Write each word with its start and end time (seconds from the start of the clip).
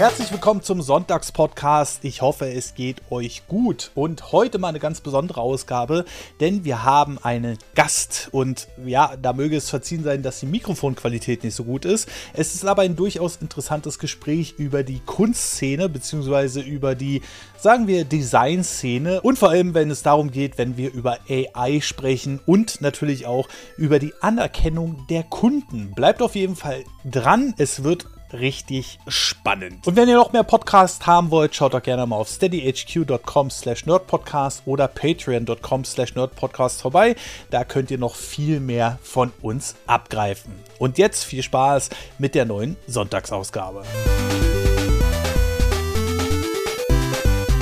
Herzlich 0.00 0.32
willkommen 0.32 0.62
zum 0.62 0.80
Sonntagspodcast. 0.80 2.06
Ich 2.06 2.22
hoffe, 2.22 2.50
es 2.50 2.74
geht 2.74 3.02
euch 3.10 3.46
gut. 3.46 3.90
Und 3.94 4.32
heute 4.32 4.56
mal 4.56 4.68
eine 4.68 4.78
ganz 4.78 5.02
besondere 5.02 5.42
Ausgabe, 5.42 6.06
denn 6.40 6.64
wir 6.64 6.84
haben 6.84 7.18
einen 7.18 7.58
Gast. 7.74 8.30
Und 8.32 8.68
ja, 8.86 9.14
da 9.20 9.34
möge 9.34 9.58
es 9.58 9.68
verziehen 9.68 10.02
sein, 10.02 10.22
dass 10.22 10.40
die 10.40 10.46
Mikrofonqualität 10.46 11.44
nicht 11.44 11.54
so 11.54 11.64
gut 11.64 11.84
ist. 11.84 12.08
Es 12.32 12.54
ist 12.54 12.64
aber 12.64 12.80
ein 12.80 12.96
durchaus 12.96 13.36
interessantes 13.42 13.98
Gespräch 13.98 14.54
über 14.56 14.84
die 14.84 15.00
Kunstszene, 15.00 15.90
beziehungsweise 15.90 16.62
über 16.62 16.94
die, 16.94 17.20
sagen 17.58 17.86
wir, 17.86 18.06
Designszene. 18.06 19.20
Und 19.20 19.38
vor 19.38 19.50
allem, 19.50 19.74
wenn 19.74 19.90
es 19.90 20.02
darum 20.02 20.30
geht, 20.30 20.56
wenn 20.56 20.78
wir 20.78 20.94
über 20.94 21.18
AI 21.28 21.82
sprechen 21.82 22.40
und 22.46 22.80
natürlich 22.80 23.26
auch 23.26 23.50
über 23.76 23.98
die 23.98 24.14
Anerkennung 24.22 25.06
der 25.10 25.24
Kunden. 25.24 25.92
Bleibt 25.94 26.22
auf 26.22 26.36
jeden 26.36 26.56
Fall 26.56 26.84
dran. 27.04 27.52
Es 27.58 27.84
wird 27.84 28.06
richtig 28.32 28.98
spannend. 29.06 29.86
Und 29.86 29.96
wenn 29.96 30.08
ihr 30.08 30.16
noch 30.16 30.32
mehr 30.32 30.42
Podcasts 30.42 31.06
haben 31.06 31.30
wollt, 31.30 31.54
schaut 31.54 31.74
doch 31.74 31.82
gerne 31.82 32.06
mal 32.06 32.16
auf 32.16 32.28
steadyhq.com 32.28 33.50
slash 33.50 33.86
nerdpodcast 33.86 34.62
oder 34.66 34.88
patreon.com 34.88 35.84
slash 35.84 36.14
nerdpodcast 36.14 36.80
vorbei. 36.82 37.16
Da 37.50 37.64
könnt 37.64 37.90
ihr 37.90 37.98
noch 37.98 38.14
viel 38.14 38.60
mehr 38.60 38.98
von 39.02 39.32
uns 39.42 39.76
abgreifen. 39.86 40.52
Und 40.78 40.98
jetzt 40.98 41.24
viel 41.24 41.42
Spaß 41.42 41.90
mit 42.18 42.34
der 42.34 42.44
neuen 42.44 42.76
Sonntagsausgabe. 42.86 43.82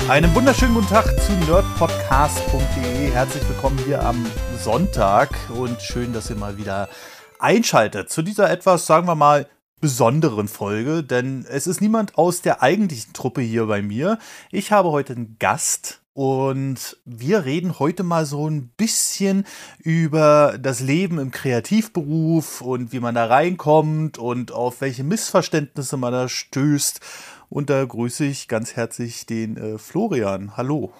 Einen 0.09 0.33
wunderschönen 0.33 0.73
guten 0.73 0.87
Tag 0.87 1.05
zu 1.21 1.31
nerdpodcast.de. 1.33 3.11
Herzlich 3.11 3.47
willkommen 3.47 3.77
hier 3.85 4.03
am 4.03 4.25
Sonntag 4.57 5.29
und 5.55 5.79
schön, 5.81 6.13
dass 6.13 6.31
ihr 6.31 6.35
mal 6.35 6.57
wieder 6.57 6.89
einschaltet 7.37 8.09
zu 8.09 8.23
dieser 8.23 8.49
etwas, 8.49 8.87
sagen 8.87 9.07
wir 9.07 9.15
mal, 9.15 9.47
besonderen 9.79 10.47
Folge, 10.47 11.03
denn 11.03 11.45
es 11.49 11.67
ist 11.67 11.81
niemand 11.81 12.17
aus 12.17 12.41
der 12.41 12.61
eigentlichen 12.61 13.13
Truppe 13.13 13.41
hier 13.41 13.65
bei 13.65 13.81
mir. 13.81 14.19
Ich 14.51 14.71
habe 14.71 14.91
heute 14.91 15.13
einen 15.13 15.37
Gast 15.39 16.01
und 16.13 16.97
wir 17.05 17.45
reden 17.45 17.79
heute 17.79 18.03
mal 18.03 18.25
so 18.25 18.49
ein 18.49 18.69
bisschen 18.75 19.45
über 19.81 20.57
das 20.59 20.81
Leben 20.81 21.17
im 21.17 21.31
Kreativberuf 21.31 22.61
und 22.61 22.91
wie 22.91 22.99
man 22.99 23.15
da 23.15 23.25
reinkommt 23.25 24.17
und 24.17 24.51
auf 24.51 24.81
welche 24.81 25.03
Missverständnisse 25.03 25.95
man 25.95 26.11
da 26.11 26.27
stößt. 26.27 26.99
Und 27.47 27.69
da 27.69 27.83
grüße 27.85 28.25
ich 28.25 28.47
ganz 28.47 28.75
herzlich 28.75 29.25
den 29.25 29.57
äh, 29.57 29.77
Florian. 29.77 30.57
Hallo. 30.57 30.93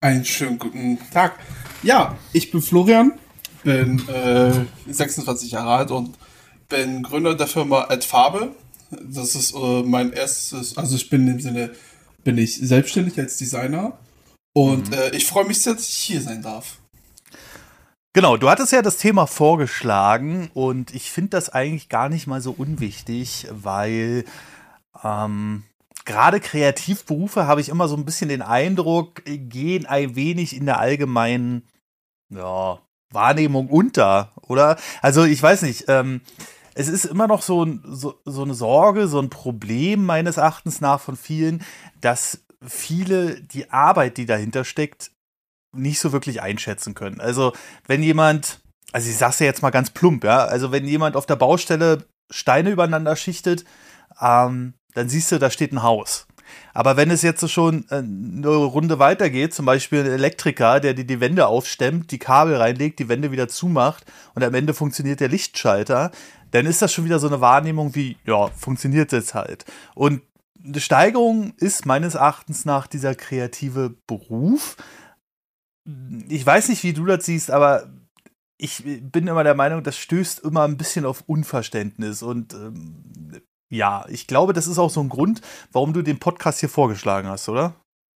Einen 0.00 0.26
schönen 0.26 0.58
guten 0.58 0.98
Tag. 1.10 1.38
Ja, 1.82 2.18
ich 2.34 2.50
bin 2.50 2.60
Florian, 2.60 3.12
bin 3.62 4.06
äh, 4.08 4.52
26 4.86 5.52
Jahre 5.52 5.70
alt 5.70 5.90
und 5.90 6.18
bin 6.74 7.02
Gründer 7.02 7.34
der 7.34 7.46
Firma 7.46 7.86
Adfarbe. 7.88 8.54
Das 8.90 9.34
ist 9.34 9.54
äh, 9.54 9.82
mein 9.82 10.12
erstes, 10.12 10.76
also 10.76 10.96
ich 10.96 11.08
bin 11.08 11.26
im 11.28 11.40
Sinne, 11.40 11.70
bin 12.24 12.38
ich 12.38 12.56
selbstständig 12.56 13.18
als 13.18 13.36
Designer 13.36 13.98
und 14.52 14.88
mhm. 14.88 14.94
äh, 14.94 15.10
ich 15.10 15.26
freue 15.26 15.46
mich 15.46 15.62
sehr, 15.62 15.74
dass 15.74 15.88
ich 15.88 15.96
hier 15.96 16.20
sein 16.20 16.42
darf. 16.42 16.78
Genau, 18.12 18.36
du 18.36 18.48
hattest 18.48 18.72
ja 18.72 18.82
das 18.82 18.96
Thema 18.96 19.26
vorgeschlagen 19.26 20.50
und 20.54 20.94
ich 20.94 21.10
finde 21.10 21.30
das 21.30 21.48
eigentlich 21.48 21.88
gar 21.88 22.08
nicht 22.08 22.26
mal 22.26 22.40
so 22.40 22.52
unwichtig, 22.52 23.46
weil 23.50 24.24
ähm, 25.02 25.64
gerade 26.04 26.38
Kreativberufe 26.38 27.46
habe 27.46 27.60
ich 27.60 27.68
immer 27.68 27.88
so 27.88 27.96
ein 27.96 28.04
bisschen 28.04 28.28
den 28.28 28.42
Eindruck, 28.42 29.22
gehen 29.24 29.86
ein 29.86 30.14
wenig 30.14 30.56
in 30.56 30.66
der 30.66 30.78
allgemeinen 30.78 31.66
ja, 32.30 32.78
Wahrnehmung 33.10 33.68
unter, 33.68 34.32
oder? 34.42 34.76
Also 35.02 35.24
ich 35.24 35.42
weiß 35.42 35.62
nicht, 35.62 35.84
ähm, 35.88 36.20
es 36.74 36.88
ist 36.88 37.04
immer 37.04 37.26
noch 37.26 37.42
so, 37.42 37.66
so, 37.84 38.20
so 38.24 38.42
eine 38.42 38.54
Sorge, 38.54 39.06
so 39.06 39.20
ein 39.20 39.30
Problem 39.30 40.04
meines 40.04 40.36
Erachtens 40.36 40.80
nach 40.80 41.00
von 41.00 41.16
vielen, 41.16 41.62
dass 42.00 42.40
viele 42.66 43.40
die 43.40 43.70
Arbeit, 43.70 44.16
die 44.16 44.26
dahinter 44.26 44.64
steckt, 44.64 45.10
nicht 45.72 46.00
so 46.00 46.12
wirklich 46.12 46.42
einschätzen 46.42 46.94
können. 46.94 47.20
Also 47.20 47.52
wenn 47.86 48.02
jemand, 48.02 48.60
also 48.92 49.08
ich 49.08 49.16
sag's 49.16 49.38
ja 49.38 49.46
jetzt 49.46 49.62
mal 49.62 49.70
ganz 49.70 49.90
plump, 49.90 50.24
ja, 50.24 50.44
also 50.44 50.72
wenn 50.72 50.86
jemand 50.86 51.16
auf 51.16 51.26
der 51.26 51.36
Baustelle 51.36 52.06
Steine 52.30 52.70
übereinander 52.70 53.16
schichtet, 53.16 53.64
ähm, 54.20 54.74
dann 54.94 55.08
siehst 55.08 55.30
du, 55.32 55.38
da 55.38 55.50
steht 55.50 55.72
ein 55.72 55.82
Haus. 55.82 56.26
Aber 56.72 56.96
wenn 56.96 57.10
es 57.10 57.22
jetzt 57.22 57.48
schon 57.50 57.84
äh, 57.90 57.96
eine 57.96 58.48
Runde 58.48 58.98
weitergeht, 58.98 59.54
zum 59.54 59.66
Beispiel 59.66 60.00
ein 60.00 60.10
Elektriker, 60.10 60.80
der 60.80 60.94
die, 60.94 61.06
die 61.06 61.20
Wände 61.20 61.46
aufstemmt, 61.46 62.10
die 62.10 62.18
Kabel 62.18 62.56
reinlegt, 62.56 62.98
die 62.98 63.08
Wände 63.08 63.32
wieder 63.32 63.48
zumacht 63.48 64.04
und 64.34 64.44
am 64.44 64.54
Ende 64.54 64.74
funktioniert 64.74 65.20
der 65.20 65.28
Lichtschalter, 65.28 66.10
dann 66.54 66.66
ist 66.66 66.80
das 66.80 66.92
schon 66.92 67.04
wieder 67.04 67.18
so 67.18 67.26
eine 67.26 67.40
Wahrnehmung 67.40 67.96
wie, 67.96 68.16
ja, 68.24 68.46
funktioniert 68.46 69.10
jetzt 69.10 69.34
halt. 69.34 69.64
Und 69.96 70.22
eine 70.64 70.78
Steigerung 70.78 71.52
ist 71.56 71.84
meines 71.84 72.14
Erachtens 72.14 72.64
nach 72.64 72.86
dieser 72.86 73.16
kreative 73.16 73.92
Beruf. 74.06 74.76
Ich 76.28 76.46
weiß 76.46 76.68
nicht, 76.68 76.84
wie 76.84 76.92
du 76.92 77.06
das 77.06 77.24
siehst, 77.24 77.50
aber 77.50 77.90
ich 78.56 78.84
bin 78.84 79.26
immer 79.26 79.42
der 79.42 79.56
Meinung, 79.56 79.82
das 79.82 79.98
stößt 79.98 80.44
immer 80.44 80.62
ein 80.62 80.76
bisschen 80.76 81.06
auf 81.06 81.24
Unverständnis. 81.26 82.22
Und 82.22 82.54
ähm, 82.54 83.42
ja, 83.68 84.06
ich 84.08 84.28
glaube, 84.28 84.52
das 84.52 84.68
ist 84.68 84.78
auch 84.78 84.90
so 84.90 85.00
ein 85.00 85.08
Grund, 85.08 85.40
warum 85.72 85.92
du 85.92 86.02
den 86.02 86.20
Podcast 86.20 86.60
hier 86.60 86.68
vorgeschlagen 86.68 87.26
hast, 87.26 87.48
oder? 87.48 87.74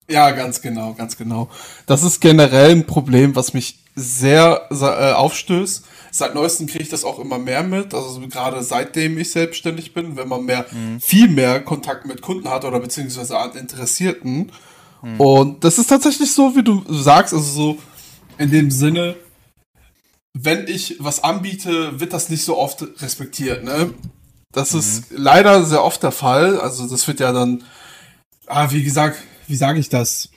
Ja, 0.08 0.30
ganz 0.30 0.62
genau, 0.62 0.94
ganz 0.94 1.16
genau. 1.16 1.50
Das 1.86 2.04
ist 2.04 2.20
generell 2.20 2.70
ein 2.70 2.86
Problem, 2.86 3.34
was 3.34 3.52
mich 3.52 3.84
sehr 3.98 4.68
äh, 4.70 5.12
aufstößt 5.12 5.84
Seit 6.10 6.34
neuestem 6.34 6.66
kriege 6.66 6.84
ich 6.84 6.88
das 6.88 7.04
auch 7.04 7.18
immer 7.18 7.38
mehr 7.38 7.62
mit. 7.62 7.92
Also 7.92 8.20
gerade 8.28 8.62
seitdem 8.62 9.18
ich 9.18 9.30
selbstständig 9.30 9.92
bin, 9.92 10.16
wenn 10.16 10.28
man 10.28 10.44
mehr, 10.44 10.66
mhm. 10.70 11.00
viel 11.00 11.28
mehr 11.28 11.60
Kontakt 11.62 12.06
mit 12.06 12.22
Kunden 12.22 12.48
hat 12.48 12.64
oder 12.64 12.80
beziehungsweise 12.80 13.38
an 13.38 13.52
Interessierten. 13.56 14.52
Mhm. 15.02 15.20
Und 15.20 15.64
das 15.64 15.78
ist 15.78 15.88
tatsächlich 15.88 16.32
so, 16.32 16.56
wie 16.56 16.62
du 16.62 16.82
sagst, 16.88 17.34
also 17.34 17.44
so 17.44 17.78
in 18.38 18.50
dem 18.50 18.70
Sinne, 18.70 19.16
wenn 20.32 20.66
ich 20.66 20.96
was 20.98 21.22
anbiete, 21.22 22.00
wird 22.00 22.12
das 22.12 22.30
nicht 22.30 22.44
so 22.44 22.56
oft 22.56 22.84
respektiert, 23.02 23.64
ne? 23.64 23.92
Das 24.52 24.72
mhm. 24.72 24.78
ist 24.78 25.04
leider 25.10 25.64
sehr 25.64 25.84
oft 25.84 26.02
der 26.02 26.12
Fall. 26.12 26.58
Also 26.60 26.88
das 26.88 27.06
wird 27.06 27.20
ja 27.20 27.32
dann, 27.32 27.64
ah, 28.46 28.70
wie 28.70 28.82
gesagt, 28.82 29.18
wie 29.46 29.56
sage 29.56 29.78
ich 29.78 29.88
das? 29.88 30.30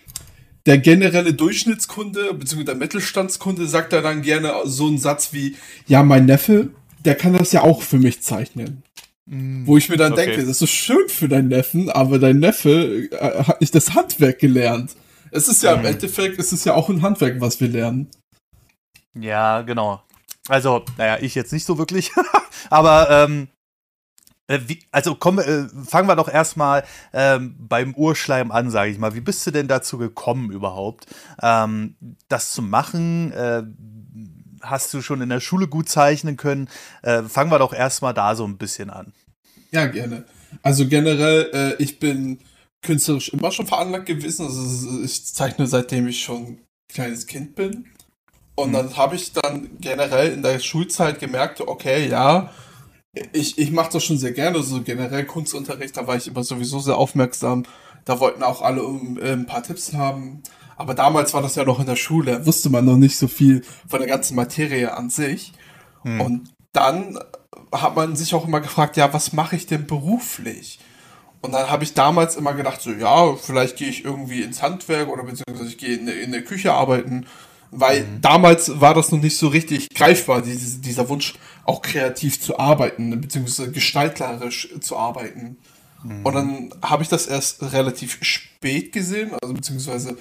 Der 0.65 0.77
generelle 0.77 1.33
Durchschnittskunde 1.33 2.33
bzw. 2.33 2.63
der 2.63 2.75
Mittelstandskunde 2.75 3.67
sagt 3.67 3.93
da 3.93 4.01
dann 4.01 4.21
gerne 4.21 4.53
so 4.65 4.87
einen 4.87 4.97
Satz 4.97 5.33
wie, 5.33 5.55
ja, 5.87 6.03
mein 6.03 6.25
Neffe, 6.25 6.69
der 7.05 7.15
kann 7.15 7.33
das 7.33 7.51
ja 7.51 7.61
auch 7.61 7.81
für 7.81 7.97
mich 7.97 8.21
zeichnen. 8.21 8.83
Mm, 9.25 9.65
Wo 9.65 9.77
ich 9.77 9.89
mir 9.89 9.97
dann 9.97 10.13
okay. 10.13 10.25
denke, 10.25 10.45
das 10.45 10.61
ist 10.61 10.71
schön 10.71 11.09
für 11.09 11.27
deinen 11.27 11.47
Neffen, 11.47 11.89
aber 11.89 12.19
dein 12.19 12.39
Neffe 12.39 13.09
äh, 13.11 13.43
hat 13.43 13.61
nicht 13.61 13.73
das 13.73 13.93
Handwerk 13.93 14.39
gelernt. 14.39 14.95
Es 15.31 15.47
ist 15.47 15.63
ja 15.63 15.75
mm. 15.75 15.79
im 15.79 15.85
Endeffekt, 15.85 16.39
es 16.39 16.51
ist 16.51 16.65
ja 16.65 16.73
auch 16.73 16.89
ein 16.89 17.01
Handwerk, 17.01 17.39
was 17.39 17.59
wir 17.59 17.67
lernen. 17.67 18.09
Ja, 19.13 19.61
genau. 19.61 20.01
Also, 20.47 20.83
naja, 20.97 21.17
ich 21.21 21.35
jetzt 21.35 21.53
nicht 21.53 21.65
so 21.65 21.77
wirklich, 21.77 22.11
aber 22.69 23.09
ähm, 23.09 23.43
äh, 23.43 23.60
wie, 24.67 24.79
also 24.91 25.15
komm, 25.15 25.39
äh, 25.39 25.67
fangen 25.85 26.07
wir 26.07 26.15
doch 26.15 26.27
erstmal 26.27 26.83
ähm, 27.13 27.55
beim 27.59 27.93
Urschleim 27.93 28.51
an, 28.51 28.69
sage 28.69 28.91
ich 28.91 28.97
mal. 28.97 29.15
Wie 29.15 29.21
bist 29.21 29.45
du 29.45 29.51
denn 29.51 29.67
dazu 29.67 29.97
gekommen 29.97 30.51
überhaupt, 30.51 31.07
ähm, 31.41 31.95
das 32.27 32.51
zu 32.51 32.61
machen? 32.61 33.31
Äh, 33.33 33.63
hast 34.61 34.93
du 34.93 35.01
schon 35.01 35.21
in 35.21 35.29
der 35.29 35.39
Schule 35.39 35.67
gut 35.67 35.89
zeichnen 35.89 36.37
können? 36.37 36.69
Äh, 37.01 37.23
fangen 37.23 37.51
wir 37.51 37.59
doch 37.59 37.73
erstmal 37.73 38.13
da 38.13 38.35
so 38.35 38.45
ein 38.45 38.57
bisschen 38.57 38.89
an. 38.89 39.13
Ja, 39.71 39.87
gerne. 39.87 40.25
Also 40.63 40.87
generell, 40.87 41.49
äh, 41.53 41.83
ich 41.83 41.99
bin 41.99 42.39
künstlerisch 42.81 43.29
immer 43.29 43.51
schon 43.51 43.67
veranlagt 43.67 44.05
gewesen. 44.05 44.45
Also 44.45 45.01
ich 45.03 45.25
zeichne 45.25 45.67
seitdem 45.67 46.07
ich 46.07 46.23
schon 46.23 46.45
ein 46.45 46.59
kleines 46.89 47.27
Kind 47.27 47.55
bin. 47.55 47.85
Und 48.55 48.67
hm. 48.67 48.73
dann 48.73 48.97
habe 48.97 49.15
ich 49.15 49.31
dann 49.33 49.69
generell 49.79 50.33
in 50.33 50.43
der 50.43 50.59
Schulzeit 50.59 51.19
gemerkt, 51.19 51.61
okay, 51.61 52.07
ja, 52.07 52.51
ich, 53.33 53.57
ich 53.57 53.71
mache 53.71 53.91
das 53.93 54.03
schon 54.03 54.17
sehr 54.17 54.31
gerne, 54.31 54.61
so 54.63 54.81
generell 54.81 55.25
Kunstunterricht, 55.25 55.97
da 55.97 56.07
war 56.07 56.15
ich 56.15 56.27
immer 56.27 56.43
sowieso 56.43 56.79
sehr 56.79 56.97
aufmerksam. 56.97 57.63
Da 58.05 58.19
wollten 58.19 58.41
auch 58.41 58.61
alle 58.61 58.81
äh, 58.81 59.33
ein 59.33 59.45
paar 59.45 59.63
Tipps 59.63 59.93
haben. 59.93 60.41
Aber 60.77 60.95
damals 60.95 61.33
war 61.33 61.41
das 61.41 61.55
ja 61.55 61.63
noch 61.63 61.79
in 61.79 61.85
der 61.85 61.95
Schule, 61.95 62.45
wusste 62.45 62.69
man 62.69 62.85
noch 62.85 62.97
nicht 62.97 63.17
so 63.17 63.27
viel 63.27 63.63
von 63.87 63.99
der 63.99 64.07
ganzen 64.07 64.35
Materie 64.35 64.95
an 64.95 65.09
sich. 65.09 65.53
Hm. 66.03 66.21
Und 66.21 66.53
dann 66.73 67.19
hat 67.71 67.95
man 67.95 68.15
sich 68.15 68.33
auch 68.33 68.47
immer 68.47 68.61
gefragt, 68.61 68.97
ja, 68.97 69.13
was 69.13 69.33
mache 69.33 69.55
ich 69.55 69.67
denn 69.67 69.85
beruflich? 69.85 70.79
Und 71.41 71.53
dann 71.53 71.69
habe 71.69 71.83
ich 71.83 71.93
damals 71.93 72.35
immer 72.35 72.53
gedacht, 72.53 72.81
so, 72.81 72.91
ja, 72.91 73.35
vielleicht 73.35 73.77
gehe 73.77 73.89
ich 73.89 74.05
irgendwie 74.05 74.41
ins 74.41 74.61
Handwerk 74.61 75.09
oder 75.09 75.23
beziehungsweise 75.23 75.69
ich 75.69 75.77
gehe 75.77 75.97
in, 75.97 76.07
in 76.07 76.31
der 76.31 76.43
Küche 76.43 76.73
arbeiten 76.73 77.25
weil 77.71 78.01
mhm. 78.01 78.21
damals 78.21 78.79
war 78.79 78.93
das 78.93 79.11
noch 79.11 79.21
nicht 79.21 79.37
so 79.37 79.47
richtig 79.47 79.89
greifbar, 79.95 80.41
diese, 80.41 80.79
dieser 80.79 81.09
Wunsch, 81.09 81.33
auch 81.65 81.81
kreativ 81.81 82.41
zu 82.41 82.57
arbeiten, 82.57 83.21
beziehungsweise 83.21 83.71
gestalterisch 83.71 84.69
zu 84.81 84.97
arbeiten. 84.97 85.57
Mhm. 86.03 86.25
Und 86.25 86.33
dann 86.33 86.73
habe 86.81 87.03
ich 87.03 87.09
das 87.09 87.27
erst 87.27 87.61
relativ 87.73 88.17
spät 88.21 88.91
gesehen, 88.91 89.31
also 89.41 89.53
beziehungsweise 89.53 90.17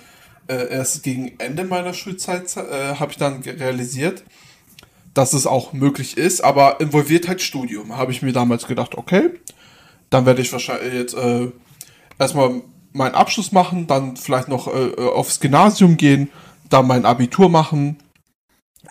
äh, 0.47 0.71
erst 0.71 1.03
gegen 1.03 1.39
Ende 1.39 1.65
meiner 1.65 1.95
Schulzeit 1.95 2.57
äh, 2.57 2.95
habe 2.97 3.13
ich 3.13 3.19
dann 3.19 3.43
realisiert, 3.43 4.25
dass 5.15 5.33
es 5.33 5.47
auch 5.47 5.73
möglich 5.73 6.17
ist, 6.17 6.43
aber 6.43 6.81
involviert 6.81 7.29
halt 7.29 7.41
Studium. 7.41 7.97
Habe 7.97 8.13
ich 8.13 8.23
mir 8.23 8.33
damals 8.33 8.67
gedacht, 8.67 8.97
okay, 8.97 9.31
dann 10.11 10.27
werde 10.27 10.43
ich 10.43 10.53
wahrscheinlich 10.53 10.93
jetzt 10.93 11.15
äh, 11.15 11.51
erstmal 12.19 12.63
meinen 12.93 13.15
Abschluss 13.15 13.53
machen, 13.53 13.87
dann 13.87 14.17
vielleicht 14.17 14.49
noch 14.49 14.67
äh, 14.67 14.95
aufs 14.97 15.41
Gymnasium 15.41 15.97
gehen, 15.97 16.31
dann 16.69 16.87
mein 16.87 17.05
Abitur 17.05 17.49
machen. 17.49 17.97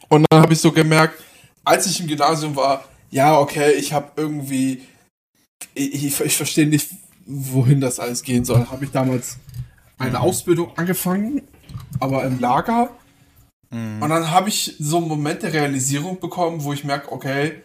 Und 0.08 0.26
dann 0.30 0.42
habe 0.42 0.54
ich 0.54 0.60
so 0.60 0.72
gemerkt, 0.72 1.22
als 1.64 1.86
ich 1.86 2.00
im 2.00 2.08
Gymnasium 2.08 2.56
war, 2.56 2.86
ja, 3.12 3.40
okay, 3.40 3.74
ich 3.74 3.94
habe 3.94 4.12
irgendwie, 4.16 4.84
ich, 5.74 6.06
ich, 6.06 6.20
ich 6.20 6.38
verstehe 6.38 6.68
nicht, 6.68 6.90
wohin 7.26 7.82
das 7.82 8.00
alles 8.00 8.24
gehen 8.24 8.46
soll. 8.46 8.68
Habe 8.70 8.86
ich 8.86 8.92
damals 8.92 9.38
eine 9.98 10.20
Ausbildung 10.20 10.78
angefangen, 10.78 11.42
aber 12.00 12.24
im 12.24 12.40
Lager. 12.40 12.90
Mhm. 13.70 14.02
Und 14.02 14.10
dann 14.10 14.32
habe 14.32 14.50
ich 14.50 14.76
so 14.80 14.98
einen 14.98 15.08
Moment 15.08 15.44
der 15.44 15.54
Realisierung 15.54 16.20
bekommen, 16.20 16.64
wo 16.64 16.74
ich 16.74 16.84
merke, 16.84 17.12
okay, 17.12 17.62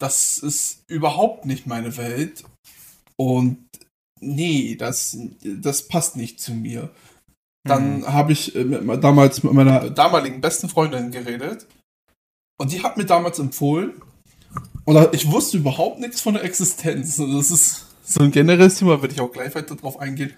das 0.00 0.38
ist 0.38 0.84
überhaupt 0.86 1.44
nicht 1.44 1.66
meine 1.66 1.96
Welt. 1.96 2.44
Und 3.16 3.66
nee, 4.20 4.76
das, 4.76 5.16
das 5.42 5.88
passt 5.88 6.16
nicht 6.16 6.40
zu 6.40 6.52
mir. 6.52 6.90
Dann 7.64 8.00
mhm. 8.00 8.12
habe 8.12 8.32
ich 8.32 8.54
äh, 8.54 8.64
mit, 8.64 9.02
damals 9.02 9.42
mit 9.42 9.52
meiner 9.52 9.90
damaligen 9.90 10.40
besten 10.40 10.68
Freundin 10.68 11.10
geredet. 11.10 11.66
Und 12.58 12.72
die 12.72 12.82
hat 12.82 12.96
mir 12.96 13.06
damals 13.06 13.38
empfohlen. 13.38 14.02
Und 14.84 15.14
ich 15.14 15.30
wusste 15.30 15.58
überhaupt 15.58 16.00
nichts 16.00 16.20
von 16.20 16.34
der 16.34 16.44
Existenz. 16.44 17.16
Das 17.16 17.50
ist 17.50 17.86
so 18.02 18.20
ein 18.20 18.30
generelles 18.30 18.78
Thema, 18.78 19.00
würde 19.00 19.14
ich 19.14 19.20
auch 19.20 19.32
gleich 19.32 19.54
weiter 19.54 19.76
drauf 19.76 19.98
eingehen. 19.98 20.32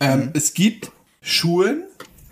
Ähm, 0.00 0.26
mhm. 0.26 0.30
Es 0.34 0.54
gibt 0.54 0.92
Schulen, 1.22 1.84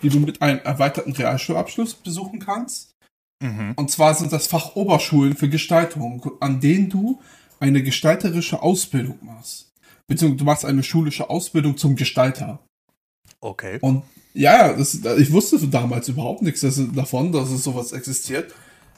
die 0.02 0.10
du 0.10 0.20
mit 0.20 0.42
einem 0.42 0.60
erweiterten 0.60 1.12
Realschulabschluss 1.12 1.94
besuchen 1.94 2.38
kannst. 2.38 2.94
Mhm. 3.42 3.72
Und 3.76 3.90
zwar 3.90 4.14
sind 4.14 4.32
das 4.32 4.46
Fachoberschulen 4.46 5.36
für 5.36 5.48
Gestaltung, 5.48 6.30
an 6.40 6.60
denen 6.60 6.90
du 6.90 7.20
eine 7.60 7.82
gestalterische 7.82 8.62
Ausbildung 8.62 9.18
machst. 9.22 9.72
Beziehungsweise 10.06 10.38
du 10.38 10.44
machst 10.44 10.64
eine 10.66 10.82
schulische 10.82 11.30
Ausbildung 11.30 11.76
zum 11.76 11.96
Gestalter. 11.96 12.58
Okay. 13.40 13.78
Und 13.80 14.02
ja, 14.34 14.72
das, 14.74 14.94
ich 14.94 15.32
wusste 15.32 15.58
damals 15.68 16.08
überhaupt 16.08 16.42
nichts 16.42 16.60
davon, 16.94 17.32
dass 17.32 17.50
es 17.50 17.64
sowas 17.64 17.92
existiert. 17.92 18.52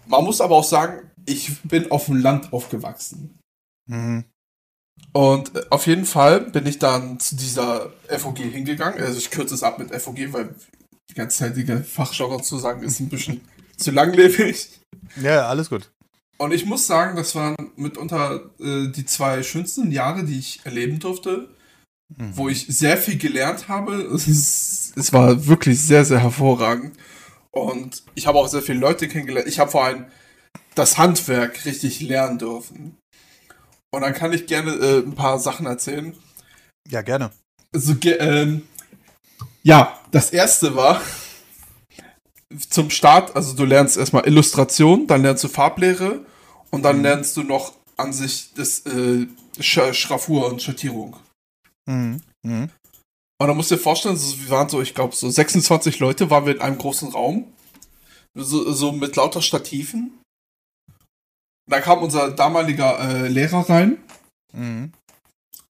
Man 0.06 0.24
muss 0.24 0.40
aber 0.40 0.56
auch 0.56 0.64
sagen, 0.64 1.10
ich 1.26 1.60
bin 1.62 1.90
auf 1.90 2.06
dem 2.06 2.16
Land 2.16 2.52
aufgewachsen. 2.52 3.38
Mhm. 3.88 4.24
Und 5.12 5.54
äh, 5.54 5.62
auf 5.70 5.86
jeden 5.86 6.06
Fall 6.06 6.40
bin 6.40 6.66
ich 6.66 6.78
dann 6.78 7.18
zu 7.20 7.36
dieser 7.36 7.92
FOG 8.08 8.38
hingegangen. 8.38 9.00
Also 9.00 9.18
ich 9.18 9.30
kürze 9.30 9.54
es 9.54 9.62
ab 9.62 9.78
mit 9.78 9.94
FOG, 9.94 10.32
weil 10.32 10.54
die 11.10 11.14
ganze 11.14 11.38
zeitige 11.38 11.82
Fachjargon 11.82 12.42
zu 12.42 12.58
sagen 12.58 12.82
ist 12.82 13.00
ein 13.00 13.08
bisschen 13.08 13.40
zu 13.76 13.90
langlebig. 13.90 14.68
Ja, 15.22 15.48
alles 15.48 15.70
gut. 15.70 15.90
Und 16.38 16.52
ich 16.52 16.66
muss 16.66 16.86
sagen, 16.86 17.16
das 17.16 17.34
waren 17.34 17.56
mitunter 17.76 18.50
äh, 18.60 18.88
die 18.88 19.06
zwei 19.06 19.42
schönsten 19.42 19.90
Jahre, 19.90 20.24
die 20.24 20.38
ich 20.38 20.60
erleben 20.64 20.98
durfte, 20.98 21.48
mhm. 22.14 22.36
wo 22.36 22.48
ich 22.48 22.66
sehr 22.66 22.98
viel 22.98 23.16
gelernt 23.16 23.68
habe. 23.68 23.94
Es, 23.94 24.28
ist, 24.28 24.96
es 24.96 25.12
war 25.12 25.46
wirklich 25.46 25.80
sehr, 25.80 26.04
sehr 26.04 26.20
hervorragend. 26.20 26.94
Und 27.60 28.02
ich 28.14 28.26
habe 28.26 28.38
auch 28.38 28.48
sehr 28.48 28.62
viele 28.62 28.78
Leute 28.78 29.08
kennengelernt. 29.08 29.48
Ich 29.48 29.58
habe 29.58 29.70
vor 29.70 29.84
allem 29.84 30.06
das 30.74 30.98
Handwerk 30.98 31.64
richtig 31.64 32.00
lernen 32.00 32.38
dürfen. 32.38 32.96
Und 33.92 34.02
dann 34.02 34.14
kann 34.14 34.32
ich 34.32 34.46
gerne 34.46 34.72
äh, 34.72 34.98
ein 34.98 35.14
paar 35.14 35.38
Sachen 35.38 35.66
erzählen. 35.66 36.14
Ja, 36.88 37.02
gerne. 37.02 37.30
Also, 37.74 37.94
ähm, 38.04 38.62
ja, 39.62 39.98
das 40.10 40.30
erste 40.30 40.76
war 40.76 41.00
zum 42.70 42.90
Start, 42.90 43.34
also 43.34 43.54
du 43.54 43.64
lernst 43.64 43.96
erstmal 43.96 44.26
Illustration, 44.26 45.06
dann 45.06 45.22
lernst 45.22 45.44
du 45.44 45.48
Farblehre 45.48 46.24
und 46.70 46.82
dann 46.82 46.98
mhm. 46.98 47.02
lernst 47.02 47.36
du 47.36 47.42
noch 47.42 47.72
an 47.96 48.12
sich 48.12 48.52
das 48.54 48.84
äh, 48.86 49.26
Schraffur 49.60 50.46
und 50.50 50.62
Schattierung. 50.62 51.16
Mhm. 51.86 52.20
Mhm. 52.42 52.70
Und 53.38 53.48
dann 53.48 53.56
musst 53.56 53.70
du 53.70 53.76
dir 53.76 53.82
vorstellen, 53.82 54.18
wir 54.18 54.50
waren 54.50 54.68
so, 54.68 54.80
ich 54.80 54.94
glaube, 54.94 55.14
so 55.14 55.28
26 55.28 55.98
Leute 55.98 56.30
waren 56.30 56.46
wir 56.46 56.54
in 56.54 56.60
einem 56.62 56.78
großen 56.78 57.10
Raum. 57.10 57.52
So, 58.34 58.72
so 58.72 58.92
mit 58.92 59.16
lauter 59.16 59.42
Stativen. 59.42 60.18
Da 61.68 61.80
kam 61.80 62.02
unser 62.02 62.30
damaliger 62.30 62.98
äh, 62.98 63.28
Lehrer 63.28 63.68
rein. 63.68 63.98
Mhm. 64.52 64.92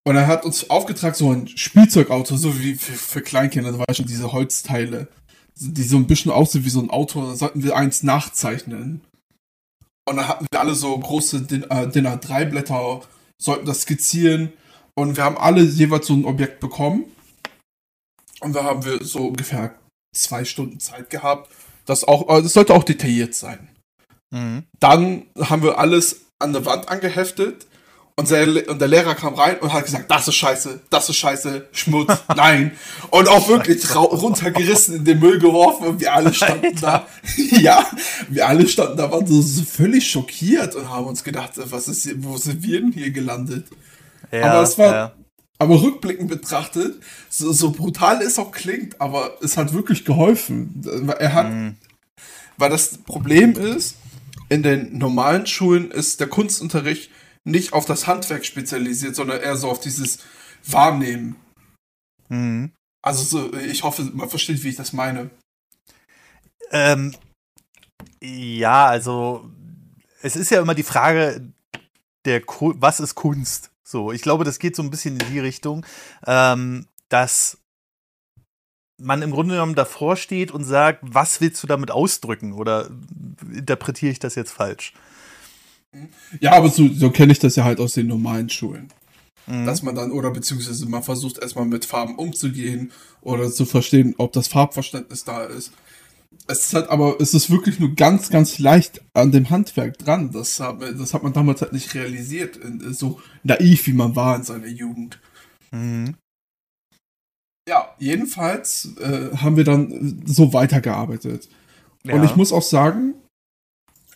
Und 0.04 0.16
er 0.16 0.28
hat 0.28 0.44
uns 0.44 0.70
aufgetragen, 0.70 1.16
so 1.16 1.32
ein 1.32 1.48
Spielzeugauto, 1.48 2.36
so 2.36 2.60
wie 2.60 2.76
für, 2.76 2.92
für 2.92 3.22
Kleinkinder, 3.22 3.72
da 3.72 3.78
war 3.78 3.94
schon 3.94 4.06
diese 4.06 4.30
Holzteile, 4.32 5.08
die 5.56 5.82
so 5.82 5.96
ein 5.96 6.06
bisschen 6.06 6.30
aussehen 6.30 6.64
wie 6.64 6.70
so 6.70 6.80
ein 6.80 6.90
Auto, 6.90 7.26
da 7.26 7.34
sollten 7.34 7.64
wir 7.64 7.76
eins 7.76 8.04
nachzeichnen. 8.04 9.00
Und 10.08 10.16
dann 10.16 10.28
hatten 10.28 10.46
wir 10.48 10.60
alle 10.60 10.76
so 10.76 10.96
große 10.96 11.42
DIN, 11.42 11.64
äh, 11.64 11.88
DIN 11.88 12.06
A3 12.06 12.44
Blätter, 12.44 13.00
sollten 13.38 13.66
das 13.66 13.82
skizzieren. 13.82 14.52
Und 14.94 15.16
wir 15.16 15.24
haben 15.24 15.36
alle 15.36 15.62
jeweils 15.62 16.06
so 16.06 16.14
ein 16.14 16.24
Objekt 16.24 16.60
bekommen. 16.60 17.04
Und 18.40 18.54
da 18.54 18.64
haben 18.64 18.84
wir 18.84 19.04
so 19.04 19.28
ungefähr 19.28 19.74
zwei 20.12 20.44
Stunden 20.44 20.80
Zeit 20.80 21.10
gehabt. 21.10 21.50
Das 21.84 22.04
auch, 22.04 22.28
äh, 22.28 22.42
das 22.42 22.52
sollte 22.52 22.74
auch 22.74 22.84
detailliert 22.84 23.34
sein. 23.34 23.68
Mhm. 24.30 24.64
Dann 24.80 25.26
haben 25.40 25.62
wir 25.62 25.78
alles 25.78 26.26
an 26.38 26.52
der 26.52 26.66
Wand 26.66 26.88
angeheftet 26.88 27.66
und 28.18 28.30
der, 28.30 28.70
und 28.70 28.80
der, 28.80 28.88
Lehrer 28.88 29.14
kam 29.14 29.34
rein 29.34 29.58
und 29.58 29.74
hat 29.74 29.84
gesagt, 29.84 30.10
das 30.10 30.26
ist 30.26 30.36
scheiße, 30.36 30.80
das 30.88 31.08
ist 31.10 31.16
scheiße, 31.16 31.66
Schmutz, 31.72 32.10
nein. 32.36 32.72
Und 33.10 33.28
auch 33.28 33.46
wirklich 33.46 33.94
runtergerissen 33.94 34.96
in 34.96 35.04
den 35.04 35.18
Müll 35.18 35.38
geworfen 35.38 35.86
und 35.86 36.00
wir 36.00 36.14
alle 36.14 36.32
standen 36.32 36.64
Alter. 36.64 36.80
da. 36.80 37.06
ja, 37.58 37.86
wir 38.28 38.48
alle 38.48 38.66
standen 38.68 38.96
da, 38.96 39.10
waren 39.10 39.26
so, 39.26 39.42
so, 39.42 39.62
völlig 39.64 40.10
schockiert 40.10 40.74
und 40.76 40.88
haben 40.88 41.06
uns 41.06 41.22
gedacht, 41.22 41.52
was 41.56 41.88
ist 41.88 42.04
hier, 42.04 42.14
wo 42.24 42.38
sind 42.38 42.62
wir 42.62 42.80
denn 42.80 42.92
hier 42.92 43.10
gelandet? 43.10 43.66
Ja, 44.32 44.50
aber 44.50 44.62
es 44.62 44.78
war, 44.78 44.92
ja. 44.92 45.12
Aber 45.58 45.81
rückblickend 45.82 46.29
betrachtet, 46.29 47.03
so, 47.29 47.53
so, 47.53 47.70
brutal 47.70 48.20
es 48.23 48.38
auch 48.38 48.53
klingt, 48.53 49.00
aber 49.00 49.38
es 49.43 49.56
hat 49.56 49.73
wirklich 49.73 50.05
geholfen. 50.05 50.82
Er 51.19 51.32
hat, 51.32 51.50
mhm. 51.50 51.76
weil 52.58 52.70
das 52.70 52.99
Problem 52.99 53.53
ist, 53.53 53.97
in 54.49 54.62
den 54.62 54.99
normalen 54.99 55.47
Schulen 55.47 55.91
ist 55.91 56.20
der 56.20 56.29
Kunstunterricht 56.29 57.11
nicht 57.44 57.73
auf 57.73 57.85
das 57.85 58.06
Handwerk 58.06 58.44
spezialisiert, 58.44 59.17
sondern 59.17 59.41
eher 59.41 59.56
so 59.56 59.70
auf 59.70 59.81
dieses 59.81 60.19
Wahrnehmen. 60.64 61.37
Mhm. 62.29 62.73
Also 63.03 63.23
so, 63.23 63.55
ich 63.55 63.85
hoffe, 63.85 64.03
man 64.14 64.29
versteht, 64.29 64.62
wie 64.64 64.70
ich 64.70 64.76
das 64.76 64.93
meine. 64.93 65.31
Ähm, 66.73 67.14
ja, 68.20 68.87
also 68.87 69.49
es 70.23 70.35
ist 70.35 70.50
ja 70.50 70.61
immer 70.61 70.75
die 70.75 70.82
Frage, 70.82 71.53
der 72.25 72.43
was 72.46 72.98
ist 72.98 73.15
Kunst? 73.15 73.70
So, 73.88 74.10
ich 74.10 74.20
glaube, 74.20 74.43
das 74.43 74.58
geht 74.58 74.74
so 74.74 74.82
ein 74.82 74.90
bisschen 74.90 75.16
in 75.16 75.32
die 75.32 75.38
Richtung, 75.38 75.86
ähm, 76.26 76.86
dass 77.08 77.58
man 78.98 79.22
im 79.22 79.31
Grunde 79.31 79.55
genommen 79.55 79.76
davor 79.76 80.16
steht 80.16 80.50
und 80.50 80.64
sagt, 80.64 81.00
was 81.02 81.40
willst 81.40 81.62
du 81.62 81.69
damit 81.69 81.93
ausdrücken? 81.93 82.52
Oder 82.52 82.90
interpretiere 83.55 84.10
ich 84.10 84.19
das 84.19 84.34
jetzt 84.34 84.50
falsch? 84.50 84.93
Ja, 86.40 86.52
aber 86.52 86.69
so, 86.69 86.88
so 86.88 87.10
kenne 87.10 87.31
ich 87.31 87.38
das 87.38 87.55
ja 87.55 87.62
halt 87.62 87.78
aus 87.78 87.93
den 87.93 88.08
normalen 88.08 88.50
Schulen. 88.50 88.88
Mhm. 89.46 89.66
Dass 89.66 89.84
man 89.84 89.94
dann, 89.94 90.10
oder 90.10 90.32
beziehungsweise 90.32 90.86
man 90.86 91.05
versucht 91.05 91.38
erstmal 91.38 91.66
mit 91.66 91.84
Farben 91.84 92.16
umzugehen 92.16 92.90
oder 93.20 93.52
zu 93.52 93.66
verstehen, 93.66 94.16
ob 94.19 94.32
das 94.32 94.48
Farbverständnis 94.48 95.22
da 95.22 95.44
ist. 95.44 95.70
Es 96.48 96.67
ist 96.67 96.74
halt 96.74 96.88
aber, 96.91 97.20
es 97.20 97.34
ist 97.34 97.50
wirklich 97.50 97.81
nur 97.81 97.94
ganz, 97.94 98.31
ganz 98.31 98.58
leicht 98.58 99.03
an 99.15 99.32
dem 99.32 99.50
Handwerk 99.50 99.98
dran. 99.98 100.31
Das 100.31 100.60
hat, 100.60 100.81
das 100.81 101.12
hat 101.12 101.22
man 101.22 101.32
damals 101.32 101.60
halt 101.60 101.72
nicht 101.72 101.93
realisiert. 101.94 102.58
So 102.91 103.20
naiv, 103.43 103.86
wie 103.86 103.93
man 103.93 104.15
war 104.15 104.36
in 104.36 104.44
seiner 104.44 104.69
Jugend. 104.69 105.20
Mhm. 105.72 106.15
Ja, 107.69 107.94
jedenfalls 107.98 108.96
äh, 109.00 109.36
haben 109.36 109.56
wir 109.56 109.65
dann 109.65 110.22
so 110.24 110.53
weitergearbeitet. 110.53 111.48
Ja. 112.05 112.15
Und 112.15 112.24
ich 112.24 112.36
muss 112.36 112.53
auch 112.53 112.62
sagen, 112.62 113.15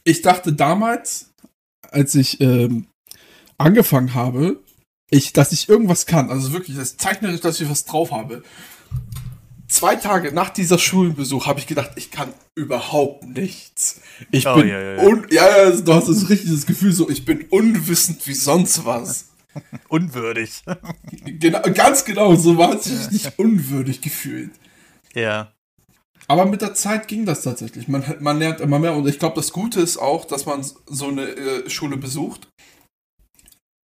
ich 0.04 0.22
dachte 0.22 0.52
damals, 0.52 1.30
als 1.82 2.14
ich 2.14 2.40
ähm, 2.40 2.86
angefangen 3.58 4.14
habe, 4.14 4.60
ich, 5.10 5.32
dass 5.32 5.50
ich 5.50 5.68
irgendwas 5.68 6.06
kann. 6.06 6.30
Also 6.30 6.52
wirklich, 6.52 6.76
das 6.76 6.96
zeichnerisch, 6.96 7.40
dass 7.40 7.60
ich 7.60 7.68
was 7.68 7.84
drauf 7.84 8.12
habe. 8.12 8.44
Zwei 9.70 9.94
Tage 9.94 10.32
nach 10.32 10.50
dieser 10.50 10.78
Schulbesuch 10.78 11.46
habe 11.46 11.60
ich 11.60 11.68
gedacht, 11.68 11.92
ich 11.94 12.10
kann 12.10 12.34
überhaupt 12.56 13.24
nichts. 13.24 14.00
Ich 14.32 14.44
oh, 14.48 14.56
bin 14.56 14.66
ja, 14.66 14.80
ja, 14.80 14.94
ja. 14.96 15.02
Un 15.02 15.26
ja, 15.30 15.70
du 15.70 15.94
hast 15.94 16.08
das 16.08 16.28
richtig 16.28 16.50
das 16.50 16.66
Gefühl 16.66 16.92
so, 16.92 17.08
ich 17.08 17.24
bin 17.24 17.46
unwissend 17.50 18.26
wie 18.26 18.34
sonst 18.34 18.84
was. 18.84 19.28
Unwürdig. 19.88 20.64
genau, 21.24 21.62
ganz 21.72 22.04
genau, 22.04 22.34
so 22.34 22.58
war 22.58 22.74
es 22.74 22.84
sich 22.84 23.10
nicht 23.12 23.38
unwürdig 23.38 24.00
gefühlt. 24.00 24.50
Ja. 25.14 25.52
Aber 26.26 26.46
mit 26.46 26.62
der 26.62 26.74
Zeit 26.74 27.06
ging 27.06 27.24
das 27.24 27.42
tatsächlich. 27.42 27.86
Man, 27.86 28.02
man 28.18 28.40
lernt 28.40 28.60
immer 28.60 28.80
mehr 28.80 28.94
und 28.94 29.06
ich 29.06 29.20
glaube, 29.20 29.36
das 29.36 29.52
Gute 29.52 29.80
ist 29.80 29.98
auch, 29.98 30.24
dass 30.24 30.46
man 30.46 30.64
so 30.86 31.06
eine 31.06 31.28
äh, 31.28 31.70
Schule 31.70 31.96
besucht, 31.96 32.48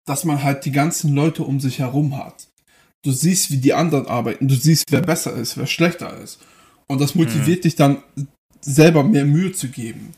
dass 0.05 0.25
man 0.25 0.43
halt 0.43 0.65
die 0.65 0.73
ganzen 0.73 1.15
Leute 1.15 1.45
um 1.45 1.61
sich 1.61 1.79
herum 1.79 2.17
hat. 2.17 2.49
Du 3.07 3.13
siehst, 3.13 3.53
wie 3.53 3.59
die 3.59 3.73
anderen 3.73 4.07
arbeiten, 4.09 4.49
du 4.49 4.57
siehst, 4.57 4.91
wer 4.91 5.01
besser 5.01 5.33
ist, 5.33 5.57
wer 5.57 5.67
schlechter 5.67 6.17
ist. 6.19 6.41
Und 6.89 7.01
das 7.01 7.15
motiviert 7.15 7.59
mhm. 7.59 7.63
dich 7.63 7.77
dann, 7.77 8.03
selber 8.61 9.05
mehr 9.05 9.25
Mühe 9.25 9.53
zu 9.53 9.69
geben. 9.69 10.13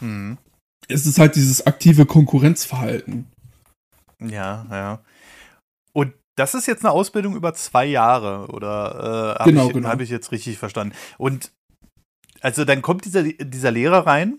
Mhm. 0.00 0.36
Es 0.88 1.06
ist 1.06 1.18
halt 1.18 1.36
dieses 1.36 1.66
aktive 1.66 2.04
Konkurrenzverhalten. 2.04 3.26
Ja, 4.20 4.66
ja. 4.70 5.00
Und 5.94 6.12
Das 6.36 6.54
ist 6.54 6.66
jetzt 6.66 6.84
eine 6.84 6.92
Ausbildung 6.92 7.34
über 7.34 7.54
zwei 7.54 7.86
Jahre, 7.86 8.48
oder 8.48 9.36
äh, 9.36 9.38
habe 9.40 9.50
Genau, 9.50 9.66
ich, 9.68 9.72
genau. 9.72 9.88
hab 9.88 10.00
ich 10.00 10.10
jetzt 10.10 10.32
richtig 10.32 10.58
verstanden? 10.58 10.94
Und 11.16 11.50
also 12.42 12.64
dann 12.64 12.82
kommt 12.82 13.04
dieser, 13.06 13.22
dieser 13.22 13.70
Lehrer 13.70 14.06
rein, 14.06 14.38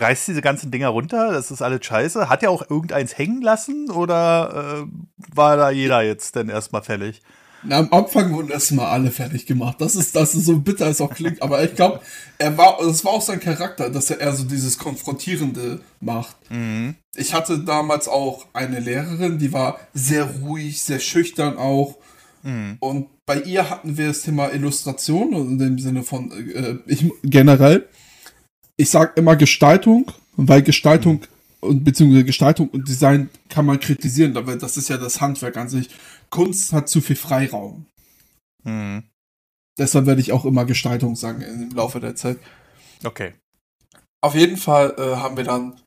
reißt 0.00 0.28
diese 0.28 0.42
ganzen 0.42 0.70
Dinger 0.70 0.88
runter, 0.88 1.32
das 1.32 1.50
ist 1.50 1.62
alles 1.62 1.84
scheiße. 1.84 2.28
Hat 2.28 2.42
er 2.42 2.50
auch 2.50 2.68
irgendeins 2.68 3.16
hängen 3.16 3.42
lassen 3.42 3.90
oder 3.90 4.84
äh, 4.84 5.34
war 5.34 5.56
da 5.56 5.70
jeder 5.70 6.02
jetzt 6.02 6.36
denn 6.36 6.48
erstmal 6.48 6.82
fällig? 6.82 7.22
Na, 7.64 7.78
am 7.78 7.92
Anfang 7.92 8.32
wurden 8.32 8.50
erstmal 8.50 8.86
alle 8.86 9.10
fertig 9.10 9.46
gemacht. 9.46 9.80
Das 9.80 9.96
ist, 9.96 10.14
das 10.14 10.34
ist 10.34 10.46
so 10.46 10.58
bitter 10.58 10.86
es 10.86 11.00
auch 11.00 11.12
klingt, 11.12 11.42
aber 11.42 11.62
ich 11.64 11.74
glaube, 11.74 12.00
er 12.38 12.56
war, 12.56 12.78
das 12.80 13.04
war 13.04 13.12
auch 13.12 13.22
sein 13.22 13.40
Charakter, 13.40 13.90
dass 13.90 14.10
er 14.10 14.20
eher 14.20 14.32
so 14.32 14.44
dieses 14.44 14.78
Konfrontierende 14.78 15.80
macht. 16.00 16.36
Ich 17.16 17.34
hatte 17.34 17.58
damals 17.58 18.06
auch 18.06 18.46
eine 18.52 18.78
Lehrerin, 18.78 19.38
die 19.38 19.52
war 19.52 19.80
sehr 19.92 20.24
ruhig, 20.24 20.82
sehr 20.82 21.00
schüchtern 21.00 21.58
auch. 21.58 21.96
Und 22.78 23.08
bei 23.26 23.40
ihr 23.40 23.68
hatten 23.68 23.98
wir 23.98 24.06
das 24.06 24.22
Thema 24.22 24.52
Illustration, 24.52 25.34
in 25.34 25.58
dem 25.58 25.78
Sinne 25.78 26.02
von, 26.02 26.30
äh, 26.32 26.76
ich 26.86 27.04
generell, 27.22 27.88
ich 28.78 28.90
sag 28.90 29.16
immer 29.18 29.36
Gestaltung, 29.36 30.10
weil 30.36 30.62
Gestaltung 30.62 31.22
und 31.60 31.84
beziehungsweise 31.84 32.24
Gestaltung 32.24 32.68
und 32.68 32.88
Design 32.88 33.28
kann 33.48 33.66
man 33.66 33.80
kritisieren, 33.80 34.36
aber 34.36 34.56
das 34.56 34.76
ist 34.76 34.88
ja 34.88 34.96
das 34.96 35.20
Handwerk 35.20 35.56
an 35.56 35.68
sich. 35.68 35.90
Kunst 36.30 36.72
hat 36.72 36.88
zu 36.88 37.00
viel 37.00 37.16
Freiraum. 37.16 37.86
Hm. 38.64 39.02
Deshalb 39.76 40.06
werde 40.06 40.20
ich 40.20 40.32
auch 40.32 40.44
immer 40.44 40.64
Gestaltung 40.64 41.16
sagen 41.16 41.42
im 41.42 41.70
Laufe 41.70 42.00
der 42.00 42.14
Zeit. 42.14 42.38
Okay. 43.04 43.34
Auf 44.20 44.34
jeden 44.34 44.56
Fall 44.56 44.94
äh, 44.98 45.16
haben 45.16 45.36
wir 45.36 45.44
dann, 45.44 45.80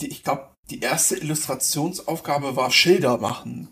die, 0.00 0.08
ich 0.08 0.22
glaube, 0.22 0.50
die 0.70 0.80
erste 0.80 1.16
Illustrationsaufgabe 1.16 2.56
war 2.56 2.70
Schilder 2.70 3.18
machen. 3.18 3.68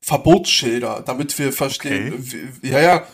Verbotsschilder, 0.00 1.02
damit 1.04 1.38
wir 1.38 1.52
verstehen. 1.52 2.14
Wie, 2.18 2.68
ja, 2.68 2.80
ja. 2.80 3.06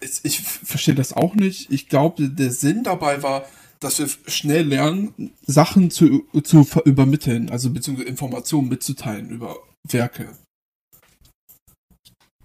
Ich, 0.00 0.20
ich 0.22 0.40
verstehe 0.40 0.94
das 0.94 1.12
auch 1.12 1.34
nicht. 1.34 1.70
Ich 1.70 1.88
glaube, 1.88 2.28
der 2.28 2.52
Sinn 2.52 2.84
dabei 2.84 3.22
war, 3.22 3.46
dass 3.80 3.98
wir 3.98 4.08
schnell 4.30 4.66
lernen, 4.66 5.32
Sachen 5.46 5.90
zu, 5.90 6.26
zu 6.44 6.66
übermitteln, 6.84 7.50
also 7.50 7.70
beziehungsweise 7.70 8.08
Informationen 8.08 8.68
mitzuteilen 8.68 9.30
über 9.30 9.56
Werke. 9.88 10.28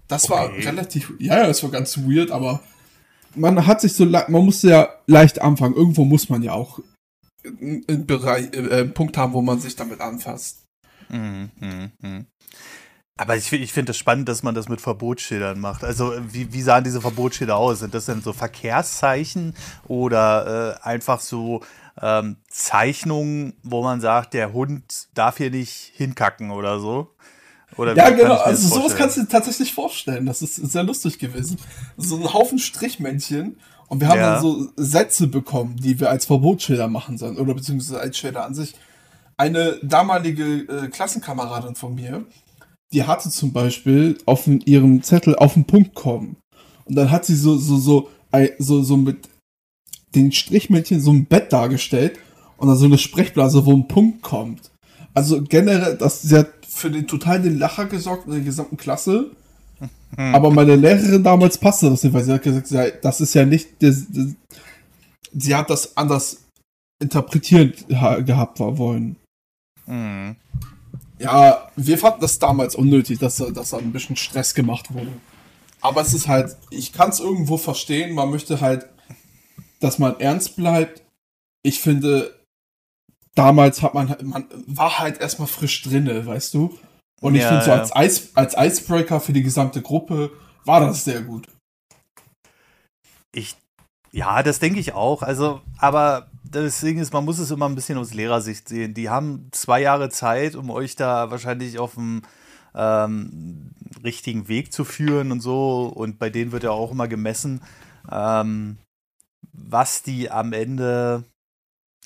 Das 0.08 0.30
war 0.30 0.46
Okay. 0.46 0.64
relativ, 0.68 1.12
ja, 1.18 1.38
ja, 1.38 1.46
das 1.46 1.62
war 1.62 1.70
ganz 1.70 1.98
weird, 1.98 2.30
aber 2.30 2.62
man 3.34 3.66
hat 3.66 3.80
sich 3.80 3.92
so, 3.92 4.06
man 4.06 4.30
musste 4.30 4.70
ja 4.70 4.88
leicht 5.06 5.42
anfangen. 5.42 5.74
Irgendwo 5.74 6.04
muss 6.04 6.28
man 6.28 6.42
ja 6.42 6.52
auch 6.52 6.80
einen 7.44 8.06
Bereich, 8.06 8.52
äh, 8.54 8.80
einen 8.80 8.94
Punkt 8.94 9.16
haben, 9.16 9.32
wo 9.34 9.42
man 9.42 9.60
sich 9.60 9.76
damit 9.76 10.00
anfasst. 10.00 10.62
Mhm, 11.08 11.50
mhm, 11.60 11.90
mhm. 12.00 12.26
Aber 13.18 13.34
ich, 13.36 13.50
ich 13.52 13.72
finde 13.72 13.92
es 13.92 13.96
spannend, 13.98 14.28
dass 14.28 14.42
man 14.42 14.54
das 14.54 14.68
mit 14.68 14.80
Verbotsschildern 14.80 15.58
macht. 15.58 15.84
Also, 15.84 16.12
äh, 16.12 16.20
wie, 16.32 16.52
wie 16.52 16.60
sahen 16.62 16.84
diese 16.84 17.00
Verbotsschilder 17.00 17.56
aus? 17.56 17.78
Sind 17.78 17.94
das 17.94 18.06
denn 18.06 18.20
so 18.20 18.32
Verkehrszeichen 18.32 19.54
oder 19.88 20.76
äh, 20.82 20.86
einfach 20.86 21.20
so 21.20 21.62
ähm, 22.02 22.36
Zeichnungen, 22.50 23.54
wo 23.62 23.82
man 23.82 24.00
sagt, 24.02 24.34
der 24.34 24.52
Hund 24.52 25.08
darf 25.14 25.38
hier 25.38 25.50
nicht 25.50 25.92
hinkacken 25.96 26.50
oder 26.50 26.78
so? 26.78 27.10
Oder 27.78 27.96
Ja, 27.96 28.10
genau, 28.10 28.34
das 28.34 28.42
also 28.42 28.68
sowas 28.68 28.78
vorstellen? 28.80 28.98
kannst 29.00 29.16
du 29.16 29.20
dir 29.22 29.28
tatsächlich 29.28 29.72
vorstellen. 29.74 30.26
Das 30.26 30.42
ist 30.42 30.56
sehr 30.56 30.82
lustig 30.82 31.18
gewesen. 31.18 31.58
So 31.96 32.16
ein 32.16 32.32
Haufen 32.34 32.58
Strichmännchen 32.58 33.56
und 33.88 34.00
wir 34.00 34.08
haben 34.08 34.18
Ja. 34.18 34.32
dann 34.34 34.42
so 34.42 34.68
Sätze 34.76 35.26
bekommen, 35.26 35.76
die 35.76 35.98
wir 36.00 36.10
als 36.10 36.26
Verbotsschilder 36.26 36.88
machen 36.88 37.16
sollen 37.18 37.38
oder 37.38 37.54
beziehungsweise 37.54 37.98
als 38.00 38.18
Schilder 38.18 38.44
an 38.44 38.54
sich. 38.54 38.74
Eine 39.38 39.78
damalige 39.82 40.44
äh, 40.60 40.88
Klassenkameradin 40.88 41.74
von 41.74 41.94
mir, 41.94 42.24
die 42.92 43.04
hatte 43.04 43.30
zum 43.30 43.52
Beispiel 43.52 44.18
auf 44.26 44.46
ihrem 44.46 45.02
Zettel 45.02 45.34
auf 45.36 45.54
den 45.54 45.64
Punkt 45.64 45.94
kommen. 45.94 46.36
Und 46.84 46.94
dann 46.94 47.10
hat 47.10 47.24
sie 47.24 47.34
so, 47.34 47.56
so, 47.58 47.78
so, 47.78 48.08
so, 48.58 48.82
so 48.82 48.96
mit 48.96 49.28
den 50.14 50.32
Strichmännchen 50.32 51.00
so 51.00 51.12
ein 51.12 51.26
Bett 51.26 51.52
dargestellt 51.52 52.18
und 52.56 52.68
dann 52.68 52.76
so 52.76 52.86
eine 52.86 52.98
Sprechblase, 52.98 53.66
wo 53.66 53.72
ein 53.74 53.88
Punkt 53.88 54.22
kommt. 54.22 54.70
Also 55.14 55.42
generell, 55.42 55.96
das, 55.96 56.22
sie 56.22 56.36
hat 56.36 56.50
für 56.66 56.90
den 56.90 57.06
total 57.06 57.42
den 57.42 57.58
Lacher 57.58 57.86
gesorgt 57.86 58.26
in 58.26 58.32
der 58.32 58.40
gesamten 58.42 58.76
Klasse. 58.76 59.30
Aber 60.16 60.50
meine 60.50 60.76
Lehrerin 60.76 61.22
damals 61.22 61.58
passte 61.58 61.90
das 61.90 62.02
nicht, 62.02 62.12
weil 62.12 62.24
sie 62.24 62.32
hat 62.32 62.42
gesagt, 62.42 63.04
das 63.04 63.20
ist 63.20 63.34
ja 63.34 63.44
nicht, 63.44 63.82
das, 63.82 64.06
das, 64.10 64.28
sie 65.34 65.54
hat 65.54 65.68
das 65.68 65.96
anders 65.96 66.44
interpretiert 67.02 67.84
ha- 67.92 68.20
gehabt 68.20 68.60
war 68.60 68.78
wollen. 68.78 69.16
Mhm. 69.86 70.36
Ja, 71.18 71.70
wir 71.76 71.98
fanden 71.98 72.20
das 72.20 72.38
damals 72.38 72.74
unnötig, 72.74 73.18
dass, 73.18 73.36
da- 73.36 73.50
dass 73.50 73.70
da 73.70 73.78
ein 73.78 73.92
bisschen 73.92 74.16
Stress 74.16 74.54
gemacht 74.54 74.92
wurde. 74.92 75.12
Aber 75.80 76.00
es 76.00 76.12
ist 76.14 76.28
halt, 76.28 76.56
ich 76.70 76.92
kann 76.92 77.10
es 77.10 77.20
irgendwo 77.20 77.56
verstehen, 77.58 78.14
man 78.14 78.30
möchte 78.30 78.60
halt, 78.60 78.86
dass 79.80 79.98
man 79.98 80.18
ernst 80.20 80.56
bleibt. 80.56 81.02
Ich 81.62 81.80
finde, 81.80 82.34
damals 83.34 83.82
hat 83.82 83.94
man, 83.94 84.14
man 84.22 84.46
war 84.66 84.98
halt 84.98 85.20
erstmal 85.20 85.48
frisch 85.48 85.82
drinne, 85.82 86.26
weißt 86.26 86.54
du? 86.54 86.78
Und 87.20 87.34
ich 87.34 87.42
Ja, 87.42 87.48
finde 87.48 87.64
so 87.64 87.70
ja. 87.70 87.78
als, 87.80 87.92
Ice, 87.96 88.28
als 88.34 88.54
Icebreaker 88.56 89.20
für 89.20 89.32
die 89.32 89.42
gesamte 89.42 89.80
Gruppe 89.82 90.30
war 90.64 90.80
das 90.80 91.04
sehr 91.04 91.22
gut. 91.22 91.48
Ich, 93.32 93.56
ja, 94.12 94.42
das 94.42 94.58
denke 94.58 94.80
ich 94.80 94.92
auch. 94.92 95.22
Also, 95.22 95.60
aber 95.78 96.30
Ding 96.50 96.98
ist, 96.98 97.12
man 97.12 97.24
muss 97.24 97.38
es 97.38 97.50
immer 97.50 97.68
ein 97.68 97.74
bisschen 97.74 97.98
aus 97.98 98.14
Lehrersicht 98.14 98.68
sehen. 98.68 98.94
Die 98.94 99.08
haben 99.08 99.48
zwei 99.52 99.80
Jahre 99.80 100.08
Zeit, 100.10 100.54
um 100.54 100.70
euch 100.70 100.96
da 100.96 101.30
wahrscheinlich 101.30 101.78
auf 101.78 101.94
dem 101.94 102.22
ähm, 102.74 103.70
richtigen 104.04 104.48
Weg 104.48 104.72
zu 104.72 104.84
führen 104.84 105.32
und 105.32 105.40
so. 105.40 105.86
Und 105.94 106.18
bei 106.18 106.30
denen 106.30 106.52
wird 106.52 106.64
ja 106.64 106.70
auch 106.70 106.92
immer 106.92 107.08
gemessen, 107.08 107.62
ähm, 108.10 108.78
was 109.52 110.02
die 110.02 110.30
am 110.30 110.52
Ende 110.52 111.24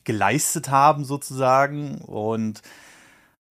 geleistet 0.04 0.70
haben, 0.70 1.04
sozusagen. 1.04 1.98
Und 1.98 2.62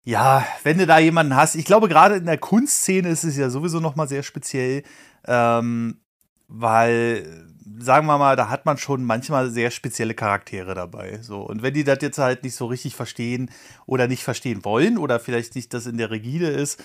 ja, 0.04 0.46
wenn 0.63 0.77
du 0.77 0.86
da 0.86 1.00
jemanden 1.00 1.36
hast, 1.36 1.56
ich 1.56 1.65
glaube, 1.65 1.88
gerade 1.88 2.15
in 2.18 2.25
der 2.25 2.38
Kunstszene 2.38 3.10
ist 3.10 3.24
es 3.24 3.38
ja 3.38 3.50
sowieso 3.50 3.80
nochmal 3.80 4.08
sehr 4.08 4.24
speziell, 4.24 4.84
ähm, 5.25 6.00
weil, 6.48 7.48
sagen 7.80 8.08
wir 8.08 8.18
mal, 8.18 8.36
da 8.36 8.50
hat 8.50 8.66
man 8.66 8.78
schon 8.78 9.04
manchmal 9.04 9.50
sehr 9.52 9.72
spezielle 9.72 10.14
Charaktere 10.14 10.75
dabei. 10.75 11.20
So. 11.22 11.42
Und 11.42 11.62
wenn 11.62 11.74
die 11.74 11.84
das 11.84 12.00
jetzt 12.02 12.18
halt 12.18 12.44
nicht 12.44 12.56
so 12.56 12.66
richtig 12.68 12.96
verstehen 12.96 13.50
oder 13.86 14.08
nicht 14.08 14.24
verstehen 14.24 14.64
wollen 14.66 14.98
oder 14.98 15.20
vielleicht 15.20 15.56
nicht 15.56 15.74
das 15.74 15.86
in 15.86 15.98
der 15.98 16.12
Rigide 16.12 16.48
ist, 16.48 16.84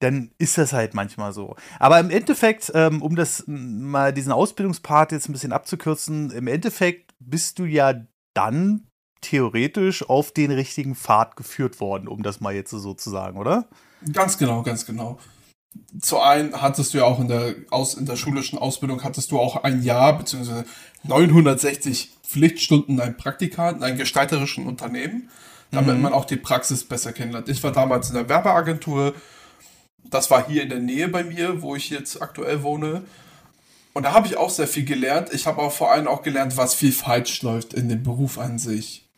dann 0.00 0.30
ist 0.38 0.56
das 0.56 0.72
halt 0.72 0.94
manchmal 0.94 1.32
so. 1.32 1.56
Aber 1.78 2.00
im 2.00 2.10
Endeffekt, 2.10 2.72
ähm, 2.74 3.02
um 3.02 3.16
das 3.16 3.44
mal 3.46 4.12
diesen 4.12 4.32
Ausbildungspart 4.32 5.12
jetzt 5.12 5.28
ein 5.28 5.32
bisschen 5.32 5.52
abzukürzen, 5.52 6.30
im 6.30 6.46
Endeffekt 6.46 7.12
bist 7.18 7.58
du 7.58 7.64
ja 7.64 7.94
dann 8.32 8.86
theoretisch 9.20 10.08
auf 10.08 10.32
den 10.32 10.50
richtigen 10.50 10.94
Pfad 10.94 11.36
geführt 11.36 11.80
worden, 11.80 12.08
um 12.08 12.22
das 12.22 12.40
mal 12.40 12.54
jetzt 12.54 12.70
so 12.70 12.94
zu 12.94 13.10
sagen, 13.10 13.38
oder? 13.38 13.68
Ganz 14.12 14.38
genau, 14.38 14.62
ganz 14.62 14.86
genau. 14.86 15.18
Zu 16.00 16.20
einen 16.20 16.60
hattest 16.60 16.94
du 16.94 16.98
ja 16.98 17.04
auch 17.04 17.20
in 17.20 17.28
der, 17.28 17.54
aus, 17.70 17.94
in 17.94 18.06
der 18.06 18.16
schulischen 18.16 18.58
Ausbildung 18.58 19.02
hattest 19.04 19.30
du 19.30 19.38
auch 19.38 19.62
ein 19.62 19.82
Jahr 19.82 20.16
beziehungsweise 20.18 20.64
960 21.04 22.10
Pflichtstunden 22.22 23.00
ein 23.00 23.16
Praktika 23.16 23.70
in 23.70 23.82
einem 23.82 23.98
gestalterischen 23.98 24.66
Unternehmen, 24.66 25.30
damit 25.72 26.00
man 26.00 26.12
auch 26.12 26.24
die 26.24 26.36
Praxis 26.36 26.84
besser 26.84 27.12
kennenlernt. 27.12 27.48
Ich 27.48 27.62
war 27.62 27.72
damals 27.72 28.08
in 28.08 28.14
der 28.14 28.28
Werbeagentur. 28.28 29.14
Das 30.04 30.30
war 30.30 30.46
hier 30.48 30.62
in 30.62 30.68
der 30.68 30.80
Nähe 30.80 31.08
bei 31.08 31.24
mir, 31.24 31.62
wo 31.62 31.76
ich 31.76 31.90
jetzt 31.90 32.20
aktuell 32.22 32.62
wohne. 32.62 33.02
Und 33.92 34.04
da 34.04 34.12
habe 34.12 34.26
ich 34.26 34.36
auch 34.36 34.50
sehr 34.50 34.68
viel 34.68 34.84
gelernt. 34.84 35.30
Ich 35.32 35.46
habe 35.46 35.60
auch 35.60 35.72
vor 35.72 35.92
allem 35.92 36.06
auch 36.06 36.22
gelernt, 36.22 36.56
was 36.56 36.74
viel 36.74 36.92
falsch 36.92 37.42
läuft 37.42 37.74
in 37.74 37.88
dem 37.88 38.02
Beruf 38.02 38.38
an 38.38 38.58
sich. 38.58 39.08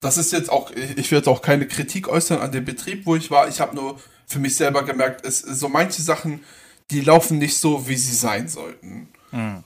Das 0.00 0.18
ist 0.18 0.32
jetzt 0.32 0.50
auch, 0.50 0.70
ich 0.70 1.10
jetzt 1.10 1.28
auch 1.28 1.42
keine 1.42 1.66
Kritik 1.66 2.08
äußern 2.08 2.40
an 2.40 2.52
dem 2.52 2.64
Betrieb, 2.64 3.06
wo 3.06 3.16
ich 3.16 3.30
war. 3.30 3.48
Ich 3.48 3.60
habe 3.60 3.74
nur 3.74 4.00
für 4.32 4.38
mich 4.38 4.56
selber 4.56 4.84
gemerkt, 4.84 5.24
es 5.24 5.40
so 5.40 5.68
manche 5.68 6.02
Sachen, 6.02 6.42
die 6.90 7.00
laufen 7.00 7.38
nicht 7.38 7.56
so, 7.56 7.88
wie 7.88 7.96
sie 7.96 8.14
sein 8.14 8.48
sollten. 8.48 9.08
Mhm. 9.30 9.64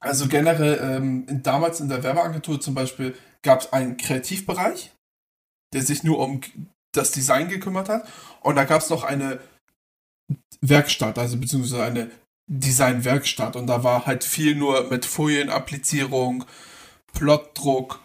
Also 0.00 0.28
generell, 0.28 0.80
ähm, 0.82 1.26
in, 1.28 1.42
damals 1.42 1.80
in 1.80 1.88
der 1.88 2.02
Werbeagentur 2.02 2.60
zum 2.60 2.74
Beispiel 2.74 3.14
gab 3.42 3.60
es 3.60 3.72
einen 3.72 3.96
Kreativbereich, 3.96 4.92
der 5.74 5.82
sich 5.82 6.02
nur 6.02 6.18
um 6.18 6.40
das 6.92 7.12
Design 7.12 7.48
gekümmert 7.48 7.88
hat. 7.88 8.08
Und 8.40 8.56
da 8.56 8.64
gab 8.64 8.80
es 8.80 8.90
noch 8.90 9.04
eine 9.04 9.40
Werkstatt, 10.62 11.18
also 11.18 11.36
beziehungsweise 11.36 11.84
eine 11.84 12.10
Designwerkstatt. 12.50 13.56
Und 13.56 13.66
da 13.66 13.84
war 13.84 14.06
halt 14.06 14.24
viel 14.24 14.54
nur 14.54 14.88
mit 14.90 15.04
Folienapplizierung, 15.04 16.44
Plotdruck. 17.12 18.00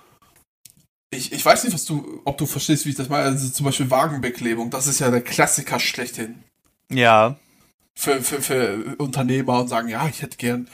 Ich, 1.11 1.31
ich 1.31 1.45
weiß 1.45 1.63
nicht, 1.63 1.73
was 1.73 1.85
du, 1.85 2.21
ob 2.25 2.37
du 2.37 2.45
verstehst, 2.45 2.85
wie 2.85 2.89
ich 2.89 2.95
das 2.95 3.09
meine. 3.09 3.25
Also 3.25 3.49
zum 3.49 3.65
Beispiel 3.65 3.89
Wagenbeklebung, 3.89 4.69
das 4.69 4.87
ist 4.87 4.99
ja 4.99 5.09
der 5.11 5.21
Klassiker 5.21 5.79
schlechthin 5.79 6.43
Ja. 6.91 7.37
für, 7.95 8.21
für, 8.21 8.41
für 8.41 8.95
Unternehmer 8.97 9.59
und 9.61 9.67
sagen, 9.69 9.87
ja, 9.87 10.07
ich 10.07 10.21
hätte 10.21 10.37
gern 10.37 10.67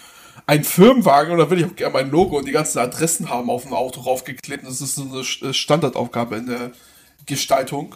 einen 0.47 0.63
Firmenwagen 0.63 1.33
und 1.33 1.37
da 1.37 1.49
will 1.49 1.59
ich 1.59 1.65
auch 1.65 1.75
gerne 1.75 1.93
mein 1.93 2.09
Logo 2.09 2.37
und 2.37 2.45
die 2.47 2.51
ganzen 2.51 2.79
Adressen 2.79 3.29
haben 3.29 3.49
auf 3.49 3.63
dem 3.63 3.73
Auto 3.73 4.01
raufgeklebt. 4.01 4.65
Das 4.65 4.81
ist 4.81 4.95
so 4.95 5.03
eine 5.03 5.21
Sch- 5.21 5.53
Standardaufgabe 5.53 6.37
in 6.37 6.47
der 6.47 6.71
Gestaltung. 7.25 7.95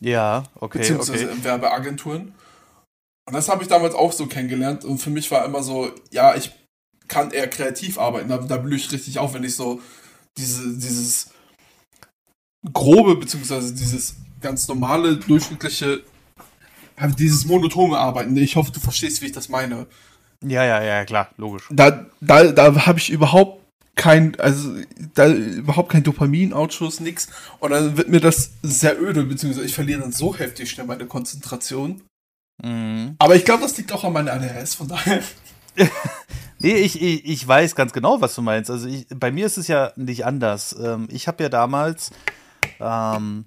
Ja, 0.00 0.44
okay. 0.56 0.78
Beziehungsweise 0.78 1.26
okay. 1.26 1.34
in 1.36 1.44
Werbeagenturen. 1.44 2.34
Und 3.26 3.34
das 3.34 3.48
habe 3.48 3.62
ich 3.62 3.68
damals 3.68 3.94
auch 3.94 4.12
so 4.12 4.26
kennengelernt. 4.26 4.84
Und 4.84 4.98
für 4.98 5.10
mich 5.10 5.30
war 5.30 5.44
immer 5.44 5.62
so, 5.62 5.90
ja, 6.10 6.34
ich 6.34 6.50
kann 7.08 7.30
eher 7.30 7.48
kreativ 7.48 7.98
arbeiten. 7.98 8.28
Da, 8.28 8.38
da 8.38 8.56
blühe 8.56 8.76
ich 8.76 8.92
richtig 8.92 9.18
auf, 9.18 9.34
wenn 9.34 9.44
ich 9.44 9.56
so 9.56 9.80
diese, 10.36 10.76
dieses 10.76 11.30
grobe, 12.72 13.16
beziehungsweise 13.16 13.74
dieses 13.74 14.16
ganz 14.40 14.68
normale, 14.68 15.16
durchschnittliche, 15.16 16.02
halt 16.96 17.18
dieses 17.18 17.46
monotone 17.46 17.96
Arbeiten. 17.98 18.36
Ich 18.36 18.56
hoffe, 18.56 18.72
du 18.72 18.80
verstehst, 18.80 19.22
wie 19.22 19.26
ich 19.26 19.32
das 19.32 19.48
meine. 19.48 19.86
Ja, 20.42 20.64
ja, 20.64 20.82
ja, 20.82 21.04
klar, 21.04 21.30
logisch. 21.36 21.64
Da, 21.70 22.06
da, 22.20 22.44
da 22.44 22.86
habe 22.86 22.98
ich 22.98 23.10
überhaupt 23.10 23.60
kein, 23.96 24.38
also 24.40 24.74
da 25.14 25.28
überhaupt 25.28 25.90
kein 25.90 26.02
Dopaminausschuss, 26.02 27.00
nix. 27.00 27.28
Und 27.58 27.70
dann 27.70 27.96
wird 27.96 28.08
mir 28.08 28.20
das 28.20 28.52
sehr 28.62 29.00
öde, 29.00 29.24
beziehungsweise 29.24 29.66
ich 29.66 29.74
verliere 29.74 30.00
dann 30.00 30.12
so 30.12 30.34
heftig 30.34 30.70
schnell 30.70 30.86
meine 30.86 31.06
Konzentration. 31.06 32.02
Mhm. 32.62 33.16
Aber 33.18 33.36
ich 33.36 33.44
glaube, 33.44 33.62
das 33.62 33.76
liegt 33.76 33.92
auch 33.92 34.04
an 34.04 34.12
meiner 34.12 34.32
ADHS, 34.32 34.74
von 34.74 34.88
daher. 34.88 35.22
Nee, 36.62 36.74
ich, 36.74 37.00
ich, 37.00 37.24
ich 37.24 37.48
weiß 37.48 37.74
ganz 37.74 37.94
genau, 37.94 38.20
was 38.20 38.34
du 38.34 38.42
meinst. 38.42 38.70
Also 38.70 38.86
ich, 38.86 39.06
bei 39.08 39.32
mir 39.32 39.46
ist 39.46 39.56
es 39.56 39.66
ja 39.66 39.92
nicht 39.96 40.26
anders. 40.26 40.76
Ähm, 40.78 41.08
ich 41.10 41.26
habe 41.26 41.42
ja 41.42 41.48
damals 41.48 42.10
ähm, 42.80 43.44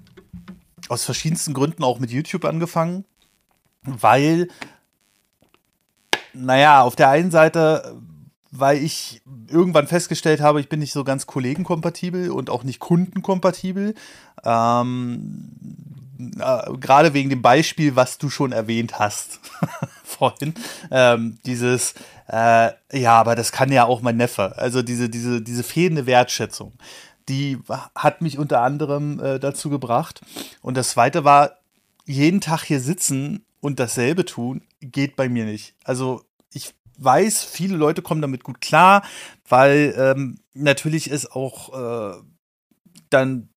aus 0.89 1.03
verschiedensten 1.03 1.53
Gründen 1.53 1.84
auch 1.84 2.00
mit 2.00 2.12
YouTube 2.12 2.46
angefangen, 2.46 3.05
weil, 3.84 4.48
naja, 6.34 6.82
auf 6.82 6.96
der 6.96 7.10
einen 7.10 7.32
Seite, 7.32 7.96
weil 8.51 8.77
ich 8.77 9.22
irgendwann 9.50 9.88
festgestellt 9.88 10.41
habe, 10.41 10.60
ich 10.60 10.70
bin 10.70 10.79
nicht 10.79 10.93
so 10.93 11.03
ganz 11.03 11.25
kollegenkompatibel 11.25 12.32
und 12.32 12.50
auch 12.50 12.63
nicht 12.63 12.79
kundenkompatibel. 12.79 13.96
Ähm, 14.43 15.51
äh, 16.39 16.77
Gerade 16.77 17.13
wegen 17.13 17.29
dem 17.29 17.41
Beispiel, 17.41 17.96
was 17.96 18.17
du 18.17 18.29
schon 18.29 18.51
erwähnt 18.51 19.00
hast 19.00 19.39
vorhin. 20.03 20.53
Ähm, 20.91 21.39
dieses, 21.46 21.96
äh, 22.27 22.72
ja, 22.91 23.13
aber 23.20 23.36
das 23.36 23.51
kann 23.51 23.72
ja 23.72 23.86
auch 23.86 24.01
mein 24.01 24.17
Neffe. 24.17 24.58
Also 24.58 24.82
diese, 24.82 25.10
diese, 25.10 25.41
diese 25.41 25.63
fehlende 25.63 26.05
Wertschätzung, 26.05 26.74
die 27.29 27.59
hat 27.95 28.21
mich 28.21 28.37
unter 28.37 28.61
anderem 28.61 29.19
äh, 29.19 29.39
dazu 29.39 29.69
gebracht. 29.69 30.21
Und 30.61 30.75
das 30.77 30.91
zweite 30.91 31.23
war, 31.23 31.57
jeden 32.05 32.41
Tag 32.41 32.63
hier 32.63 32.79
sitzen 32.79 33.45
und 33.61 33.79
dasselbe 33.79 34.25
tun, 34.25 34.61
geht 34.81 35.15
bei 35.15 35.29
mir 35.29 35.45
nicht. 35.45 35.73
Also 35.83 36.23
ich 36.51 36.73
weiß, 36.97 37.43
viele 37.43 37.77
Leute 37.77 38.01
kommen 38.01 38.21
damit 38.21 38.43
gut 38.43 38.61
klar, 38.61 39.03
weil 39.47 39.93
ähm, 39.97 40.39
natürlich 40.53 41.09
ist 41.09 41.31
auch 41.31 42.13
äh, 42.13 42.21
dann 43.09 43.49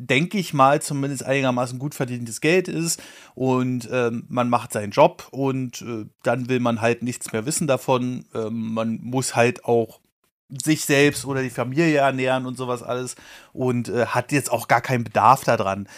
denke 0.00 0.38
ich 0.38 0.54
mal, 0.54 0.80
zumindest 0.80 1.24
einigermaßen 1.24 1.78
gut 1.78 1.94
verdientes 1.94 2.40
Geld 2.40 2.68
ist 2.68 3.02
und 3.34 3.88
ähm, 3.92 4.24
man 4.28 4.48
macht 4.48 4.72
seinen 4.72 4.92
Job 4.92 5.28
und 5.30 5.82
äh, 5.82 6.06
dann 6.22 6.48
will 6.48 6.60
man 6.60 6.80
halt 6.80 7.02
nichts 7.02 7.32
mehr 7.32 7.44
wissen 7.44 7.66
davon. 7.66 8.24
Ähm, 8.34 8.72
man 8.72 8.98
muss 9.02 9.36
halt 9.36 9.66
auch 9.66 10.00
sich 10.62 10.84
selbst 10.84 11.24
oder 11.24 11.42
die 11.42 11.50
Familie 11.50 11.98
ernähren 11.98 12.46
und 12.46 12.56
sowas 12.56 12.82
alles 12.82 13.16
und 13.52 13.88
äh, 13.88 14.06
hat 14.06 14.32
jetzt 14.32 14.50
auch 14.50 14.68
gar 14.68 14.80
keinen 14.80 15.04
Bedarf 15.04 15.44
daran, 15.44 15.88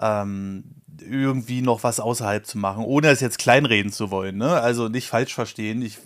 ähm, 0.00 0.64
irgendwie 1.00 1.62
noch 1.62 1.82
was 1.82 2.00
außerhalb 2.00 2.46
zu 2.46 2.58
machen, 2.58 2.84
ohne 2.84 3.08
es 3.08 3.20
jetzt 3.20 3.38
kleinreden 3.38 3.92
zu 3.92 4.10
wollen. 4.10 4.36
Ne? 4.36 4.60
Also 4.60 4.88
nicht 4.88 5.08
falsch 5.08 5.34
verstehen. 5.34 5.82
Ich 5.82 5.98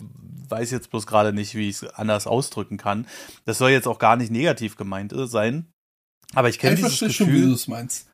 weiß 0.49 0.71
jetzt 0.71 0.89
bloß 0.89 1.05
gerade 1.05 1.33
nicht, 1.33 1.55
wie 1.55 1.69
ich 1.69 1.81
es 1.81 1.89
anders 1.89 2.27
ausdrücken 2.27 2.77
kann. 2.77 3.05
Das 3.45 3.57
soll 3.57 3.71
jetzt 3.71 3.87
auch 3.87 3.99
gar 3.99 4.15
nicht 4.15 4.31
negativ 4.31 4.77
gemeint 4.77 5.13
äh, 5.13 5.27
sein. 5.27 5.67
Aber 6.33 6.49
ich 6.49 6.59
kenne 6.59 6.75
dieses 6.75 6.99
Gefühl. 6.99 7.11
schon, 7.11 7.33
wie 7.33 7.41
du 7.41 7.53
es 7.53 7.67
meinst. 7.67 8.09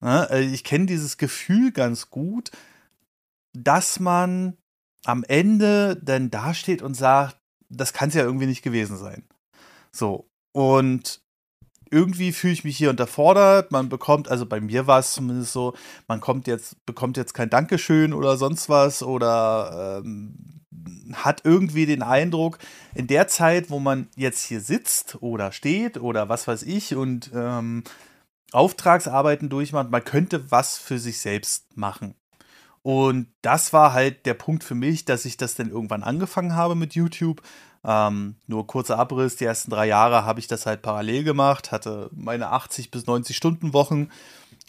Ne, 0.00 0.28
äh, 0.30 0.42
ich 0.42 0.64
kenne 0.64 0.86
dieses 0.86 1.16
Gefühl 1.16 1.72
ganz 1.72 2.10
gut, 2.10 2.50
dass 3.52 3.98
man 3.98 4.56
am 5.04 5.24
Ende 5.24 5.96
dann 6.02 6.30
dasteht 6.30 6.82
und 6.82 6.94
sagt, 6.94 7.38
das 7.68 7.92
kann 7.92 8.08
es 8.08 8.14
ja 8.14 8.22
irgendwie 8.22 8.46
nicht 8.46 8.62
gewesen 8.62 8.96
sein. 8.96 9.24
So. 9.96 10.28
Und 10.52 11.20
irgendwie 11.90 12.32
fühle 12.32 12.52
ich 12.52 12.64
mich 12.64 12.76
hier 12.76 12.90
unterfordert. 12.90 13.72
Man 13.72 13.88
bekommt, 13.88 14.28
also 14.28 14.46
bei 14.46 14.60
mir 14.60 14.86
war 14.86 14.98
es 14.98 15.12
zumindest 15.12 15.52
so, 15.52 15.74
man 16.08 16.20
kommt 16.20 16.46
jetzt, 16.46 16.84
bekommt 16.86 17.16
jetzt 17.16 17.34
kein 17.34 17.50
Dankeschön 17.50 18.12
oder 18.12 18.36
sonst 18.36 18.68
was 18.68 19.02
oder 19.02 20.02
ähm, 20.04 20.62
hat 21.12 21.42
irgendwie 21.44 21.86
den 21.86 22.02
Eindruck, 22.02 22.58
in 22.94 23.06
der 23.06 23.28
Zeit, 23.28 23.70
wo 23.70 23.78
man 23.78 24.08
jetzt 24.16 24.44
hier 24.44 24.60
sitzt 24.60 25.18
oder 25.22 25.52
steht 25.52 25.98
oder 25.98 26.28
was 26.28 26.48
weiß 26.48 26.62
ich 26.64 26.94
und 26.94 27.30
ähm, 27.34 27.84
Auftragsarbeiten 28.52 29.48
durchmacht, 29.48 29.90
man 29.90 30.04
könnte 30.04 30.50
was 30.50 30.78
für 30.78 30.98
sich 30.98 31.20
selbst 31.20 31.76
machen. 31.76 32.14
Und 32.82 33.26
das 33.42 33.72
war 33.72 33.92
halt 33.92 34.26
der 34.26 34.34
Punkt 34.34 34.62
für 34.62 34.76
mich, 34.76 35.04
dass 35.04 35.24
ich 35.24 35.36
das 35.36 35.56
dann 35.56 35.70
irgendwann 35.70 36.04
angefangen 36.04 36.54
habe 36.54 36.76
mit 36.76 36.94
YouTube. 36.94 37.42
Ähm, 37.86 38.34
nur 38.48 38.66
kurzer 38.66 38.98
Abriss, 38.98 39.36
die 39.36 39.44
ersten 39.44 39.70
drei 39.70 39.86
Jahre 39.86 40.24
habe 40.24 40.40
ich 40.40 40.48
das 40.48 40.66
halt 40.66 40.82
parallel 40.82 41.22
gemacht, 41.22 41.70
hatte 41.70 42.10
meine 42.12 42.48
80 42.50 42.90
bis 42.90 43.06
90 43.06 43.36
Stunden 43.36 43.72
Wochen 43.72 44.08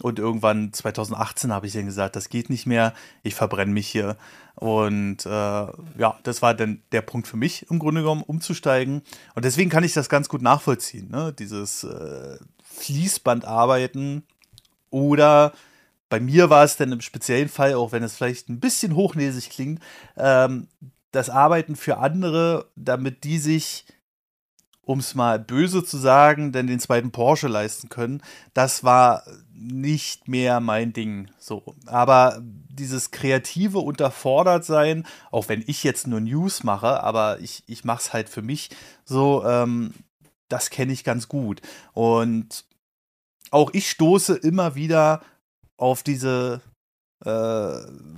und 0.02 0.20
irgendwann 0.20 0.72
2018 0.72 1.52
habe 1.52 1.66
ich 1.66 1.74
dann 1.74 1.88
gesagt, 1.88 2.16
das 2.16 2.30
geht 2.30 2.52
nicht 2.52 2.68
mehr, 2.68 2.94
ich 3.24 3.34
verbrenne 3.34 3.72
mich 3.72 3.88
hier. 3.88 4.18
Und 4.54 5.26
äh, 5.26 5.30
ja, 5.30 6.20
das 6.22 6.44
war 6.44 6.54
dann 6.54 6.84
der 6.92 7.02
Punkt 7.02 7.28
für 7.28 7.38
mich 7.38 7.66
im 7.72 7.80
Grunde 7.80 8.02
genommen, 8.02 8.22
umzusteigen. 8.22 9.02
Und 9.34 9.46
deswegen 9.46 9.72
kann 9.72 9.84
ich 9.84 9.94
das 9.94 10.10
ganz 10.10 10.30
gut 10.30 10.44
nachvollziehen, 10.44 11.10
ne? 11.10 11.34
dieses 11.34 11.84
äh, 11.84 12.38
Fließbandarbeiten 12.64 14.24
oder 14.92 15.54
bei 16.10 16.20
mir 16.20 16.50
war 16.50 16.64
es 16.64 16.78
dann 16.78 16.92
im 16.92 17.02
speziellen 17.02 17.50
Fall, 17.50 17.74
auch 17.74 17.92
wenn 17.92 18.04
es 18.04 18.16
vielleicht 18.16 18.50
ein 18.50 18.60
bisschen 18.60 18.96
hochnäsig 18.96 19.50
klingt, 19.50 19.82
ähm, 20.16 20.68
das 21.18 21.32
Arbeiten 21.32 21.76
für 21.76 21.98
andere, 21.98 22.70
damit 22.76 23.24
die 23.24 23.40
sich, 23.40 23.86
um 24.82 25.00
es 25.00 25.16
mal 25.16 25.40
böse 25.40 25.84
zu 25.84 25.98
sagen, 25.98 26.52
dann 26.52 26.68
den 26.68 26.80
zweiten 26.80 27.12
Porsche 27.12 27.48
leisten 27.48 27.90
können, 27.90 28.22
das 28.54 28.84
war 28.84 29.24
nicht 29.52 30.28
mehr 30.28 30.60
mein 30.60 30.94
Ding. 30.94 31.32
So. 31.40 31.76
Aber 31.88 32.40
dieses 32.44 33.10
kreative 33.10 33.80
unterfordert 33.80 34.64
sein, 34.64 35.08
auch 35.32 35.50
wenn 35.50 35.64
ich 35.66 35.84
jetzt 35.84 36.06
nur 36.06 36.20
News 36.20 36.64
mache, 36.64 37.04
aber 37.04 37.40
ich, 37.40 37.64
ich 37.66 37.84
mache 37.84 38.02
es 38.02 38.14
halt 38.14 38.30
für 38.30 38.44
mich 38.44 38.70
so, 39.04 39.44
ähm, 39.44 39.96
das 40.50 40.70
kenne 40.70 40.94
ich 40.94 41.04
ganz 41.04 41.28
gut. 41.28 41.62
Und 41.94 42.64
auch 43.50 43.72
ich 43.74 43.90
stoße 43.90 44.36
immer 44.36 44.76
wieder 44.76 45.22
auf 45.78 46.04
diese 46.04 46.62
äh, 47.26 47.74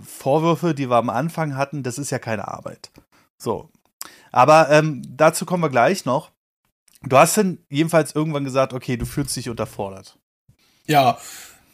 Vorwürfe, 0.05 0.73
die 0.73 0.89
wir 0.89 0.97
am 0.97 1.09
Anfang 1.09 1.55
hatten, 1.55 1.83
das 1.83 1.97
ist 1.97 2.09
ja 2.09 2.19
keine 2.19 2.47
Arbeit. 2.47 2.91
So. 3.37 3.69
Aber 4.31 4.69
ähm, 4.69 5.01
dazu 5.07 5.45
kommen 5.45 5.63
wir 5.63 5.69
gleich 5.69 6.05
noch. 6.05 6.31
Du 7.03 7.17
hast 7.17 7.37
dann 7.37 7.59
jedenfalls 7.69 8.13
irgendwann 8.13 8.43
gesagt, 8.43 8.73
okay, 8.73 8.97
du 8.97 9.05
fühlst 9.05 9.35
dich 9.35 9.49
unterfordert. 9.49 10.17
Ja, 10.85 11.17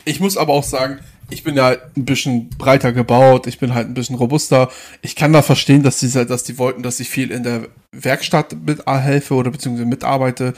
ich 0.04 0.20
muss 0.20 0.38
aber 0.38 0.54
auch 0.54 0.64
sagen, 0.64 1.00
ich 1.30 1.44
bin 1.44 1.56
ja 1.56 1.70
ein 1.70 2.06
bisschen 2.06 2.50
breiter 2.50 2.92
gebaut, 2.92 3.48
ich 3.48 3.58
bin 3.58 3.74
halt 3.74 3.88
ein 3.88 3.96
bisschen 3.96 4.16
robuster. 4.16 4.70
Ich 5.02 5.16
kann 5.16 5.34
da 5.34 5.42
verstehen, 5.42 5.82
dass 5.82 6.00
die, 6.00 6.12
dass 6.12 6.44
die 6.44 6.60
wollten, 6.60 6.84
dass 6.84 7.00
ich 7.00 7.10
viel 7.10 7.32
in 7.32 7.44
der 7.44 7.68
Werkstatt 7.92 8.54
mithelfe 8.54 9.34
oder 9.34 9.50
beziehungsweise 9.50 9.88
mitarbeite, 9.88 10.54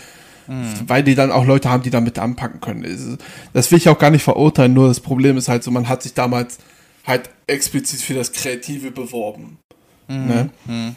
mhm. 0.48 0.74
weil 0.88 1.04
die 1.04 1.16
dann 1.16 1.32
auch 1.32 1.46
Leute 1.46 1.70
haben, 1.70 1.84
die 1.84 1.90
damit 1.90 2.20
anpacken 2.20 2.60
können. 2.60 3.18
Das 3.54 3.72
will 3.72 3.78
ich 3.78 3.90
auch 3.90 4.00
gar 4.00 4.12
nicht 4.12 4.24
verurteilen, 4.24 4.74
nur 4.74 4.88
das 4.88 5.00
Problem 5.00 5.38
ist 5.38 5.50
halt 5.50 5.64
so, 5.64 5.72
man 5.72 5.88
hat 5.88 6.04
sich 6.04 6.14
damals 6.14 6.58
halt 7.06 7.30
explizit 7.48 8.02
für 8.02 8.14
das 8.14 8.32
Kreative 8.32 8.92
beworben. 8.92 9.60
Mhm. 10.08 10.28
Ne? 10.28 10.50
Mhm. 10.66 10.96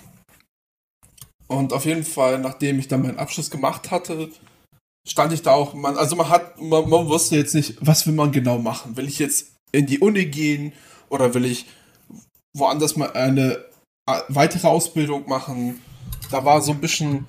Und 1.46 1.72
auf 1.72 1.84
jeden 1.84 2.04
Fall, 2.04 2.38
nachdem 2.38 2.78
ich 2.78 2.88
dann 2.88 3.02
meinen 3.02 3.18
Abschluss 3.18 3.50
gemacht 3.50 3.90
hatte, 3.90 4.30
stand 5.08 5.32
ich 5.32 5.42
da 5.42 5.52
auch, 5.52 5.74
man, 5.74 5.96
also 5.96 6.14
man 6.16 6.28
hat, 6.28 6.60
man, 6.60 6.88
man 6.88 7.08
wusste 7.08 7.36
jetzt 7.36 7.54
nicht, 7.54 7.76
was 7.80 8.06
will 8.06 8.14
man 8.14 8.32
genau 8.32 8.58
machen. 8.58 8.96
Will 8.96 9.08
ich 9.08 9.18
jetzt 9.18 9.52
in 9.72 9.86
die 9.86 9.98
Uni 9.98 10.26
gehen 10.26 10.72
oder 11.08 11.34
will 11.34 11.44
ich 11.44 11.66
woanders 12.56 12.96
mal 12.96 13.12
eine 13.12 13.64
äh, 14.06 14.20
weitere 14.28 14.68
Ausbildung 14.68 15.28
machen? 15.28 15.80
Da 16.30 16.44
war 16.44 16.60
so 16.60 16.72
ein 16.72 16.80
bisschen 16.80 17.26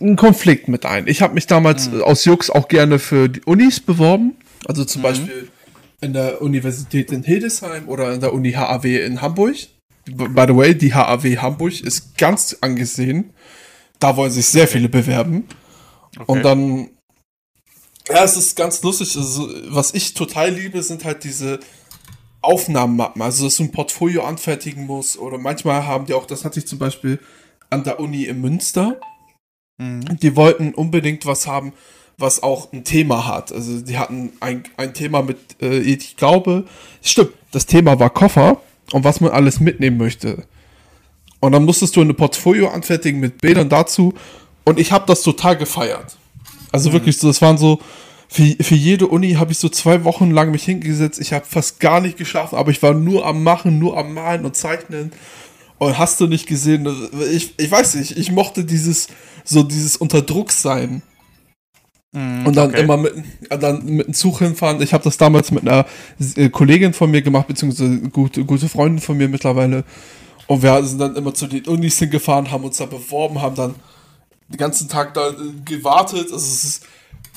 ein 0.00 0.16
Konflikt 0.16 0.68
mit 0.68 0.86
ein. 0.86 1.06
Ich 1.06 1.22
habe 1.22 1.34
mich 1.34 1.46
damals 1.46 1.90
mhm. 1.90 2.02
aus 2.02 2.24
Jux 2.24 2.50
auch 2.50 2.68
gerne 2.68 2.98
für 2.98 3.28
die 3.28 3.42
Unis 3.42 3.80
beworben. 3.80 4.36
Also 4.66 4.84
zum 4.84 5.02
mhm. 5.02 5.04
Beispiel 5.04 5.48
in 6.00 6.12
der 6.12 6.40
Universität 6.40 7.12
in 7.12 7.22
Hildesheim 7.22 7.88
oder 7.88 8.12
in 8.12 8.20
der 8.20 8.32
Uni 8.32 8.52
HAW 8.52 8.84
in 9.04 9.20
Hamburg. 9.20 9.56
By 10.06 10.44
the 10.48 10.56
way, 10.56 10.74
die 10.74 10.94
HAW 10.94 11.36
Hamburg 11.36 11.80
ist 11.80 12.16
ganz 12.16 12.56
angesehen. 12.60 13.34
Da 13.98 14.16
wollen 14.16 14.30
sich 14.30 14.46
sehr 14.46 14.66
viele 14.66 14.88
bewerben. 14.88 15.46
Okay. 16.18 16.24
Und 16.26 16.42
dann, 16.42 16.90
ja, 18.08 18.24
es 18.24 18.36
ist 18.36 18.56
ganz 18.56 18.82
lustig. 18.82 19.14
Also, 19.16 19.48
was 19.68 19.92
ich 19.92 20.14
total 20.14 20.50
liebe, 20.50 20.82
sind 20.82 21.04
halt 21.04 21.22
diese 21.24 21.60
Aufnahmenmappen. 22.40 23.20
Also, 23.20 23.44
dass 23.44 23.56
du 23.56 23.64
ein 23.64 23.72
Portfolio 23.72 24.24
anfertigen 24.24 24.86
musst. 24.86 25.18
Oder 25.18 25.36
manchmal 25.36 25.86
haben 25.86 26.06
die 26.06 26.14
auch, 26.14 26.26
das 26.26 26.44
hatte 26.46 26.58
ich 26.58 26.66
zum 26.66 26.78
Beispiel 26.78 27.20
an 27.68 27.84
der 27.84 28.00
Uni 28.00 28.24
in 28.24 28.40
Münster. 28.40 28.98
Mhm. 29.80 30.18
Die 30.20 30.36
wollten 30.36 30.74
unbedingt 30.74 31.24
was 31.24 31.46
haben, 31.46 31.72
was 32.18 32.42
auch 32.42 32.70
ein 32.72 32.84
Thema 32.84 33.26
hat. 33.26 33.50
Also 33.50 33.80
die 33.80 33.96
hatten 33.96 34.32
ein, 34.40 34.64
ein 34.76 34.92
Thema 34.92 35.22
mit, 35.22 35.38
äh, 35.62 35.78
ich 35.78 36.16
glaube, 36.16 36.64
stimmt, 37.02 37.32
das 37.50 37.64
Thema 37.64 37.98
war 37.98 38.10
Koffer 38.10 38.60
und 38.92 39.04
was 39.04 39.20
man 39.20 39.32
alles 39.32 39.58
mitnehmen 39.58 39.96
möchte. 39.96 40.44
Und 41.40 41.52
dann 41.52 41.64
musstest 41.64 41.96
du 41.96 42.02
ein 42.02 42.14
Portfolio 42.14 42.68
anfertigen 42.68 43.20
mit 43.20 43.40
Bildern 43.40 43.70
dazu 43.70 44.12
und 44.64 44.78
ich 44.78 44.92
habe 44.92 45.06
das 45.06 45.22
total 45.22 45.56
gefeiert. 45.56 46.18
Also 46.70 46.90
mhm. 46.90 46.94
wirklich 46.94 47.16
so, 47.16 47.28
das 47.28 47.40
waren 47.40 47.56
so, 47.56 47.80
für, 48.28 48.54
für 48.60 48.74
jede 48.74 49.06
Uni 49.06 49.32
habe 49.32 49.52
ich 49.52 49.58
so 49.58 49.70
zwei 49.70 50.04
Wochen 50.04 50.30
lang 50.30 50.50
mich 50.50 50.64
hingesetzt. 50.64 51.18
Ich 51.18 51.32
habe 51.32 51.46
fast 51.46 51.80
gar 51.80 52.02
nicht 52.02 52.18
geschlafen, 52.18 52.56
aber 52.56 52.70
ich 52.70 52.82
war 52.82 52.92
nur 52.92 53.24
am 53.26 53.42
Machen, 53.42 53.78
nur 53.78 53.96
am 53.96 54.12
Malen 54.12 54.44
und 54.44 54.54
Zeichnen. 54.54 55.12
Und 55.80 55.96
hast 55.96 56.20
du 56.20 56.26
nicht 56.26 56.46
gesehen, 56.46 56.86
ich, 57.32 57.54
ich 57.56 57.70
weiß 57.70 57.94
nicht, 57.94 58.14
ich 58.18 58.30
mochte 58.30 58.66
dieses, 58.66 59.08
so 59.44 59.62
dieses 59.62 59.96
Unterdruck 59.96 60.52
sein. 60.52 61.00
Mm, 62.12 62.44
und 62.44 62.54
dann 62.54 62.68
okay. 62.68 62.82
immer 62.82 62.98
mit, 62.98 63.14
dann 63.48 63.86
mit 63.86 64.08
dem 64.08 64.12
Zug 64.12 64.40
hinfahren. 64.40 64.82
Ich 64.82 64.92
habe 64.92 65.02
das 65.02 65.16
damals 65.16 65.50
mit 65.50 65.66
einer 65.66 65.86
äh, 66.36 66.50
Kollegin 66.50 66.92
von 66.92 67.10
mir 67.10 67.22
gemacht, 67.22 67.46
beziehungsweise 67.46 67.98
gute, 68.10 68.44
gute 68.44 68.68
Freundin 68.68 69.00
von 69.00 69.16
mir 69.16 69.26
mittlerweile. 69.26 69.84
Und 70.46 70.62
wir 70.62 70.84
sind 70.84 70.98
dann 70.98 71.16
immer 71.16 71.32
zu 71.32 71.46
den 71.46 71.64
Unis 71.64 71.98
hingefahren, 71.98 72.50
haben 72.50 72.64
uns 72.64 72.76
da 72.76 72.84
beworben, 72.84 73.40
haben 73.40 73.56
dann 73.56 73.74
den 74.48 74.58
ganzen 74.58 74.86
Tag 74.86 75.14
da 75.14 75.30
äh, 75.30 75.34
gewartet. 75.64 76.24
Also 76.30 76.36
es 76.36 76.62
ist 76.62 76.86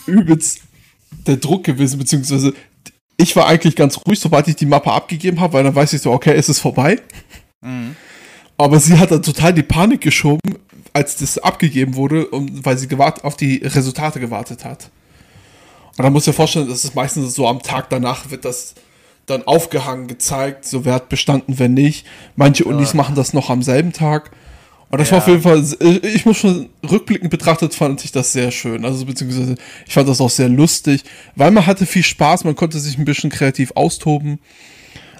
übelst 0.06 0.60
der 1.26 1.38
Druck 1.38 1.64
gewesen, 1.64 1.98
beziehungsweise 1.98 2.54
ich 3.16 3.38
war 3.38 3.48
eigentlich 3.48 3.78
ganz 3.78 3.98
ruhig, 4.06 4.20
sobald 4.20 4.50
ich 4.50 4.58
die 4.58 4.66
Mappe 4.66 4.92
abgegeben 4.92 5.40
habe, 5.40 5.54
weil 5.54 5.64
dann 5.64 5.76
weiß 5.76 5.94
ich 5.94 6.02
so, 6.02 6.12
okay, 6.12 6.34
es 6.36 6.50
ist 6.50 6.60
vorbei. 6.60 7.00
Mhm. 7.62 7.96
Aber 8.58 8.80
sie 8.80 8.98
hat 8.98 9.12
dann 9.12 9.24
total 9.24 9.54
die 9.54 9.64
Panik 9.64 10.02
geschoben, 10.02 10.58
als 10.94 11.16
das 11.18 11.38
abgegeben 11.38 11.96
wurde, 11.96 12.28
um, 12.28 12.48
weil 12.64 12.78
sie 12.78 12.88
gewart 12.88 13.24
auf 13.24 13.36
die 13.36 13.58
Resultate 13.58 14.20
gewartet 14.20 14.64
hat. 14.64 14.90
Und 15.98 16.04
dann 16.04 16.14
muss 16.14 16.28
ich 16.28 16.36
vorstellen, 16.36 16.70
das 16.70 16.84
ist 16.84 16.96
meistens 16.96 17.36
so 17.36 17.48
am 17.48 17.62
Tag 17.62 17.90
danach 17.90 18.30
wird 18.32 18.46
das 18.46 18.76
dann 19.26 19.44
aufgehangen, 19.44 20.08
gezeigt, 20.08 20.66
so 20.66 20.86
wer 20.86 20.96
hat 20.96 21.10
bestanden, 21.10 21.58
wer 21.58 21.70
nicht. 21.70 22.06
Manche 22.36 22.66
Unis 22.66 22.92
ja. 22.92 22.98
machen 22.98 23.16
das 23.16 23.34
noch 23.34 23.50
am 23.50 23.62
selben 23.62 23.94
Tag. 23.94 24.32
Und 24.90 25.00
das 25.00 25.10
ja. 25.10 25.14
war 25.14 25.20
auf 25.20 25.28
jeden 25.28 25.42
Fall, 25.42 25.64
ich 26.04 26.26
muss 26.26 26.38
schon 26.38 26.70
rückblickend 26.88 27.32
betrachtet, 27.32 27.74
fand 27.74 28.04
ich 28.04 28.12
das 28.12 28.34
sehr 28.34 28.52
schön. 28.52 28.86
Also 28.86 29.06
beziehungsweise 29.06 29.56
ich 29.88 29.94
fand 29.94 30.08
das 30.10 30.22
auch 30.22 30.30
sehr 30.30 30.50
lustig, 30.50 31.04
weil 31.36 31.52
man 31.52 31.66
hatte 31.66 31.86
viel 31.86 32.04
Spaß, 32.04 32.44
man 32.44 32.56
konnte 32.56 32.80
sich 32.80 32.98
ein 32.98 33.06
bisschen 33.06 33.30
kreativ 33.30 33.72
austoben. 33.76 34.40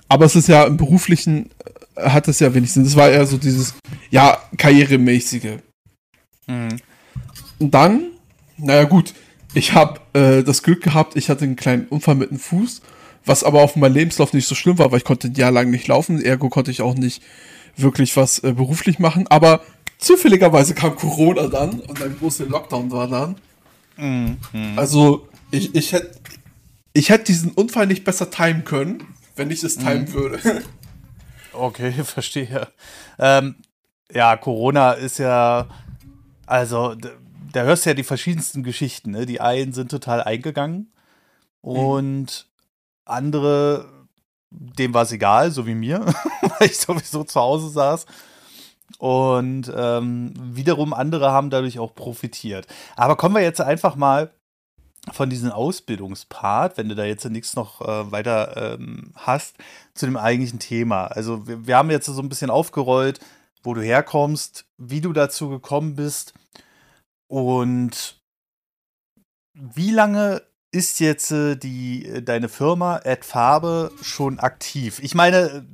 Aber 0.10 0.26
es 0.26 0.36
ist 0.36 0.48
ja 0.48 0.66
im 0.66 0.78
beruflichen, 0.78 1.50
hat 1.96 2.28
es 2.28 2.40
ja 2.40 2.54
wenig 2.54 2.72
Sinn. 2.72 2.84
Das 2.84 2.96
war 2.96 3.10
eher 3.10 3.26
so 3.26 3.38
dieses, 3.38 3.74
ja, 4.10 4.38
karrieremäßige. 4.58 5.58
Mhm. 6.48 6.78
Und 7.60 7.74
dann, 7.74 8.06
naja 8.58 8.84
gut, 8.84 9.14
ich 9.54 9.74
habe 9.74 10.00
äh, 10.14 10.44
das 10.44 10.64
Glück 10.64 10.82
gehabt, 10.82 11.16
ich 11.16 11.30
hatte 11.30 11.46
einen 11.46 11.56
kleinen 11.56 11.88
Unfall 11.88 12.16
mit 12.16 12.32
dem 12.32 12.40
Fuß, 12.40 12.82
was 13.26 13.44
aber 13.44 13.62
auf 13.62 13.76
meinem 13.76 13.94
Lebenslauf 13.94 14.34
nicht 14.34 14.48
so 14.48 14.56
schlimm 14.56 14.80
war, 14.80 14.92
weil 14.92 14.98
ich 14.98 15.06
konnte 15.06 15.28
ein 15.28 15.36
Jahr 15.36 15.52
lang 15.52 15.70
nicht 15.70 15.88
laufen, 15.88 16.22
ergo 16.22 16.50
konnte 16.50 16.72
ich 16.72 16.82
auch 16.82 16.96
nicht 16.96 17.22
wirklich 17.78 18.18
was 18.18 18.40
äh, 18.40 18.54
beruflich 18.54 19.00
machen, 19.00 19.28
aber 19.28 19.62
zufälligerweise 19.98 20.74
kam 20.74 20.96
Corona 20.96 21.48
dann 21.48 21.80
und 21.80 22.02
ein 22.02 22.18
großer 22.18 22.46
Lockdown 22.46 22.92
war 22.92 23.08
dann. 23.08 23.36
Mhm. 23.98 24.38
Also, 24.76 25.28
ich, 25.52 25.76
ich 25.76 25.94
hätte 25.94 26.20
ich 26.94 27.10
hätt 27.10 27.28
diesen 27.28 27.52
Unfall 27.52 27.88
nicht 27.88 28.04
besser 28.04 28.30
timen 28.30 28.66
können, 28.66 29.04
wenn 29.36 29.50
ich 29.50 29.64
es 29.64 29.78
timen 29.78 30.04
mhm. 30.04 30.14
würde. 30.14 30.40
Okay, 31.54 31.92
verstehe. 32.04 32.68
Ähm, 33.20 33.56
ja, 34.12 34.36
Corona 34.38 34.94
ist 34.94 35.20
ja, 35.20 35.68
also, 36.46 36.96
da 36.96 37.64
hörst 37.64 37.86
du 37.86 37.92
ja 37.92 37.94
die 37.94 38.04
verschiedensten 38.04 38.64
Geschichten. 38.64 39.12
Ne? 39.12 39.26
Die 39.26 39.42
einen 39.42 39.74
sind 39.74 39.90
total 39.90 40.22
eingegangen 40.22 40.92
mhm. 41.62 41.70
und 41.70 42.26
mhm. 42.26 43.02
andere 43.06 43.94
dem 44.56 44.94
war 44.94 45.04
es 45.04 45.12
egal, 45.12 45.52
so 45.52 45.66
wie 45.66 45.76
mir, 45.76 46.06
weil 46.60 46.68
ich 46.68 46.78
sowieso 46.78 47.24
zu 47.24 47.40
Hause 47.40 47.70
saß. 47.70 48.06
Und 49.00 49.72
ähm, 49.76 50.34
wiederum 50.38 50.94
andere 50.94 51.32
haben 51.32 51.50
dadurch 51.50 51.80
auch 51.80 51.96
profitiert. 51.96 52.68
Aber 52.96 53.16
kommen 53.16 53.36
wir 53.36 53.42
jetzt 53.42 53.62
einfach 53.62 53.96
mal 53.96 54.32
von 55.12 55.30
diesem 55.30 55.52
Ausbildungspart, 55.52 56.78
wenn 56.78 56.90
du 56.90 56.96
da 56.96 57.04
jetzt 57.04 57.26
nichts 57.26 57.56
noch 57.56 57.82
äh, 57.82 58.12
weiter 58.12 58.76
ähm, 58.80 59.12
hast, 59.16 59.58
zu 59.94 60.06
dem 60.06 60.18
eigentlichen 60.18 60.60
Thema. 60.60 61.08
Also 61.08 61.46
wir, 61.48 61.68
wir 61.68 61.78
haben 61.78 61.92
jetzt 61.92 62.06
so 62.06 62.22
ein 62.22 62.30
bisschen 62.30 62.50
aufgerollt, 62.50 63.20
wo 63.64 63.74
du 63.74 63.82
herkommst, 63.82 64.66
wie 64.78 65.02
du 65.02 65.12
dazu 65.14 65.50
gekommen 65.50 65.96
bist 65.96 66.34
und 67.28 68.22
wie 69.54 69.92
lange 69.92 70.42
ist 70.72 71.00
jetzt 71.00 71.32
äh, 71.32 71.56
die, 71.56 72.06
äh, 72.06 72.22
deine 72.22 72.50
Firma 72.50 72.98
Ad 73.04 73.24
Farbe 73.24 73.92
schon 74.02 74.40
aktiv? 74.40 75.00
Ich 75.04 75.16
meine, 75.16 75.66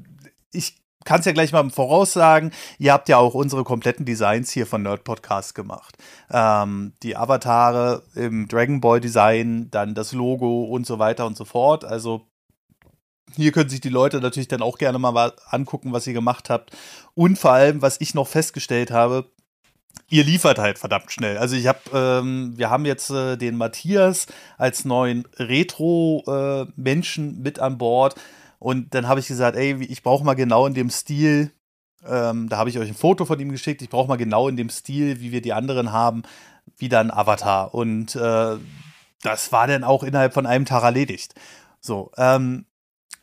ich 0.52 0.76
kann 1.10 1.22
es 1.22 1.26
ja 1.26 1.32
gleich 1.32 1.52
mal 1.52 1.62
im 1.62 1.72
Voraus 1.72 2.14
sagen, 2.14 2.52
ihr 2.78 2.94
habt 2.94 3.10
ja 3.10 3.18
auch 3.18 3.34
unsere 3.34 3.64
kompletten 3.64 4.06
Designs 4.06 4.52
hier 4.52 4.68
von 4.68 4.84
Nerd 4.84 5.04
Podcast 5.04 5.56
gemacht. 5.56 5.98
Ähm, 6.30 6.94
die 7.02 7.18
Avatare 7.18 8.04
im 8.14 8.48
Dragon 8.48 8.80
Ball 8.80 9.00
Design, 9.00 9.72
dann 9.72 9.96
das 9.96 10.14
Logo 10.14 10.66
und 10.66 10.86
so 10.86 11.00
weiter 11.00 11.26
und 11.26 11.36
so 11.36 11.46
fort. 11.46 11.84
Also 11.84 12.28
hier 13.36 13.52
können 13.52 13.72
sich 13.72 13.82
die 13.82 13.90
Leute 13.90 14.22
natürlich 14.22 14.50
dann 14.50 14.62
auch 14.62 14.78
gerne 14.78 15.00
mal 15.00 15.34
angucken, 15.50 15.94
was 15.94 16.06
ihr 16.06 16.14
gemacht 16.14 16.52
habt. 16.52 16.78
Und 17.16 17.40
vor 17.40 17.54
allem, 17.54 17.82
was 17.82 18.00
ich 18.00 18.14
noch 18.14 18.28
festgestellt 18.28 18.92
habe, 18.92 19.26
ihr 20.10 20.24
liefert 20.24 20.60
halt 20.60 20.78
verdammt 20.78 21.12
schnell. 21.12 21.40
Also 21.40 21.56
ich 21.56 21.66
habe, 21.66 21.80
ähm, 21.92 22.54
wir 22.56 22.70
haben 22.70 22.86
jetzt 22.86 23.10
äh, 23.10 23.36
den 23.36 23.58
Matthias 23.58 24.28
als 24.60 24.86
neuen 24.86 25.28
Retro-Menschen 25.40 27.30
äh, 27.30 27.42
mit 27.42 27.58
an 27.58 27.80
Bord. 27.80 28.14
Und 28.60 28.94
dann 28.94 29.08
habe 29.08 29.20
ich 29.20 29.28
gesagt, 29.28 29.58
ey, 29.58 29.82
ich 29.84 30.04
brauche 30.04 30.24
mal 30.24 30.36
genau 30.36 30.68
in 30.68 30.74
dem 30.74 30.90
Stil, 30.90 31.52
ähm, 32.06 32.50
da 32.50 32.58
habe 32.58 32.70
ich 32.70 32.78
euch 32.78 32.90
ein 32.90 32.96
Foto 32.96 33.26
von 33.26 33.40
ihm 33.40 33.52
geschickt, 33.52 33.82
ich 33.82 33.90
brauche 33.90 34.08
mal 34.08 34.18
genau 34.18 34.48
in 34.48 34.58
dem 34.58 34.70
Stil, 34.70 35.22
wie 35.22 35.32
wir 35.32 35.42
die 35.42 35.54
anderen 35.54 35.92
haben, 35.92 36.24
wieder 36.78 37.00
ein 37.00 37.12
Avatar. 37.12 37.74
Und 37.74 38.16
äh, 38.16 38.58
das 39.22 39.52
war 39.52 39.68
dann 39.68 39.84
auch 39.84 40.04
innerhalb 40.04 40.34
von 40.34 40.46
einem 40.46 40.66
Tag 40.66 40.84
erledigt. 40.84 41.36
So, 41.82 42.12
ähm, 42.18 42.66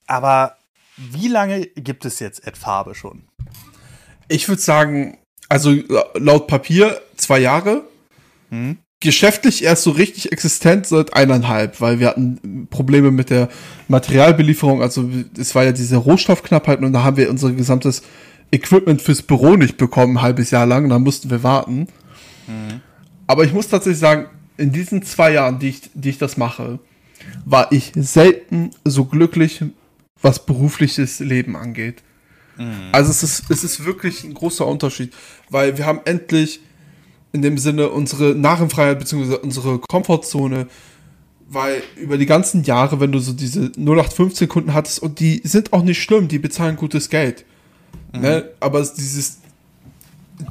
aber 0.07 0.57
wie 0.97 1.29
lange 1.29 1.67
gibt 1.67 2.05
es 2.05 2.19
jetzt 2.21 2.47
Ed 2.47 2.57
Farbe 2.57 2.95
schon? 2.95 3.29
Ich 4.29 4.49
würde 4.49 4.63
sagen, 4.63 5.19
also 5.49 5.73
laut 6.15 6.47
Papier 6.47 7.01
zwei 7.17 7.39
Jahre. 7.39 7.85
Mhm. 8.51 8.79
Geschäftlich 9.07 9.63
erst 9.63 9.85
so 9.85 9.93
richtig 9.93 10.33
existent 10.33 10.85
seit 10.89 11.15
eineinhalb, 11.15 11.81
weil 11.81 12.01
wir 12.01 12.09
hatten 12.09 12.67
Probleme 12.71 13.13
mit 13.13 13.31
der 13.31 13.49
Materialbelieferung. 13.87 14.83
Also 14.83 15.09
es 15.39 15.55
war 15.55 15.63
ja 15.63 15.71
diese 15.71 15.97
Rohstoffknappheit 15.97 16.81
und 16.81 16.93
da 16.93 17.05
haben 17.05 17.17
wir 17.17 17.31
unser 17.31 17.53
gesamtes 17.53 18.03
Equipment 18.51 19.01
fürs 19.01 19.23
Büro 19.23 19.55
nicht 19.55 19.77
bekommen, 19.77 20.17
ein 20.17 20.23
halbes 20.23 20.51
Jahr 20.51 20.67
lang. 20.67 20.89
Da 20.89 20.99
mussten 20.99 21.31
wir 21.31 21.45
warten. 21.45 21.87
Mhm. 22.49 22.81
Aber 23.29 23.45
ich 23.45 23.53
muss 23.53 23.69
tatsächlich 23.69 24.01
sagen, 24.01 24.27
in 24.57 24.73
diesen 24.73 25.05
zwei 25.05 25.35
Jahren, 25.35 25.61
die 25.61 25.69
ich, 25.69 25.83
die 25.95 26.11
ich 26.11 26.19
das 26.19 26.37
mache, 26.37 26.81
war 27.45 27.71
ich 27.71 27.93
selten 27.95 28.71
so 28.85 29.05
glücklich, 29.05 29.65
was 30.21 30.45
berufliches 30.45 31.21
Leben 31.21 31.55
angeht. 31.55 32.03
Mhm. 32.57 32.89
Also 32.91 33.13
es 33.13 33.23
ist, 33.23 33.45
es 33.51 33.63
ist 33.63 33.85
wirklich 33.85 34.25
ein 34.25 34.35
großer 34.35 34.67
Unterschied, 34.67 35.15
weil 35.49 35.79
wir 35.79 35.87
haben 35.87 36.01
endlich 36.07 36.61
in 37.37 37.43
dem 37.43 37.59
Sinne 37.59 37.91
unsere 37.91 38.35
Narrenfreiheit 38.35 38.99
bzw. 38.99 39.37
unsere 39.37 39.79
Komfortzone, 39.79 40.69
weil 41.49 41.83
über 41.97 42.17
die 42.17 42.25
ganzen 42.25 42.65
Jahre, 42.65 42.99
wenn 42.99 43.13
du 43.13 43.19
so 43.19 43.35
diese 43.35 43.67
0815 43.77 44.49
Kunden 44.49 44.73
hattest 44.73 45.01
und 45.01 45.21
die 45.21 45.43
sind 45.45 45.75
auch 45.75 45.83
nicht 45.83 46.03
schlimm, 46.03 46.29
die 46.29 46.39
bezahlen 46.39 46.77
gutes 46.77 47.11
Geld. 47.11 47.45
Mhm. 48.15 48.21
Ne? 48.23 48.51
Aber 48.59 48.81
dieses, 48.81 49.41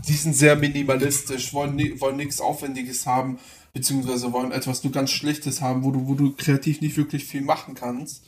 die 0.08 0.14
sind 0.14 0.36
sehr 0.36 0.56
minimalistisch, 0.56 1.54
wollen, 1.56 2.00
wollen 2.00 2.18
nichts 2.18 2.40
Aufwendiges 2.40 3.08
haben, 3.08 3.40
beziehungsweise 3.74 4.32
wollen 4.32 4.52
etwas 4.52 4.84
nur 4.84 4.94
ganz 4.94 5.10
Schlichtes 5.10 5.62
haben, 5.62 5.84
wo 5.84 5.90
du, 5.90 6.08
wo 6.08 6.14
du 6.14 6.34
kreativ 6.34 6.82
nicht 6.82 6.98
wirklich 6.98 7.26
viel 7.26 7.42
machen 7.42 7.74
kannst. 7.74 8.24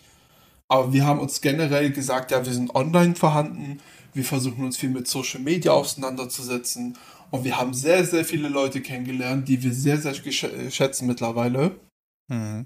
Aber 0.67 0.91
wir 0.91 1.05
haben 1.05 1.19
uns 1.19 1.41
generell 1.41 1.91
gesagt, 1.91 2.31
ja, 2.31 2.43
wir 2.43 2.53
sind 2.53 2.73
online 2.73 3.13
vorhanden, 3.13 3.79
wir 4.15 4.25
versuchen 4.25 4.65
uns 4.65 4.77
viel 4.77 4.89
mit 4.89 5.07
Social 5.07 5.41
Media 5.41 5.71
auseinanderzusetzen 5.71 6.97
und 7.31 7.43
wir 7.43 7.57
haben 7.57 7.73
sehr, 7.73 8.05
sehr 8.05 8.25
viele 8.25 8.49
Leute 8.49 8.81
kennengelernt, 8.81 9.47
die 9.47 9.61
wir 9.61 9.73
sehr, 9.73 9.99
sehr 9.99 10.13
schätzen 10.13 11.07
mittlerweile. 11.07 11.79
Mhm. 12.29 12.65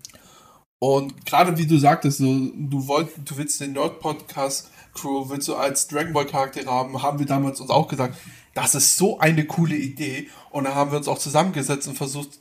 Und 0.80 1.26
gerade 1.26 1.58
wie 1.58 1.68
du 1.68 1.78
sagtest, 1.78 2.18
so, 2.18 2.50
du, 2.56 2.88
wollt, 2.88 3.10
du 3.24 3.38
willst 3.38 3.62
den 3.62 3.74
Nerd-Podcast-Crew, 3.74 5.30
willst 5.30 5.48
du 5.48 5.56
als 5.56 5.88
Dragon 5.88 6.14
Ball 6.14 6.26
Charakter 6.26 6.66
haben, 6.66 7.02
haben 7.04 7.20
wir 7.20 7.28
damals 7.28 7.62
uns 7.62 7.70
auch 7.70 7.88
gesagt, 7.88 8.18
das 8.56 8.74
ist 8.74 8.98
so 8.98 9.20
eine 9.20 9.46
coole 9.46 9.76
Idee. 9.76 10.30
Und 10.50 10.64
dann 10.64 10.76
haben 10.76 10.92
wir 10.92 10.98
uns 10.98 11.08
auch 11.08 11.20
zusammengesetzt 11.20 11.88
und 11.88 11.96
versucht, 11.96 12.40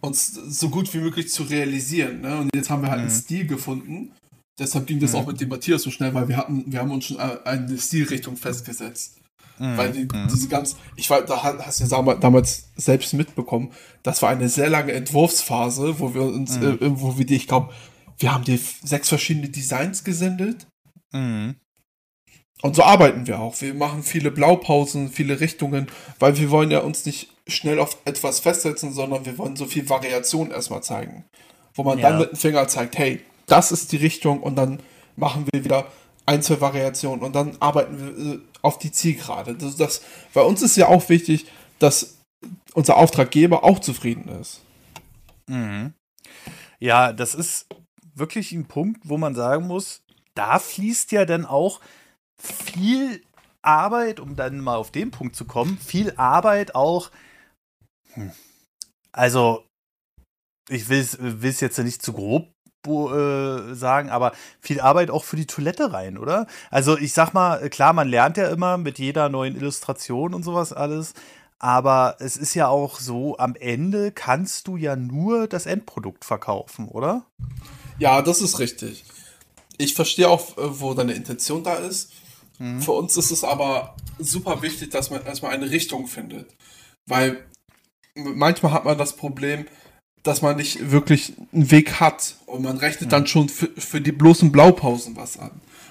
uns 0.00 0.32
so 0.32 0.70
gut 0.70 0.92
wie 0.94 0.98
möglich 0.98 1.30
zu 1.30 1.44
realisieren. 1.44 2.22
Ne? 2.22 2.38
Und 2.38 2.50
jetzt 2.54 2.70
haben 2.70 2.82
wir 2.82 2.90
halt 2.90 3.02
mhm. 3.02 3.08
einen 3.08 3.16
Stil 3.16 3.46
gefunden, 3.46 4.12
Deshalb 4.58 4.86
ging 4.86 5.00
das 5.00 5.12
mhm. 5.12 5.18
auch 5.18 5.26
mit 5.26 5.40
dem 5.40 5.48
Matthias 5.48 5.82
so 5.82 5.90
schnell, 5.90 6.12
weil 6.14 6.28
wir 6.28 6.36
hatten, 6.36 6.64
wir 6.66 6.80
haben 6.80 6.90
uns 6.90 7.06
schon 7.06 7.18
eine 7.18 7.78
Stilrichtung 7.78 8.36
festgesetzt. 8.36 9.21
Mhm. 9.62 9.76
Weil 9.76 9.92
die, 9.92 10.00
mhm. 10.00 10.26
diese 10.28 10.48
ganz, 10.48 10.76
ich 10.96 11.08
war, 11.08 11.22
da 11.22 11.40
hast 11.40 11.78
du 11.78 11.84
ja 11.84 12.14
damals 12.14 12.70
selbst 12.74 13.14
mitbekommen, 13.14 13.70
das 14.02 14.20
war 14.20 14.30
eine 14.30 14.48
sehr 14.48 14.68
lange 14.68 14.90
Entwurfsphase, 14.90 16.00
wo 16.00 16.14
wir 16.14 16.22
uns, 16.22 16.58
mhm. 16.58 16.78
äh, 16.80 17.00
wo 17.00 17.16
wir 17.16 17.24
die, 17.24 17.36
ich 17.36 17.46
glaube, 17.46 17.72
wir 18.18 18.34
haben 18.34 18.42
dir 18.42 18.58
sechs 18.82 19.08
verschiedene 19.08 19.48
Designs 19.48 20.02
gesendet. 20.02 20.66
Mhm. 21.12 21.54
Und 22.62 22.74
so 22.74 22.82
arbeiten 22.82 23.28
wir 23.28 23.38
auch. 23.38 23.60
Wir 23.60 23.74
machen 23.74 24.02
viele 24.02 24.32
Blaupausen, 24.32 25.10
viele 25.10 25.38
Richtungen, 25.38 25.86
weil 26.18 26.36
wir 26.38 26.50
wollen 26.50 26.72
ja 26.72 26.80
uns 26.80 27.06
nicht 27.06 27.28
schnell 27.46 27.78
auf 27.78 27.98
etwas 28.04 28.40
festsetzen, 28.40 28.92
sondern 28.92 29.26
wir 29.26 29.38
wollen 29.38 29.54
so 29.54 29.66
viel 29.66 29.88
Variation 29.88 30.50
erstmal 30.50 30.82
zeigen. 30.82 31.24
Wo 31.74 31.84
man 31.84 32.00
ja. 32.00 32.10
dann 32.10 32.18
mit 32.18 32.32
dem 32.32 32.36
Finger 32.36 32.66
zeigt, 32.66 32.98
hey, 32.98 33.20
das 33.46 33.70
ist 33.70 33.92
die 33.92 33.96
Richtung 33.96 34.42
und 34.42 34.56
dann 34.56 34.80
machen 35.14 35.46
wir 35.52 35.64
wieder 35.64 35.86
ein, 36.26 36.42
zwei 36.42 36.60
Variationen 36.60 37.24
und 37.24 37.34
dann 37.34 37.56
arbeiten 37.60 37.98
wir 37.98 38.34
äh, 38.34 38.38
auf 38.62 38.78
die 38.78 38.92
Zielgerade. 38.92 39.54
Das, 39.54 39.76
das, 39.76 40.02
bei 40.32 40.42
uns 40.42 40.62
ist 40.62 40.76
ja 40.76 40.88
auch 40.88 41.08
wichtig, 41.08 41.46
dass 41.78 42.18
unser 42.74 42.96
Auftraggeber 42.96 43.64
auch 43.64 43.80
zufrieden 43.80 44.28
ist. 44.40 44.60
Mhm. 45.48 45.94
Ja, 46.78 47.12
das 47.12 47.34
ist 47.34 47.66
wirklich 48.14 48.52
ein 48.52 48.66
Punkt, 48.66 49.02
wo 49.04 49.18
man 49.18 49.34
sagen 49.34 49.66
muss, 49.66 50.02
da 50.34 50.58
fließt 50.58 51.12
ja 51.12 51.24
dann 51.24 51.44
auch 51.44 51.80
viel 52.38 53.22
Arbeit, 53.62 54.18
um 54.18 54.36
dann 54.36 54.60
mal 54.60 54.76
auf 54.76 54.90
den 54.90 55.10
Punkt 55.10 55.36
zu 55.36 55.44
kommen, 55.44 55.78
viel 55.78 56.12
Arbeit 56.16 56.74
auch. 56.74 57.10
Hm, 58.14 58.32
also, 59.12 59.64
ich 60.68 60.88
will 60.88 61.00
es 61.00 61.60
jetzt 61.60 61.78
nicht 61.78 62.02
zu 62.02 62.12
grob 62.12 62.52
sagen, 62.84 64.10
aber 64.10 64.32
viel 64.60 64.80
Arbeit 64.80 65.10
auch 65.10 65.24
für 65.24 65.36
die 65.36 65.46
Toilette 65.46 65.92
rein, 65.92 66.18
oder? 66.18 66.46
Also 66.70 66.98
ich 66.98 67.12
sag 67.12 67.32
mal, 67.32 67.68
klar, 67.70 67.92
man 67.92 68.08
lernt 68.08 68.36
ja 68.36 68.48
immer 68.48 68.76
mit 68.78 68.98
jeder 68.98 69.28
neuen 69.28 69.56
Illustration 69.56 70.34
und 70.34 70.42
sowas 70.42 70.72
alles, 70.72 71.14
aber 71.62 72.16
es 72.18 72.36
ist 72.36 72.54
ja 72.54 72.66
auch 72.66 72.98
so, 72.98 73.38
am 73.38 73.54
Ende 73.54 74.10
kannst 74.10 74.66
du 74.66 74.76
ja 74.76 74.96
nur 74.96 75.46
das 75.46 75.66
Endprodukt 75.66 76.24
verkaufen, 76.24 76.88
oder? 76.88 77.24
Ja, 78.00 78.20
das 78.20 78.40
ist 78.40 78.58
richtig. 78.58 79.04
Ich 79.78 79.94
verstehe 79.94 80.28
auch, 80.28 80.58
äh, 80.58 80.80
wo 80.80 80.92
deine 80.92 81.12
Intention 81.12 81.62
da 81.62 81.74
ist. 81.74 82.10
Mhm. 82.58 82.82
Für 82.82 82.92
uns 82.92 83.16
ist 83.16 83.30
es 83.30 83.44
aber 83.44 83.94
super 84.18 84.60
wichtig, 84.60 84.90
dass 84.90 85.10
man 85.10 85.24
erstmal 85.24 85.52
eine 85.52 85.70
Richtung 85.70 86.08
findet. 86.08 86.50
Weil 87.06 87.46
manchmal 88.16 88.72
hat 88.72 88.84
man 88.84 88.98
das 88.98 89.14
Problem, 89.14 89.66
dass 90.22 90.42
man 90.42 90.56
nicht 90.56 90.90
wirklich 90.90 91.32
einen 91.52 91.70
Weg 91.70 92.00
hat 92.00 92.36
und 92.46 92.62
man 92.62 92.76
rechnet 92.76 93.06
mhm. 93.06 93.10
dann 93.10 93.26
schon 93.26 93.48
für, 93.48 93.68
für, 93.76 94.00
die 94.00 94.12
bloßen 94.12 94.52
Blaupausen 94.52 95.16
was 95.16 95.38
an. 95.38 95.50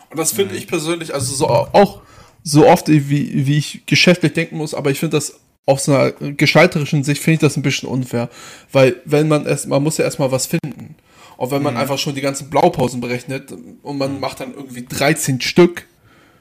Und 0.10 0.18
das 0.18 0.32
finde 0.32 0.54
mhm. 0.54 0.60
ich 0.60 0.68
persönlich, 0.68 1.14
also 1.14 1.34
so 1.34 1.48
auch 1.48 2.02
so 2.44 2.68
oft, 2.68 2.88
wie, 2.88 3.46
wie 3.46 3.58
ich 3.58 3.84
geschäftlich 3.86 4.34
denken 4.34 4.58
muss, 4.58 4.74
aber 4.74 4.90
ich 4.90 5.00
finde 5.00 5.18
das 5.18 5.40
aus 5.66 5.88
einer 5.88 6.12
gestalterischen 6.12 7.04
Sicht 7.04 7.22
finde 7.22 7.36
ich 7.36 7.40
das 7.40 7.56
ein 7.56 7.62
bisschen 7.62 7.88
unfair. 7.88 8.30
Weil 8.72 9.02
wenn 9.06 9.28
man 9.28 9.46
erst, 9.46 9.68
man 9.68 9.84
muss 9.84 9.98
ja 9.98 10.06
erstmal 10.06 10.32
was 10.32 10.48
finden. 10.48 10.96
Und 11.38 11.52
wenn 11.52 11.62
man 11.64 11.76
mhm. 11.76 11.80
einfach 11.80 11.98
schon 11.98 12.16
die 12.16 12.22
ganzen 12.22 12.50
Blaupausen 12.50 13.02
berechnet 13.02 13.52
und 13.82 13.98
man 13.98 14.16
mhm. 14.16 14.20
macht 14.20 14.40
dann 14.40 14.54
irgendwie 14.54 14.86
13 14.86 15.42
Stück, 15.42 15.88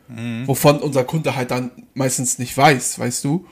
mhm. 0.08 0.46
wovon 0.46 0.78
unser 0.78 1.04
Kunde 1.04 1.36
halt 1.36 1.50
dann 1.50 1.70
meistens 1.94 2.38
nicht 2.38 2.56
weiß, 2.56 2.98
weißt 2.98 3.24
du? 3.24 3.46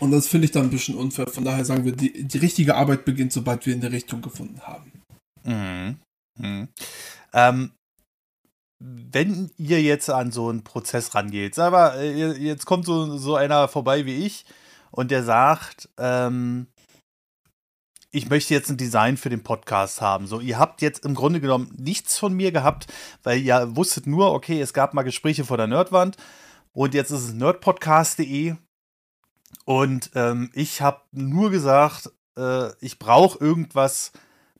Und 0.00 0.10
das 0.10 0.26
finde 0.26 0.46
ich 0.46 0.52
dann 0.52 0.64
ein 0.64 0.70
bisschen 0.70 0.96
unfair. 0.96 1.26
Von 1.26 1.44
daher 1.44 1.64
sagen 1.64 1.84
wir, 1.84 1.92
die, 1.92 2.24
die 2.24 2.38
richtige 2.38 2.74
Arbeit 2.74 3.04
beginnt, 3.04 3.32
sobald 3.32 3.66
wir 3.66 3.74
in 3.74 3.80
der 3.80 3.92
Richtung 3.92 4.22
gefunden 4.22 4.60
haben. 4.62 4.92
Mhm. 5.44 5.96
Mhm. 6.38 6.68
Ähm, 7.32 7.72
wenn 8.78 9.50
ihr 9.56 9.80
jetzt 9.82 10.10
an 10.10 10.32
so 10.32 10.48
einen 10.48 10.64
Prozess 10.64 11.14
rangeht, 11.14 11.54
sag 11.54 11.72
mal, 11.72 11.98
äh, 11.98 12.32
jetzt 12.32 12.66
kommt 12.66 12.84
so, 12.84 13.16
so 13.16 13.36
einer 13.36 13.68
vorbei 13.68 14.04
wie 14.04 14.26
ich 14.26 14.44
und 14.90 15.10
der 15.10 15.22
sagt, 15.22 15.88
ähm, 15.98 16.66
ich 18.10 18.28
möchte 18.28 18.54
jetzt 18.54 18.70
ein 18.70 18.76
Design 18.76 19.16
für 19.16 19.30
den 19.30 19.42
Podcast 19.42 20.00
haben. 20.00 20.26
So, 20.26 20.40
ihr 20.40 20.58
habt 20.58 20.82
jetzt 20.82 21.04
im 21.04 21.14
Grunde 21.14 21.40
genommen 21.40 21.74
nichts 21.76 22.18
von 22.18 22.34
mir 22.34 22.52
gehabt, 22.52 22.86
weil 23.22 23.40
ihr 23.40 23.76
wusstet 23.76 24.06
nur, 24.06 24.32
okay, 24.32 24.60
es 24.60 24.72
gab 24.72 24.94
mal 24.94 25.02
Gespräche 25.02 25.44
vor 25.44 25.56
der 25.56 25.66
Nerdwand 25.66 26.16
und 26.72 26.94
jetzt 26.94 27.10
ist 27.10 27.24
es 27.24 27.32
nerdpodcast.de 27.32 28.56
und 29.66 30.12
ähm, 30.14 30.50
ich 30.54 30.80
habe 30.80 31.00
nur 31.10 31.50
gesagt, 31.50 32.12
äh, 32.38 32.70
ich 32.80 33.00
brauche 33.00 33.38
irgendwas 33.44 34.12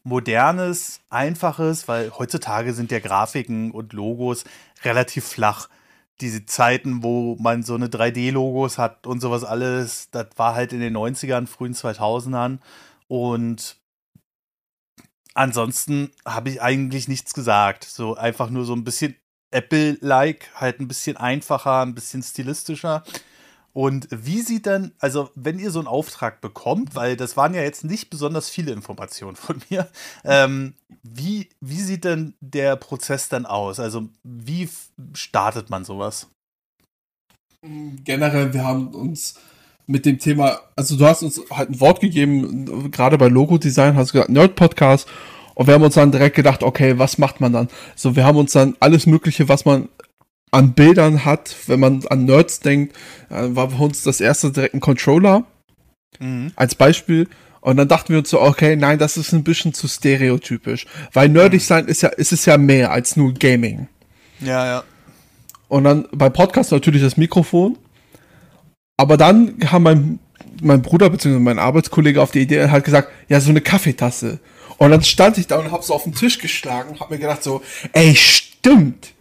Modernes, 0.02 1.00
Einfaches, 1.10 1.86
weil 1.86 2.10
heutzutage 2.10 2.74
sind 2.74 2.90
ja 2.90 2.98
Grafiken 2.98 3.70
und 3.70 3.92
Logos 3.92 4.42
relativ 4.82 5.24
flach. 5.24 5.68
Diese 6.20 6.44
Zeiten, 6.44 7.04
wo 7.04 7.36
man 7.36 7.62
so 7.62 7.74
eine 7.76 7.86
3D-Logos 7.86 8.78
hat 8.78 9.06
und 9.06 9.20
sowas 9.20 9.44
alles, 9.44 10.10
das 10.10 10.26
war 10.36 10.56
halt 10.56 10.72
in 10.72 10.80
den 10.80 10.96
90ern, 10.96 11.46
frühen 11.46 11.74
2000ern. 11.74 12.58
Und 13.06 13.76
ansonsten 15.34 16.10
habe 16.24 16.50
ich 16.50 16.60
eigentlich 16.60 17.06
nichts 17.06 17.32
gesagt. 17.32 17.84
So 17.84 18.16
einfach 18.16 18.50
nur 18.50 18.64
so 18.64 18.74
ein 18.74 18.82
bisschen 18.82 19.14
Apple-like, 19.52 20.50
halt 20.56 20.80
ein 20.80 20.88
bisschen 20.88 21.16
einfacher, 21.16 21.82
ein 21.82 21.94
bisschen 21.94 22.24
stilistischer. 22.24 23.04
Und 23.76 24.08
wie 24.10 24.40
sieht 24.40 24.64
dann, 24.64 24.92
also 25.00 25.28
wenn 25.34 25.58
ihr 25.58 25.70
so 25.70 25.80
einen 25.80 25.86
Auftrag 25.86 26.40
bekommt, 26.40 26.94
weil 26.94 27.14
das 27.14 27.36
waren 27.36 27.52
ja 27.52 27.60
jetzt 27.60 27.84
nicht 27.84 28.08
besonders 28.08 28.48
viele 28.48 28.72
Informationen 28.72 29.36
von 29.36 29.60
mir, 29.68 29.86
ähm, 30.24 30.72
wie, 31.02 31.50
wie 31.60 31.82
sieht 31.82 32.04
denn 32.04 32.32
der 32.40 32.76
Prozess 32.76 33.28
dann 33.28 33.44
aus? 33.44 33.78
Also 33.78 34.08
wie 34.24 34.70
startet 35.12 35.68
man 35.68 35.84
sowas? 35.84 36.28
Generell, 38.02 38.54
wir 38.54 38.64
haben 38.64 38.88
uns 38.94 39.34
mit 39.86 40.06
dem 40.06 40.18
Thema, 40.18 40.58
also 40.74 40.96
du 40.96 41.04
hast 41.04 41.22
uns 41.22 41.38
halt 41.50 41.68
ein 41.68 41.78
Wort 41.78 42.00
gegeben, 42.00 42.90
gerade 42.90 43.18
bei 43.18 43.28
Logo-Design 43.28 43.94
hast 43.94 44.08
du 44.08 44.12
gesagt, 44.14 44.30
Nerd-Podcast 44.30 45.06
und 45.56 45.66
wir 45.66 45.74
haben 45.74 45.84
uns 45.84 45.94
dann 45.94 46.12
direkt 46.12 46.36
gedacht, 46.36 46.62
okay, 46.62 46.98
was 46.98 47.16
macht 47.16 47.40
man 47.40 47.52
dann? 47.52 47.68
So, 47.94 48.14
wir 48.14 48.24
haben 48.24 48.36
uns 48.36 48.52
dann 48.52 48.74
alles 48.78 49.06
Mögliche, 49.06 49.50
was 49.50 49.64
man 49.64 49.88
an 50.50 50.72
Bildern 50.72 51.24
hat, 51.24 51.54
wenn 51.66 51.80
man 51.80 52.06
an 52.06 52.24
Nerds 52.24 52.60
denkt, 52.60 52.96
äh, 53.30 53.48
war 53.48 53.68
bei 53.68 53.78
uns 53.78 54.02
das 54.02 54.20
erste 54.20 54.52
direkt 54.52 54.74
ein 54.74 54.80
Controller 54.80 55.44
mhm. 56.18 56.52
als 56.56 56.74
Beispiel. 56.74 57.28
Und 57.60 57.78
dann 57.78 57.88
dachten 57.88 58.10
wir 58.10 58.18
uns 58.18 58.30
so, 58.30 58.40
okay, 58.40 58.76
nein, 58.76 58.98
das 58.98 59.16
ist 59.16 59.32
ein 59.32 59.42
bisschen 59.42 59.74
zu 59.74 59.88
stereotypisch. 59.88 60.86
Weil 61.12 61.28
nerdig 61.28 61.62
mhm. 61.62 61.66
sein 61.66 61.86
ist 61.86 62.02
ja, 62.02 62.10
ist 62.10 62.32
es 62.32 62.46
ja 62.46 62.58
mehr 62.58 62.92
als 62.92 63.16
nur 63.16 63.34
Gaming. 63.34 63.88
Ja, 64.40 64.66
ja. 64.66 64.84
Und 65.68 65.84
dann 65.84 66.06
bei 66.12 66.30
Podcast 66.30 66.70
natürlich 66.70 67.02
das 67.02 67.16
Mikrofon. 67.16 67.76
Aber 68.96 69.16
dann 69.16 69.58
kam 69.58 69.82
mein, 69.82 70.18
mein 70.62 70.80
Bruder 70.80 71.10
bzw. 71.10 71.38
mein 71.38 71.58
Arbeitskollege 71.58 72.22
auf 72.22 72.30
die 72.30 72.40
Idee 72.40 72.68
hat 72.68 72.84
gesagt, 72.84 73.10
ja, 73.28 73.40
so 73.40 73.50
eine 73.50 73.60
Kaffeetasse. 73.60 74.38
Und 74.78 74.90
dann 74.90 75.02
stand 75.02 75.38
ich 75.38 75.46
da 75.46 75.58
und 75.58 75.72
hab 75.72 75.82
so 75.82 75.94
auf 75.94 76.04
den 76.04 76.14
Tisch 76.14 76.38
geschlagen, 76.38 76.98
hab 77.00 77.10
mir 77.10 77.18
gedacht 77.18 77.42
so, 77.42 77.62
ey, 77.92 78.14
stimmt. 78.14 79.12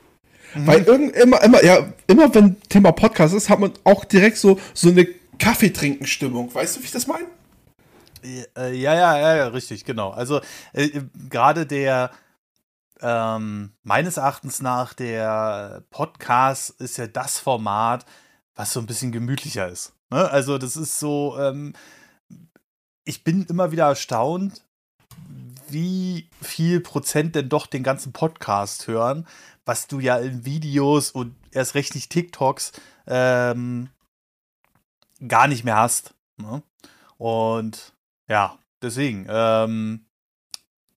Mhm. 0.56 0.68
Weil 0.68 0.84
irgend, 0.84 1.16
immer, 1.16 1.42
immer, 1.44 1.64
ja, 1.64 1.86
immer 2.08 2.34
wenn 2.34 2.62
Thema 2.70 2.92
Podcast 2.92 3.34
ist, 3.34 3.50
hat 3.50 3.60
man 3.60 3.74
auch 3.84 4.06
direkt 4.06 4.38
so, 4.38 4.60
so 4.74 4.90
eine 4.90 5.06
Kaffeetrinken-Stimmung. 5.38 6.54
Weißt 6.54 6.76
du, 6.76 6.82
wie 6.82 6.86
ich 6.86 6.92
das 6.92 7.08
meine? 7.08 7.26
Ja, 8.24 8.68
ja, 8.70 9.18
ja, 9.18 9.36
ja, 9.36 9.48
richtig, 9.48 9.86
genau. 9.86 10.10
Also 10.10 10.42
äh, 10.74 11.02
gerade 11.30 11.66
der, 11.66 12.12
ähm, 13.02 13.72
meines 13.84 14.18
Erachtens 14.18 14.62
nach, 14.62 14.94
der 14.94 15.84
Podcast 15.92 16.72
ist 16.82 16.98
ja 16.98 17.08
das 17.08 17.38
Format, 17.38 18.06
was 18.56 18.74
so 18.74 18.80
ein 18.80 18.88
bisschen 18.88 19.12
gemütlicher 19.12 19.68
ist. 19.68 19.94
Ne? 20.10 20.30
Also 20.30 20.58
das 20.58 20.76
ist 20.76 21.00
so, 21.00 21.38
ähm, 21.40 21.74
ich 23.04 23.24
bin 23.24 23.46
immer 23.46 23.72
wieder 23.72 23.86
erstaunt, 23.86 24.64
wie 25.68 26.30
viel 26.42 26.80
Prozent 26.80 27.36
denn 27.36 27.50
doch 27.50 27.68
den 27.68 27.84
ganzen 27.84 28.14
Podcast 28.14 28.88
hören, 28.88 29.28
was 29.66 29.88
du 29.88 30.00
ja 30.00 30.18
in 30.18 30.46
Videos 30.46 31.12
und 31.12 31.36
erst 31.52 31.76
recht 31.76 31.96
nicht 31.96 32.12
TikToks 32.12 32.72
ähm, 33.08 33.90
gar 35.28 35.48
nicht 35.48 35.64
mehr 35.64 35.78
hast. 35.78 36.14
Ne? 36.38 36.62
Und 37.18 37.94
ja, 38.30 38.60
deswegen, 38.82 39.26
ähm, 39.30 40.06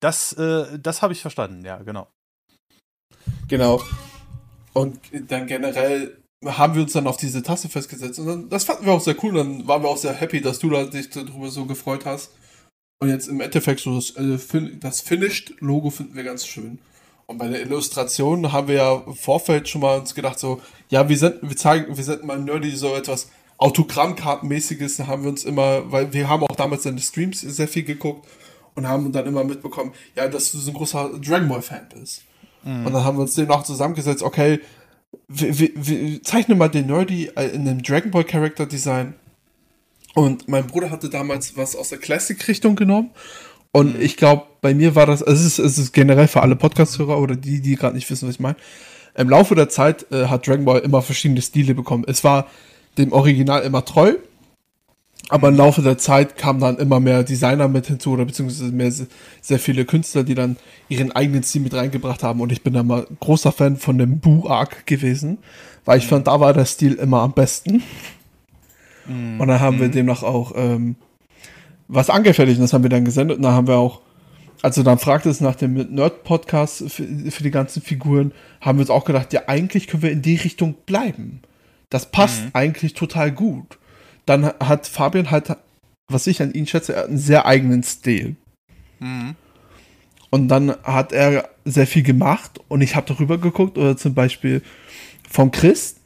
das, 0.00 0.33
äh, 0.35 0.78
das 0.78 1.02
habe 1.02 1.12
ich 1.12 1.20
verstanden, 1.20 1.64
ja, 1.64 1.78
genau. 1.78 2.09
Genau. 3.48 3.83
Und 4.74 5.00
dann 5.28 5.46
generell 5.46 6.16
haben 6.44 6.74
wir 6.74 6.83
uns 6.83 6.92
dann 6.92 7.07
auf 7.07 7.16
diese 7.16 7.42
Tasse 7.42 7.68
festgesetzt 7.68 8.18
und 8.18 8.26
dann, 8.26 8.48
das 8.48 8.64
fanden 8.64 8.87
wir 8.87 8.92
auch 8.92 9.00
sehr 9.00 9.16
cool. 9.24 9.35
Dann 9.35 9.66
waren 9.66 9.83
wir 9.83 9.88
auch 9.88 9.96
sehr 9.96 10.12
happy, 10.12 10.40
dass 10.40 10.59
du 10.59 10.70
da 10.70 10.85
dich 10.85 11.11
darüber 11.11 11.50
so 11.50 11.66
gefreut 11.66 12.04
hast. 12.04 12.31
Und 13.00 13.09
jetzt 13.09 13.28
im 13.28 13.40
Endeffekt 13.40 13.81
so 13.81 13.94
das, 13.94 14.11
äh, 14.11 14.38
das 14.81 15.00
Finished-Logo 15.00 15.90
finden 15.90 16.14
wir 16.14 16.24
ganz 16.24 16.46
schön. 16.46 16.78
Und 17.29 17.37
bei 17.37 17.47
der 17.47 17.61
Illustration 17.61 18.53
haben 18.53 18.69
wir 18.69 18.75
ja 18.77 19.03
im 19.07 19.14
Vorfeld 19.14 19.69
schon 19.69 19.83
mal 19.83 19.99
uns 19.99 20.14
gedacht, 20.14 20.38
so, 20.38 20.62
ja, 20.88 21.11
wir 21.11 21.19
sind, 21.19 21.37
wir 21.43 21.57
zeigen, 21.59 21.95
wir 21.95 22.03
sind 22.03 22.25
mal 22.25 22.38
Nerdy 22.38 22.75
so 22.75 22.95
etwas 22.95 23.29
Autogrammkartenmäßiges, 23.59 24.97
da 24.97 25.09
haben 25.09 25.25
wir 25.25 25.31
uns 25.31 25.45
immer, 25.45 25.93
weil 25.93 26.11
wir 26.14 26.27
haben 26.27 26.43
auch 26.45 26.57
damals 26.57 26.87
in 26.87 26.97
den 26.97 27.03
Streams 27.03 27.43
sehr 27.43 27.69
viel 27.69 27.83
geguckt 27.83 28.27
und 28.75 28.88
haben 28.88 29.12
dann 29.12 29.27
immer 29.27 29.45
mitbekommen, 29.45 29.93
ja, 30.17 30.27
dass 30.27 30.53
du 30.53 30.59
so 30.59 30.71
ein 30.71 30.75
großer 30.75 31.21
Dragon 31.21 31.49
Ball 31.49 31.61
Fan 31.61 31.87
bist. 31.93 32.23
Mhm. 32.64 32.87
Und 32.87 32.95
dann 32.95 33.05
haben 33.05 33.19
wir 33.19 33.23
uns 33.23 33.35
den 33.35 33.51
auch 33.51 33.62
zusammengesetzt, 33.62 34.23
okay, 34.23 34.61
wir, 35.27 35.71
wir, 35.75 36.23
zeichne 36.23 36.55
mal 36.55 36.69
den 36.69 36.87
Nerdy 36.87 37.31
äh, 37.37 37.49
in 37.49 37.69
einem 37.69 37.83
Dragon 37.83 38.11
Ball 38.11 38.25
Character 38.25 38.64
Design. 38.64 39.12
Und 40.14 40.49
mein 40.49 40.67
Bruder 40.67 40.91
hatte 40.91 41.11
damals 41.11 41.59
was 41.59 41.77
aus 41.77 41.91
der 41.91 41.99
Classic-Richtung 41.99 42.75
genommen. 42.75 43.11
Und 43.79 43.95
mhm. 43.95 44.03
ich 44.03 44.17
glaube, 44.17 44.43
bei 44.61 44.75
mir 44.75 44.97
war 44.97 45.07
das, 45.07 45.23
also 45.23 45.38
es 45.38 45.59
ist, 45.59 45.64
es 45.64 45.79
ist 45.79 45.93
generell 45.93 46.27
für 46.27 46.43
alle 46.43 46.57
Podcast-Hörer 46.57 47.17
oder 47.17 47.37
die, 47.37 47.61
die 47.61 47.77
gerade 47.77 47.95
nicht 47.95 48.11
wissen, 48.11 48.27
was 48.27 48.35
ich 48.35 48.41
meine. 48.41 48.57
Im 49.14 49.31
Laufe 49.31 49.55
der 49.55 49.69
Zeit 49.69 50.11
äh, 50.11 50.27
hat 50.27 50.49
Dragon 50.49 50.64
Ball 50.64 50.81
immer 50.81 51.01
verschiedene 51.01 51.41
Stile 51.41 51.77
bekommen. 51.77 52.03
Es 52.09 52.25
war 52.25 52.49
dem 52.99 53.12
Original 53.12 53.62
immer 53.62 53.85
treu, 53.85 54.14
aber 55.29 55.47
im 55.47 55.57
Laufe 55.57 55.81
der 55.81 55.97
Zeit 55.97 56.37
kamen 56.37 56.59
dann 56.59 56.79
immer 56.79 56.99
mehr 56.99 57.23
Designer 57.23 57.69
mit 57.69 57.87
hinzu 57.87 58.11
oder 58.11 58.25
beziehungsweise 58.25 58.73
mehr, 58.73 58.93
sehr 59.41 59.59
viele 59.61 59.85
Künstler, 59.85 60.25
die 60.25 60.35
dann 60.35 60.57
ihren 60.88 61.12
eigenen 61.12 61.45
Stil 61.45 61.62
mit 61.62 61.75
reingebracht 61.75 62.25
haben. 62.25 62.41
Und 62.41 62.51
ich 62.51 62.64
bin 62.64 62.75
da 62.75 62.83
mal 62.83 63.07
großer 63.21 63.53
Fan 63.53 63.77
von 63.77 63.97
dem 63.97 64.19
Boo-Arc 64.19 64.87
gewesen, 64.87 65.38
weil 65.85 65.99
ich 65.99 66.07
mhm. 66.07 66.09
fand, 66.09 66.27
da 66.27 66.41
war 66.41 66.53
der 66.53 66.64
Stil 66.64 66.95
immer 66.95 67.21
am 67.21 67.33
besten. 67.33 67.85
Mhm. 69.07 69.41
Und 69.41 69.47
dann 69.47 69.61
haben 69.61 69.79
wir 69.79 69.87
mhm. 69.87 69.93
demnach 69.93 70.25
auch 70.25 70.53
ähm, 70.57 70.97
was 71.88 72.11
angefertigt 72.11 72.59
und 72.59 72.62
das 72.62 72.72
haben 72.72 72.85
wir 72.85 72.90
dann 72.90 73.05
gesendet. 73.05 73.38
Und 73.38 73.42
dann 73.42 73.55
haben 73.55 73.66
wir 73.66 73.77
auch, 73.77 74.03
also 74.62 74.83
dann 74.83 74.98
fragte 74.98 75.29
es 75.29 75.40
nach 75.40 75.57
dem 75.57 75.74
Nerd-Podcast 75.74 76.90
für, 76.90 77.05
für, 77.31 77.42
die 77.42 77.51
ganzen 77.51 77.83
Figuren, 77.83 78.33
haben 78.61 78.79
wir 78.79 78.83
uns 78.83 78.90
auch 78.90 79.05
gedacht, 79.05 79.33
ja, 79.33 79.42
eigentlich 79.46 79.87
können 79.87 80.03
wir 80.03 80.12
in 80.12 80.22
die 80.22 80.37
Richtung 80.37 80.74
bleiben. 80.87 81.42
Das 81.90 82.11
passt 82.11 82.44
mhm. 82.44 82.51
eigentlich 82.53 82.94
total 82.94 83.33
gut 83.33 83.79
dann 84.29 84.44
hat 84.61 84.87
Fabian 84.87 85.31
halt, 85.31 85.57
was 86.09 86.27
ich 86.27 86.42
an 86.42 86.53
ihn 86.53 86.66
schätze, 86.66 87.05
einen 87.05 87.18
sehr 87.18 87.46
eigenen 87.46 87.83
Stil. 87.83 88.37
Mhm. 89.01 89.35
Und 90.31 90.48
dann 90.48 90.77
hat 90.83 91.12
er 91.12 91.48
sehr 91.64 91.87
viel 91.87 92.03
gemacht 92.03 92.61
und 92.68 92.83
ich 92.83 92.94
habe 92.94 93.07
darüber 93.07 93.38
geguckt 93.38 93.79
oder 93.79 93.96
zum 93.96 94.14
Beispiel 94.14 94.62
von 95.29 95.51
Chris. 95.51 95.96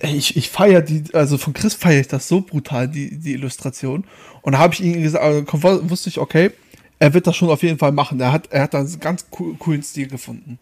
Ich, 0.00 0.36
ich 0.36 0.50
feiere 0.50 0.82
die, 0.82 1.04
also 1.14 1.38
von 1.38 1.54
Chris 1.54 1.74
feiere 1.74 2.00
ich 2.00 2.08
das 2.08 2.28
so 2.28 2.42
brutal, 2.42 2.88
die, 2.88 3.18
die 3.18 3.32
Illustration. 3.32 4.06
Und 4.42 4.52
da 4.52 4.58
habe 4.58 4.74
ich 4.74 4.80
ihm 4.80 5.02
gesagt, 5.02 5.24
also 5.24 5.90
wusste 5.90 6.10
ich, 6.10 6.18
okay, 6.18 6.52
er 6.98 7.14
wird 7.14 7.26
das 7.26 7.36
schon 7.36 7.50
auf 7.50 7.62
jeden 7.62 7.78
Fall 7.78 7.92
machen. 7.92 8.20
Er 8.20 8.32
hat, 8.32 8.52
er 8.52 8.62
hat 8.62 8.74
da 8.74 8.80
einen 8.80 9.00
ganz 9.00 9.26
coolen 9.30 9.82
Stil 9.82 10.08
gefunden. 10.08 10.58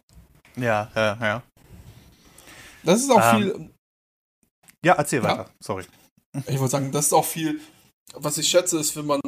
Ja, 0.56 0.90
ja, 0.94 1.18
ja. 1.20 1.42
Das 2.84 3.00
ist 3.00 3.10
auch 3.10 3.34
ähm, 3.34 3.42
viel. 3.42 3.70
Ja, 4.84 4.94
erzähl 4.94 5.22
ja. 5.22 5.28
weiter, 5.28 5.50
sorry. 5.60 5.84
Ich 6.46 6.58
wollte 6.58 6.72
sagen, 6.72 6.92
das 6.92 7.06
ist 7.06 7.12
auch 7.12 7.24
viel, 7.24 7.60
was 8.14 8.38
ich 8.38 8.48
schätze, 8.48 8.78
ist, 8.78 8.96
wenn 8.96 9.06
man, 9.06 9.20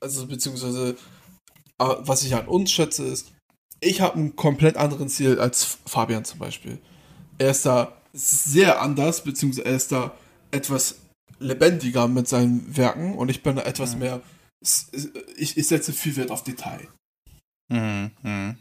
also 0.00 0.26
beziehungsweise 0.26 0.96
äh, 1.78 1.94
was 1.98 2.22
ich 2.22 2.34
an 2.34 2.46
uns 2.46 2.70
schätze, 2.70 3.04
ist, 3.04 3.32
ich 3.80 4.00
habe 4.00 4.16
einen 4.16 4.36
komplett 4.36 4.76
anderen 4.76 5.08
Ziel 5.08 5.40
als 5.40 5.78
Fabian 5.86 6.24
zum 6.24 6.38
Beispiel. 6.38 6.78
Er 7.38 7.50
ist 7.50 7.64
da 7.64 7.99
sehr 8.12 8.80
anders, 8.80 9.24
beziehungsweise 9.24 9.66
er 9.66 9.76
ist 9.76 9.92
da 9.92 10.14
etwas 10.50 10.96
lebendiger 11.38 12.08
mit 12.08 12.28
seinen 12.28 12.76
Werken 12.76 13.14
und 13.14 13.30
ich 13.30 13.42
bin 13.42 13.56
da 13.56 13.62
etwas 13.62 13.94
mhm. 13.94 14.00
mehr, 14.00 14.20
ich, 15.36 15.56
ich 15.56 15.68
setze 15.68 15.92
viel 15.92 16.16
Wert 16.16 16.30
auf 16.30 16.44
Detail. 16.44 16.88
Mhm. 17.68 18.10
mhm. 18.22 18.58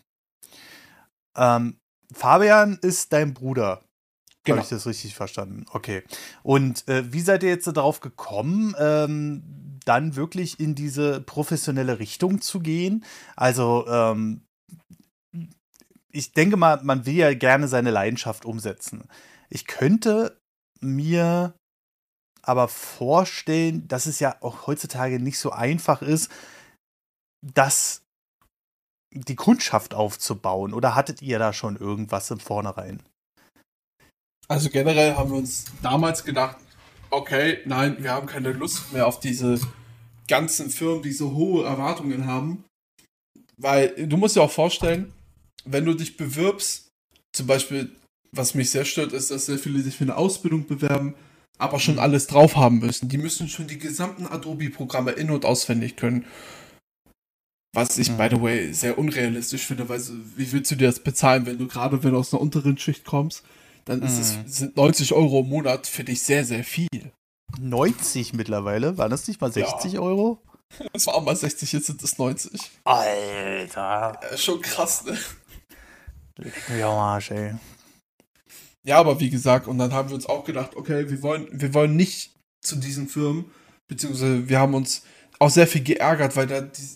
Ähm, 1.35 1.77
Fabian 2.13 2.79
ist 2.81 3.13
dein 3.13 3.33
Bruder. 3.33 3.81
Genau. 4.43 4.57
Habe 4.57 4.63
ich 4.63 4.69
das 4.69 4.87
richtig 4.87 5.15
verstanden? 5.15 5.65
Okay. 5.71 6.03
Und 6.43 6.87
äh, 6.87 7.11
wie 7.13 7.21
seid 7.21 7.43
ihr 7.43 7.49
jetzt 7.49 7.67
darauf 7.67 7.99
gekommen, 7.99 8.73
ähm, 8.79 9.79
dann 9.85 10.15
wirklich 10.15 10.59
in 10.59 10.75
diese 10.75 11.21
professionelle 11.21 11.99
Richtung 11.99 12.41
zu 12.41 12.59
gehen? 12.59 13.05
Also, 13.35 13.85
ähm, 13.87 14.41
ich 16.11 16.33
denke 16.33 16.57
mal, 16.57 16.79
man 16.83 17.05
will 17.05 17.15
ja 17.15 17.33
gerne 17.33 17.67
seine 17.67 17.91
Leidenschaft 17.91 18.45
umsetzen. 18.45 19.03
Ich 19.49 19.65
könnte 19.65 20.39
mir 20.79 21.53
aber 22.41 22.67
vorstellen, 22.67 23.87
dass 23.87 24.05
es 24.05 24.19
ja 24.19 24.37
auch 24.41 24.67
heutzutage 24.67 25.19
nicht 25.19 25.39
so 25.39 25.51
einfach 25.51 26.01
ist, 26.01 26.31
das 27.41 28.01
die 29.11 29.35
Kundschaft 29.35 29.93
aufzubauen. 29.93 30.73
Oder 30.73 30.95
hattet 30.95 31.21
ihr 31.21 31.39
da 31.39 31.53
schon 31.53 31.75
irgendwas 31.75 32.29
im 32.31 32.39
Vornherein? 32.39 33.01
Also 34.47 34.69
generell 34.69 35.15
haben 35.15 35.31
wir 35.31 35.37
uns 35.37 35.65
damals 35.81 36.23
gedacht, 36.23 36.57
okay, 37.09 37.59
nein, 37.65 38.01
wir 38.01 38.11
haben 38.11 38.27
keine 38.27 38.51
Lust 38.51 38.91
mehr 38.93 39.07
auf 39.07 39.19
diese 39.19 39.59
ganzen 40.27 40.69
Firmen, 40.69 41.03
die 41.03 41.11
so 41.11 41.33
hohe 41.33 41.65
Erwartungen 41.65 42.25
haben. 42.25 42.63
Weil 43.57 44.07
du 44.07 44.17
musst 44.17 44.35
dir 44.35 44.41
auch 44.41 44.51
vorstellen, 44.51 45.13
wenn 45.65 45.85
du 45.85 45.93
dich 45.93 46.17
bewirbst, 46.17 46.87
zum 47.35 47.47
Beispiel, 47.47 47.95
was 48.31 48.55
mich 48.55 48.69
sehr 48.69 48.85
stört, 48.85 49.13
ist, 49.13 49.31
dass 49.31 49.45
sehr 49.45 49.59
viele 49.59 49.81
sich 49.81 49.95
für 49.95 50.03
eine 50.03 50.17
Ausbildung 50.17 50.67
bewerben, 50.67 51.15
aber 51.57 51.79
schon 51.79 51.99
alles 51.99 52.27
drauf 52.27 52.55
haben 52.55 52.79
müssen. 52.79 53.09
Die 53.09 53.17
müssen 53.17 53.49
schon 53.49 53.67
die 53.67 53.79
gesamten 53.79 54.27
Adobe-Programme 54.27 55.11
in- 55.11 55.31
und 55.31 55.45
auswendig 55.45 55.95
können. 55.95 56.25
Was 57.73 57.97
ich, 57.99 58.11
by 58.13 58.29
the 58.31 58.41
way, 58.41 58.73
sehr 58.73 58.97
unrealistisch 58.97 59.65
finde, 59.65 59.87
weil 59.89 60.01
wie 60.35 60.51
willst 60.51 60.71
du 60.71 60.75
dir 60.75 60.87
das 60.87 61.01
bezahlen, 61.01 61.45
wenn 61.45 61.59
du 61.59 61.67
gerade, 61.67 62.03
wenn 62.03 62.13
du 62.13 62.17
aus 62.17 62.33
einer 62.33 62.41
unteren 62.41 62.77
Schicht 62.77 63.05
kommst, 63.05 63.43
dann 63.85 64.01
ist 64.01 64.17
es, 64.17 64.37
mhm. 64.37 64.47
sind 64.47 64.77
90 64.77 65.13
Euro 65.13 65.41
im 65.41 65.49
Monat 65.49 65.85
für 65.85 66.03
dich 66.03 66.21
sehr, 66.23 66.45
sehr 66.45 66.63
viel. 66.63 67.11
90 67.59 68.33
mittlerweile? 68.33 68.97
Waren 68.97 69.11
das 69.11 69.27
nicht 69.27 69.41
mal 69.41 69.51
60 69.51 69.93
ja. 69.93 69.99
Euro? 69.99 70.41
Es 70.93 71.07
war 71.07 71.19
mal 71.21 71.35
60, 71.35 71.71
jetzt 71.73 71.87
sind 71.87 72.03
es 72.03 72.19
90. 72.19 72.61
Alter. 72.83 74.19
Ja, 74.21 74.37
schon 74.37 74.61
krass, 74.61 75.03
ne? 75.03 75.17
Ja, 76.77 76.89
Arsch, 76.89 77.31
ey. 77.31 77.55
Ja, 78.85 78.97
aber 78.97 79.19
wie 79.19 79.29
gesagt, 79.29 79.67
und 79.67 79.77
dann 79.77 79.93
haben 79.93 80.09
wir 80.09 80.15
uns 80.15 80.25
auch 80.25 80.45
gedacht, 80.45 80.75
okay, 80.75 81.09
wir 81.09 81.21
wollen, 81.21 81.47
wir 81.51 81.73
wollen 81.73 81.95
nicht 81.95 82.35
zu 82.61 82.77
diesen 82.77 83.07
Firmen, 83.07 83.51
beziehungsweise 83.87 84.47
wir 84.47 84.59
haben 84.59 84.73
uns 84.73 85.03
auch 85.39 85.49
sehr 85.49 85.67
viel 85.67 85.83
geärgert, 85.83 86.35
weil 86.35 86.47
da 86.47 86.61
die, 86.61 86.87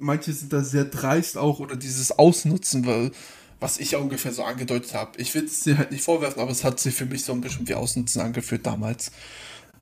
manche 0.00 0.32
sind 0.32 0.52
da 0.52 0.62
sehr 0.62 0.84
dreist 0.84 1.36
auch 1.36 1.60
oder 1.60 1.76
dieses 1.76 2.18
Ausnutzen, 2.18 2.86
weil 2.86 3.12
was 3.60 3.78
ich 3.78 3.96
ungefähr 3.96 4.32
so 4.32 4.44
angedeutet 4.44 4.94
habe. 4.94 5.20
Ich 5.20 5.34
will 5.34 5.44
es 5.44 5.60
dir 5.60 5.78
halt 5.78 5.90
nicht 5.90 6.04
vorwerfen, 6.04 6.40
aber 6.40 6.50
es 6.50 6.62
hat 6.62 6.78
sich 6.78 6.94
für 6.94 7.06
mich 7.06 7.24
so 7.24 7.32
ein 7.32 7.40
bisschen 7.40 7.66
wie 7.66 7.74
Ausnutzen 7.74 8.20
angefühlt 8.20 8.64
damals. 8.64 9.10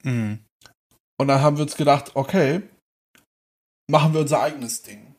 Mhm. 0.02 0.38
Und 1.18 1.28
dann 1.28 1.40
haben 1.40 1.56
wir 1.56 1.64
uns 1.64 1.76
gedacht, 1.76 2.12
okay, 2.14 2.62
machen 3.90 4.14
wir 4.14 4.20
unser 4.20 4.40
eigenes 4.40 4.82
Ding. 4.82 5.14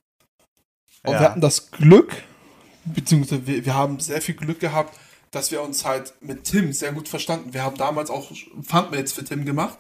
Und 1.03 1.13
ja. 1.13 1.19
wir 1.19 1.29
hatten 1.29 1.41
das 1.41 1.71
Glück, 1.71 2.23
beziehungsweise 2.85 3.45
wir, 3.45 3.65
wir 3.65 3.75
haben 3.75 3.99
sehr 3.99 4.21
viel 4.21 4.35
Glück 4.35 4.59
gehabt, 4.59 4.97
dass 5.31 5.51
wir 5.51 5.61
uns 5.61 5.85
halt 5.85 6.13
mit 6.21 6.45
Tim 6.45 6.73
sehr 6.73 6.93
gut 6.93 7.07
verstanden. 7.07 7.53
Wir 7.53 7.63
haben 7.63 7.77
damals 7.77 8.09
auch 8.09 8.31
Thumbnails 8.69 9.13
für 9.13 9.23
Tim 9.23 9.45
gemacht. 9.45 9.77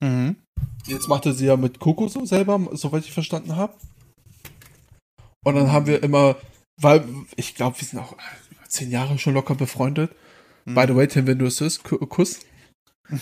Mhm. 0.00 0.36
Jetzt 0.86 1.08
macht 1.08 1.26
er 1.26 1.32
sie 1.32 1.46
ja 1.46 1.56
mit 1.56 1.78
Coco 1.78 2.08
so 2.08 2.24
selber, 2.24 2.60
soweit 2.72 3.04
ich 3.04 3.12
verstanden 3.12 3.56
habe. 3.56 3.74
Und 5.44 5.54
dann 5.56 5.72
haben 5.72 5.86
wir 5.86 6.02
immer 6.02 6.36
weil 6.82 7.04
ich 7.36 7.54
glaube, 7.54 7.80
wir 7.80 7.86
sind 7.86 7.98
auch 7.98 8.12
über 8.12 8.68
zehn 8.68 8.90
Jahre 8.90 9.18
schon 9.18 9.34
locker 9.34 9.54
befreundet. 9.54 10.14
Mhm. 10.64 10.74
By 10.74 10.84
the 10.86 10.96
way, 10.96 11.06
Tim, 11.06 11.26
wenn 11.26 11.38
du 11.38 11.46
es 11.46 11.60
hörst, 11.60 11.84
Kuss. 11.84 12.40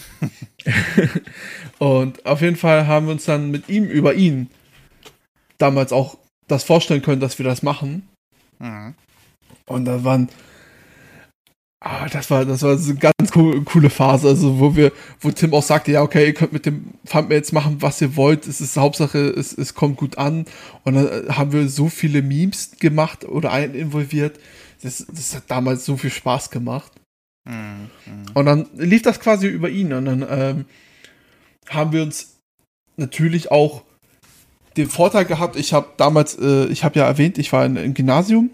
und 1.79 2.25
auf 2.27 2.41
jeden 2.43 2.57
Fall 2.57 2.87
haben 2.87 3.07
wir 3.07 3.13
uns 3.13 3.25
dann 3.25 3.51
mit 3.51 3.69
ihm 3.69 3.85
über 3.85 4.15
ihn 4.15 4.51
damals 5.59 5.93
auch 5.93 6.17
das 6.47 6.65
vorstellen 6.65 7.03
können, 7.03 7.21
dass 7.21 7.39
wir 7.39 7.45
das 7.45 7.63
machen. 7.63 8.09
Mhm. 8.59 8.95
Und 9.67 9.85
da 9.85 10.05
waren 10.05 10.29
Ah, 11.83 12.09
das 12.11 12.31
war, 12.31 12.45
das 12.45 12.63
war 12.63 12.77
so 12.77 12.91
eine 12.91 12.99
ganz 12.99 13.35
cool, 13.35 13.65
coole 13.65 13.89
Phase, 13.89 14.29
also 14.29 14.59
wo 14.59 14.77
wir, 14.77 14.93
wo 15.19 15.31
Tim 15.31 15.55
auch 15.55 15.63
sagte, 15.63 15.93
ja, 15.93 16.03
okay, 16.03 16.27
ihr 16.27 16.35
könnt 16.35 16.53
mit 16.53 16.67
dem 16.67 16.93
Thumbnails 17.11 17.53
machen, 17.53 17.81
was 17.81 18.03
ihr 18.03 18.17
wollt, 18.17 18.47
es 18.47 18.61
ist 18.61 18.77
Hauptsache, 18.77 19.19
es, 19.19 19.57
es 19.57 19.75
kommt 19.75 19.97
gut 19.97 20.19
an. 20.19 20.45
Und 20.85 20.95
dann 20.95 21.07
äh, 21.07 21.33
haben 21.33 21.53
wir 21.53 21.67
so 21.71 21.89
viele 21.89 22.21
Memes 22.21 22.73
gemacht 22.79 23.25
oder 23.25 23.53
einen 23.53 23.75
involviert. 23.75 24.39
Das, 24.83 25.07
das 25.11 25.35
hat 25.35 25.45
damals 25.47 25.87
so 25.87 25.97
viel 25.97 26.11
Spaß 26.11 26.51
gemacht. 26.51 26.93
Mhm. 27.47 27.89
Und 28.35 28.45
dann 28.45 28.69
lief 28.75 29.01
das 29.01 29.19
quasi 29.19 29.47
über 29.47 29.71
ihn. 29.71 29.95
Und 29.95 30.05
dann 30.05 30.27
ähm, 30.29 30.65
haben 31.71 31.93
wir 31.93 32.03
uns 32.03 32.37
natürlich 32.99 33.51
auch 33.51 33.85
den 34.77 34.89
Vorteil 34.89 35.25
gehabt, 35.25 35.57
ich 35.57 35.73
habe 35.73 35.89
damals, 35.97 36.39
äh, 36.39 36.67
ich 36.67 36.85
habe 36.85 36.99
ja 36.99 37.07
erwähnt, 37.07 37.39
ich 37.39 37.53
war 37.53 37.65
in, 37.65 37.77
im 37.77 37.95
Gymnasium. 37.95 38.51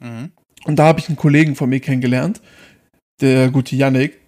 Mhm. 0.00 0.32
Und 0.64 0.76
da 0.76 0.86
habe 0.86 1.00
ich 1.00 1.08
einen 1.08 1.16
Kollegen 1.16 1.56
von 1.56 1.68
mir 1.68 1.80
kennengelernt, 1.80 2.40
der 3.20 3.50
gute 3.50 3.76
Yannick. 3.76 4.18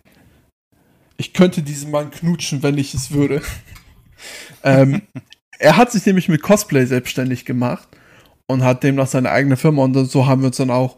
Ich 1.16 1.32
könnte 1.32 1.62
diesen 1.62 1.90
Mann 1.90 2.10
knutschen, 2.10 2.62
wenn 2.62 2.76
ich 2.78 2.94
es 2.94 3.10
würde. 3.10 3.42
ähm, 4.62 5.02
er 5.58 5.76
hat 5.76 5.90
sich 5.92 6.04
nämlich 6.04 6.28
mit 6.28 6.42
Cosplay 6.42 6.84
selbstständig 6.84 7.44
gemacht 7.44 7.88
und 8.46 8.62
hat 8.62 8.82
demnach 8.82 9.06
seine 9.06 9.30
eigene 9.30 9.56
Firma. 9.56 9.82
Und 9.84 9.94
so 10.06 10.26
haben 10.26 10.42
wir 10.42 10.48
uns 10.48 10.58
dann 10.58 10.70
auch 10.70 10.96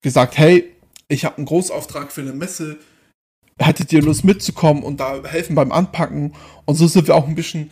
gesagt, 0.00 0.38
hey, 0.38 0.72
ich 1.08 1.24
habe 1.24 1.38
einen 1.38 1.46
Großauftrag 1.46 2.12
für 2.12 2.20
eine 2.20 2.32
Messe. 2.32 2.78
Hättet 3.58 3.92
ihr 3.92 4.02
Lust 4.02 4.24
mitzukommen 4.24 4.84
und 4.84 5.00
da 5.00 5.20
helfen 5.24 5.56
beim 5.56 5.72
Anpacken? 5.72 6.34
Und 6.64 6.76
so 6.76 6.86
sind 6.86 7.08
wir 7.08 7.16
auch 7.16 7.26
ein 7.26 7.34
bisschen 7.34 7.70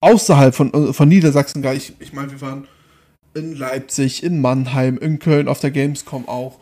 außerhalb 0.00 0.54
von, 0.54 0.92
von 0.92 1.08
Niedersachsen. 1.08 1.64
Ich, 1.72 1.94
ich 1.98 2.12
meine, 2.12 2.30
wir 2.30 2.40
waren 2.42 2.68
in 3.34 3.56
Leipzig, 3.56 4.22
in 4.22 4.40
Mannheim, 4.40 4.98
in 4.98 5.18
Köln, 5.18 5.48
auf 5.48 5.60
der 5.60 5.70
Gamescom 5.70 6.28
auch. 6.28 6.58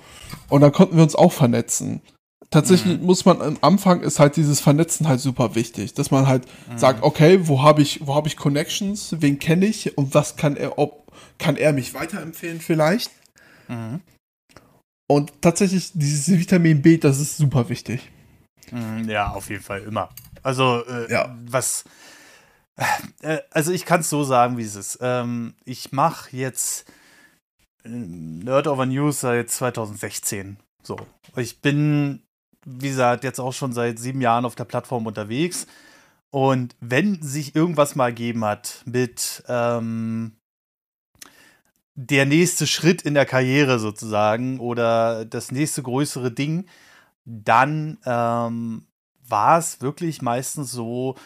Und 0.48 0.60
da 0.60 0.70
konnten 0.70 0.96
wir 0.96 1.02
uns 1.02 1.14
auch 1.14 1.32
vernetzen. 1.32 2.00
tatsächlich 2.50 3.00
mhm. 3.00 3.06
muss 3.06 3.24
man 3.24 3.40
am 3.40 3.58
Anfang 3.62 4.02
ist 4.02 4.18
halt 4.18 4.36
dieses 4.36 4.60
Vernetzen 4.60 5.08
halt 5.08 5.20
super 5.20 5.54
wichtig, 5.54 5.94
dass 5.94 6.10
man 6.10 6.26
halt 6.26 6.46
mhm. 6.70 6.78
sagt, 6.78 7.02
okay, 7.02 7.48
wo 7.48 7.62
habe 7.62 7.82
ich, 7.82 8.06
wo 8.06 8.14
habe 8.14 8.28
ich 8.28 8.36
Connections, 8.36 9.16
wen 9.20 9.38
kenne 9.38 9.66
ich 9.66 9.96
und 9.96 10.14
was 10.14 10.36
kann 10.36 10.56
er, 10.56 10.78
ob 10.78 11.02
kann 11.38 11.56
er 11.56 11.72
mich 11.72 11.94
weiterempfehlen 11.94 12.60
vielleicht? 12.60 13.10
Mhm. 13.68 14.00
Und 15.08 15.32
tatsächlich 15.42 15.90
dieses 15.94 16.28
Vitamin 16.30 16.80
B, 16.82 16.96
das 16.96 17.20
ist 17.20 17.36
super 17.36 17.68
wichtig. 17.68 18.10
Mhm, 18.70 19.08
ja, 19.08 19.30
auf 19.30 19.50
jeden 19.50 19.62
Fall 19.62 19.82
immer. 19.82 20.08
Also 20.42 20.84
äh, 20.86 21.12
ja. 21.12 21.36
was, 21.46 21.84
also 23.50 23.72
ich 23.72 23.84
kann 23.84 24.00
es 24.00 24.10
so 24.10 24.24
sagen, 24.24 24.58
wie 24.58 24.64
es 24.64 24.76
ist. 24.76 24.98
Ähm, 25.00 25.54
ich 25.64 25.92
mache 25.92 26.36
jetzt 26.36 26.88
äh, 27.84 27.88
Nerd 27.88 28.66
Over 28.66 28.86
News 28.86 29.20
seit 29.20 29.50
2016. 29.50 30.56
So, 30.82 30.96
ich 31.36 31.60
bin 31.60 32.22
wie 32.64 32.88
gesagt, 32.88 33.24
jetzt 33.24 33.40
auch 33.40 33.52
schon 33.52 33.72
seit 33.72 33.98
sieben 33.98 34.20
Jahren 34.20 34.44
auf 34.44 34.54
der 34.54 34.64
Plattform 34.64 35.06
unterwegs. 35.06 35.66
Und 36.30 36.76
wenn 36.80 37.20
sich 37.22 37.54
irgendwas 37.54 37.94
mal 37.94 38.10
gegeben 38.10 38.44
hat 38.44 38.82
mit 38.86 39.42
ähm, 39.48 40.36
der 41.94 42.24
nächste 42.24 42.66
Schritt 42.66 43.02
in 43.02 43.14
der 43.14 43.26
Karriere 43.26 43.78
sozusagen 43.78 44.58
oder 44.60 45.24
das 45.24 45.52
nächste 45.52 45.82
größere 45.82 46.30
Ding, 46.30 46.66
dann 47.24 47.98
ähm, 48.06 48.86
war 49.28 49.58
es 49.58 49.80
wirklich 49.82 50.22
meistens 50.22 50.72
so, 50.72 51.16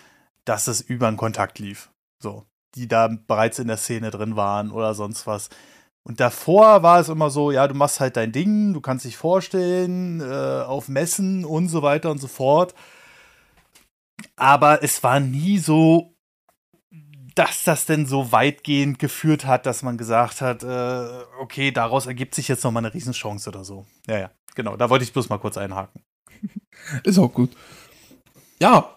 dass 0.47 0.67
es 0.69 0.81
über 0.81 1.09
einen 1.09 1.19
Kontakt 1.19 1.59
lief. 1.59 1.91
So, 2.23 2.47
die 2.75 2.89
da 2.89 3.09
bereits 3.09 3.59
in 3.59 3.69
der 3.69 3.77
Szene 3.77 4.11
drin 4.11 4.37
waren 4.37 4.71
oder 4.71 4.95
sonst 4.95 5.27
was. 5.27 5.51
Und 6.03 6.21
davor 6.21 6.83
war 6.83 7.01
es 7.01 7.09
immer 7.09 7.31
so, 7.31 7.51
ja, 7.51 7.67
du 7.67 7.75
machst 7.75 8.01
halt 8.01 8.17
dein 8.17 8.33
Ding, 8.33 8.73
du 8.73 8.81
kannst 8.81 9.05
dich 9.05 9.17
vorstellen, 9.17 10.21
äh, 10.21 10.63
auf 10.63 10.89
Messen 10.89 11.45
und 11.45 11.69
so 11.69 11.83
weiter 11.83 12.11
und 12.11 12.19
so 12.19 12.29
fort. 12.29 12.75
Aber 14.37 14.83
es 14.83 15.03
war 15.03 15.21
nie 15.21 15.59
so, 15.59 16.15
dass 17.35 17.65
das 17.65 17.87
denn 17.87 18.07
so 18.07 18.33
weitgehend 18.33 18.99
geführt 18.99 19.47
hat, 19.47 19.67
dass 19.67 19.83
man 19.83 19.99
gesagt 19.99 20.41
hat, 20.41 20.63
äh, 20.63 21.25
okay, 21.41 21.71
daraus 21.73 22.07
ergibt 22.07 22.35
sich 22.35 22.49
jetzt 22.49 22.65
nochmal 22.65 22.85
eine 22.85 22.95
Riesenchance 22.95 23.49
oder 23.49 23.65
so. 23.65 23.85
Ja, 24.07 24.19
ja, 24.19 24.31
genau. 24.55 24.77
Da 24.77 24.89
wollte 24.89 25.05
ich 25.05 25.13
bloß 25.13 25.29
mal 25.29 25.39
kurz 25.39 25.59
einhaken. 25.59 26.03
Ist 27.05 27.19
auch 27.19 27.33
gut. 27.33 27.51
Ja. 28.61 28.97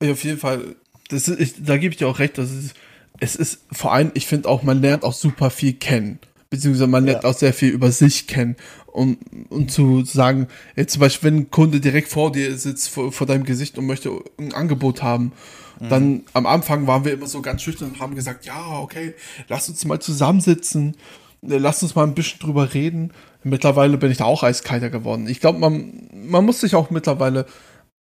Auf 0.00 0.24
jeden 0.24 0.38
Fall. 0.38 0.76
Das 1.08 1.28
ist, 1.28 1.40
ich, 1.40 1.64
da 1.64 1.76
gebe 1.76 1.92
ich 1.92 1.98
dir 1.98 2.08
auch 2.08 2.18
recht, 2.18 2.38
das 2.38 2.50
ist 2.52 2.74
es 3.20 3.36
ist 3.36 3.60
vor 3.72 3.92
allem, 3.92 4.10
ich 4.14 4.26
finde 4.26 4.48
auch, 4.48 4.62
man 4.62 4.80
lernt 4.80 5.04
auch 5.04 5.12
super 5.12 5.50
viel 5.50 5.74
kennen. 5.74 6.18
Beziehungsweise 6.50 6.86
man 6.86 7.04
lernt 7.04 7.24
ja. 7.24 7.30
auch 7.30 7.34
sehr 7.34 7.52
viel 7.52 7.70
über 7.70 7.90
sich 7.90 8.26
kennen. 8.26 8.56
Und, 8.86 9.18
und 9.50 9.70
zu 9.70 10.04
sagen, 10.04 10.48
jetzt 10.74 10.94
zum 10.94 11.00
Beispiel, 11.00 11.30
wenn 11.30 11.36
ein 11.40 11.50
Kunde 11.50 11.80
direkt 11.80 12.08
vor 12.08 12.32
dir 12.32 12.56
sitzt, 12.56 12.88
vor, 12.88 13.12
vor 13.12 13.26
deinem 13.26 13.44
Gesicht 13.44 13.76
und 13.78 13.86
möchte 13.86 14.10
ein 14.38 14.54
Angebot 14.54 15.02
haben, 15.02 15.32
mhm. 15.78 15.88
dann 15.88 16.22
am 16.32 16.46
Anfang 16.46 16.86
waren 16.86 17.04
wir 17.04 17.12
immer 17.12 17.26
so 17.26 17.42
ganz 17.42 17.62
schüchtern 17.62 17.90
und 17.90 18.00
haben 18.00 18.14
gesagt, 18.14 18.46
ja, 18.46 18.78
okay, 18.78 19.14
lass 19.48 19.68
uns 19.68 19.84
mal 19.84 20.00
zusammensitzen, 20.00 20.96
lass 21.42 21.82
uns 21.82 21.94
mal 21.94 22.04
ein 22.04 22.14
bisschen 22.14 22.40
drüber 22.40 22.72
reden. 22.72 23.12
Mittlerweile 23.44 23.98
bin 23.98 24.10
ich 24.10 24.18
da 24.18 24.24
auch 24.24 24.42
eiskalter 24.42 24.90
geworden. 24.90 25.28
Ich 25.28 25.40
glaube, 25.40 25.58
man, 25.58 26.08
man 26.12 26.44
muss 26.44 26.60
sich 26.60 26.74
auch 26.74 26.90
mittlerweile, 26.90 27.46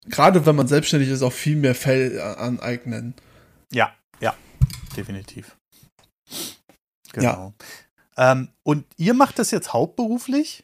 gerade 0.07 0.45
wenn 0.45 0.55
man 0.55 0.67
selbstständig 0.67 1.09
ist, 1.09 1.21
auch 1.21 1.33
viel 1.33 1.55
mehr 1.55 1.75
Fell 1.75 2.19
aneignen. 2.19 3.13
Ja, 3.71 3.93
ja, 4.19 4.33
definitiv. 4.95 5.57
Genau. 7.13 7.53
Ja. 8.17 8.31
Ähm, 8.31 8.49
und 8.63 8.85
ihr 8.97 9.13
macht 9.13 9.39
das 9.39 9.51
jetzt 9.51 9.73
hauptberuflich? 9.73 10.63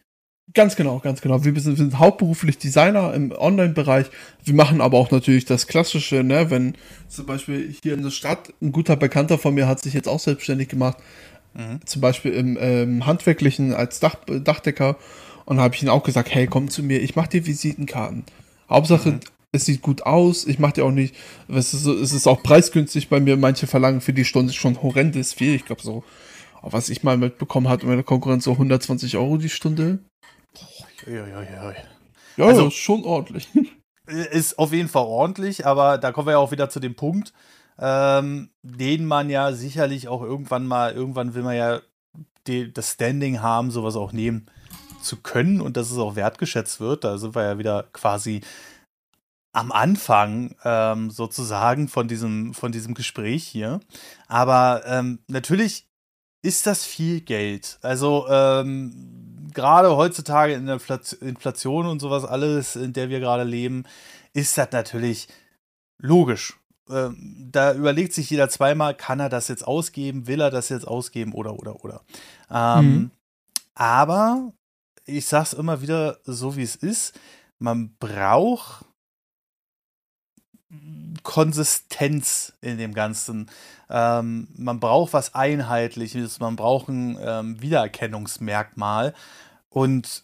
Ganz 0.54 0.76
genau, 0.76 1.00
ganz 1.00 1.22
genau. 1.22 1.44
Wir 1.46 1.54
sind, 1.60 1.78
wir 1.78 1.86
sind 1.86 2.00
hauptberuflich 2.00 2.58
Designer 2.58 3.14
im 3.14 3.32
Online-Bereich. 3.32 4.08
Wir 4.44 4.54
machen 4.54 4.82
aber 4.82 4.98
auch 4.98 5.12
natürlich 5.12 5.46
das 5.46 5.68
Klassische, 5.68 6.24
ne? 6.24 6.50
wenn 6.50 6.76
zum 7.08 7.26
Beispiel 7.26 7.74
hier 7.82 7.94
in 7.94 8.04
der 8.04 8.10
Stadt 8.10 8.54
ein 8.62 8.72
guter 8.72 8.98
Bekannter 8.98 9.38
von 9.38 9.54
mir 9.54 9.68
hat 9.68 9.80
sich 9.80 9.94
jetzt 9.94 10.10
auch 10.10 10.20
selbstständig 10.20 10.68
gemacht, 10.68 10.98
mhm. 11.54 11.80
zum 11.86 12.02
Beispiel 12.02 12.34
im 12.34 12.58
ähm, 12.60 13.06
Handwerklichen 13.06 13.74
als 13.74 14.02
Dach, 14.02 14.16
Dachdecker. 14.26 14.98
Und 15.46 15.58
da 15.58 15.64
habe 15.64 15.76
ich 15.76 15.84
ihm 15.84 15.90
auch 15.90 16.04
gesagt, 16.04 16.34
hey, 16.34 16.48
komm 16.48 16.70
zu 16.70 16.84
mir, 16.84 17.02
ich 17.02 17.16
mache 17.16 17.30
dir 17.30 17.46
Visitenkarten. 17.46 18.26
Hauptsache, 18.72 19.12
mhm 19.12 19.20
es 19.52 19.66
sieht 19.66 19.82
gut 19.82 20.04
aus, 20.04 20.48
ich 20.48 20.60
mache 20.60 20.74
dir 20.74 20.86
auch 20.86 20.92
nicht, 20.92 21.16
es 21.50 21.74
ist, 21.74 21.86
es 21.86 22.14
ist 22.14 22.28
auch 22.28 22.42
preisgünstig 22.42 23.10
bei 23.10 23.20
mir, 23.20 23.36
manche 23.38 23.68
verlangen 23.68 24.02
für 24.02 24.14
die 24.14 24.26
Stunde 24.26 24.54
schon 24.54 24.82
horrendes 24.82 25.34
viel, 25.34 25.56
ich 25.56 25.66
glaube 25.66 25.82
so, 25.82 26.04
was 26.62 26.90
ich 26.90 27.04
mal 27.04 27.18
mitbekommen 27.18 27.68
habe, 27.68 27.86
meine 27.86 28.04
Konkurrenz 28.04 28.46
so 28.46 28.54
120 28.54 29.18
Euro 29.18 29.38
die 29.38 29.50
Stunde. 29.50 30.00
Ja, 31.06 31.28
ja, 31.28 31.42
ja. 31.44 31.74
Ja, 32.38 32.46
also, 32.46 32.70
schon 32.70 33.04
ordentlich. 33.04 33.50
Ist 34.08 34.58
auf 34.58 34.72
jeden 34.74 34.90
Fall 34.90 35.06
ordentlich, 35.06 35.66
aber 35.66 35.98
da 35.98 36.12
kommen 36.12 36.28
wir 36.28 36.34
ja 36.34 36.38
auch 36.38 36.52
wieder 36.52 36.70
zu 36.70 36.80
dem 36.80 36.96
Punkt, 36.96 37.34
ähm, 37.80 38.50
den 38.62 39.06
man 39.06 39.30
ja 39.30 39.54
sicherlich 39.54 40.08
auch 40.08 40.22
irgendwann 40.22 40.66
mal, 40.66 40.94
irgendwann 40.94 41.34
will 41.34 41.44
man 41.44 41.56
ja 41.56 41.82
die, 42.48 42.72
das 42.72 42.94
Standing 42.94 43.42
haben, 43.42 43.72
sowas 43.72 43.96
auch 43.96 44.14
nehmen 44.14 44.48
zu 45.02 45.18
können 45.18 45.62
und 45.62 45.78
dass 45.78 45.92
es 45.92 45.98
auch 45.98 46.16
wertgeschätzt 46.16 46.80
wird. 46.80 47.04
Da 47.04 47.18
sind 47.18 47.36
wir 47.36 47.44
ja 47.44 47.58
wieder 47.58 47.84
quasi 47.94 48.42
am 49.54 49.72
Anfang 49.72 50.56
ähm, 50.64 51.10
sozusagen 51.10 51.88
von 51.88 52.08
diesem, 52.08 52.54
von 52.54 52.72
diesem 52.72 52.94
Gespräch 52.94 53.46
hier. 53.46 53.82
Aber 54.28 54.84
ähm, 54.86 55.20
natürlich 55.28 55.88
ist 56.42 56.68
das 56.68 56.86
viel 56.86 57.22
Geld. 57.22 57.78
Also 57.82 58.28
ähm, 58.30 59.50
gerade 59.54 59.96
heutzutage 59.96 60.54
in 60.54 60.66
der 60.66 60.80
Inflation 61.22 61.86
und 61.86 62.00
sowas 62.00 62.26
alles, 62.26 62.76
in 62.76 62.94
der 62.94 63.10
wir 63.10 63.20
gerade 63.20 63.44
leben, 63.44 63.84
ist 64.34 64.58
das 64.58 64.72
natürlich 64.72 65.28
logisch. 66.00 66.58
Ähm, 66.90 67.50
da 67.52 67.74
überlegt 67.74 68.14
sich 68.14 68.30
jeder 68.30 68.50
zweimal, 68.50 68.96
kann 68.96 69.20
er 69.20 69.30
das 69.30 69.48
jetzt 69.48 69.66
ausgeben, 69.66 70.28
will 70.28 70.42
er 70.42 70.50
das 70.50 70.70
jetzt 70.70 70.88
ausgeben 70.88 71.34
oder 71.34 71.54
oder 71.54 71.84
oder. 71.84 72.02
Ähm, 72.50 72.86
mhm. 72.86 73.12
Aber 73.76 74.54
ich 75.06 75.26
sag's 75.26 75.54
immer 75.54 75.82
wieder 75.82 76.20
so, 76.24 76.56
wie 76.56 76.64
es 76.64 76.76
ist. 76.76 77.20
Man 77.60 77.96
braucht 77.98 78.86
Konsistenz 81.24 82.54
in 82.62 82.78
dem 82.78 82.94
Ganzen. 82.94 83.50
Ähm, 83.90 84.48
man 84.56 84.80
braucht 84.80 85.14
was 85.14 85.36
Einheitliches, 85.36 86.40
man 86.40 86.56
braucht 86.56 86.88
ein 86.88 87.18
ähm, 87.22 87.62
Wiedererkennungsmerkmal. 87.62 89.14
Und 89.70 90.24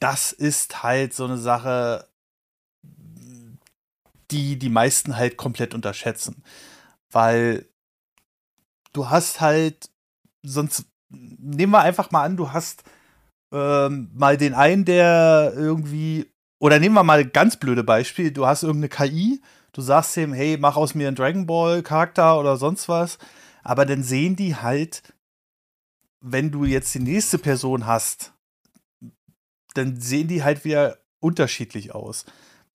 das 0.00 0.32
ist 0.32 0.82
halt 0.82 1.14
so 1.14 1.24
eine 1.24 1.38
Sache, 1.38 2.08
die 4.30 4.58
die 4.58 4.68
meisten 4.68 5.16
halt 5.16 5.36
komplett 5.36 5.74
unterschätzen. 5.74 6.42
Weil 7.10 7.66
du 8.92 9.10
hast 9.10 9.40
halt, 9.40 9.90
sonst 10.42 10.86
nehmen 11.08 11.72
wir 11.72 11.80
einfach 11.80 12.10
mal 12.10 12.24
an, 12.24 12.36
du 12.36 12.52
hast 12.52 12.82
ähm, 13.52 14.10
mal 14.14 14.36
den 14.36 14.54
einen, 14.54 14.84
der 14.84 15.52
irgendwie 15.54 16.26
oder 16.62 16.78
nehmen 16.78 16.94
wir 16.94 17.02
mal 17.02 17.24
ganz 17.24 17.56
blöde 17.56 17.82
Beispiel. 17.82 18.30
Du 18.30 18.46
hast 18.46 18.62
irgendeine 18.62 18.88
KI, 18.88 19.42
du 19.72 19.82
sagst 19.82 20.16
ihm, 20.16 20.32
hey, 20.32 20.56
mach 20.56 20.76
aus 20.76 20.94
mir 20.94 21.08
einen 21.08 21.16
Dragon 21.16 21.44
Ball 21.44 21.82
Charakter 21.82 22.38
oder 22.38 22.56
sonst 22.56 22.88
was. 22.88 23.18
Aber 23.64 23.84
dann 23.84 24.04
sehen 24.04 24.36
die 24.36 24.54
halt, 24.54 25.02
wenn 26.20 26.52
du 26.52 26.64
jetzt 26.64 26.94
die 26.94 27.00
nächste 27.00 27.38
Person 27.38 27.86
hast, 27.86 28.32
dann 29.74 30.00
sehen 30.00 30.28
die 30.28 30.44
halt 30.44 30.64
wieder 30.64 30.98
unterschiedlich 31.18 31.96
aus. 31.96 32.26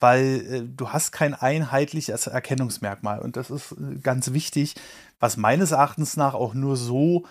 Weil 0.01 0.53
äh, 0.53 0.63
du 0.67 0.89
hast 0.89 1.13
kein 1.13 1.33
einheitliches 1.33 2.27
Erkennungsmerkmal. 2.27 3.19
Und 3.19 3.37
das 3.37 3.49
ist 3.49 3.71
äh, 3.71 3.99
ganz 3.99 4.33
wichtig, 4.33 4.75
was 5.21 5.37
meines 5.37 5.71
Erachtens 5.71 6.17
nach 6.17 6.33
auch 6.33 6.53
nur 6.53 6.75
so 6.75 7.25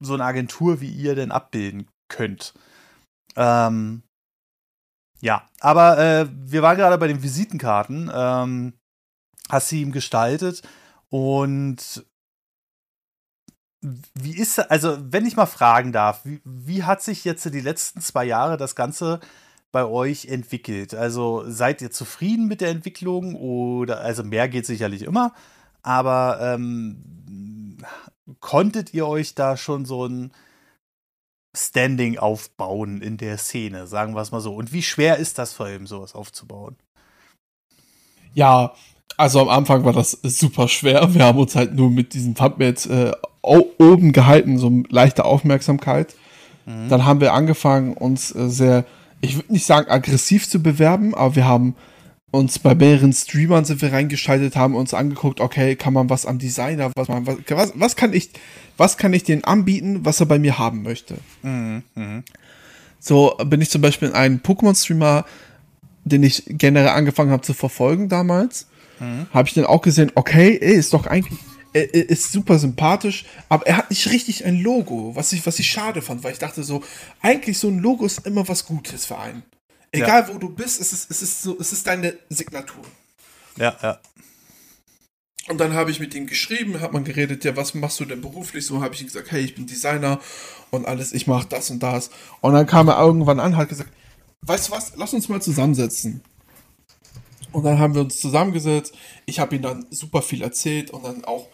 so 0.00 0.14
eine 0.14 0.24
Agentur 0.24 0.80
wie 0.80 0.90
ihr 0.90 1.14
denn 1.14 1.30
abbilden 1.30 1.88
könnt. 2.08 2.54
Ähm, 3.36 4.02
ja, 5.20 5.48
aber 5.60 5.98
äh, 5.98 6.28
wir 6.30 6.62
waren 6.62 6.76
gerade 6.76 6.98
bei 6.98 7.08
den 7.08 7.22
Visitenkarten. 7.22 8.10
Ähm, 8.12 8.74
hast 9.48 9.68
sie 9.68 9.82
ihm 9.82 9.92
gestaltet 9.92 10.62
und 11.10 12.04
wie 14.14 14.36
ist, 14.36 14.58
also 14.70 14.96
wenn 15.00 15.26
ich 15.26 15.36
mal 15.36 15.46
fragen 15.46 15.92
darf, 15.92 16.24
wie, 16.24 16.40
wie 16.44 16.84
hat 16.84 17.02
sich 17.02 17.24
jetzt 17.24 17.44
die 17.52 17.60
letzten 17.60 18.00
zwei 18.00 18.24
Jahre 18.24 18.56
das 18.56 18.74
Ganze 18.74 19.20
bei 19.72 19.84
euch 19.84 20.26
entwickelt? 20.26 20.94
Also 20.94 21.44
seid 21.46 21.82
ihr 21.82 21.90
zufrieden 21.90 22.46
mit 22.46 22.60
der 22.60 22.70
Entwicklung 22.70 23.34
oder, 23.34 24.00
also 24.00 24.24
mehr 24.24 24.48
geht 24.48 24.66
sicherlich 24.66 25.02
immer, 25.02 25.34
aber 25.82 26.38
ähm, 26.40 27.78
konntet 28.40 28.94
ihr 28.94 29.06
euch 29.06 29.34
da 29.34 29.56
schon 29.56 29.84
so 29.84 30.06
ein 30.06 30.32
Standing 31.56 32.18
aufbauen 32.18 33.00
in 33.00 33.16
der 33.16 33.38
Szene, 33.38 33.86
sagen 33.86 34.14
wir 34.14 34.22
es 34.22 34.32
mal 34.32 34.40
so. 34.40 34.54
Und 34.54 34.72
wie 34.72 34.82
schwer 34.82 35.18
ist 35.18 35.38
das 35.38 35.52
vor 35.52 35.66
allem, 35.66 35.86
sowas 35.86 36.14
aufzubauen? 36.14 36.76
Ja, 38.34 38.72
also 39.16 39.40
am 39.40 39.48
Anfang 39.48 39.84
war 39.84 39.92
das 39.92 40.18
super 40.22 40.66
schwer. 40.68 41.14
Wir 41.14 41.24
haben 41.24 41.38
uns 41.38 41.54
halt 41.54 41.74
nur 41.74 41.90
mit 41.90 42.14
diesen 42.14 42.34
Thumbnails 42.34 42.86
äh, 42.86 43.12
oben 43.42 44.12
gehalten, 44.12 44.58
so 44.58 44.82
leichte 44.88 45.24
Aufmerksamkeit. 45.24 46.14
Mhm. 46.66 46.88
Dann 46.88 47.04
haben 47.04 47.20
wir 47.20 47.32
angefangen, 47.32 47.94
uns 47.94 48.34
äh, 48.34 48.48
sehr 48.48 48.84
ich 49.24 49.36
würde 49.36 49.52
nicht 49.52 49.66
sagen 49.66 49.90
aggressiv 49.90 50.48
zu 50.48 50.62
bewerben, 50.62 51.14
aber 51.14 51.36
wir 51.36 51.46
haben 51.46 51.74
uns 52.34 52.58
bei 52.58 52.74
mehreren 52.74 53.12
Streamern 53.12 53.64
sind 53.64 53.80
wir 53.80 53.92
reingeschaltet, 53.92 54.56
haben 54.56 54.74
uns 54.74 54.92
angeguckt, 54.92 55.40
okay, 55.40 55.76
kann 55.76 55.92
man 55.92 56.10
was 56.10 56.26
am 56.26 56.38
Designer, 56.38 56.90
was 56.96 57.06
man, 57.06 57.26
was, 57.26 57.72
was 57.74 57.96
kann 57.96 58.12
ich, 58.12 58.30
was 58.76 58.98
kann 58.98 59.12
ich 59.12 59.22
denen 59.22 59.44
anbieten, 59.44 60.04
was 60.04 60.18
er 60.18 60.26
bei 60.26 60.40
mir 60.40 60.58
haben 60.58 60.82
möchte. 60.82 61.16
Mhm, 61.42 61.84
mh. 61.94 62.22
So 62.98 63.36
bin 63.46 63.60
ich 63.60 63.70
zum 63.70 63.82
Beispiel 63.82 64.08
in 64.08 64.14
einen 64.14 64.40
Pokémon-Streamer, 64.40 65.24
den 66.04 66.24
ich 66.24 66.42
generell 66.48 66.88
angefangen 66.88 67.30
habe 67.30 67.42
zu 67.42 67.54
verfolgen 67.54 68.08
damals, 68.08 68.66
mhm. 68.98 69.26
habe 69.32 69.46
ich 69.46 69.54
dann 69.54 69.66
auch 69.66 69.82
gesehen, 69.82 70.10
okay, 70.16 70.58
ey, 70.60 70.74
ist 70.74 70.92
doch 70.92 71.06
eigentlich, 71.06 71.38
er 71.72 71.94
ist 71.94 72.32
super 72.32 72.58
sympathisch, 72.58 73.26
aber 73.48 73.66
er 73.66 73.76
hat 73.76 73.90
nicht 73.90 74.10
richtig 74.10 74.44
ein 74.44 74.60
Logo, 74.60 75.12
was 75.14 75.32
ich, 75.32 75.46
was 75.46 75.60
ich 75.60 75.70
schade 75.70 76.02
fand, 76.02 76.24
weil 76.24 76.32
ich 76.32 76.38
dachte 76.38 76.64
so, 76.64 76.82
eigentlich 77.22 77.58
so 77.58 77.68
ein 77.68 77.78
Logo 77.78 78.04
ist 78.04 78.26
immer 78.26 78.48
was 78.48 78.66
Gutes 78.66 79.04
für 79.04 79.18
einen. 79.18 79.44
Egal 79.94 80.22
ja. 80.22 80.34
wo 80.34 80.38
du 80.38 80.48
bist, 80.48 80.80
es 80.80 80.92
ist, 80.92 81.10
es 81.10 81.22
ist 81.22 81.42
so, 81.42 81.56
es 81.58 81.72
ist 81.72 81.86
deine 81.86 82.18
Signatur. 82.28 82.84
Ja, 83.56 83.76
ja. 83.82 84.00
Und 85.48 85.58
dann 85.58 85.74
habe 85.74 85.90
ich 85.90 86.00
mit 86.00 86.14
ihm 86.14 86.26
geschrieben, 86.26 86.80
hat 86.80 86.92
man 86.92 87.04
geredet, 87.04 87.44
ja, 87.44 87.54
was 87.54 87.74
machst 87.74 88.00
du 88.00 88.06
denn 88.06 88.20
beruflich? 88.20 88.66
So 88.66 88.82
habe 88.82 88.94
ich 88.94 89.02
ihm 89.02 89.06
gesagt, 89.06 89.30
hey, 89.30 89.42
ich 89.42 89.54
bin 89.54 89.66
Designer 89.66 90.18
und 90.70 90.86
alles, 90.86 91.12
ich 91.12 91.26
mache 91.26 91.46
das 91.48 91.70
und 91.70 91.82
das. 91.82 92.10
Und 92.40 92.54
dann 92.54 92.66
kam 92.66 92.88
er 92.88 92.98
irgendwann 92.98 93.40
an, 93.40 93.56
hat 93.56 93.68
gesagt, 93.68 93.90
weißt 94.42 94.68
du 94.68 94.72
was, 94.72 94.92
lass 94.96 95.12
uns 95.12 95.28
mal 95.28 95.42
zusammensetzen. 95.42 96.22
Und 97.52 97.62
dann 97.62 97.78
haben 97.78 97.94
wir 97.94 98.00
uns 98.00 98.18
zusammengesetzt. 98.18 98.94
Ich 99.26 99.38
habe 99.38 99.54
ihm 99.54 99.62
dann 99.62 99.86
super 99.90 100.22
viel 100.22 100.42
erzählt 100.42 100.90
und 100.90 101.04
dann 101.04 101.24
auch 101.24 101.46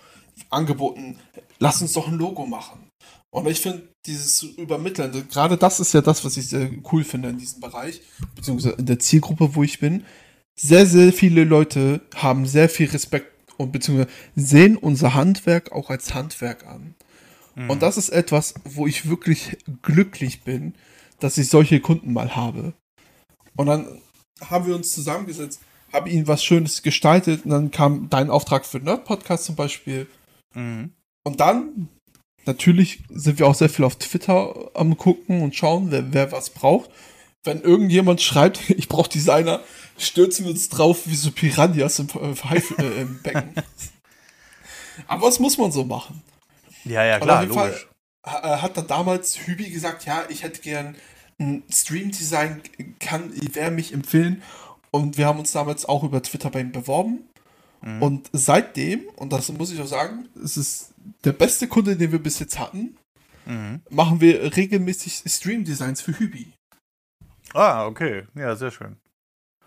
angeboten, 0.49 1.19
lass 1.59 1.83
uns 1.83 1.93
doch 1.93 2.09
ein 2.09 2.15
Logo 2.15 2.47
machen. 2.47 2.91
Und 3.31 3.47
ich 3.49 3.61
finde, 3.61 3.90
dieses 4.07 4.43
Übermitteln, 4.43 5.29
gerade 5.29 5.57
das 5.57 5.81
ist 5.81 5.93
ja 5.93 6.01
das, 6.01 6.25
was 6.25 6.37
ich 6.37 6.49
sehr 6.49 6.71
cool 6.91 7.05
finde 7.05 7.29
in 7.29 7.39
diesem 7.39 7.61
Bereich, 7.61 8.01
beziehungsweise 8.35 8.77
in 8.77 8.87
der 8.87 8.99
Zielgruppe, 8.99 9.55
wo 9.55 9.63
ich 9.63 9.79
bin. 9.79 10.05
Sehr, 10.57 10.87
sehr 10.87 11.13
viele 11.13 11.45
Leute 11.45 12.01
haben 12.15 12.47
sehr 12.47 12.69
viel 12.69 12.89
Respekt 12.89 13.33
und 13.57 13.73
beziehungsweise 13.73 14.11
sehen 14.35 14.77
unser 14.77 15.15
Handwerk 15.15 15.73
auch 15.73 15.91
als 15.91 16.15
Handwerk 16.15 16.67
an. 16.67 16.95
Mhm. 17.55 17.71
Und 17.71 17.83
das 17.83 17.99
ist 17.99 18.09
etwas, 18.09 18.55
wo 18.65 18.87
ich 18.87 19.09
wirklich 19.09 19.59
glücklich 19.83 20.43
bin, 20.43 20.75
dass 21.19 21.39
ich 21.39 21.49
solche 21.49 21.81
Kunden 21.81 22.13
mal 22.13 22.35
habe. 22.37 22.73
Und 23.57 23.67
dann 23.67 24.01
haben 24.41 24.67
wir 24.67 24.75
uns 24.75 24.95
zusammengesetzt, 24.95 25.61
habe 25.93 26.09
ihnen 26.09 26.27
was 26.27 26.43
Schönes 26.43 26.83
gestaltet 26.83 27.45
und 27.45 27.51
dann 27.51 27.71
kam 27.71 28.09
dein 28.09 28.31
Auftrag 28.31 28.65
für 28.65 28.79
Nerd 28.79 29.05
Podcast 29.05 29.45
zum 29.45 29.57
Beispiel. 29.57 30.07
Mhm. 30.55 30.93
Und 31.23 31.41
dann 31.41 31.89
natürlich 32.47 33.01
sind 33.09 33.39
wir 33.39 33.47
auch 33.47 33.55
sehr 33.55 33.69
viel 33.69 33.85
auf 33.85 33.97
Twitter 33.97 34.71
am 34.75 34.97
gucken 34.97 35.43
und 35.43 35.55
schauen, 35.55 35.91
wer, 35.91 36.13
wer 36.13 36.33
was 36.33 36.51
braucht. 36.51 36.91
Wenn 37.43 37.63
irgendjemand 37.63 38.21
schreibt, 38.21 38.71
ich 38.71 38.89
brauche 38.89 39.11
Designer, 39.11 39.61
stürzen 39.99 40.45
wir 40.45 40.53
uns 40.53 40.69
drauf 40.69 41.03
wie 41.07 41.15
so 41.15 41.31
Piranhas 41.31 41.99
im, 41.99 42.09
äh, 42.09 42.83
äh, 42.83 43.01
im 43.03 43.23
Becken. 43.23 43.55
Aber 45.07 45.27
was 45.27 45.39
muss 45.39 45.57
man 45.57 45.73
so 45.73 45.85
machen? 45.85 46.23
Ja, 46.85 47.05
ja, 47.05 47.19
klar, 47.19 47.45
logisch. 47.45 47.57
Fall, 47.57 47.81
äh, 48.25 48.59
hat 48.59 48.77
dann 48.77 48.87
damals 48.87 49.47
Hübi 49.47 49.71
gesagt, 49.71 50.05
ja, 50.05 50.25
ich 50.29 50.43
hätte 50.43 50.61
gern 50.61 50.97
ein 51.39 51.63
Stream-Design, 51.71 52.63
kann, 52.99 53.33
wer 53.53 53.71
mich 53.71 53.93
empfehlen. 53.93 54.43
Und 54.91 55.17
wir 55.17 55.27
haben 55.27 55.39
uns 55.39 55.53
damals 55.53 55.87
auch 55.87 56.03
über 56.03 56.23
Twitter 56.23 56.51
bei 56.51 56.61
ihm 56.61 56.73
beworben. 56.73 57.30
Mhm. 57.83 58.03
Und 58.03 58.31
seitdem, 58.33 59.05
und 59.17 59.33
das 59.33 59.51
muss 59.53 59.73
ich 59.73 59.81
auch 59.81 59.87
sagen, 59.87 60.29
es 60.43 60.57
ist 60.57 60.93
der 61.25 61.33
beste 61.33 61.67
Kunde, 61.67 61.97
den 61.97 62.13
wir 62.13 62.19
bis 62.19 62.39
jetzt 62.39 62.59
hatten, 62.59 62.97
mhm. 63.47 63.81
machen 63.91 64.21
wir 64.21 64.57
regelmäßig 64.57 65.23
Stream-Designs 65.27 66.01
für 66.01 66.19
Hübi. 66.19 66.53
Ah, 67.55 67.87
okay. 67.87 68.25
Ja, 68.35 68.55
sehr 68.55 68.71
schön. 68.71 68.97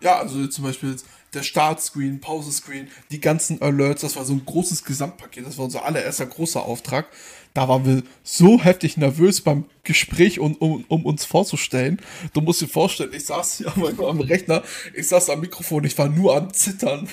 Ja, 0.00 0.18
also 0.18 0.46
zum 0.48 0.64
Beispiel 0.64 0.96
der 1.32 1.42
Startscreen, 1.42 2.20
Pausescreen, 2.20 2.88
die 3.10 3.20
ganzen 3.20 3.62
Alerts, 3.62 4.02
das 4.02 4.16
war 4.16 4.24
so 4.24 4.34
ein 4.34 4.44
großes 4.44 4.84
Gesamtpaket, 4.84 5.46
das 5.46 5.56
war 5.56 5.64
unser 5.64 5.84
allererster 5.84 6.26
großer 6.26 6.62
Auftrag. 6.62 7.06
Da 7.54 7.68
waren 7.68 7.86
wir 7.86 8.02
so 8.22 8.60
heftig 8.60 8.96
nervös 8.96 9.40
beim 9.40 9.64
Gespräch, 9.84 10.40
um, 10.40 10.56
um, 10.56 10.84
um 10.88 11.06
uns 11.06 11.24
vorzustellen. 11.24 12.00
Du 12.32 12.40
musst 12.40 12.60
dir 12.60 12.68
vorstellen, 12.68 13.12
ich 13.14 13.24
saß 13.24 13.58
hier 13.58 13.72
am 13.98 14.20
Rechner, 14.20 14.62
ich 14.92 15.08
saß 15.08 15.30
am 15.30 15.40
Mikrofon, 15.40 15.84
ich 15.84 15.96
war 15.96 16.08
nur 16.08 16.36
am 16.36 16.52
Zittern. 16.52 17.08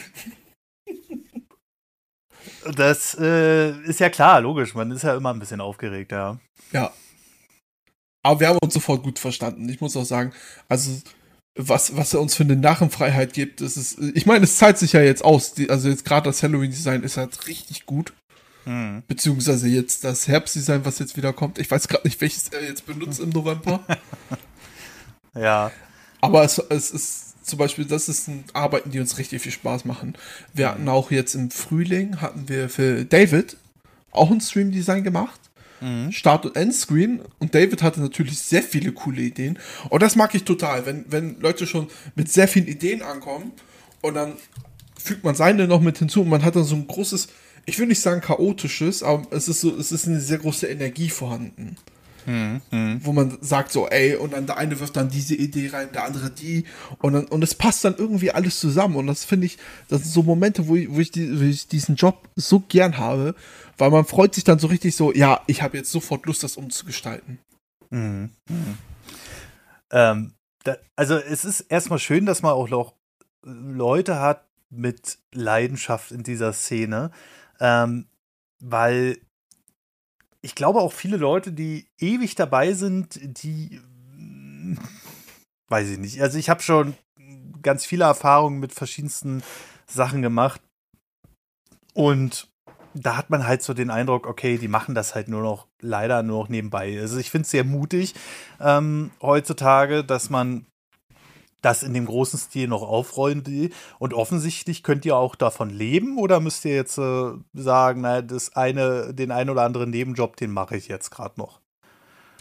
Das 2.76 3.18
äh, 3.20 3.72
ist 3.84 4.00
ja 4.00 4.10
klar, 4.10 4.42
logisch. 4.42 4.76
Man 4.76 4.92
ist 4.92 5.04
ja 5.04 5.16
immer 5.16 5.34
ein 5.34 5.40
bisschen 5.40 5.62
aufgeregt, 5.62 6.12
ja. 6.12 6.40
Ja. 6.72 6.92
Aber 8.24 8.40
wir 8.40 8.48
haben 8.50 8.60
uns 8.62 8.74
sofort 8.74 9.04
gut 9.04 9.20
verstanden. 9.20 9.68
Ich 9.70 9.82
muss 9.82 9.98
auch 9.98 10.06
sagen, 10.06 10.32
also 10.70 10.92
was, 11.56 11.96
was 11.96 12.14
er 12.14 12.22
uns 12.22 12.36
für 12.36 12.44
eine 12.44 12.56
Narrenfreiheit 12.56 13.34
gibt, 13.34 13.62
das 13.62 13.78
ist, 13.78 14.00
ich 14.00 14.26
meine, 14.26 14.46
es 14.46 14.58
zahlt 14.58 14.78
sich 14.78 14.94
ja 14.94 15.02
jetzt 15.02 15.24
aus. 15.24 15.54
Die, 15.54 15.70
also 15.70 15.90
jetzt 15.90 16.06
gerade 16.06 16.30
das 16.30 16.44
Halloween-Design 16.44 17.04
ist 17.04 17.18
halt 17.18 17.48
richtig 17.48 17.86
gut. 17.86 18.14
Hm. 18.64 19.04
Beziehungsweise 19.08 19.68
jetzt 19.68 20.04
das 20.04 20.28
Herbstdesign, 20.28 20.86
was 20.86 21.00
jetzt 21.00 21.18
wieder 21.18 21.34
kommt. 21.34 21.58
Ich 21.58 21.70
weiß 21.70 21.88
gerade 21.88 22.08
nicht, 22.08 22.22
welches 22.22 22.50
er 22.50 22.64
jetzt 22.64 22.86
benutzt 22.86 23.20
im 23.20 23.30
November. 23.30 23.80
ja. 25.36 25.72
Aber 26.22 26.44
es, 26.44 26.60
es 26.70 26.92
ist 26.92 27.31
zum 27.42 27.60
Beispiel, 27.60 27.86
das 27.86 28.10
ist 28.10 28.28
ein 28.28 28.44
Arbeiten, 28.54 28.92
die 28.92 29.00
uns 29.00 29.18
richtig 29.18 29.42
viel 29.42 29.52
Spaß 29.52 29.86
machen. 29.86 30.16
Wir 30.54 30.70
hatten 30.70 30.88
auch 30.88 31.12
jetzt 31.12 31.36
im 31.36 31.52
Frühling, 31.52 32.22
hatten 32.22 32.48
wir 32.48 32.70
für 32.70 33.06
David 33.06 33.58
auch 34.12 34.32
ein 34.32 34.42
Stream-Design 34.42 35.04
gemacht. 35.04 35.40
Mhm. 35.82 36.12
Start- 36.12 36.46
und 36.46 36.56
Endscreen. 36.56 37.22
Und 37.40 37.56
David 37.56 37.82
hatte 37.82 38.02
natürlich 38.02 38.40
sehr 38.40 38.64
viele 38.64 38.92
coole 38.92 39.22
Ideen. 39.22 39.58
Und 39.90 40.02
das 40.02 40.16
mag 40.16 40.34
ich 40.36 40.44
total, 40.44 40.86
wenn, 40.86 41.06
wenn 41.10 41.40
Leute 41.40 41.66
schon 41.66 41.88
mit 42.16 42.32
sehr 42.32 42.48
vielen 42.48 42.68
Ideen 42.68 43.02
ankommen 43.02 43.52
und 44.02 44.14
dann 44.14 44.34
fügt 44.98 45.24
man 45.24 45.36
seine 45.36 45.68
noch 45.68 45.82
mit 45.82 45.98
hinzu 45.98 46.22
und 46.22 46.30
man 46.30 46.44
hat 46.44 46.56
dann 46.56 46.64
so 46.64 46.76
ein 46.76 46.88
großes, 46.88 47.30
ich 47.66 47.80
will 47.80 47.88
nicht 47.88 48.02
sagen 48.02 48.22
chaotisches, 48.22 49.02
aber 49.02 49.26
es 49.32 49.48
ist 49.48 49.62
so, 49.62 49.76
es 49.76 49.92
ist 49.92 50.08
eine 50.08 50.20
sehr 50.20 50.38
große 50.38 50.68
Energie 50.68 51.10
vorhanden. 51.10 51.76
Mhm. 52.26 53.00
Wo 53.04 53.12
man 53.14 53.38
sagt 53.42 53.72
so, 53.72 53.88
ey, 53.88 54.16
und 54.16 54.34
dann 54.34 54.46
der 54.46 54.58
eine 54.58 54.80
wirft 54.80 54.96
dann 54.96 55.10
diese 55.10 55.36
Idee 55.36 55.70
rein, 55.70 55.92
der 55.94 56.06
andere 56.06 56.30
die. 56.30 56.66
Und, 57.00 57.14
dann, 57.14 57.26
und 57.26 57.44
es 57.44 57.56
passt 57.56 57.84
dann 57.84 57.96
irgendwie 57.96 58.32
alles 58.32 58.60
zusammen. 58.60 58.96
Und 58.96 59.08
das 59.08 59.26
finde 59.26 59.48
ich, 59.48 59.58
das 59.88 60.04
sind 60.04 60.12
so 60.12 60.24
Momente, 60.24 60.68
wo 60.68 60.76
ich, 60.76 60.92
wo, 60.92 61.00
ich 61.00 61.12
die, 61.12 61.40
wo 61.40 61.44
ich 61.44 61.68
diesen 61.68 61.96
Job 61.96 62.30
so 62.36 62.60
gern 62.60 62.98
habe, 62.98 63.36
weil 63.78 63.92
man 63.92 64.06
freut 64.06 64.36
sich 64.36 64.44
dann 64.44 64.60
so 64.60 64.68
richtig 64.68 64.96
so, 64.96 65.14
ja, 65.14 65.42
ich 65.48 65.62
habe 65.62 65.78
jetzt 65.78 65.92
sofort 65.92 66.26
Lust, 66.26 66.44
das 66.44 66.58
umzugestalten. 66.58 67.40
Mhm. 67.90 68.32
Mhm. 68.50 68.78
Ähm, 69.92 70.34
da, 70.64 70.78
also 70.96 71.16
es 71.16 71.46
ist 71.46 71.62
erstmal 71.62 72.00
schön, 72.00 72.26
dass 72.26 72.42
man 72.42 72.54
auch 72.54 72.70
noch 72.70 72.94
Leute 73.44 74.20
hat 74.20 74.46
mit 74.70 75.18
Leidenschaft 75.34 76.12
in 76.12 76.24
dieser 76.24 76.54
Szene, 76.54 77.12
ähm, 77.60 78.08
weil 78.60 79.18
ich 80.42 80.56
glaube 80.56 80.80
auch 80.80 80.94
viele 80.94 81.18
Leute, 81.18 81.52
die 81.52 81.88
ewig 82.00 82.36
dabei 82.36 82.74
sind, 82.74 83.20
die 83.22 83.80
weiß 85.70 85.90
ich 85.90 85.98
nicht. 85.98 86.22
Also 86.22 86.38
ich 86.38 86.50
habe 86.50 86.62
schon 86.62 86.96
ganz 87.62 87.86
viele 87.86 88.06
Erfahrungen 88.06 88.60
mit 88.60 88.74
verschiedensten 88.74 89.44
Sachen 89.88 90.22
gemacht 90.22 90.62
und 91.94 92.50
da 92.94 93.16
hat 93.16 93.30
man 93.30 93.48
halt 93.48 93.64
so 93.64 93.74
den 93.74 93.90
Eindruck, 93.90 94.28
okay, 94.28 94.58
die 94.58 94.68
machen 94.68 94.96
das 94.96 95.16
halt 95.16 95.28
nur 95.30 95.42
noch 95.42 95.68
leider 95.80 96.24
nur 96.24 96.44
noch 96.44 96.50
nebenbei. 96.50 97.00
Also 97.00 97.20
ich 97.20 97.32
finde 97.32 97.46
es 97.46 97.52
sehr 97.52 97.64
mutig 97.64 98.16
ähm, 98.60 99.12
heutzutage, 99.22 100.04
dass 100.04 100.30
man 100.30 100.66
das 101.62 101.84
in 101.84 101.94
dem 101.94 102.06
großen 102.06 102.40
Stil 102.40 102.68
noch 102.68 102.82
aufrollen 102.82 103.46
will. 103.46 103.72
Und 104.00 104.14
offensichtlich 104.14 104.84
könnt 104.84 105.06
ihr 105.06 105.16
auch 105.16 105.36
davon 105.36 105.70
leben 105.70 106.18
oder 106.18 106.40
müsst 106.40 106.66
ihr 106.66 106.76
jetzt 106.76 106.98
äh, 106.98 107.32
sagen, 107.54 108.02
naja, 108.02 108.22
das 108.22 108.56
eine, 108.56 109.14
den 109.14 109.32
einen 109.32 109.50
oder 109.50 109.64
anderen 109.64 109.90
Nebenjob, 109.90 110.36
den 110.38 110.52
mache 110.52 110.76
ich 110.76 110.88
jetzt 110.88 111.12
gerade 111.12 111.40
noch? 111.40 111.60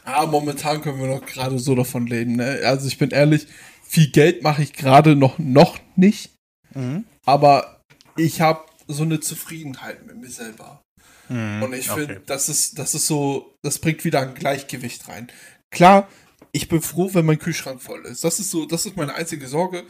Ah, 0.04 0.26
momentan 0.26 0.80
können 0.80 0.98
wir 0.98 1.06
noch 1.06 1.26
gerade 1.26 1.58
so 1.58 1.74
davon 1.74 2.06
leben. 2.06 2.36
Ne? 2.36 2.60
Also 2.64 2.88
ich 2.88 2.98
bin 2.98 3.10
ehrlich, 3.10 3.46
viel 3.82 4.10
Geld 4.10 4.42
mache 4.42 4.62
ich 4.62 4.72
gerade 4.72 5.14
noch, 5.14 5.38
noch 5.38 5.78
nicht. 5.96 6.32
Mhm. 6.74 7.04
Aber 7.26 7.82
ich 8.16 8.40
habe 8.40 8.64
so 8.88 9.02
eine 9.02 9.20
Zufriedenheit 9.20 10.06
mit 10.06 10.16
mir 10.16 10.30
selber. 10.30 10.82
Mhm, 11.28 11.62
Und 11.62 11.74
ich 11.74 11.88
finde, 11.90 12.14
okay. 12.16 12.24
das 12.26 12.48
ist, 12.48 12.78
das 12.78 12.94
ist 12.94 13.06
so, 13.06 13.54
das 13.62 13.78
bringt 13.78 14.04
wieder 14.04 14.20
ein 14.20 14.34
Gleichgewicht 14.34 15.08
rein. 15.08 15.28
Klar, 15.70 16.08
ich 16.52 16.68
bin 16.68 16.82
froh, 16.82 17.10
wenn 17.12 17.26
mein 17.26 17.38
Kühlschrank 17.38 17.80
voll 17.80 18.04
ist. 18.06 18.24
Das 18.24 18.38
ist 18.40 18.50
so, 18.50 18.66
das 18.66 18.86
ist 18.86 18.96
meine 18.96 19.14
einzige 19.14 19.46
Sorge. 19.46 19.84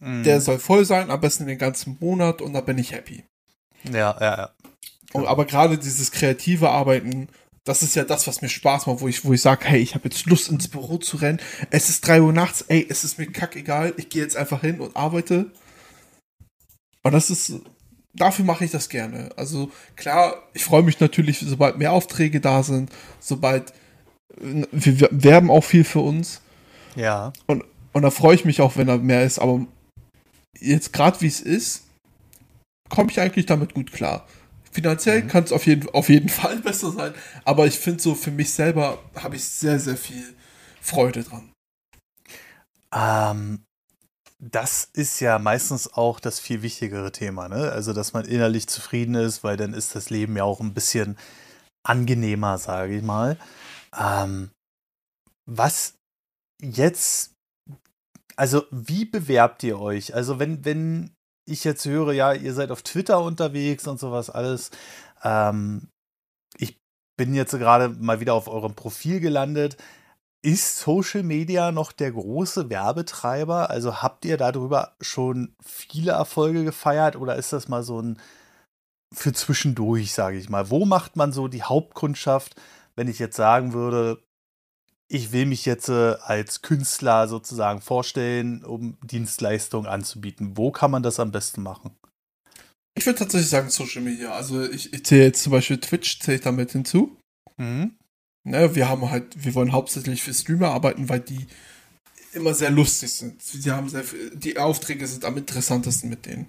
Mm. 0.00 0.22
Der 0.22 0.40
soll 0.40 0.58
voll 0.58 0.84
sein, 0.84 1.10
am 1.10 1.20
besten 1.20 1.46
den 1.46 1.58
ganzen 1.58 1.96
Monat 2.00 2.42
und 2.42 2.52
da 2.52 2.60
bin 2.60 2.78
ich 2.78 2.92
happy. 2.92 3.24
Ja, 3.84 4.16
ja, 4.20 4.20
ja. 4.20 4.50
Und, 5.12 5.26
aber 5.26 5.44
gerade 5.44 5.78
dieses 5.78 6.10
kreative 6.10 6.70
Arbeiten, 6.70 7.28
das 7.64 7.82
ist 7.82 7.94
ja 7.94 8.04
das, 8.04 8.26
was 8.26 8.42
mir 8.42 8.48
Spaß 8.48 8.86
macht, 8.86 9.00
wo 9.00 9.08
ich, 9.08 9.24
wo 9.24 9.32
ich 9.32 9.42
sage, 9.42 9.66
hey, 9.66 9.80
ich 9.80 9.94
habe 9.94 10.08
jetzt 10.08 10.26
Lust 10.26 10.48
ins 10.48 10.68
Büro 10.68 10.98
zu 10.98 11.18
rennen. 11.18 11.40
Es 11.70 11.88
ist 11.88 12.06
drei 12.06 12.22
Uhr 12.22 12.32
nachts, 12.32 12.62
ey, 12.68 12.86
es 12.88 13.04
ist 13.04 13.18
mir 13.18 13.26
kackegal, 13.26 13.94
ich 13.96 14.08
gehe 14.08 14.22
jetzt 14.22 14.36
einfach 14.36 14.60
hin 14.62 14.80
und 14.80 14.96
arbeite. 14.96 15.50
Und 17.02 17.12
das 17.12 17.30
ist, 17.30 17.52
dafür 18.14 18.44
mache 18.44 18.64
ich 18.64 18.70
das 18.70 18.88
gerne. 18.88 19.30
Also 19.36 19.70
klar, 19.96 20.48
ich 20.54 20.64
freue 20.64 20.82
mich 20.82 21.00
natürlich, 21.00 21.38
sobald 21.40 21.78
mehr 21.78 21.92
Aufträge 21.92 22.40
da 22.40 22.62
sind, 22.62 22.90
sobald 23.18 23.72
wir 24.38 25.08
werben 25.10 25.50
auch 25.50 25.64
viel 25.64 25.84
für 25.84 26.00
uns. 26.00 26.40
Ja. 26.96 27.32
Und 27.46 27.64
Und 27.92 28.02
da 28.02 28.10
freue 28.10 28.34
ich 28.34 28.44
mich 28.44 28.60
auch, 28.60 28.76
wenn 28.76 28.88
er 28.88 28.98
mehr 28.98 29.24
ist. 29.24 29.38
Aber 29.38 29.66
jetzt 30.58 30.92
gerade 30.92 31.20
wie 31.20 31.26
es 31.26 31.40
ist, 31.40 31.84
komme 32.88 33.10
ich 33.10 33.20
eigentlich 33.20 33.46
damit 33.46 33.74
gut 33.74 33.92
klar. 33.92 34.26
Finanziell 34.72 35.22
mhm. 35.22 35.28
kann 35.28 35.44
es 35.44 35.52
auf 35.52 35.66
jeden, 35.66 35.88
auf 35.90 36.08
jeden 36.08 36.28
Fall 36.40 36.58
besser 36.58 36.92
sein, 36.92 37.14
aber 37.44 37.66
ich 37.66 37.78
finde 37.78 38.02
so 38.02 38.14
für 38.14 38.30
mich 38.30 38.52
selber 38.52 38.98
habe 39.16 39.36
ich 39.36 39.44
sehr, 39.44 39.80
sehr 39.80 39.96
viel 39.96 40.34
Freude 40.80 41.24
dran. 41.24 41.50
Ähm, 42.94 43.64
das 44.38 44.88
ist 44.92 45.20
ja 45.20 45.38
meistens 45.38 45.92
auch 45.92 46.18
das 46.20 46.40
viel 46.40 46.62
wichtigere 46.62 47.12
Thema, 47.12 47.48
ne? 47.48 47.70
Also, 47.72 47.92
dass 47.92 48.12
man 48.12 48.24
innerlich 48.24 48.66
zufrieden 48.68 49.14
ist, 49.14 49.44
weil 49.44 49.56
dann 49.56 49.74
ist 49.74 49.94
das 49.94 50.10
Leben 50.10 50.36
ja 50.36 50.44
auch 50.44 50.60
ein 50.60 50.72
bisschen 50.72 51.18
angenehmer, 51.82 52.58
sage 52.58 52.96
ich 52.96 53.02
mal. 53.02 53.36
Ähm, 53.96 54.50
was 55.46 55.94
jetzt, 56.60 57.34
also 58.36 58.64
wie 58.70 59.04
bewerbt 59.04 59.62
ihr 59.62 59.80
euch? 59.80 60.14
Also, 60.14 60.38
wenn, 60.38 60.64
wenn 60.64 61.10
ich 61.50 61.64
jetzt 61.64 61.84
höre, 61.86 62.12
ja, 62.12 62.32
ihr 62.32 62.54
seid 62.54 62.70
auf 62.70 62.82
Twitter 62.82 63.20
unterwegs 63.22 63.86
und 63.86 63.98
sowas 64.00 64.30
alles. 64.30 64.70
Ähm, 65.22 65.88
ich 66.56 66.78
bin 67.16 67.34
jetzt 67.34 67.52
gerade 67.52 67.88
mal 67.88 68.20
wieder 68.20 68.34
auf 68.34 68.48
eurem 68.48 68.74
Profil 68.74 69.20
gelandet. 69.20 69.76
Ist 70.42 70.78
Social 70.78 71.22
Media 71.22 71.70
noch 71.70 71.92
der 71.92 72.12
große 72.12 72.70
Werbetreiber? 72.70 73.68
Also 73.68 73.96
habt 74.02 74.24
ihr 74.24 74.38
darüber 74.38 74.96
schon 75.00 75.54
viele 75.62 76.12
Erfolge 76.12 76.64
gefeiert 76.64 77.16
oder 77.16 77.36
ist 77.36 77.52
das 77.52 77.68
mal 77.68 77.82
so 77.82 78.00
ein 78.00 78.18
für 79.12 79.32
zwischendurch, 79.32 80.14
sage 80.14 80.38
ich 80.38 80.48
mal? 80.48 80.70
Wo 80.70 80.86
macht 80.86 81.16
man 81.16 81.32
so 81.32 81.48
die 81.48 81.64
Hauptkundschaft, 81.64 82.54
wenn 83.00 83.08
ich 83.08 83.18
jetzt 83.18 83.36
sagen 83.36 83.72
würde, 83.72 84.22
ich 85.08 85.32
will 85.32 85.46
mich 85.46 85.64
jetzt 85.64 85.88
äh, 85.88 86.16
als 86.20 86.60
Künstler 86.60 87.28
sozusagen 87.28 87.80
vorstellen, 87.80 88.62
um 88.62 88.98
Dienstleistungen 89.02 89.86
anzubieten. 89.86 90.58
Wo 90.58 90.70
kann 90.70 90.90
man 90.90 91.02
das 91.02 91.18
am 91.18 91.32
besten 91.32 91.62
machen? 91.62 91.92
Ich 92.94 93.06
würde 93.06 93.20
tatsächlich 93.20 93.48
sagen 93.48 93.70
Social 93.70 94.02
Media. 94.02 94.32
Also 94.32 94.62
ich, 94.70 94.92
ich 94.92 95.02
zähle 95.06 95.24
jetzt 95.24 95.42
zum 95.42 95.52
Beispiel 95.52 95.80
Twitch, 95.80 96.20
zählt 96.20 96.44
damit 96.44 96.72
hinzu. 96.72 97.16
Mhm. 97.56 97.96
Ne, 98.44 98.74
wir 98.74 98.90
haben 98.90 99.10
halt, 99.10 99.42
wir 99.42 99.54
wollen 99.54 99.72
hauptsächlich 99.72 100.22
für 100.22 100.34
Streamer 100.34 100.68
arbeiten, 100.68 101.08
weil 101.08 101.20
die 101.20 101.46
immer 102.34 102.52
sehr 102.52 102.70
lustig 102.70 103.14
sind. 103.14 103.40
Sie 103.40 103.70
haben 103.70 103.88
sehr, 103.88 104.04
die 104.34 104.58
Aufträge 104.58 105.06
sind 105.06 105.24
am 105.24 105.38
interessantesten 105.38 106.10
mit 106.10 106.26
denen. 106.26 106.48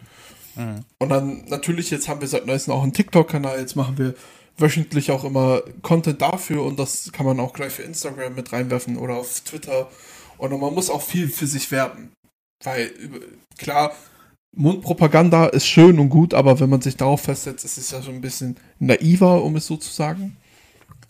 Mhm. 0.55 0.83
Und 0.99 1.07
dann 1.07 1.45
natürlich, 1.45 1.91
jetzt 1.91 2.09
haben 2.09 2.19
wir 2.19 2.27
seit 2.27 2.45
neuestem 2.45 2.73
auch 2.73 2.83
einen 2.83 2.91
TikTok-Kanal, 2.91 3.57
jetzt 3.57 3.77
machen 3.77 3.97
wir 3.97 4.15
wöchentlich 4.61 5.11
auch 5.11 5.23
immer 5.23 5.61
Content 5.81 6.21
dafür 6.21 6.63
und 6.63 6.79
das 6.79 7.11
kann 7.11 7.25
man 7.25 7.39
auch 7.39 7.53
gleich 7.53 7.73
für 7.73 7.83
Instagram 7.83 8.35
mit 8.35 8.53
reinwerfen 8.53 8.97
oder 8.97 9.15
auf 9.15 9.41
Twitter. 9.41 9.89
Und 10.37 10.59
man 10.59 10.73
muss 10.73 10.89
auch 10.89 11.01
viel 11.01 11.27
für 11.27 11.47
sich 11.47 11.69
werben. 11.71 12.11
Weil, 12.63 12.91
klar, 13.57 13.93
Mundpropaganda 14.55 15.47
ist 15.47 15.67
schön 15.67 15.99
und 15.99 16.09
gut, 16.09 16.33
aber 16.33 16.59
wenn 16.59 16.69
man 16.69 16.81
sich 16.81 16.97
darauf 16.97 17.21
festsetzt, 17.21 17.63
ist 17.63 17.77
es 17.77 17.91
ja 17.91 18.01
schon 18.01 18.15
ein 18.15 18.21
bisschen 18.21 18.57
naiver, 18.79 19.43
um 19.43 19.55
es 19.55 19.67
so 19.67 19.77
zu 19.77 19.91
sagen. 19.91 20.37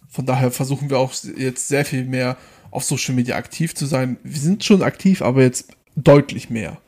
Von 0.09 0.25
daher 0.25 0.51
versuchen 0.51 0.89
wir 0.89 0.99
auch 0.99 1.13
jetzt 1.37 1.67
sehr 1.67 1.85
viel 1.85 2.05
mehr 2.05 2.37
auf 2.69 2.83
Social 2.83 3.15
Media 3.15 3.35
aktiv 3.35 3.73
zu 3.73 3.85
sein. 3.85 4.17
Wir 4.23 4.39
sind 4.39 4.63
schon 4.63 4.83
aktiv, 4.83 5.21
aber 5.21 5.41
jetzt 5.41 5.73
deutlich 5.95 6.49
mehr. 6.49 6.79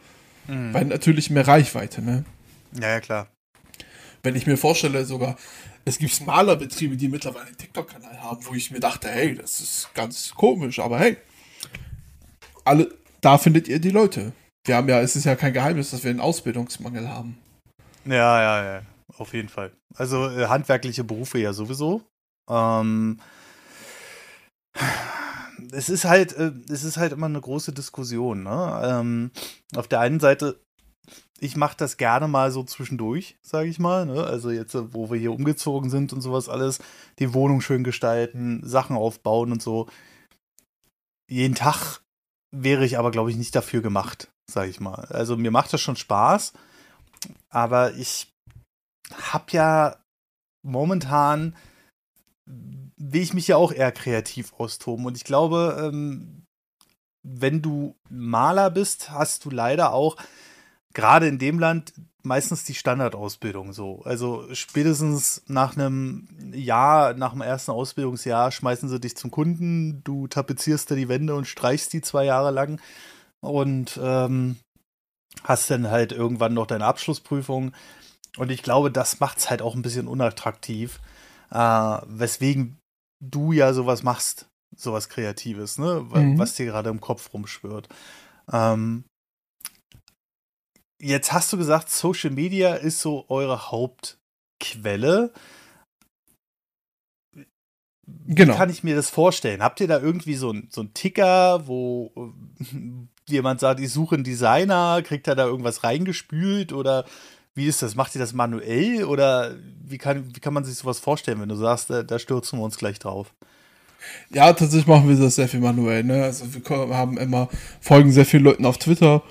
Mhm. 0.47 0.73
Weil 0.73 0.85
natürlich 0.85 1.29
mehr 1.29 1.47
Reichweite, 1.47 2.01
ne? 2.01 2.25
Ja, 2.79 2.89
ja, 2.89 2.99
klar. 2.99 3.27
Wenn 4.21 4.35
ich 4.35 4.47
mir 4.47 4.57
vorstelle, 4.57 5.05
sogar, 5.05 5.37
es 5.85 5.97
gibt 5.97 6.25
Malerbetriebe, 6.25 6.95
die 6.95 7.09
mittlerweile 7.09 7.47
einen 7.47 7.57
TikTok-Kanal 7.57 8.21
haben, 8.21 8.45
wo 8.45 8.53
ich 8.53 8.71
mir 8.71 8.79
dachte, 8.79 9.09
hey, 9.09 9.35
das 9.35 9.59
ist 9.59 9.89
ganz 9.93 10.33
komisch, 10.33 10.79
aber 10.79 10.99
hey, 10.99 11.17
alle, 12.63 12.93
da 13.21 13.37
findet 13.37 13.67
ihr 13.67 13.79
die 13.79 13.89
Leute. 13.89 14.33
Wir 14.65 14.77
haben 14.77 14.87
ja, 14.87 15.01
es 15.01 15.15
ist 15.15 15.25
ja 15.25 15.35
kein 15.35 15.53
Geheimnis, 15.53 15.91
dass 15.91 16.03
wir 16.03 16.11
einen 16.11 16.21
Ausbildungsmangel 16.21 17.09
haben. 17.09 17.37
Ja, 18.05 18.41
ja, 18.41 18.63
ja, 18.63 18.81
auf 19.17 19.33
jeden 19.33 19.49
Fall. 19.49 19.71
Also 19.95 20.29
äh, 20.29 20.47
handwerkliche 20.47 21.03
Berufe 21.03 21.39
ja 21.39 21.51
sowieso. 21.53 22.01
Ähm, 22.49 23.19
es 25.71 25.89
ist 25.89 26.05
halt, 26.05 26.33
äh, 26.33 26.51
es 26.69 26.83
ist 26.83 26.97
halt 26.97 27.11
immer 27.11 27.25
eine 27.25 27.41
große 27.41 27.73
Diskussion. 27.73 28.43
Ne? 28.43 28.81
Ähm, 28.83 29.31
auf 29.75 29.87
der 29.87 29.99
einen 29.99 30.19
Seite 30.19 30.62
ich 31.39 31.55
mache 31.55 31.77
das 31.77 31.97
gerne 31.97 32.27
mal 32.27 32.51
so 32.51 32.63
zwischendurch, 32.63 33.37
sage 33.41 33.67
ich 33.67 33.79
mal. 33.79 34.05
Ne? 34.05 34.23
Also 34.23 34.51
jetzt, 34.51 34.75
wo 34.93 35.11
wir 35.11 35.19
hier 35.19 35.33
umgezogen 35.33 35.89
sind 35.89 36.13
und 36.13 36.21
sowas 36.21 36.49
alles, 36.49 36.79
die 37.19 37.33
Wohnung 37.33 37.61
schön 37.61 37.83
gestalten, 37.83 38.61
Sachen 38.63 38.95
aufbauen 38.95 39.51
und 39.51 39.61
so. 39.61 39.87
Jeden 41.29 41.55
Tag 41.55 42.01
wäre 42.51 42.85
ich 42.85 42.97
aber, 42.97 43.11
glaube 43.11 43.31
ich, 43.31 43.37
nicht 43.37 43.55
dafür 43.55 43.81
gemacht, 43.81 44.31
sage 44.49 44.69
ich 44.69 44.79
mal. 44.79 45.05
Also 45.09 45.35
mir 45.35 45.51
macht 45.51 45.73
das 45.73 45.81
schon 45.81 45.95
Spaß, 45.95 46.53
aber 47.49 47.93
ich 47.95 48.31
habe 49.31 49.45
ja 49.51 49.97
momentan 50.63 51.55
will 52.45 53.21
ich 53.21 53.33
mich 53.33 53.47
ja 53.47 53.57
auch 53.57 53.71
eher 53.71 53.91
kreativ 53.91 54.53
austoben 54.53 55.05
und 55.05 55.17
ich 55.17 55.23
glaube, 55.23 55.77
ähm, 55.81 56.45
wenn 57.25 57.61
du 57.61 57.95
Maler 58.09 58.69
bist, 58.69 59.11
hast 59.11 59.45
du 59.45 59.49
leider 59.49 59.93
auch 59.93 60.17
gerade 60.93 61.27
in 61.27 61.39
dem 61.39 61.59
Land 61.59 61.93
meistens 62.23 62.63
die 62.63 62.73
Standardausbildung 62.73 63.73
so. 63.73 64.01
Also 64.03 64.47
spätestens 64.53 65.43
nach 65.47 65.75
einem 65.75 66.27
Jahr, 66.53 67.13
nach 67.13 67.33
dem 67.33 67.41
ersten 67.41 67.71
Ausbildungsjahr 67.71 68.51
schmeißen 68.51 68.87
sie 68.89 68.99
dich 68.99 69.17
zum 69.17 69.29
Kunden, 69.29 70.01
du 70.03 70.27
tapezierst 70.27 70.89
da 70.89 70.95
die 70.95 71.09
Wände 71.09 71.35
und 71.35 71.47
streichst 71.47 71.91
die 71.93 72.01
zwei 72.01 72.25
Jahre 72.25 72.51
lang 72.51 72.79
und 73.41 73.99
ähm, 74.01 74.57
hast 75.43 75.69
dann 75.69 75.89
halt 75.89 76.11
irgendwann 76.11 76.53
noch 76.53 76.67
deine 76.67 76.85
Abschlussprüfung. 76.85 77.73
Und 78.37 78.51
ich 78.51 78.63
glaube, 78.63 78.89
das 78.89 79.19
macht 79.19 79.39
es 79.39 79.49
halt 79.49 79.61
auch 79.61 79.75
ein 79.75 79.81
bisschen 79.81 80.07
unattraktiv, 80.07 80.99
äh, 81.51 81.97
weswegen 82.07 82.77
du 83.19 83.51
ja 83.51 83.73
sowas 83.73 84.03
machst, 84.03 84.47
sowas 84.75 85.09
Kreatives, 85.09 85.77
ne? 85.77 86.05
Mhm. 86.13 86.39
Was 86.39 86.55
dir 86.55 86.65
gerade 86.65 86.89
im 86.89 87.01
Kopf 87.01 87.33
rumschwirrt. 87.33 87.89
Ähm, 88.51 89.03
Jetzt 91.03 91.33
hast 91.33 91.51
du 91.51 91.57
gesagt, 91.57 91.89
Social 91.89 92.29
Media 92.29 92.75
ist 92.75 93.01
so 93.01 93.25
eure 93.27 93.71
Hauptquelle. 93.71 95.33
Genau. 98.05 98.53
Wie 98.53 98.57
kann 98.57 98.69
ich 98.69 98.85
mir 98.85 98.95
das 98.95 99.09
vorstellen? 99.09 99.61
Habt 99.61 99.81
ihr 99.81 99.87
da 99.89 99.99
irgendwie 99.99 100.35
so 100.35 100.51
einen 100.51 100.69
so 100.71 100.81
Ticker, 100.85 101.67
wo 101.67 102.33
jemand 103.27 103.59
sagt, 103.59 103.81
ich 103.81 103.91
suche 103.91 104.15
einen 104.15 104.23
Designer, 104.23 105.01
kriegt 105.03 105.27
er 105.27 105.35
da 105.35 105.45
irgendwas 105.45 105.83
reingespült 105.83 106.71
oder 106.71 107.03
wie 107.53 107.67
ist 107.67 107.81
das? 107.81 107.95
Macht 107.95 108.15
ihr 108.15 108.19
das 108.19 108.31
manuell 108.31 109.03
oder 109.03 109.57
wie 109.83 109.97
kann, 109.97 110.33
wie 110.33 110.39
kann 110.39 110.53
man 110.53 110.63
sich 110.63 110.75
sowas 110.75 110.99
vorstellen, 110.99 111.41
wenn 111.41 111.49
du 111.49 111.55
sagst, 111.55 111.89
da, 111.89 112.03
da 112.03 112.17
stürzen 112.17 112.59
wir 112.59 112.63
uns 112.63 112.77
gleich 112.77 112.99
drauf? 112.99 113.33
Ja, 114.29 114.53
tatsächlich 114.53 114.87
machen 114.87 115.09
wir 115.09 115.17
das 115.17 115.35
sehr 115.35 115.49
viel 115.49 115.59
manuell. 115.59 116.05
Ne? 116.05 116.23
Also 116.23 116.45
wir 116.53 116.95
haben 116.95 117.17
immer, 117.17 117.49
folgen 117.81 118.13
sehr 118.13 118.25
vielen 118.25 118.43
Leuten 118.45 118.65
auf 118.65 118.77
Twitter 118.77 119.21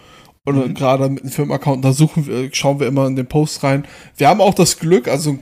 oder 0.47 0.67
mhm. 0.67 0.75
gerade 0.75 1.09
mit 1.09 1.23
einem 1.23 1.33
Firmenaccount, 1.33 1.85
da 1.85 1.93
suchen 1.93 2.27
wir, 2.27 2.51
schauen 2.53 2.81
wir 2.81 2.87
immer 2.87 3.07
in 3.07 3.17
den 3.17 3.27
Post 3.27 3.63
rein. 3.63 3.87
Wir 4.17 4.29
haben 4.29 4.41
auch 4.41 4.55
das 4.55 4.79
Glück, 4.79 5.09
also 5.09 5.39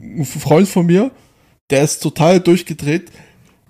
ein, 0.00 0.24
Freund 0.24 0.68
von 0.68 0.86
mir, 0.86 1.10
der 1.70 1.82
ist 1.82 2.02
total 2.02 2.40
durchgedreht. 2.40 3.10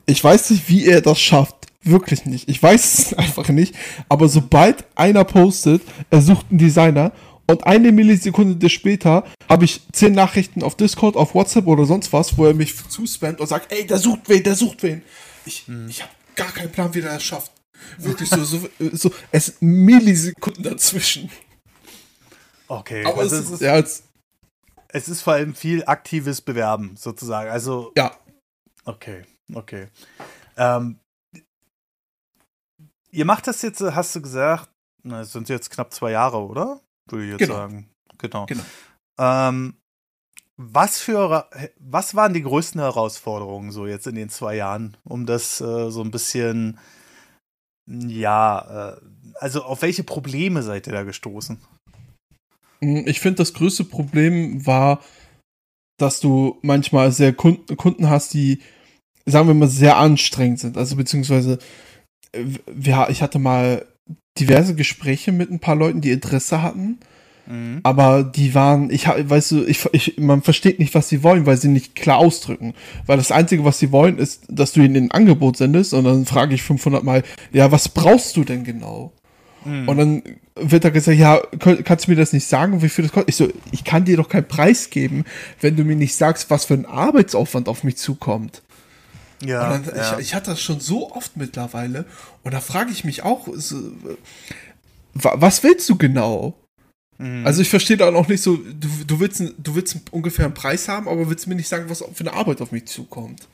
Ich 0.04 0.22
weiß 0.22 0.50
nicht, 0.50 0.68
wie 0.68 0.86
er 0.86 1.00
das 1.00 1.18
schafft. 1.18 1.54
Wirklich 1.82 2.26
nicht. 2.26 2.48
Ich 2.48 2.62
weiß 2.62 2.98
es 2.98 3.14
einfach 3.14 3.48
nicht. 3.48 3.74
Aber 4.08 4.28
sobald 4.28 4.84
einer 4.96 5.24
postet, 5.24 5.82
er 6.10 6.20
sucht 6.20 6.46
einen 6.50 6.58
Designer 6.58 7.12
und 7.48 7.66
eine 7.66 7.92
Millisekunde 7.92 8.68
später 8.68 9.24
habe 9.48 9.64
ich 9.64 9.80
zehn 9.92 10.12
Nachrichten 10.12 10.62
auf 10.62 10.74
Discord, 10.76 11.16
auf 11.16 11.34
WhatsApp 11.34 11.66
oder 11.66 11.84
sonst 11.84 12.12
was, 12.12 12.36
wo 12.36 12.44
er 12.44 12.54
mich 12.54 12.74
zuspammt 12.88 13.40
und 13.40 13.46
sagt, 13.46 13.72
ey, 13.72 13.86
der 13.86 13.98
sucht 13.98 14.28
wen, 14.28 14.42
der 14.42 14.56
sucht 14.56 14.82
wen. 14.82 15.02
Ich, 15.46 15.68
mhm. 15.68 15.88
ich 15.88 16.02
habe 16.02 16.12
gar 16.34 16.52
keinen 16.52 16.72
Plan, 16.72 16.92
wie 16.94 17.00
der 17.00 17.14
das 17.14 17.22
schafft. 17.22 17.52
Wirklich 17.98 18.28
so, 18.28 18.44
so, 18.44 18.68
so 18.92 19.12
es 19.30 19.56
Millisekunden 19.60 20.62
dazwischen. 20.62 21.30
Okay, 22.68 23.04
aber 23.04 23.20
also 23.20 23.36
es, 23.36 23.50
ist, 23.50 23.60
ja, 23.60 23.76
es, 23.76 24.02
es 24.88 25.08
ist 25.08 25.22
vor 25.22 25.34
allem 25.34 25.54
viel 25.54 25.84
aktives 25.84 26.40
Bewerben 26.40 26.96
sozusagen. 26.96 27.50
Also 27.50 27.92
ja. 27.96 28.16
Okay, 28.84 29.22
okay. 29.54 29.88
Ähm, 30.56 30.98
ihr 33.10 33.24
macht 33.24 33.46
das 33.46 33.62
jetzt, 33.62 33.80
hast 33.80 34.14
du 34.14 34.22
gesagt, 34.22 34.70
na, 35.02 35.20
es 35.20 35.32
sind 35.32 35.48
jetzt 35.48 35.70
knapp 35.70 35.92
zwei 35.92 36.12
Jahre, 36.12 36.38
oder? 36.38 36.80
Würde 37.08 37.24
ich 37.24 37.30
jetzt 37.32 37.40
genau. 37.40 37.54
sagen. 37.54 37.88
Genau. 38.18 38.46
genau. 38.46 38.64
Ähm, 39.18 39.76
was 40.56 40.98
für 40.98 41.48
was 41.78 42.14
waren 42.14 42.32
die 42.32 42.42
größten 42.42 42.80
Herausforderungen 42.80 43.70
so 43.70 43.86
jetzt 43.86 44.06
in 44.06 44.14
den 44.14 44.30
zwei 44.30 44.56
Jahren, 44.56 44.96
um 45.04 45.26
das 45.26 45.60
äh, 45.60 45.90
so 45.90 46.02
ein 46.02 46.10
bisschen 46.10 46.78
ja, 47.86 48.94
äh, 48.94 49.00
also 49.34 49.62
auf 49.62 49.82
welche 49.82 50.04
Probleme 50.04 50.62
seid 50.62 50.86
ihr 50.86 50.92
da 50.92 51.02
gestoßen? 51.02 51.58
Hm, 52.80 53.04
ich 53.06 53.20
finde, 53.20 53.38
das 53.38 53.54
größte 53.54 53.84
Problem 53.84 54.66
war, 54.66 55.02
dass 55.98 56.20
du 56.20 56.58
manchmal 56.62 57.12
sehr 57.12 57.32
Kunden, 57.32 58.10
hast, 58.10 58.34
die, 58.34 58.60
sagen 59.24 59.48
wir 59.48 59.54
mal, 59.54 59.68
sehr 59.68 59.96
anstrengend 59.96 60.60
sind. 60.60 60.76
Also 60.76 60.96
beziehungsweise, 60.96 61.58
ja, 62.80 63.08
ich 63.08 63.22
hatte 63.22 63.38
mal 63.38 63.86
diverse 64.38 64.74
Gespräche 64.74 65.32
mit 65.32 65.50
ein 65.50 65.60
paar 65.60 65.76
Leuten, 65.76 66.02
die 66.02 66.10
Interesse 66.10 66.62
hatten. 66.62 66.98
Mhm. 67.46 67.80
Aber 67.82 68.24
die 68.24 68.54
waren, 68.54 68.90
ich 68.90 69.06
weißt 69.06 69.50
du, 69.52 69.64
ich, 69.64 69.86
ich, 69.92 70.18
man 70.18 70.42
versteht 70.42 70.78
nicht, 70.78 70.94
was 70.94 71.08
sie 71.08 71.22
wollen, 71.22 71.46
weil 71.46 71.56
sie 71.56 71.68
nicht 71.68 71.94
klar 71.94 72.18
ausdrücken. 72.18 72.74
Weil 73.06 73.16
das 73.16 73.32
Einzige, 73.32 73.64
was 73.64 73.78
sie 73.78 73.92
wollen, 73.92 74.18
ist, 74.18 74.44
dass 74.48 74.72
du 74.72 74.80
ihnen 74.80 74.96
ein 74.96 75.10
Angebot 75.10 75.56
sendest 75.56 75.94
und 75.94 76.04
dann 76.04 76.26
frage 76.26 76.54
ich 76.54 76.62
500 76.62 77.04
Mal, 77.04 77.22
ja, 77.52 77.70
was 77.70 77.88
brauchst 77.88 78.36
du 78.36 78.44
denn 78.44 78.64
genau? 78.64 79.12
Mhm. 79.64 79.88
Und 79.88 79.96
dann 79.96 80.22
wird 80.54 80.84
da 80.84 80.90
gesagt, 80.90 81.18
ja, 81.18 81.40
kannst 81.84 82.06
du 82.06 82.12
mir 82.12 82.16
das 82.16 82.32
nicht 82.32 82.46
sagen, 82.46 82.82
wie 82.82 82.88
viel 82.88 83.04
das 83.04 83.12
kostet? 83.12 83.28
Ich 83.28 83.36
so, 83.36 83.48
ich 83.72 83.84
kann 83.84 84.04
dir 84.04 84.16
doch 84.16 84.28
keinen 84.28 84.48
Preis 84.48 84.90
geben, 84.90 85.24
wenn 85.60 85.76
du 85.76 85.84
mir 85.84 85.96
nicht 85.96 86.14
sagst, 86.14 86.50
was 86.50 86.64
für 86.64 86.74
ein 86.74 86.86
Arbeitsaufwand 86.86 87.68
auf 87.68 87.84
mich 87.84 87.96
zukommt. 87.96 88.62
Ja, 89.44 89.68
dann, 89.68 89.84
ja. 89.94 90.14
Ich, 90.14 90.28
ich 90.28 90.34
hatte 90.34 90.52
das 90.52 90.62
schon 90.62 90.80
so 90.80 91.12
oft 91.12 91.36
mittlerweile 91.36 92.06
und 92.42 92.54
da 92.54 92.60
frage 92.60 92.90
ich 92.90 93.04
mich 93.04 93.22
auch, 93.22 93.48
was 95.12 95.62
willst 95.62 95.88
du 95.88 95.96
genau? 95.96 96.54
Mhm. 97.18 97.46
Also 97.46 97.62
ich 97.62 97.68
verstehe 97.68 97.96
da 97.96 98.12
auch 98.12 98.28
nicht 98.28 98.42
so, 98.42 98.56
du, 98.56 98.88
du, 99.06 99.20
willst, 99.20 99.40
du 99.40 99.74
willst 99.74 99.96
ungefähr 100.10 100.46
einen 100.46 100.54
Preis 100.54 100.88
haben, 100.88 101.08
aber 101.08 101.28
willst 101.28 101.46
mir 101.46 101.54
nicht 101.54 101.68
sagen, 101.68 101.88
was 101.88 102.04
für 102.12 102.20
eine 102.20 102.34
Arbeit 102.34 102.60
auf 102.60 102.72
mich 102.72 102.86
zukommt. 102.86 103.48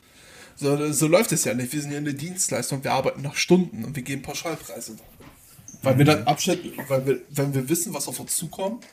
So, 0.56 0.92
so 0.92 1.06
läuft 1.06 1.32
es 1.32 1.44
ja 1.44 1.54
nicht. 1.54 1.72
Wir 1.72 1.80
sind 1.80 1.92
ja 1.92 1.98
eine 1.98 2.14
Dienstleistung, 2.14 2.84
wir 2.84 2.92
arbeiten 2.92 3.22
nach 3.22 3.36
Stunden 3.36 3.84
und 3.84 3.96
wir 3.96 4.02
geben 4.02 4.22
Pauschalpreise. 4.22 4.96
Weil 5.82 5.94
mhm. 5.94 5.98
wir 5.98 6.04
dann 6.04 6.24
abschätzen, 6.24 6.72
weil 6.88 7.06
wir, 7.06 7.20
wenn 7.30 7.54
wir 7.54 7.68
wissen, 7.68 7.94
was 7.94 8.08
auf 8.08 8.20
uns 8.20 8.36
zukommt, 8.36 8.86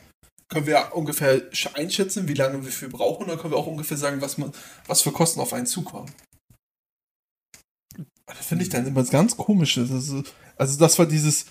können 0.48 0.66
wir 0.66 0.94
ungefähr 0.94 1.42
einschätzen, 1.74 2.26
wie 2.26 2.34
lange 2.34 2.64
wir 2.64 2.72
für 2.72 2.88
brauchen, 2.88 3.24
und 3.24 3.28
dann 3.28 3.38
können 3.38 3.52
wir 3.52 3.58
auch 3.58 3.68
ungefähr 3.68 3.96
sagen, 3.96 4.20
was, 4.20 4.36
man, 4.36 4.52
was 4.86 5.02
für 5.02 5.12
Kosten 5.12 5.40
auf 5.40 5.52
einen 5.52 5.66
zukommen. 5.66 6.10
Das 8.26 8.46
finde 8.46 8.64
ich 8.64 8.70
dann 8.70 8.86
immer 8.86 9.04
ganz 9.04 9.36
komisch. 9.36 9.78
Also, 9.78 10.24
also 10.56 10.78
das 10.78 10.98
war 10.98 11.06
dieses 11.06 11.46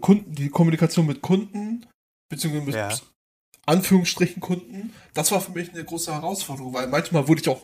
Kunden, 0.00 0.34
die 0.34 0.50
Kommunikation 0.50 1.06
mit 1.06 1.22
Kunden, 1.22 1.86
beziehungsweise 2.28 2.66
mit 2.66 2.74
ja. 2.74 2.90
Anführungsstrichen 3.66 4.40
Kunden, 4.40 4.92
das 5.14 5.30
war 5.32 5.40
für 5.40 5.52
mich 5.52 5.72
eine 5.72 5.84
große 5.84 6.12
Herausforderung, 6.12 6.72
weil 6.72 6.86
manchmal 6.86 7.28
wurde 7.28 7.40
ich 7.40 7.48
auch, 7.48 7.62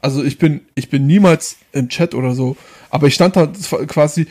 also 0.00 0.22
ich 0.22 0.38
bin, 0.38 0.66
ich 0.74 0.90
bin 0.90 1.06
niemals 1.06 1.56
im 1.72 1.88
Chat 1.88 2.14
oder 2.14 2.34
so, 2.34 2.56
aber 2.90 3.06
ich 3.06 3.14
stand 3.14 3.36
da 3.36 3.46
quasi 3.86 4.26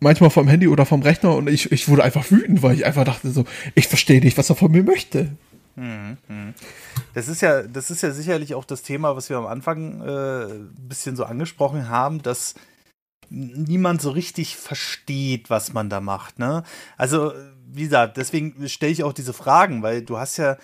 manchmal 0.00 0.30
vom 0.30 0.48
Handy 0.48 0.68
oder 0.68 0.86
vom 0.86 1.02
Rechner 1.02 1.34
und 1.34 1.48
ich, 1.48 1.72
ich 1.72 1.88
wurde 1.88 2.04
einfach 2.04 2.30
wütend, 2.30 2.62
weil 2.62 2.76
ich 2.76 2.86
einfach 2.86 3.04
dachte 3.04 3.30
so, 3.30 3.44
ich 3.74 3.88
verstehe 3.88 4.20
nicht, 4.20 4.38
was 4.38 4.50
er 4.50 4.56
von 4.56 4.70
mir 4.70 4.82
möchte. 4.82 5.30
Mhm, 5.76 6.16
mhm. 6.28 6.54
Das 7.14 7.28
ist 7.28 7.40
ja, 7.40 7.62
das 7.62 7.90
ist 7.90 8.02
ja 8.02 8.10
sicherlich 8.10 8.54
auch 8.54 8.64
das 8.64 8.82
Thema, 8.82 9.16
was 9.16 9.30
wir 9.30 9.36
am 9.36 9.46
Anfang 9.46 10.00
äh, 10.00 10.44
ein 10.54 10.88
bisschen 10.88 11.16
so 11.16 11.24
angesprochen 11.24 11.88
haben, 11.88 12.22
dass 12.22 12.54
niemand 13.30 14.00
so 14.00 14.10
richtig 14.10 14.56
versteht, 14.56 15.50
was 15.50 15.72
man 15.72 15.90
da 15.90 16.00
macht. 16.00 16.38
Ne? 16.38 16.62
Also, 16.96 17.32
wie 17.66 17.82
gesagt, 17.82 18.16
deswegen 18.16 18.68
stelle 18.68 18.92
ich 18.92 19.04
auch 19.04 19.12
diese 19.12 19.32
Fragen, 19.32 19.82
weil 19.82 20.02
du 20.02 20.18
hast 20.18 20.36
ja, 20.38 20.56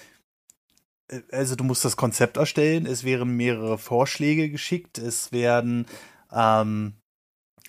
äh, 1.09 1.21
also 1.33 1.57
du 1.57 1.65
musst 1.65 1.85
das 1.85 1.97
Konzept 1.97 2.37
erstellen, 2.37 2.87
es 2.87 3.05
werden 3.05 3.37
mehrere 3.37 3.79
Vorschläge 3.79 4.51
geschickt, 4.51 4.99
es 4.99 5.33
werden, 5.33 5.87
ähm, 6.33 6.95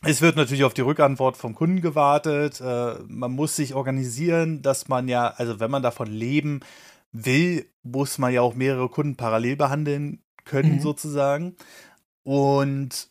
es 0.03 0.21
wird 0.21 0.35
natürlich 0.35 0.63
auf 0.63 0.73
die 0.73 0.81
Rückantwort 0.81 1.37
vom 1.37 1.55
Kunden 1.55 1.81
gewartet, 1.81 2.61
äh, 2.61 2.95
man 3.07 3.31
muss 3.31 3.55
sich 3.55 3.73
organisieren, 3.73 4.61
dass 4.61 4.87
man 4.87 5.07
ja, 5.07 5.27
also 5.27 5.59
wenn 5.59 5.71
man 5.71 5.83
davon 5.83 6.07
leben 6.07 6.61
will, 7.11 7.69
muss 7.83 8.17
man 8.17 8.33
ja 8.33 8.41
auch 8.41 8.55
mehrere 8.55 8.89
Kunden 8.89 9.15
parallel 9.15 9.55
behandeln 9.55 10.21
können, 10.43 10.75
mhm. 10.75 10.81
sozusagen. 10.81 11.55
Und 12.23 13.09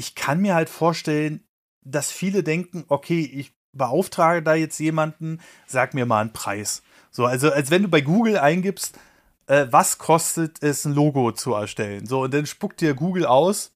ich 0.00 0.14
kann 0.14 0.40
mir 0.40 0.54
halt 0.54 0.70
vorstellen, 0.70 1.44
dass 1.82 2.10
viele 2.10 2.42
denken, 2.42 2.84
okay, 2.88 3.20
ich 3.20 3.52
beauftrage 3.72 4.42
da 4.42 4.54
jetzt 4.54 4.80
jemanden, 4.80 5.40
sag 5.66 5.92
mir 5.92 6.06
mal 6.06 6.22
einen 6.22 6.32
Preis. 6.32 6.82
So, 7.10 7.26
also 7.26 7.52
als 7.52 7.70
wenn 7.70 7.82
du 7.82 7.88
bei 7.88 8.00
Google 8.00 8.38
eingibst, 8.38 8.98
äh, 9.46 9.66
was 9.70 9.98
kostet 9.98 10.62
es, 10.62 10.86
ein 10.86 10.94
Logo 10.94 11.32
zu 11.32 11.52
erstellen. 11.52 12.06
So, 12.06 12.22
und 12.22 12.32
dann 12.32 12.46
spuckt 12.46 12.80
dir 12.80 12.94
Google 12.94 13.26
aus 13.26 13.72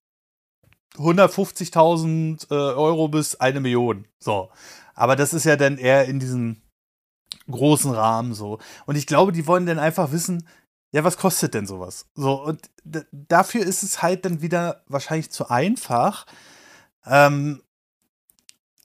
150.000 0.97 2.51
äh, 2.51 2.55
Euro 2.55 3.09
bis 3.09 3.37
eine 3.37 3.61
Million. 3.61 4.07
So. 4.19 4.51
Aber 4.95 5.17
das 5.17 5.35
ist 5.35 5.45
ja 5.45 5.57
dann 5.57 5.77
eher 5.77 6.07
in 6.07 6.21
diesem 6.21 6.63
großen 7.51 7.91
Rahmen 7.91 8.33
so. 8.33 8.61
Und 8.87 8.97
ich 8.97 9.07
glaube, 9.07 9.33
die 9.33 9.47
wollen 9.47 9.67
dann 9.67 9.79
einfach 9.79 10.11
wissen, 10.11 10.49
ja, 10.95 11.03
was 11.03 11.17
kostet 11.17 11.55
denn 11.55 11.67
sowas? 11.67 12.07
So, 12.15 12.41
und 12.41 12.71
dafür 13.11 13.67
ist 13.67 13.83
es 13.83 14.01
halt 14.01 14.25
dann 14.25 14.43
wieder 14.43 14.85
wahrscheinlich 14.87 15.29
zu 15.33 15.51
einfach. 15.51 16.25
Ähm, 17.05 17.65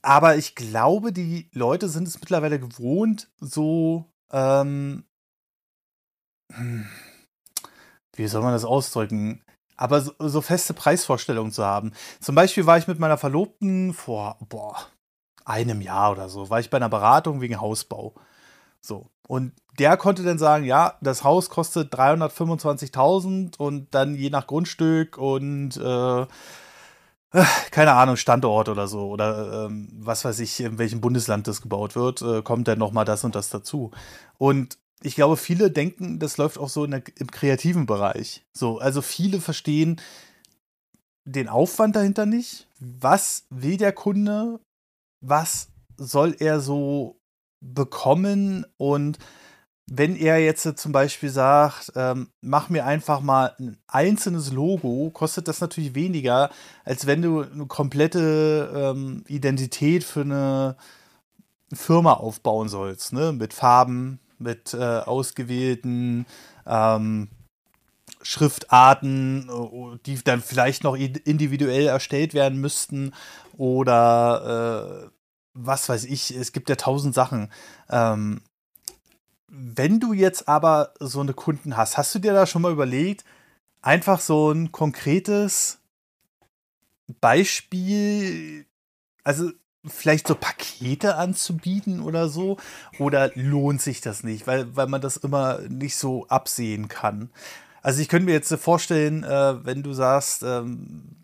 aber 0.02 0.36
ich 0.36 0.56
glaube, 0.56 1.14
die 1.14 1.52
Leute 1.54 1.88
sind 1.88 2.08
es 2.08 2.20
mittlerweile 2.20 2.60
gewohnt, 2.60 3.30
so, 3.40 4.06
ähm, 4.32 5.04
hm, 6.52 6.88
wie 8.16 8.28
soll 8.28 8.42
man 8.42 8.54
das 8.54 8.66
ausdrücken? 8.66 9.44
Aber 9.78 10.02
so, 10.02 10.14
so, 10.18 10.42
feste 10.42 10.74
Preisvorstellungen 10.74 11.52
zu 11.52 11.64
haben. 11.64 11.92
Zum 12.20 12.34
Beispiel 12.34 12.66
war 12.66 12.80
ich 12.80 12.88
mit 12.88 12.98
meiner 12.98 13.20
Verlobten 13.20 13.94
vor, 13.94 14.40
boah, 14.50 14.88
einem 15.46 15.80
Jahr 15.80 16.14
oder 16.14 16.28
so, 16.28 16.50
war 16.50 16.60
ich 16.60 16.72
bei 16.72 16.78
einer 16.78 16.90
Beratung 16.90 17.40
wegen 17.40 17.62
Hausbau. 17.62 18.16
So. 18.82 19.10
Und 19.28 19.54
der 19.78 19.96
konnte 19.98 20.24
dann 20.24 20.40
sagen, 20.40 20.66
ja, 20.66 20.98
das 21.02 21.24
Haus 21.24 21.50
kostet 21.50 21.94
325.000 21.94 23.58
und 23.58 23.94
dann 23.94 24.16
je 24.16 24.30
nach 24.30 24.48
Grundstück 24.48 25.18
und 25.18 25.78
äh, 25.78 26.26
keine 27.72 27.94
Ahnung, 27.94 28.18
Standort 28.18 28.70
oder 28.70 28.88
so 28.88 29.10
oder 29.10 29.66
ähm, 29.66 29.90
was 29.94 30.26
weiß 30.26 30.40
ich, 30.40 30.60
in 30.62 30.78
welchem 30.78 31.00
Bundesland 31.00 31.48
das 31.48 31.62
gebaut 31.62 31.96
wird, 31.96 32.22
äh, 32.22 32.42
kommt 32.42 32.68
dann 32.68 32.80
nochmal 32.80 33.06
das 33.06 33.24
und 33.24 33.36
das 33.36 33.50
dazu. 33.50 33.92
Und 34.38 34.78
ich 35.02 35.16
glaube, 35.16 35.38
viele 35.38 35.72
denken, 35.72 36.20
das 36.20 36.38
läuft 36.38 36.58
auch 36.58 36.70
so 36.70 36.86
der, 36.86 37.04
im 37.18 37.32
kreativen 37.32 37.86
Bereich. 37.86 38.46
So, 38.54 38.80
also 38.80 39.02
viele 39.02 39.40
verstehen 39.40 40.02
den 41.24 41.48
Aufwand 41.48 41.96
dahinter 41.96 42.26
nicht. 42.26 42.68
Was 42.80 43.46
will 43.50 43.78
der 43.78 43.94
Kunde? 43.94 44.60
Was 45.22 45.70
soll 45.98 46.36
er 46.40 46.60
so 46.60 47.19
bekommen 47.62 48.66
und 48.78 49.18
wenn 49.92 50.16
er 50.16 50.38
jetzt 50.38 50.78
zum 50.78 50.92
Beispiel 50.92 51.30
sagt, 51.30 51.94
ähm, 51.96 52.30
mach 52.42 52.70
mir 52.70 52.86
einfach 52.86 53.22
mal 53.22 53.56
ein 53.60 53.78
einzelnes 53.88 54.52
Logo, 54.52 55.10
kostet 55.12 55.48
das 55.48 55.62
natürlich 55.62 55.96
weniger, 55.96 56.52
als 56.86 57.08
wenn 57.08 57.22
du 57.22 57.42
eine 57.42 57.66
komplette 57.66 58.94
ähm, 58.96 59.24
Identität 59.28 60.04
für 60.04 60.22
eine 60.22 60.76
Firma 61.74 62.14
aufbauen 62.14 62.70
sollst, 62.70 63.14
ne? 63.14 63.32
Mit 63.32 63.54
Farben, 63.54 64.20
mit 64.38 64.74
äh, 64.74 64.78
ausgewählten 64.78 66.26
ähm, 66.66 67.30
Schriftarten, 68.22 69.50
äh, 69.50 69.98
die 70.06 70.24
dann 70.24 70.42
vielleicht 70.42 70.84
noch 70.84 70.96
individuell 70.96 71.88
erstellt 71.88 72.34
werden 72.34 72.60
müssten 72.60 73.14
oder 73.58 75.08
äh, 75.08 75.19
was 75.54 75.90
weiß 75.90 76.06
ich, 76.06 76.32
es 76.32 76.52
gibt 76.52 76.70
ja 76.70 76.76
tausend 76.76 77.14
Sachen. 77.14 77.52
Ähm, 77.90 78.42
wenn 79.48 80.00
du 80.00 80.14
jetzt 80.14 80.48
aber 80.48 80.94
so 81.00 81.22
eine 81.22 81.34
Kunden 81.34 81.76
hast, 81.76 81.98
hast 81.98 82.14
du 82.14 82.20
dir 82.20 82.34
da 82.34 82.46
schon 82.46 82.62
mal 82.62 82.72
überlegt, 82.72 83.26
einfach 83.82 84.20
so 84.20 84.52
ein 84.52 84.72
konkretes 84.72 85.80
Beispiel, 87.20 88.66
also 89.24 89.52
vielleicht 89.86 90.28
so 90.28 90.36
Pakete 90.36 91.16
anzubieten 91.16 92.02
oder 92.02 92.30
so? 92.30 92.58
Oder 93.00 93.32
lohnt 93.36 93.82
sich 93.82 94.02
das 94.02 94.24
nicht, 94.24 94.48
weil, 94.48 94.76
weil 94.76 94.88
man 94.88 95.02
das 95.02 95.18
immer 95.18 95.60
nicht 95.68 95.96
so 95.96 96.28
absehen 96.28 96.88
kann? 96.88 97.30
Also 97.82 98.02
ich 98.02 98.10
könnte 98.10 98.26
mir 98.26 98.34
jetzt 98.34 98.54
vorstellen, 98.56 99.24
äh, 99.24 99.66
wenn 99.66 99.84
du 99.84 99.94
sagst, 99.94 100.44
ähm, 100.44 101.19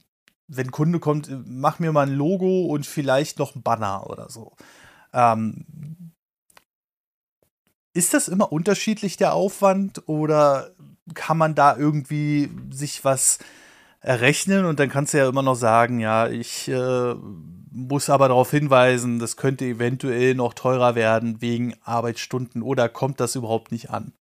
wenn 0.48 0.68
ein 0.68 0.72
Kunde 0.72 1.00
kommt, 1.00 1.30
mach 1.46 1.80
mir 1.80 1.92
mal 1.92 2.08
ein 2.08 2.16
Logo 2.16 2.66
und 2.66 2.86
vielleicht 2.86 3.40
noch 3.40 3.56
ein 3.56 3.64
Banner 3.64 4.10
oder 4.10 4.30
so. 4.30 4.54
Ähm, 5.14 5.66
ist 7.94 8.14
das 8.14 8.28
immer 8.28 8.52
unterschiedlich 8.52 9.18
der 9.18 9.34
Aufwand 9.34 10.08
oder 10.08 10.72
kann 11.14 11.38
man 11.38 11.56
da 11.56 11.76
irgendwie 11.78 12.50
sich 12.72 13.06
was 13.06 13.40
errechnen 14.02 14.66
und 14.66 14.80
dann 14.80 14.90
kannst 14.90 15.14
du 15.14 15.18
ja 15.18 15.30
immer 15.30 15.42
noch 15.42 15.56
sagen, 15.56 16.00
ja, 16.00 16.28
ich 16.28 16.68
äh, 16.68 17.16
muss 17.72 18.10
aber 18.10 18.28
darauf 18.28 18.52
hinweisen, 18.52 19.20
das 19.20 19.38
könnte 19.38 19.66
eventuell 19.66 20.36
noch 20.36 20.54
teurer 20.54 20.96
werden 20.96 21.42
wegen 21.42 21.76
Arbeitsstunden 21.84 22.62
oder 22.62 22.88
kommt 22.88 23.20
das 23.20 23.36
überhaupt 23.36 23.72
nicht 23.72 23.90
an? 23.90 24.14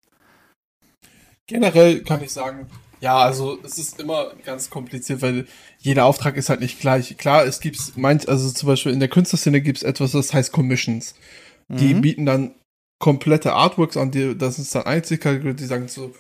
Generell 1.48 2.04
kann 2.04 2.24
ich 2.24 2.32
sagen, 2.32 2.68
ja, 3.04 3.18
also 3.18 3.60
es 3.64 3.78
ist 3.78 4.00
immer 4.00 4.32
ganz 4.46 4.70
kompliziert, 4.70 5.22
weil 5.22 5.46
jeder 5.78 6.06
Auftrag 6.06 6.38
ist 6.38 6.48
halt 6.48 6.62
nicht 6.62 6.80
gleich. 6.80 7.18
Klar, 7.18 7.46
es 7.46 7.60
gibt 7.60 7.98
manch, 7.98 8.30
also 8.30 8.50
zum 8.50 8.68
Beispiel 8.68 8.94
in 8.94 9.02
der 9.02 9.10
Künstlerszene 9.10 9.60
gibt 9.60 9.80
es 9.80 9.84
etwas, 9.84 10.14
das 10.14 10.34
heißt 10.34 10.54
Commissions. 10.54 11.14
Die 11.68 11.96
mhm. 11.96 12.02
bieten 12.02 12.26
dann 12.26 12.56
komplette 13.00 13.52
Artworks 13.52 13.98
an, 13.98 14.12
die, 14.12 14.38
das 14.38 14.58
ist 14.58 14.74
dann 14.74 14.86
einzig, 14.86 15.22
die 15.22 15.66
sagen 15.66 15.90
so, 15.90 16.16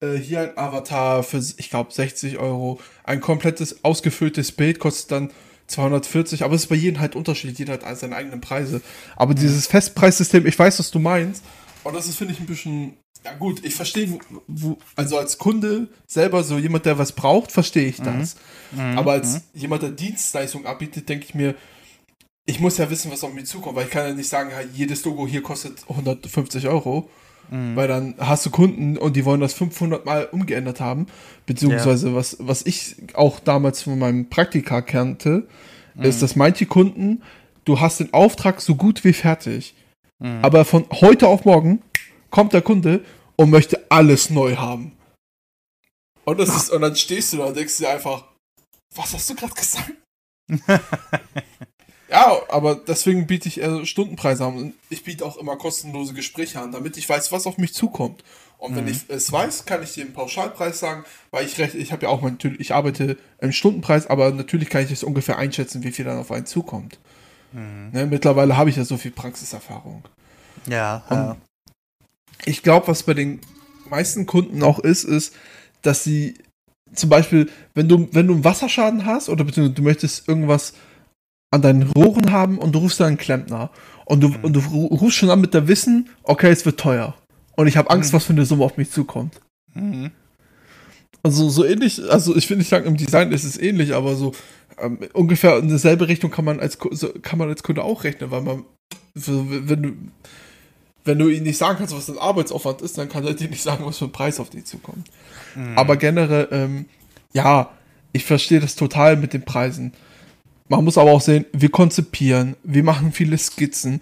äh, 0.00 0.16
hier 0.16 0.40
ein 0.40 0.58
Avatar 0.58 1.22
für, 1.22 1.38
ich 1.38 1.70
glaube, 1.70 1.92
60 1.92 2.38
Euro. 2.38 2.80
Ein 3.04 3.20
komplettes 3.20 3.84
ausgefülltes 3.84 4.50
Bild 4.50 4.80
kostet 4.80 5.12
dann 5.12 5.30
240, 5.68 6.42
aber 6.42 6.56
es 6.56 6.62
ist 6.62 6.68
bei 6.68 6.74
jedem 6.74 6.98
halt 6.98 7.14
unterschiedlich, 7.14 7.60
jeder 7.60 7.74
hat 7.74 7.96
seine 7.96 8.16
eigenen 8.16 8.40
Preise. 8.40 8.80
Aber 9.14 9.34
dieses 9.34 9.68
Festpreissystem, 9.68 10.46
ich 10.48 10.58
weiß, 10.58 10.80
was 10.80 10.90
du 10.90 10.98
meinst, 10.98 11.44
und 11.84 11.94
das 11.94 12.08
ist, 12.08 12.16
finde 12.16 12.32
ich, 12.32 12.40
ein 12.40 12.46
bisschen, 12.46 12.96
ja 13.24 13.32
gut, 13.34 13.64
ich 13.64 13.74
verstehe, 13.74 14.18
also 14.96 15.18
als 15.18 15.38
Kunde 15.38 15.88
selber, 16.06 16.44
so 16.44 16.58
jemand, 16.58 16.84
der 16.84 16.98
was 16.98 17.12
braucht, 17.12 17.52
verstehe 17.52 17.88
ich 17.88 17.96
das. 17.96 18.36
Mhm. 18.72 18.98
Aber 18.98 19.12
als 19.12 19.34
mhm. 19.34 19.40
jemand, 19.54 19.82
der 19.82 19.90
Dienstleistung 19.90 20.66
anbietet, 20.66 21.08
denke 21.08 21.24
ich 21.24 21.34
mir, 21.34 21.54
ich 22.46 22.60
muss 22.60 22.76
ja 22.76 22.90
wissen, 22.90 23.10
was 23.10 23.24
auf 23.24 23.32
mich 23.32 23.46
zukommt, 23.46 23.76
weil 23.76 23.86
ich 23.86 23.90
kann 23.90 24.06
ja 24.06 24.14
nicht 24.14 24.28
sagen, 24.28 24.50
jedes 24.74 25.04
Logo 25.04 25.26
hier 25.26 25.42
kostet 25.42 25.82
150 25.88 26.68
Euro. 26.68 27.08
Mhm. 27.50 27.76
Weil 27.76 27.88
dann 27.88 28.14
hast 28.18 28.44
du 28.46 28.50
Kunden 28.50 28.96
und 28.96 29.16
die 29.16 29.24
wollen 29.24 29.40
das 29.40 29.54
500 29.54 30.04
Mal 30.04 30.28
umgeändert 30.30 30.80
haben. 30.80 31.06
Beziehungsweise, 31.46 32.08
ja. 32.08 32.14
was, 32.14 32.36
was 32.40 32.64
ich 32.64 32.96
auch 33.14 33.40
damals 33.40 33.82
von 33.82 33.98
meinem 33.98 34.28
Praktika 34.28 34.82
kannte, 34.82 35.46
mhm. 35.94 36.02
ist, 36.02 36.22
dass 36.22 36.36
manche 36.36 36.66
Kunden, 36.66 37.22
du 37.64 37.80
hast 37.80 38.00
den 38.00 38.12
Auftrag 38.12 38.60
so 38.60 38.74
gut 38.74 39.04
wie 39.04 39.12
fertig. 39.12 39.74
Mhm. 40.18 40.38
Aber 40.42 40.64
von 40.64 40.86
heute 40.90 41.28
auf 41.28 41.44
morgen 41.44 41.82
kommt 42.34 42.52
der 42.52 42.62
Kunde 42.62 43.04
und 43.36 43.50
möchte 43.50 43.86
alles 43.90 44.28
neu 44.28 44.56
haben. 44.56 44.90
Und, 46.24 46.40
das 46.40 46.48
ist, 46.48 46.70
und 46.70 46.80
dann 46.80 46.96
stehst 46.96 47.32
du 47.32 47.36
da 47.36 47.44
und 47.44 47.56
denkst 47.56 47.78
dir 47.78 47.90
einfach, 47.90 48.24
was 48.96 49.14
hast 49.14 49.30
du 49.30 49.36
gerade 49.36 49.54
gesagt? 49.54 49.92
Ja, 52.10 52.38
aber 52.48 52.76
deswegen 52.76 53.26
biete 53.26 53.48
ich 53.48 53.58
eher 53.58 53.84
Stundenpreise 53.86 54.44
an. 54.44 54.56
Und 54.56 54.74
ich 54.88 55.02
biete 55.02 55.24
auch 55.24 55.36
immer 55.36 55.56
kostenlose 55.56 56.14
Gespräche 56.14 56.60
an, 56.60 56.70
damit 56.70 56.96
ich 56.96 57.08
weiß, 57.08 57.32
was 57.32 57.44
auf 57.46 57.58
mich 57.58 57.74
zukommt. 57.74 58.22
Und 58.56 58.72
mhm. 58.72 58.76
wenn 58.76 58.88
ich 58.88 58.98
es 59.08 59.32
weiß, 59.32 59.64
kann 59.64 59.82
ich 59.82 59.94
dir 59.94 60.04
einen 60.04 60.12
Pauschalpreis 60.12 60.78
sagen, 60.78 61.04
weil 61.32 61.44
ich 61.44 61.58
recht, 61.58 61.74
ich 61.74 61.90
habe 61.90 62.04
ja 62.04 62.10
auch 62.10 62.22
natürlich, 62.22 62.60
ich 62.60 62.72
arbeite 62.72 63.16
im 63.40 63.50
Stundenpreis, 63.50 64.06
aber 64.06 64.30
natürlich 64.30 64.70
kann 64.70 64.84
ich 64.84 64.92
es 64.92 65.02
ungefähr 65.02 65.38
einschätzen, 65.38 65.82
wie 65.82 65.90
viel 65.90 66.04
dann 66.04 66.18
auf 66.18 66.30
einen 66.30 66.46
zukommt. 66.46 67.00
Mhm. 67.50 67.90
Ne, 67.92 68.06
mittlerweile 68.06 68.56
habe 68.56 68.70
ich 68.70 68.76
ja 68.76 68.84
so 68.84 68.96
viel 68.96 69.10
Praxiserfahrung. 69.10 70.04
Ja, 70.66 71.02
ja. 71.10 71.36
Ich 72.46 72.62
glaube, 72.62 72.88
was 72.88 73.04
bei 73.04 73.14
den 73.14 73.40
meisten 73.88 74.26
Kunden 74.26 74.62
auch 74.62 74.78
ist, 74.78 75.04
ist, 75.04 75.34
dass 75.82 76.04
sie 76.04 76.34
zum 76.94 77.10
Beispiel, 77.10 77.50
wenn 77.74 77.88
du, 77.88 78.08
wenn 78.12 78.26
du 78.26 78.34
einen 78.34 78.44
Wasserschaden 78.44 79.04
hast 79.04 79.28
oder 79.28 79.44
beziehungsweise 79.44 79.74
du 79.74 79.82
möchtest 79.82 80.28
irgendwas 80.28 80.74
an 81.50 81.62
deinen 81.62 81.82
Rohren 81.82 82.32
haben 82.32 82.58
und 82.58 82.74
du 82.74 82.80
rufst 82.80 83.00
dann 83.00 83.08
einen 83.08 83.18
Klempner. 83.18 83.70
Und 84.04 84.20
du, 84.20 84.28
mhm. 84.28 84.36
und 84.42 84.52
du 84.54 84.60
rufst 84.60 85.16
schon 85.16 85.30
an 85.30 85.40
mit 85.40 85.54
der 85.54 85.68
Wissen, 85.68 86.10
okay, 86.22 86.50
es 86.50 86.66
wird 86.66 86.78
teuer. 86.78 87.14
Und 87.56 87.68
ich 87.68 87.76
habe 87.76 87.90
Angst, 87.90 88.12
mhm. 88.12 88.16
was 88.16 88.24
für 88.24 88.32
eine 88.32 88.44
Summe 88.44 88.64
auf 88.64 88.76
mich 88.76 88.90
zukommt. 88.90 89.40
Mhm. 89.72 90.10
Also 91.22 91.48
so 91.48 91.64
ähnlich, 91.64 92.02
also 92.10 92.36
ich 92.36 92.50
will 92.50 92.58
nicht 92.58 92.68
sagen, 92.68 92.86
im 92.86 92.98
Design 92.98 93.32
ist 93.32 93.44
es 93.44 93.56
ähnlich, 93.56 93.94
aber 93.94 94.14
so 94.14 94.32
ähm, 94.78 94.98
ungefähr 95.14 95.58
in 95.58 95.68
dieselbe 95.68 96.08
Richtung 96.08 96.30
kann 96.30 96.44
man 96.44 96.60
als 96.60 96.78
kann 96.78 97.38
man 97.38 97.48
als 97.48 97.62
Kunde 97.62 97.82
auch 97.82 98.04
rechnen, 98.04 98.30
weil 98.30 98.42
man, 98.42 98.64
wenn 99.14 99.82
du 99.82 99.92
wenn 101.04 101.18
du 101.18 101.28
ihnen 101.28 101.44
nicht 101.44 101.58
sagen 101.58 101.78
kannst, 101.78 101.94
was 101.94 102.06
dein 102.06 102.18
Arbeitsaufwand 102.18 102.82
ist, 102.82 102.96
dann 102.96 103.08
kann 103.08 103.24
er 103.26 103.34
dir 103.34 103.48
nicht 103.48 103.62
sagen, 103.62 103.84
was 103.84 103.98
für 103.98 104.06
ein 104.06 104.12
Preis 104.12 104.40
auf 104.40 104.50
dich 104.50 104.64
zukommt. 104.64 105.10
Mhm. 105.54 105.76
Aber 105.76 105.96
generell, 105.96 106.48
ähm, 106.50 106.86
ja, 107.32 107.70
ich 108.12 108.24
verstehe 108.24 108.60
das 108.60 108.74
total 108.76 109.16
mit 109.16 109.32
den 109.32 109.42
Preisen. 109.42 109.92
Man 110.68 110.84
muss 110.84 110.96
aber 110.96 111.12
auch 111.12 111.20
sehen, 111.20 111.44
wir 111.52 111.68
konzipieren, 111.68 112.56
wir 112.62 112.82
machen 112.82 113.12
viele 113.12 113.36
Skizzen, 113.36 114.00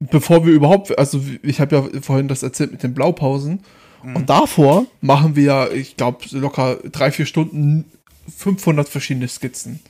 bevor 0.00 0.44
wir 0.44 0.52
überhaupt, 0.52 0.98
also 0.98 1.22
ich 1.42 1.60
habe 1.60 1.76
ja 1.76 2.00
vorhin 2.00 2.28
das 2.28 2.42
erzählt 2.42 2.72
mit 2.72 2.82
den 2.82 2.94
Blaupausen. 2.94 3.60
Mhm. 4.02 4.16
Und 4.16 4.30
davor 4.30 4.86
machen 5.00 5.36
wir 5.36 5.44
ja, 5.44 5.68
ich 5.70 5.96
glaube, 5.96 6.24
locker 6.32 6.78
drei, 6.90 7.12
vier 7.12 7.26
Stunden 7.26 7.84
500 8.36 8.88
verschiedene 8.88 9.28
Skizzen. 9.28 9.80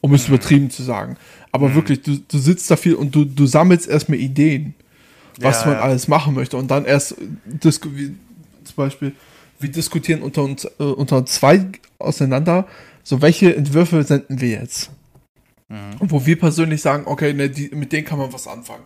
Um 0.00 0.14
es 0.14 0.28
mhm. 0.28 0.34
übertrieben 0.34 0.70
zu 0.70 0.82
sagen. 0.82 1.16
Aber 1.50 1.70
mhm. 1.70 1.74
wirklich, 1.76 2.02
du, 2.02 2.18
du 2.18 2.38
sitzt 2.38 2.70
da 2.70 2.76
viel 2.76 2.94
und 2.94 3.14
du, 3.14 3.24
du 3.24 3.46
sammelst 3.46 3.88
erstmal 3.88 4.18
Ideen, 4.18 4.74
was 5.40 5.60
ja, 5.60 5.66
man 5.68 5.76
ja. 5.76 5.82
alles 5.82 6.08
machen 6.08 6.34
möchte. 6.34 6.56
Und 6.56 6.70
dann 6.70 6.84
erst, 6.84 7.16
wie, 7.18 8.14
zum 8.64 8.76
Beispiel, 8.76 9.14
wir 9.58 9.70
diskutieren 9.70 10.22
unter 10.22 10.42
uns, 10.42 10.64
äh, 10.64 10.82
unter 10.82 11.24
zwei 11.26 11.66
auseinander, 11.98 12.66
so 13.02 13.22
welche 13.22 13.54
Entwürfe 13.54 14.02
senden 14.02 14.40
wir 14.40 14.50
jetzt. 14.50 14.90
Mhm. 15.68 15.96
Wo 16.00 16.24
wir 16.24 16.38
persönlich 16.38 16.80
sagen, 16.80 17.04
okay, 17.06 17.32
ne, 17.32 17.50
die, 17.50 17.68
mit 17.74 17.92
denen 17.92 18.06
kann 18.06 18.18
man 18.18 18.32
was 18.32 18.46
anfangen. 18.46 18.84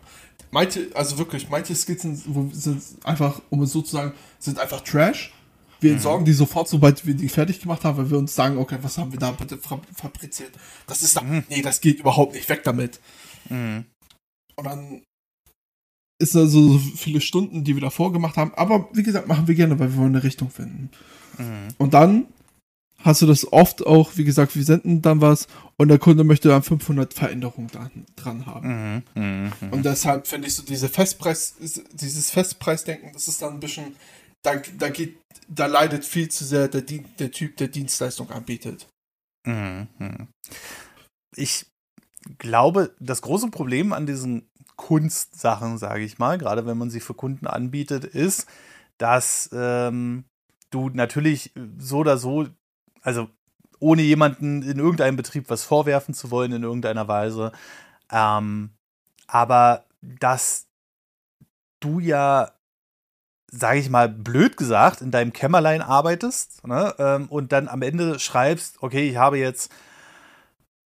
Manche, 0.51 0.89
also 0.95 1.19
wirklich, 1.19 1.49
manche 1.49 1.75
Skizzen 1.75 2.15
sind 2.53 2.83
einfach, 3.05 3.41
um 3.51 3.63
es 3.63 3.73
so 3.73 3.83
zu 3.83 3.93
sagen, 3.93 4.13
sind 4.39 4.59
einfach 4.59 4.83
Trash. 4.83 5.33
Wir 5.81 5.91
mhm. 5.91 5.97
entsorgen 5.97 6.25
die 6.25 6.33
sofort, 6.33 6.69
sobald 6.69 7.07
wir 7.07 7.15
die 7.15 7.29
fertig 7.29 7.61
gemacht 7.61 7.85
haben, 7.85 7.99
weil 7.99 8.11
wir 8.11 8.19
uns 8.19 8.35
sagen, 8.35 8.59
okay, 8.59 8.79
was 8.83 8.99
haben 8.99 9.13
wir 9.13 9.19
da 9.19 9.33
bitte 9.33 9.59
fabriziert? 9.59 10.53
Das 10.87 11.03
ist 11.03 11.17
da, 11.17 11.23
mhm. 11.23 11.45
nee, 11.49 11.63
das 11.63 11.81
geht 11.81 12.01
überhaupt 12.01 12.35
nicht, 12.35 12.49
weg 12.49 12.63
damit. 12.65 13.01
Mhm. 13.49 13.87
Und 14.57 14.65
dann 14.65 15.03
ist 16.23 16.35
da 16.35 16.47
so 16.47 16.79
viele 16.79 17.21
Stunden, 17.21 17.65
die 17.65 17.75
wir 17.75 17.83
davor 17.83 18.13
gemacht 18.13 18.37
haben. 18.37 18.53
Aber 18.55 18.89
wie 18.93 19.03
gesagt, 19.03 19.29
machen 19.29 19.49
wir 19.49 19.55
gerne, 19.55 19.79
weil 19.79 19.91
wir 19.91 19.97
wollen 19.99 20.15
eine 20.15 20.25
Richtung 20.25 20.51
finden. 20.51 20.91
Mhm. 21.39 21.69
Und 21.79 21.95
dann 21.95 22.27
hast 22.99 23.23
du 23.23 23.27
das 23.27 23.53
oft 23.53 23.85
auch, 23.87 24.17
wie 24.17 24.25
gesagt, 24.25 24.55
wir 24.55 24.65
senden 24.65 25.03
dann 25.03 25.21
was 25.21 25.49
und 25.77 25.89
der 25.89 25.99
Kunde 25.99 26.25
möchte 26.25 26.49
dann 26.49 26.63
500 26.63 27.13
Veränderungen 27.13 27.69
dran, 27.69 27.91
dran 28.17 28.47
haben. 28.47 29.03
Mhm, 29.15 29.23
mh, 29.23 29.53
mh. 29.61 29.71
Und 29.73 29.85
deshalb 29.85 30.27
finde 30.27 30.49
ich 30.49 30.55
so 30.55 30.63
diese 30.63 30.89
Festpreis, 30.89 31.57
dieses 31.93 32.31
Festpreisdenken, 32.31 33.13
das 33.13 33.29
ist 33.29 33.43
dann 33.43 33.55
ein 33.55 33.61
bisschen, 33.61 33.97
da, 34.43 34.55
da 34.79 34.89
geht, 34.89 35.19
da 35.49 35.67
leidet 35.67 36.05
viel 36.05 36.29
zu 36.29 36.45
sehr 36.45 36.69
der, 36.69 36.83
der 36.83 37.31
Typ, 37.31 37.57
der 37.57 37.69
Dienstleistung 37.69 38.31
anbietet. 38.31 38.87
Mhm, 39.47 39.89
mh. 39.99 40.27
Ich 41.35 41.67
glaube, 42.39 42.95
das 43.01 43.23
große 43.23 43.49
Problem 43.49 43.93
an 43.93 44.07
diesen 44.07 44.47
Kunstsachen, 44.77 45.79
sage 45.79 46.05
ich 46.05 46.19
mal, 46.19 46.39
gerade 46.39 46.67
wenn 46.67 46.79
man 46.79 46.91
sie 46.91 47.01
für 47.01 47.15
Kunden 47.15 47.47
anbietet, 47.47 48.05
ist, 48.05 48.47
dass 48.99 49.51
ähm, 49.53 50.25
du 50.71 50.89
natürlich 50.91 51.53
so 51.79 51.99
oder 51.99 52.19
so 52.19 52.47
also 53.03 53.29
ohne 53.79 54.03
jemanden 54.03 54.63
in 54.63 54.79
irgendeinem 54.79 55.17
Betrieb 55.17 55.51
was 55.51 55.65
vorwerfen 55.65 56.15
zu 56.15 56.31
wollen 56.31 56.53
in 56.53 56.63
irgendeiner 56.63 57.09
Weise. 57.09 57.53
Ähm, 58.11 58.71
aber 59.27 59.85
dass 60.01 60.69
du 61.81 61.99
ja, 61.99 62.53
sage 63.51 63.81
ich 63.81 63.91
mal, 63.91 64.09
blöd 64.09 64.57
gesagt, 64.57 65.01
in 65.01 65.11
deinem 65.11 65.33
Kämmerlein 65.33 65.83
arbeitest 65.83 66.67
ne, 66.67 66.95
ähm, 66.99 67.27
und 67.29 67.53
dann 67.53 67.69
am 67.69 67.83
Ende 67.83 68.21
schreibst, 68.21 68.83
okay, 68.83 69.11
ich 69.11 69.17
habe 69.17 69.39
jetzt 69.39 69.73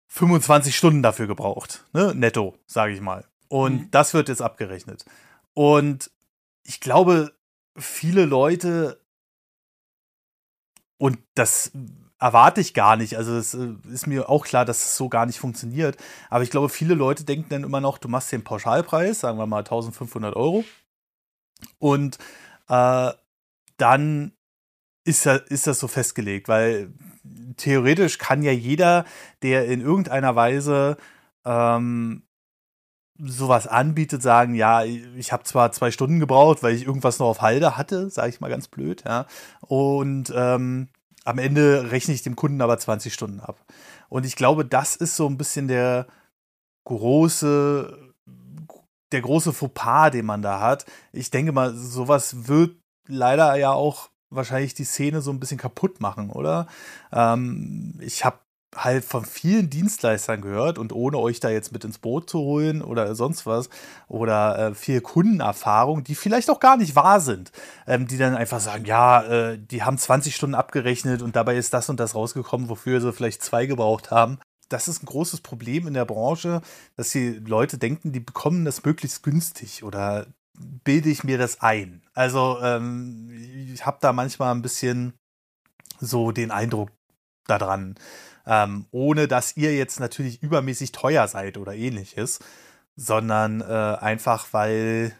25 0.09 0.74
Stunden 0.74 1.03
dafür 1.03 1.26
gebraucht, 1.26 1.84
ne, 1.93 2.14
netto, 2.14 2.59
sage 2.66 2.95
ich 2.95 3.01
mal. 3.03 3.24
Und 3.49 3.75
mhm. 3.75 3.91
das 3.91 4.15
wird 4.15 4.29
jetzt 4.29 4.43
abgerechnet. 4.43 5.05
Und 5.55 6.11
ich 6.65 6.81
glaube, 6.81 7.33
viele 7.77 8.25
Leute, 8.25 9.01
und 10.99 11.19
das 11.35 11.73
erwarte 12.19 12.61
ich 12.61 12.75
gar 12.75 12.97
nicht. 12.97 13.17
Also 13.17 13.37
es 13.37 13.55
äh, 13.55 13.75
ist 13.93 14.07
mir 14.07 14.29
auch 14.29 14.45
klar, 14.45 14.65
dass 14.65 14.85
es 14.85 14.97
so 14.97 15.09
gar 15.09 15.27
nicht 15.27 15.39
funktioniert. 15.39 15.97
Aber 16.31 16.43
ich 16.43 16.51
glaube, 16.51 16.69
viele 16.69 16.95
Leute 16.95 17.25
denken 17.25 17.49
dann 17.51 17.65
immer 17.65 17.81
noch, 17.81 17.99
du 17.99 18.09
machst 18.09 18.33
den 18.33 18.45
Pauschalpreis, 18.45 19.21
sagen 19.21 19.39
wir 19.39 19.47
mal 19.47 19.59
1500 19.59 20.35
Euro. 20.35 20.65
Und 21.79 22.19
äh, 22.69 23.13
dann 23.77 24.33
ist, 25.05 25.27
das, 25.27 25.43
ist 25.43 25.67
das 25.67 25.79
so 25.79 25.89
festgelegt, 25.89 26.49
weil 26.49 26.93
theoretisch 27.57 28.19
kann 28.19 28.43
ja 28.43 28.53
jeder, 28.53 29.05
der 29.43 29.67
in 29.67 29.81
irgendeiner 29.81 30.35
Weise 30.37 30.97
ähm, 31.45 32.23
sowas 33.19 33.67
anbietet, 33.67 34.23
sagen, 34.23 34.55
ja, 34.55 34.85
ich 34.85 35.33
habe 35.33 35.45
zwar 35.45 35.73
zwei 35.73 35.91
Stunden 35.91 36.21
gebraucht, 36.21 36.62
weil 36.62 36.75
ich 36.75 36.87
irgendwas 36.87 37.19
noch 37.19 37.27
auf 37.27 37.41
Halde 37.41 37.77
hatte, 37.77 38.11
sage 38.11 38.29
ich 38.29 38.41
mal 38.41 38.51
ganz 38.51 38.69
blöd, 38.69 39.05
ja. 39.07 39.27
Und 39.61 40.33
ähm, 40.35 40.89
am 41.25 41.39
Ende 41.39 41.91
rechne 41.91 42.14
ich 42.14 42.23
dem 42.23 42.37
Kunden 42.37 42.61
aber 42.61 42.79
20 42.79 43.12
Stunden 43.12 43.41
ab. 43.41 43.64
Und 44.09 44.25
ich 44.25 44.37
glaube, 44.37 44.64
das 44.64 44.97
ist 44.97 45.17
so 45.17 45.27
ein 45.29 45.39
bisschen 45.39 45.69
der 45.69 46.07
große, 46.85 48.14
der 49.12 49.21
große 49.21 49.53
Fauxpas, 49.53 50.11
den 50.11 50.27
man 50.27 50.43
da 50.43 50.61
hat. 50.61 50.87
Ich 51.12 51.31
denke 51.31 51.53
mal, 51.53 51.75
sowas 51.75 52.47
wird 52.47 52.77
leider 53.09 53.57
ja 53.57 53.73
auch 53.73 54.11
wahrscheinlich 54.31 54.75
die 54.75 54.85
Szene 54.85 55.21
so 55.21 55.31
ein 55.31 55.41
bisschen 55.41 55.59
kaputt 55.59 56.01
machen, 56.01 56.31
oder? 56.31 56.67
Ähm, 57.12 57.99
ich 58.01 58.25
habe 58.25 58.39
halt 58.75 59.05
von 59.05 59.25
vielen 59.25 59.71
Dienstleistern 59.71 60.41
gehört 60.41 60.79
und 60.79 60.93
ohne 60.93 61.19
euch 61.19 61.41
da 61.41 61.49
jetzt 61.49 61.73
mit 61.73 61.85
ins 61.85 61.99
Boot 61.99 62.29
zu 62.29 62.39
holen 62.39 62.83
oder 62.83 63.14
sonst 63.14 63.47
was 63.47 63.71
oder 64.09 64.59
äh, 64.59 64.75
viel 64.75 65.01
Kundenerfahrung, 65.01 66.05
die 66.05 66.14
vielleicht 66.14 66.51
auch 66.51 66.61
gar 66.61 66.77
nicht 66.77 66.97
wahr 66.97 67.21
sind, 67.21 67.53
ähm, 67.87 68.07
die 68.07 68.19
dann 68.19 68.37
einfach 68.37 68.61
sagen, 68.61 68.85
ja, 68.85 69.23
äh, 69.23 69.59
die 69.59 69.83
haben 69.83 69.97
20 69.97 70.35
Stunden 70.35 70.55
abgerechnet 70.55 71.23
und 71.23 71.37
dabei 71.37 71.57
ist 71.57 71.73
das 71.73 71.89
und 71.89 72.01
das 72.01 72.14
rausgekommen, 72.14 72.69
wofür 72.69 73.01
sie 73.01 73.12
vielleicht 73.12 73.43
zwei 73.43 73.67
gebraucht 73.67 74.11
haben. 74.11 74.39
Das 74.69 74.89
ist 74.89 75.03
ein 75.03 75.07
großes 75.07 75.41
Problem 75.41 75.87
in 75.87 75.95
der 75.95 76.05
Branche, 76.05 76.61
dass 76.97 77.11
die 77.11 77.35
Leute 77.35 77.79
denken, 77.79 78.12
die 78.12 78.21
bekommen 78.21 78.64
das 78.64 78.85
möglichst 78.85 79.23
günstig 79.23 79.85
oder 79.85 80.27
bilde 80.59 81.09
ich 81.09 81.23
mir 81.23 81.39
das 81.39 81.61
ein. 81.61 82.03
Also 82.14 82.59
ähm, 82.61 83.31
ich 83.73 83.87
habe 83.87 83.99
da 84.01 84.12
manchmal 84.12 84.55
ein 84.55 84.62
bisschen 84.62 85.14
so 86.01 86.33
den 86.33 86.51
Eindruck, 86.51 86.91
daran. 87.47 87.95
Ähm, 88.47 88.87
ohne 88.93 89.29
dass 89.29 89.57
ihr 89.57 89.75
jetzt 89.77 89.99
natürlich 89.99 90.43
übermäßig 90.43 90.93
teuer 90.93 91.27
seid 91.27 91.59
oder 91.59 91.75
ähnliches, 91.75 92.39
sondern 92.95 93.61
äh, 93.61 93.65
einfach, 93.65 94.49
weil 94.53 95.13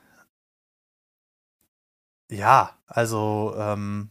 ja, 2.31 2.77
also 2.87 3.55
ähm, 3.59 4.11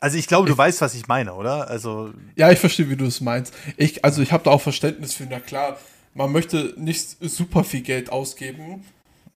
also 0.00 0.16
ich 0.16 0.26
glaube, 0.26 0.46
du 0.46 0.52
ich, 0.52 0.58
weißt, 0.58 0.80
was 0.80 0.94
ich 0.94 1.08
meine, 1.08 1.34
oder? 1.34 1.68
Also 1.68 2.12
ja, 2.34 2.50
ich 2.50 2.58
verstehe, 2.58 2.88
wie 2.88 2.96
du 2.96 3.04
es 3.04 3.20
meinst. 3.20 3.54
Ich, 3.76 4.04
also 4.04 4.22
ich 4.22 4.32
habe 4.32 4.44
da 4.44 4.50
auch 4.50 4.62
Verständnis 4.62 5.12
für. 5.14 5.26
Na 5.28 5.40
klar, 5.40 5.78
man 6.14 6.32
möchte 6.32 6.74
nicht 6.76 7.16
super 7.20 7.64
viel 7.64 7.82
Geld 7.82 8.10
ausgeben. 8.10 8.84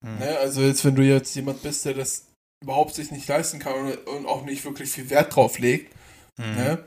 Mhm. 0.00 0.18
Ne? 0.18 0.38
Also 0.38 0.62
jetzt, 0.62 0.84
wenn 0.84 0.94
du 0.94 1.02
jetzt 1.02 1.34
jemand 1.36 1.62
bist, 1.62 1.84
der 1.84 1.92
das 1.92 2.26
überhaupt 2.62 2.94
sich 2.94 3.10
nicht 3.10 3.28
leisten 3.28 3.58
kann 3.58 3.74
und, 3.74 4.06
und 4.06 4.26
auch 4.26 4.44
nicht 4.44 4.64
wirklich 4.64 4.90
viel 4.90 5.10
Wert 5.10 5.36
drauf 5.36 5.58
legt. 5.58 5.94
Mhm. 6.38 6.54
Ne? 6.56 6.84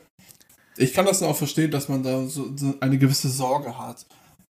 Ich 0.77 0.93
kann 0.93 1.05
das 1.05 1.23
auch 1.23 1.35
verstehen, 1.35 1.71
dass 1.71 1.89
man 1.89 2.03
da 2.03 2.27
so, 2.27 2.55
so 2.55 2.75
eine 2.79 2.97
gewisse 2.97 3.29
Sorge 3.29 3.77
hat. 3.77 4.05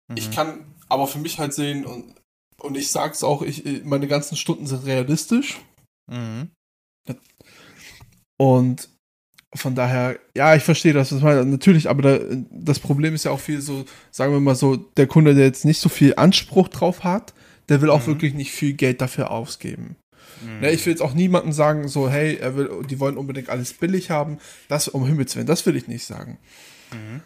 Mhm. 0.10 0.18
Ich 0.18 0.32
kann 0.32 0.76
aber 0.90 1.08
für 1.08 1.20
mich 1.20 1.40
halt 1.40 1.54
sehen 1.54 1.86
und, 1.86 2.16
und 2.62 2.76
ich 2.78 2.92
sag's 2.92 3.24
auch, 3.24 3.42
ich, 3.42 3.84
meine 3.84 4.08
ganzen 4.08 4.36
Stunden 4.36 4.68
sind 4.68 4.86
realistisch. 4.86 5.60
Mhm. 6.12 6.50
Und 8.40 8.90
von 9.56 9.76
daher, 9.76 10.20
ja, 10.36 10.56
ich 10.56 10.64
verstehe 10.64 10.94
das, 10.94 11.12
was 11.12 11.22
man 11.22 11.50
natürlich, 11.50 11.90
aber 11.90 12.02
da, 12.02 12.20
das 12.52 12.80
Problem 12.80 13.16
ist 13.16 13.26
ja 13.26 13.32
auch 13.32 13.40
viel 13.40 13.62
so, 13.62 13.86
sagen 14.12 14.34
wir 14.34 14.40
mal 14.40 14.56
so, 14.56 14.76
der 14.76 15.08
Kunde, 15.08 15.34
der 15.36 15.46
jetzt 15.46 15.66
nicht 15.66 15.80
so 15.80 15.90
viel 15.90 16.14
Anspruch 16.16 16.68
drauf 16.68 17.04
hat, 17.04 17.34
der 17.70 17.82
will 17.82 17.90
auch 17.90 18.02
mhm. 18.02 18.08
wirklich 18.08 18.34
nicht 18.34 18.52
viel 18.52 18.74
Geld 18.74 19.02
dafür 19.02 19.32
ausgeben. 19.32 19.96
Mhm. 20.44 20.60
Ne, 20.62 20.72
ich 20.72 20.86
will 20.86 20.94
jetzt 20.94 21.02
auch 21.02 21.14
niemandem 21.14 21.52
sagen, 21.52 21.88
so, 21.88 22.10
hey, 22.10 22.38
er 22.38 22.56
will, 22.56 22.70
die 22.90 23.00
wollen 23.00 23.18
unbedingt 23.18 23.50
alles 23.50 23.74
billig 23.74 24.12
haben. 24.12 24.40
Das 24.68 24.88
um 24.88 25.06
Himmels 25.06 25.36
Willen, 25.36 25.48
das 25.48 25.66
will 25.66 25.76
ich 25.76 25.88
nicht 25.88 26.06
sagen. 26.06 26.38
Mhm. 26.92 27.22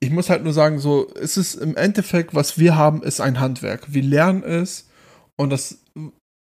Ich 0.00 0.10
muss 0.10 0.30
halt 0.30 0.44
nur 0.44 0.52
sagen, 0.52 0.78
so, 0.78 1.12
es 1.14 1.36
ist 1.36 1.54
im 1.54 1.76
Endeffekt, 1.76 2.34
was 2.34 2.58
wir 2.58 2.76
haben, 2.76 3.02
ist 3.02 3.20
ein 3.20 3.38
Handwerk. 3.38 3.92
Wir 3.92 4.02
lernen 4.02 4.42
es 4.42 4.88
und 5.36 5.50
das 5.50 5.78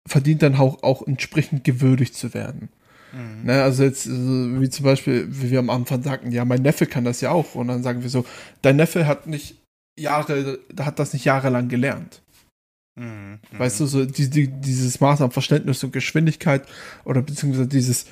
verdient 0.07 0.43
dann 0.43 0.57
auch, 0.57 0.83
auch 0.83 1.07
entsprechend 1.07 1.65
gewürdigt 1.65 2.15
zu 2.15 2.35
werden. 2.35 2.69
Mhm. 3.13 3.45
Ne, 3.45 3.63
also 3.63 3.85
jetzt, 3.85 4.09
wie 4.09 4.69
zum 4.69 4.85
Beispiel, 4.85 5.27
wie 5.31 5.51
wir 5.51 5.59
am 5.59 5.71
Anfang 5.71 6.03
sagten, 6.03 6.31
ja, 6.31 6.45
mein 6.45 6.63
Neffe 6.63 6.87
kann 6.87 7.05
das 7.05 7.21
ja 7.21 7.31
auch. 7.31 7.55
Und 7.55 7.69
dann 7.69 7.83
sagen 7.83 8.03
wir 8.03 8.11
so, 8.11 8.25
dein 8.63 8.77
Neffe 8.77 9.07
hat 9.07 9.27
nicht 9.27 9.57
Jahre, 9.99 10.59
hat 10.79 10.99
das 10.99 11.13
nicht 11.13 11.25
jahrelang 11.25 11.69
gelernt. 11.69 12.23
Mhm. 12.99 13.39
Weißt 13.57 13.81
du, 13.81 13.87
so 13.87 14.05
die, 14.05 14.29
die, 14.29 14.49
dieses 14.49 15.01
Maß 15.01 15.21
an 15.21 15.31
Verständnis 15.31 15.83
und 15.85 15.93
Geschwindigkeit 15.93 16.67
oder 17.05 17.23
beziehungsweise 17.23 17.69
dieses 17.69 18.07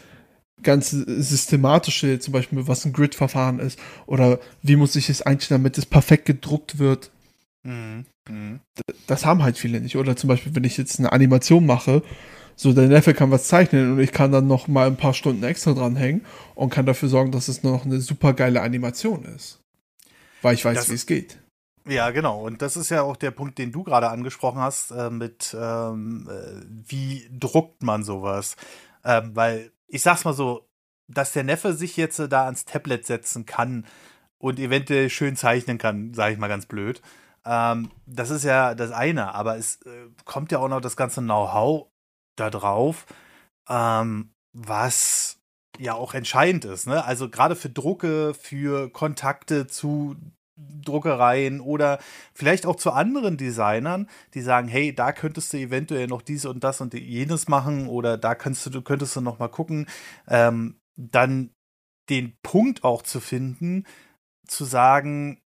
ganze 0.63 1.05
systematische, 1.23 2.19
zum 2.19 2.33
Beispiel, 2.33 2.67
was 2.67 2.85
ein 2.85 2.93
Grid-Verfahren 2.93 3.59
ist 3.59 3.79
oder 4.07 4.39
wie 4.63 4.77
muss 4.77 4.97
ich 4.97 5.11
es 5.11 5.23
einstellen, 5.23 5.63
damit 5.63 5.77
es 5.77 5.87
perfekt 5.87 6.25
gedruckt 6.25 6.79
wird. 6.79 7.11
Mhm. 7.65 8.07
Mhm. 8.29 8.61
Das 9.07 9.27
haben 9.27 9.43
halt 9.43 9.59
viele 9.59 9.81
nicht. 9.81 9.97
Oder 9.97 10.17
zum 10.17 10.29
Beispiel, 10.29 10.55
wenn 10.55 10.65
ich 10.65 10.77
jetzt 10.77 10.99
eine 10.99 11.13
Animation 11.13 11.67
mache, 11.67 12.03
so 12.55 12.73
der 12.73 12.89
Neffe 12.89 13.13
kann 13.13 13.31
was 13.31 13.49
zeichnen 13.49 13.93
und 13.93 14.01
ich 14.01 14.13
kann 14.13 14.33
dann 14.33 14.47
noch 14.47 14.67
mal 14.69 14.87
ein 14.87 14.97
paar 14.97 15.15
Stunden 15.15 15.43
extra 15.43 15.75
dranhängen 15.75 16.25
und 16.55 16.71
kann 16.71 16.87
dafür 16.87 17.09
sorgen, 17.09 17.33
dass 17.33 17.49
es 17.49 17.63
noch 17.63 17.85
eine 17.85 18.01
super 18.01 18.33
geile 18.33 18.63
Animation 18.63 19.25
ist. 19.25 19.61
Weil 20.43 20.55
ich 20.55 20.65
weiß, 20.65 20.89
wie 20.91 20.95
es 20.95 21.07
geht. 21.07 21.39
Ja, 21.89 22.11
genau. 22.11 22.41
Und 22.45 22.63
das 22.63 22.77
ist 22.77 22.91
ja 22.91 23.03
auch 23.03 23.17
der 23.17 23.31
Punkt, 23.31 23.59
den 23.59 23.71
du 23.71 23.85
gerade 23.85 24.09
angesprochen 24.11 24.61
hast, 24.61 24.91
äh, 24.91 25.09
mit 25.09 25.57
ähm, 25.59 26.29
äh, 26.29 26.63
wie 26.69 27.29
druckt 27.31 27.83
man 27.83 28.03
sowas. 28.03 28.57
Ähm, 29.05 29.37
weil 29.37 29.71
ich 29.87 30.03
sag's 30.03 30.25
mal 30.25 30.33
so, 30.33 30.69
dass 31.07 31.33
der 31.33 31.45
Neffe 31.45 31.75
sich 31.75 31.97
jetzt 31.97 32.19
äh, 32.19 32.29
da 32.29 32.47
ans 32.47 32.65
Tablet 32.65 33.07
setzen 33.07 33.47
kann 33.47 33.87
und 34.39 34.59
eventuell 34.59 35.11
schön 35.11 35.37
zeichnen 35.37 35.79
kann, 35.79 36.13
sage 36.13 36.33
ich 36.35 36.39
mal 36.41 36.49
ganz 36.49 36.67
blöd. 36.67 37.03
Ähm, 37.45 37.91
das 38.07 38.31
ist 38.31 38.45
ja 38.45 38.75
das 38.75 38.91
eine, 38.91 39.35
aber 39.35 39.57
es 39.57 39.81
äh, 39.83 40.09
kommt 40.25 40.51
ja 40.51 40.59
auch 40.59 40.69
noch 40.69 40.81
das 40.81 40.97
ganze 40.97 41.21
Know-how 41.21 41.87
da 42.37 42.51
drauf, 42.51 43.07
ähm, 43.69 44.33
was 44.53 45.39
ja 45.79 45.95
auch 45.95 46.15
entscheidend 46.15 46.65
ist. 46.65 46.87
Ne? 46.89 47.05
Also 47.05 47.29
gerade 47.31 47.55
für 47.55 47.71
Drucke, 47.71 48.35
für 48.35 48.91
Kontakte 48.91 49.67
zu 49.69 50.17
Druckereien 50.57 51.61
oder 51.61 51.99
vielleicht 52.33 52.67
auch 52.67 52.77
zu 52.77 52.93
anderen 52.93 53.37
Designern, 53.37 54.09
die 54.35 54.41
sagen, 54.41 54.69
hey, 54.69 54.95
da 54.95 55.13
könntest 55.13 55.53
du 55.53 55.59
eventuell 55.59 56.07
noch 56.07 56.23
dies 56.23 56.47
und 56.47 56.65
das 56.65 56.81
und 56.81 56.95
jenes 56.95 57.49
machen 57.49 57.89
oder 57.89 58.17
da 58.17 58.35
könntest 58.35 58.75
du, 58.75 58.83
könntest 58.83 59.15
du 59.17 59.21
noch 59.21 59.39
mal 59.39 59.49
gucken, 59.49 59.87
ähm, 60.29 60.81
dann 60.97 61.51
den 62.09 62.37
Punkt 62.43 62.85
auch 62.85 63.03
zu 63.03 63.21
finden, 63.21 63.85
zu 64.47 64.65
sagen, 64.65 65.43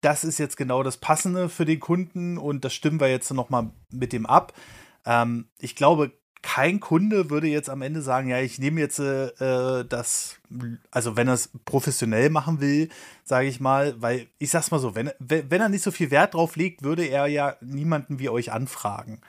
das 0.00 0.24
ist 0.24 0.38
jetzt 0.38 0.56
genau 0.56 0.82
das 0.82 0.98
Passende 0.98 1.48
für 1.48 1.64
den 1.64 1.80
Kunden 1.80 2.38
und 2.38 2.64
das 2.64 2.72
stimmen 2.72 3.00
wir 3.00 3.08
jetzt 3.08 3.30
noch 3.32 3.50
mal 3.50 3.72
mit 3.90 4.12
dem 4.12 4.26
ab. 4.26 4.52
Ähm, 5.04 5.48
ich 5.58 5.76
glaube, 5.76 6.12
kein 6.42 6.80
Kunde 6.80 7.28
würde 7.28 7.48
jetzt 7.48 7.68
am 7.68 7.82
Ende 7.82 8.00
sagen, 8.02 8.28
ja, 8.28 8.40
ich 8.40 8.58
nehme 8.58 8.80
jetzt 8.80 8.98
äh, 8.98 9.84
das, 9.84 10.38
also 10.90 11.16
wenn 11.16 11.28
er 11.28 11.34
es 11.34 11.50
professionell 11.64 12.30
machen 12.30 12.60
will, 12.60 12.88
sage 13.24 13.48
ich 13.48 13.60
mal, 13.60 13.94
weil 14.00 14.26
ich 14.38 14.50
sag's 14.50 14.70
mal 14.70 14.78
so, 14.78 14.94
wenn, 14.94 15.10
wenn 15.18 15.60
er 15.60 15.68
nicht 15.68 15.82
so 15.82 15.90
viel 15.90 16.10
Wert 16.10 16.34
drauf 16.34 16.56
legt, 16.56 16.82
würde 16.82 17.04
er 17.04 17.26
ja 17.26 17.56
niemanden 17.60 18.18
wie 18.18 18.30
euch 18.30 18.52
anfragen. 18.52 19.20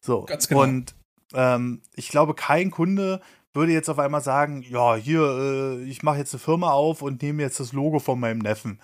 So. 0.00 0.24
Ganz 0.24 0.48
genau. 0.48 0.62
Und 0.62 0.94
ähm, 1.34 1.82
ich 1.94 2.08
glaube, 2.08 2.34
kein 2.34 2.70
Kunde 2.70 3.20
würde 3.52 3.72
jetzt 3.72 3.90
auf 3.90 3.98
einmal 3.98 4.22
sagen, 4.22 4.62
ja, 4.62 4.96
hier, 4.96 5.20
äh, 5.20 5.84
ich 5.84 6.02
mache 6.02 6.18
jetzt 6.18 6.32
eine 6.32 6.40
Firma 6.40 6.72
auf 6.72 7.02
und 7.02 7.22
nehme 7.22 7.42
jetzt 7.42 7.60
das 7.60 7.72
Logo 7.72 7.98
von 7.98 8.18
meinem 8.18 8.38
Neffen. 8.38 8.80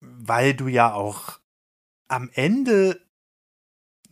Weil 0.00 0.54
du 0.54 0.66
ja 0.66 0.92
auch 0.94 1.38
am 2.08 2.30
Ende 2.34 3.00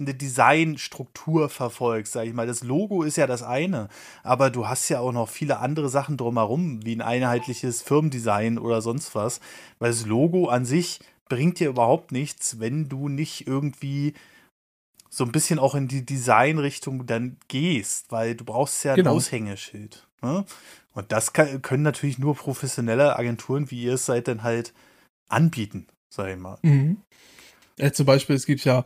eine 0.01 0.15
Designstruktur 0.15 1.49
verfolgst, 1.49 2.13
sag 2.13 2.27
ich 2.27 2.33
mal. 2.33 2.47
Das 2.47 2.65
Logo 2.65 3.03
ist 3.03 3.17
ja 3.17 3.27
das 3.27 3.43
eine, 3.43 3.89
aber 4.23 4.51
du 4.51 4.67
hast 4.67 4.89
ja 4.89 5.01
auch 5.01 5.13
noch 5.13 5.29
viele 5.29 5.59
andere 5.59 5.89
Sachen 5.89 6.17
drumherum, 6.17 6.85
wie 6.85 6.97
ein 6.97 7.03
einheitliches 7.03 7.83
Firmendesign 7.83 8.59
oder 8.59 8.83
sonst 8.83 9.15
was. 9.15 9.41
Weil 9.79 9.91
das 9.91 10.07
Logo 10.07 10.49
an 10.49 10.65
sich 10.65 11.01
bringt 11.29 11.61
dir 11.61 11.69
überhaupt 11.69 12.13
nichts, 12.13 12.59
wenn 12.59 12.89
du 12.89 13.09
nicht 13.09 13.47
irgendwie 13.47 14.15
so 15.11 15.25
ein 15.25 15.33
bisschen 15.33 15.59
auch 15.59 15.75
in 15.75 15.89
die 15.89 16.07
Designrichtung 16.07 17.07
dann 17.07 17.37
gehst, 17.49 18.11
weil 18.11 18.35
du 18.35 18.45
brauchst 18.45 18.85
ja 18.85 18.95
genau. 18.95 19.11
ein 19.11 19.17
Aushängeschild. 19.17 20.07
Ne? 20.23 20.45
Und 20.95 21.13
das 21.13 21.33
kann, 21.33 21.63
können 21.63 21.83
natürlich 21.83 22.19
nur 22.19 22.35
professionelle 22.35 23.17
Agenturen, 23.17 23.71
wie 23.71 23.83
ihr 23.83 23.95
es 23.95 24.07
seid, 24.07 24.29
dann 24.29 24.43
halt 24.43 24.73
anbieten, 25.29 25.87
sag 26.09 26.29
ich 26.29 26.39
mal. 26.39 26.59
Mhm. 26.63 26.99
Ja, 27.79 27.93
zum 27.93 28.07
Beispiel, 28.07 28.37
es 28.37 28.47
gibt 28.47 28.65
ja 28.65 28.85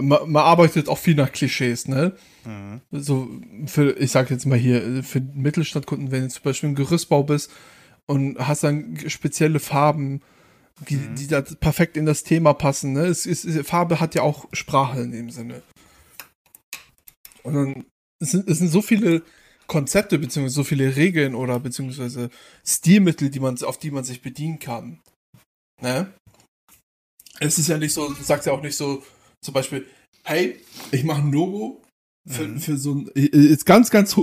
man, 0.00 0.30
man, 0.30 0.42
arbeitet 0.42 0.88
auch 0.88 0.98
viel 0.98 1.14
nach 1.14 1.32
Klischees, 1.32 1.88
ne? 1.88 2.16
Mhm. 2.44 2.80
So, 2.90 3.28
für, 3.66 3.96
ich 3.98 4.10
sag 4.10 4.30
jetzt 4.30 4.46
mal 4.46 4.58
hier, 4.58 5.02
für 5.02 5.20
Mittelstandkunden, 5.20 6.10
wenn 6.10 6.22
du 6.22 6.28
zum 6.28 6.42
Beispiel 6.42 6.68
im 6.70 6.74
Gerüstbau 6.74 7.22
bist 7.22 7.50
und 8.06 8.38
hast 8.38 8.64
dann 8.64 8.96
spezielle 9.08 9.60
Farben, 9.60 10.20
die, 10.88 10.96
mhm. 10.96 11.14
die 11.16 11.26
da 11.26 11.42
perfekt 11.42 11.96
in 11.96 12.06
das 12.06 12.24
Thema 12.24 12.54
passen, 12.54 12.92
ne? 12.92 13.06
Es 13.06 13.26
ist, 13.26 13.46
Farbe 13.66 14.00
hat 14.00 14.14
ja 14.14 14.22
auch 14.22 14.46
Sprache 14.52 15.00
in 15.00 15.12
dem 15.12 15.30
Sinne. 15.30 15.62
Und 17.42 17.54
dann 17.54 17.84
es 18.20 18.32
sind, 18.32 18.48
es 18.48 18.58
sind 18.58 18.68
so 18.68 18.82
viele 18.82 19.22
Konzepte, 19.66 20.18
beziehungsweise 20.18 20.54
so 20.54 20.64
viele 20.64 20.96
Regeln 20.96 21.34
oder 21.34 21.60
beziehungsweise 21.60 22.30
Stilmittel, 22.66 23.30
die 23.30 23.40
man, 23.40 23.62
auf 23.62 23.78
die 23.78 23.90
man 23.90 24.04
sich 24.04 24.22
bedienen 24.22 24.58
kann. 24.58 25.00
Ne? 25.80 26.12
Es 27.38 27.58
ist 27.58 27.68
ja 27.68 27.78
nicht 27.78 27.92
so, 27.92 28.12
du 28.12 28.22
sagst 28.22 28.46
ja 28.46 28.52
auch 28.52 28.62
nicht 28.62 28.76
so, 28.76 29.02
zum 29.48 29.54
Beispiel, 29.54 29.86
hey, 30.24 30.60
ich 30.92 31.04
mache 31.04 31.22
ein 31.22 31.32
Logo 31.32 31.82
für, 32.26 32.46
mhm. 32.46 32.60
für 32.60 32.76
so 32.76 32.96
ein, 32.96 33.06
ist 33.14 33.64
ganz, 33.64 33.88
ganz 33.88 34.14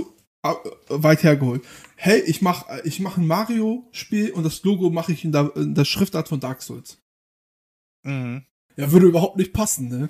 weit 0.88 1.24
hergeholt. 1.24 1.64
Hey, 1.96 2.20
ich 2.20 2.42
mache 2.42 2.80
ich 2.84 3.00
mach 3.00 3.16
ein 3.16 3.26
Mario-Spiel 3.26 4.30
und 4.30 4.44
das 4.44 4.62
Logo 4.62 4.90
mache 4.90 5.10
ich 5.10 5.24
in 5.24 5.32
der, 5.32 5.50
in 5.56 5.74
der 5.74 5.84
Schriftart 5.84 6.28
von 6.28 6.38
Dark 6.38 6.62
Souls. 6.62 6.98
Mhm. 8.04 8.44
Ja, 8.76 8.92
würde 8.92 9.06
überhaupt 9.06 9.36
nicht 9.36 9.52
passen, 9.52 9.88
ne? 9.88 10.08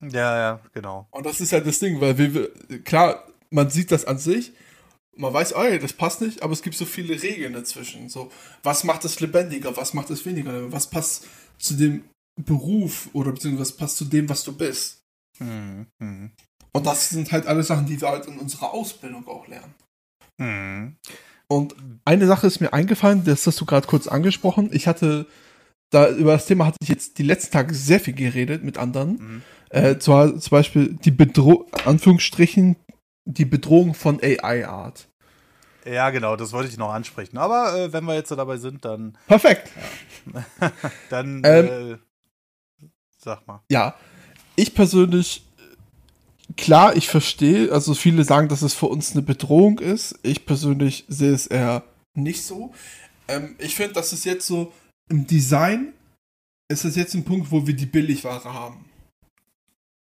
Ja, 0.00 0.36
ja, 0.36 0.60
genau. 0.72 1.06
Und 1.12 1.24
das 1.24 1.40
ist 1.40 1.52
ja 1.52 1.60
das 1.60 1.78
Ding, 1.78 2.00
weil 2.00 2.18
wir, 2.18 2.82
klar, 2.82 3.28
man 3.50 3.70
sieht 3.70 3.92
das 3.92 4.06
an 4.06 4.18
sich, 4.18 4.52
man 5.14 5.32
weiß, 5.32 5.54
oh, 5.54 5.78
das 5.80 5.92
passt 5.92 6.20
nicht, 6.20 6.42
aber 6.42 6.52
es 6.52 6.62
gibt 6.62 6.74
so 6.74 6.84
viele 6.84 7.22
Regeln 7.22 7.52
dazwischen. 7.52 8.08
So, 8.08 8.32
was 8.64 8.82
macht 8.82 9.04
es 9.04 9.20
lebendiger, 9.20 9.76
was 9.76 9.94
macht 9.94 10.10
es 10.10 10.26
weniger, 10.26 10.72
was 10.72 10.90
passt 10.90 11.28
zu 11.58 11.74
dem 11.74 12.02
Beruf 12.38 13.08
oder 13.12 13.32
beziehungsweise 13.32 13.74
passt 13.74 13.96
zu 13.96 14.04
dem, 14.04 14.28
was 14.28 14.44
du 14.44 14.56
bist. 14.56 15.02
Mhm. 15.38 15.86
Und 16.72 16.86
das 16.86 17.10
sind 17.10 17.32
halt 17.32 17.46
alle 17.46 17.62
Sachen, 17.62 17.86
die 17.86 18.00
wir 18.00 18.08
halt 18.08 18.26
in 18.26 18.38
unserer 18.38 18.72
Ausbildung 18.72 19.26
auch 19.26 19.46
lernen. 19.48 19.74
Mhm. 20.38 20.96
Und 21.48 21.74
eine 22.04 22.26
Sache 22.26 22.46
ist 22.46 22.60
mir 22.60 22.72
eingefallen, 22.72 23.24
das 23.24 23.46
hast 23.46 23.60
du 23.60 23.64
gerade 23.64 23.86
kurz 23.86 24.06
angesprochen. 24.06 24.70
Ich 24.72 24.86
hatte 24.86 25.26
da 25.90 26.10
über 26.10 26.32
das 26.32 26.46
Thema 26.46 26.66
hatte 26.66 26.76
ich 26.82 26.88
jetzt 26.88 27.18
die 27.18 27.22
letzten 27.22 27.52
Tage 27.52 27.74
sehr 27.74 28.00
viel 28.00 28.14
geredet 28.14 28.62
mit 28.62 28.78
anderen. 28.78 29.12
Mhm. 29.12 29.42
Äh, 29.70 29.98
zwar 29.98 30.38
zum 30.38 30.50
Beispiel 30.50 30.94
die 30.94 31.10
Bedrohung, 31.10 31.66
Anführungsstrichen, 31.84 32.76
die 33.24 33.44
Bedrohung 33.44 33.94
von 33.94 34.20
AI-Art. 34.22 35.08
Ja, 35.84 36.10
genau, 36.10 36.36
das 36.36 36.52
wollte 36.52 36.68
ich 36.68 36.76
noch 36.76 36.92
ansprechen. 36.92 37.38
Aber 37.38 37.74
äh, 37.74 37.92
wenn 37.92 38.04
wir 38.04 38.14
jetzt 38.14 38.28
so 38.28 38.36
dabei 38.36 38.58
sind, 38.58 38.84
dann. 38.84 39.16
Perfekt. 39.26 39.70
Ja. 40.60 40.70
dann 41.10 41.42
ähm, 41.44 41.66
äh, 41.66 41.96
sag 43.18 43.46
mal. 43.46 43.62
Ja, 43.70 43.94
ich 44.56 44.74
persönlich, 44.74 45.44
klar, 46.56 46.96
ich 46.96 47.08
verstehe, 47.08 47.72
also 47.72 47.94
viele 47.94 48.24
sagen, 48.24 48.48
dass 48.48 48.62
es 48.62 48.74
für 48.74 48.86
uns 48.86 49.12
eine 49.12 49.22
Bedrohung 49.22 49.78
ist. 49.78 50.18
Ich 50.22 50.46
persönlich 50.46 51.04
sehe 51.08 51.32
es 51.32 51.46
eher 51.46 51.84
nicht 52.14 52.44
so. 52.44 52.72
Ähm, 53.28 53.56
ich 53.58 53.74
finde, 53.74 53.94
dass 53.94 54.12
es 54.12 54.24
jetzt 54.24 54.46
so 54.46 54.72
im 55.10 55.26
Design 55.26 55.92
ist 56.70 56.84
es 56.84 56.96
jetzt 56.96 57.14
ein 57.14 57.24
Punkt, 57.24 57.50
wo 57.50 57.66
wir 57.66 57.74
die 57.74 57.86
Billigware 57.86 58.44
haben 58.44 58.84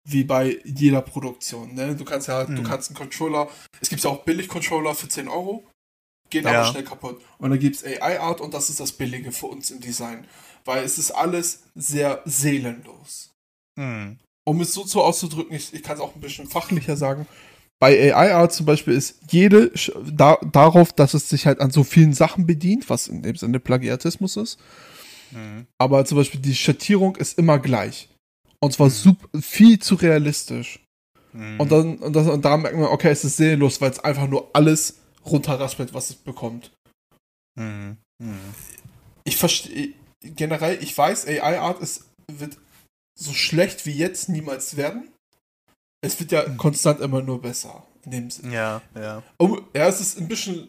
wie 0.04 0.24
bei 0.24 0.60
jeder 0.64 1.00
Produktion. 1.00 1.74
Ne? 1.74 1.94
Du 1.94 2.04
kannst 2.04 2.28
ja, 2.28 2.44
mhm. 2.44 2.56
du 2.56 2.62
kannst 2.62 2.90
einen 2.90 2.96
Controller, 2.96 3.48
es 3.80 3.88
gibt 3.88 4.02
ja 4.02 4.10
auch 4.10 4.24
Billig-Controller 4.24 4.94
für 4.94 5.08
10 5.08 5.28
Euro, 5.28 5.64
geht 6.28 6.44
ja. 6.44 6.50
aber 6.50 6.70
schnell 6.70 6.84
kaputt. 6.84 7.22
Und 7.38 7.50
dann 7.50 7.58
gibt 7.58 7.76
es 7.76 7.84
AI-Art 7.84 8.40
und 8.40 8.52
das 8.54 8.68
ist 8.68 8.80
das 8.80 8.92
Billige 8.92 9.32
für 9.32 9.46
uns 9.46 9.70
im 9.70 9.80
Design. 9.80 10.26
Weil 10.64 10.84
es 10.84 10.98
ist 10.98 11.10
alles 11.10 11.64
sehr 11.74 12.22
seelenlos. 12.24 13.30
Mhm. 13.76 14.18
Um 14.44 14.60
es 14.60 14.74
so 14.74 14.84
zu 14.84 15.00
auszudrücken, 15.02 15.54
ich, 15.56 15.72
ich 15.72 15.82
kann 15.82 15.96
es 15.96 16.02
auch 16.02 16.14
ein 16.14 16.20
bisschen 16.20 16.48
fachlicher 16.48 16.96
sagen. 16.96 17.26
Bei 17.80 18.14
AI-Art 18.14 18.52
zum 18.52 18.66
Beispiel 18.66 18.94
ist 18.94 19.16
jede 19.30 19.72
da, 20.04 20.38
darauf, 20.52 20.92
dass 20.92 21.14
es 21.14 21.28
sich 21.28 21.46
halt 21.46 21.60
an 21.60 21.70
so 21.70 21.82
vielen 21.82 22.12
Sachen 22.12 22.46
bedient, 22.46 22.88
was 22.88 23.08
in 23.08 23.22
dem 23.22 23.36
Sinne 23.36 23.58
Plagiatismus 23.58 24.36
ist. 24.36 24.58
Mhm. 25.32 25.66
Aber 25.78 26.04
zum 26.04 26.18
Beispiel 26.18 26.40
die 26.40 26.54
Schattierung 26.54 27.16
ist 27.16 27.38
immer 27.38 27.58
gleich. 27.58 28.08
Und 28.60 28.72
zwar 28.72 28.88
mhm. 28.88 29.42
viel 29.42 29.80
zu 29.80 29.96
realistisch. 29.96 30.78
Mhm. 31.32 31.60
Und 31.60 31.72
dann, 31.72 31.96
und, 31.96 32.14
das, 32.14 32.28
und 32.28 32.44
da 32.44 32.56
merkt 32.56 32.76
man, 32.76 32.86
okay, 32.86 33.10
es 33.10 33.24
ist 33.24 33.36
seelenlos, 33.36 33.80
weil 33.80 33.90
es 33.90 33.98
einfach 33.98 34.28
nur 34.28 34.50
alles 34.52 34.98
runterraspelt, 35.24 35.92
was 35.94 36.10
es 36.10 36.16
bekommt. 36.16 36.70
Mhm. 37.56 37.96
mhm. 38.22 38.38
Ich 39.24 39.36
verstehe, 39.36 39.94
generell, 40.22 40.82
ich 40.82 40.96
weiß, 40.96 41.26
AI-Art 41.26 41.78
wird 42.30 42.58
so 43.18 43.32
schlecht 43.32 43.86
wie 43.86 43.92
jetzt 43.92 44.28
niemals 44.28 44.76
werden. 44.76 45.10
Es 46.04 46.18
wird 46.18 46.32
ja 46.32 46.48
mhm. 46.48 46.56
konstant 46.56 47.00
immer 47.00 47.22
nur 47.22 47.40
besser. 47.40 47.86
In 48.04 48.10
dem 48.10 48.30
Sinne. 48.30 48.54
Ja, 48.54 48.82
ja. 48.96 49.22
Um, 49.36 49.62
ja, 49.74 49.86
es 49.86 50.00
ist 50.00 50.18
ein 50.18 50.28
bisschen 50.28 50.68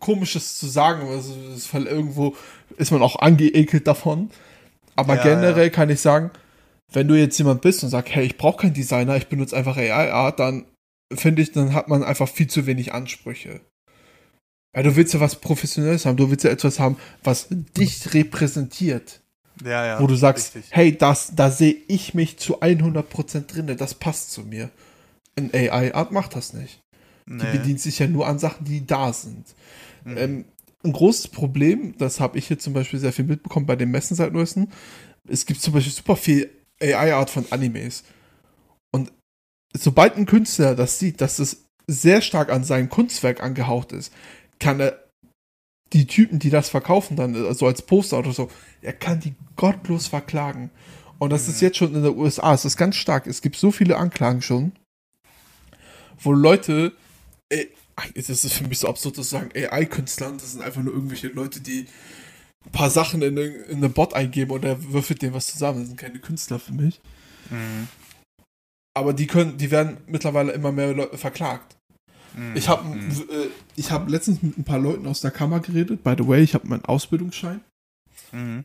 komisches 0.00 0.58
zu 0.58 0.66
sagen, 0.66 1.08
also 1.08 1.34
weil 1.72 1.86
irgendwo 1.86 2.36
ist 2.76 2.90
man 2.90 3.02
auch 3.02 3.16
angeekelt 3.16 3.86
davon. 3.86 4.30
Aber 4.96 5.16
ja, 5.16 5.22
generell 5.22 5.68
ja. 5.68 5.70
kann 5.70 5.88
ich 5.88 6.00
sagen, 6.00 6.30
wenn 6.92 7.08
du 7.08 7.14
jetzt 7.14 7.38
jemand 7.38 7.62
bist 7.62 7.82
und 7.82 7.90
sagst, 7.90 8.14
hey, 8.14 8.26
ich 8.26 8.36
brauche 8.36 8.62
keinen 8.62 8.74
Designer, 8.74 9.16
ich 9.16 9.28
benutze 9.28 9.56
einfach 9.56 9.76
AI-Art, 9.76 10.40
dann 10.40 10.66
finde 11.14 11.42
ich, 11.42 11.52
dann 11.52 11.72
hat 11.72 11.88
man 11.88 12.02
einfach 12.02 12.28
viel 12.28 12.48
zu 12.48 12.66
wenig 12.66 12.92
Ansprüche. 12.92 13.60
Ja, 14.74 14.82
du 14.82 14.96
willst 14.96 15.12
ja 15.12 15.20
was 15.20 15.36
Professionelles 15.36 16.06
haben, 16.06 16.16
du 16.16 16.30
willst 16.30 16.44
ja 16.44 16.50
etwas 16.50 16.78
haben, 16.78 16.96
was 17.22 17.48
dich 17.50 18.14
repräsentiert. 18.14 19.20
Ja, 19.62 19.84
ja. 19.86 20.00
Wo 20.00 20.06
du 20.06 20.14
sagst, 20.14 20.54
richtig. 20.54 20.74
hey, 20.74 20.96
das, 20.96 21.32
da 21.34 21.50
sehe 21.50 21.76
ich 21.88 22.14
mich 22.14 22.38
zu 22.38 22.62
100% 22.62 23.46
drin, 23.46 23.76
das 23.76 23.94
passt 23.94 24.32
zu 24.32 24.42
mir. 24.42 24.70
Ein 25.36 25.50
AI-Art 25.52 26.10
macht 26.10 26.34
das 26.36 26.54
nicht. 26.54 26.80
Nee. 27.26 27.38
Die 27.38 27.58
bedient 27.58 27.80
sich 27.80 27.98
ja 27.98 28.06
nur 28.06 28.26
an 28.26 28.38
Sachen, 28.38 28.64
die 28.64 28.86
da 28.86 29.12
sind. 29.12 29.46
Mhm. 30.04 30.16
Ähm, 30.16 30.44
ein 30.84 30.92
großes 30.92 31.28
Problem, 31.28 31.96
das 31.98 32.18
habe 32.18 32.38
ich 32.38 32.48
hier 32.48 32.58
zum 32.58 32.72
Beispiel 32.72 32.98
sehr 32.98 33.12
viel 33.12 33.24
mitbekommen 33.24 33.66
bei 33.66 33.76
den 33.76 33.90
Messen 33.90 34.16
seit 34.16 34.32
neuestem. 34.32 34.68
Es 35.28 35.46
gibt 35.46 35.60
zum 35.60 35.74
Beispiel 35.74 35.92
super 35.92 36.16
viel 36.16 36.50
AI-Art 36.80 37.30
von 37.30 37.46
Animes. 37.50 38.02
Und 38.90 39.12
sobald 39.76 40.16
ein 40.16 40.26
Künstler 40.26 40.74
das 40.74 40.98
sieht, 40.98 41.20
dass 41.20 41.38
es 41.38 41.66
sehr 41.86 42.20
stark 42.20 42.50
an 42.50 42.64
sein 42.64 42.88
Kunstwerk 42.88 43.42
angehaucht 43.42 43.92
ist, 43.92 44.12
kann 44.62 44.80
er 44.80 45.02
die 45.92 46.06
Typen, 46.06 46.38
die 46.38 46.50
das 46.50 46.70
verkaufen, 46.70 47.16
dann 47.16 47.34
so 47.34 47.46
also 47.46 47.66
als 47.66 47.82
Poster 47.82 48.18
oder 48.18 48.32
so, 48.32 48.48
er 48.80 48.92
kann 48.92 49.20
die 49.20 49.34
gottlos 49.56 50.06
verklagen. 50.06 50.70
Und 51.18 51.30
das 51.30 51.46
mhm. 51.46 51.54
ist 51.54 51.60
jetzt 51.60 51.76
schon 51.76 51.94
in 51.94 52.02
den 52.02 52.16
USA, 52.16 52.54
es 52.54 52.64
ist 52.64 52.76
ganz 52.76 52.96
stark. 52.96 53.26
Es 53.26 53.42
gibt 53.42 53.56
so 53.56 53.70
viele 53.70 53.96
Anklagen 53.96 54.40
schon, 54.40 54.72
wo 56.18 56.32
Leute, 56.32 56.92
ey, 57.50 57.70
es 58.14 58.30
ist 58.30 58.52
für 58.52 58.66
mich 58.66 58.78
so 58.78 58.88
absurd 58.88 59.16
zu 59.16 59.22
sagen, 59.22 59.50
AI-Künstler, 59.54 60.32
das 60.32 60.52
sind 60.52 60.62
einfach 60.62 60.82
nur 60.82 60.94
irgendwelche 60.94 61.28
Leute, 61.28 61.60
die 61.60 61.86
ein 62.64 62.72
paar 62.72 62.90
Sachen 62.90 63.20
in, 63.22 63.36
in 63.36 63.76
eine 63.76 63.88
Bot 63.88 64.14
eingeben 64.14 64.52
und 64.52 64.64
er 64.64 64.92
würfelt 64.92 65.20
dem 65.20 65.34
was 65.34 65.48
zusammen. 65.48 65.80
Das 65.80 65.88
sind 65.88 65.98
keine 65.98 66.20
Künstler 66.20 66.58
für 66.58 66.72
mich. 66.72 67.00
Mhm. 67.50 67.88
Aber 68.94 69.12
die 69.12 69.26
können, 69.26 69.58
die 69.58 69.70
werden 69.70 69.98
mittlerweile 70.06 70.52
immer 70.52 70.72
mehr 70.72 70.94
Leute 70.94 71.18
verklagt. 71.18 71.76
Mhm. 72.34 72.56
Ich 72.56 72.68
habe 72.68 72.84
mhm. 72.84 73.10
äh, 73.10 73.48
ich 73.76 73.90
hab 73.90 74.08
letztens 74.08 74.42
mit 74.42 74.58
ein 74.58 74.64
paar 74.64 74.78
Leuten 74.78 75.06
aus 75.06 75.20
der 75.20 75.30
Kammer 75.30 75.60
geredet. 75.60 76.02
By 76.02 76.14
the 76.16 76.26
way, 76.26 76.42
ich 76.42 76.54
habe 76.54 76.68
meinen 76.68 76.84
Ausbildungsschein. 76.84 77.60
Mhm. 78.32 78.64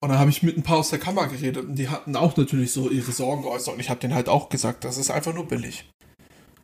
Und 0.00 0.10
dann 0.10 0.18
habe 0.18 0.30
ich 0.30 0.42
mit 0.42 0.56
ein 0.56 0.62
paar 0.62 0.78
aus 0.78 0.90
der 0.90 1.00
Kammer 1.00 1.26
geredet 1.26 1.64
und 1.64 1.74
die 1.74 1.88
hatten 1.88 2.14
auch 2.14 2.36
natürlich 2.36 2.72
so 2.72 2.88
ihre 2.88 3.10
Sorgen 3.10 3.42
geäußert 3.42 3.74
und 3.74 3.80
ich 3.80 3.90
habe 3.90 3.98
denen 3.98 4.14
halt 4.14 4.28
auch 4.28 4.48
gesagt, 4.48 4.84
das 4.84 4.96
ist 4.96 5.10
einfach 5.10 5.34
nur 5.34 5.48
billig. 5.48 5.90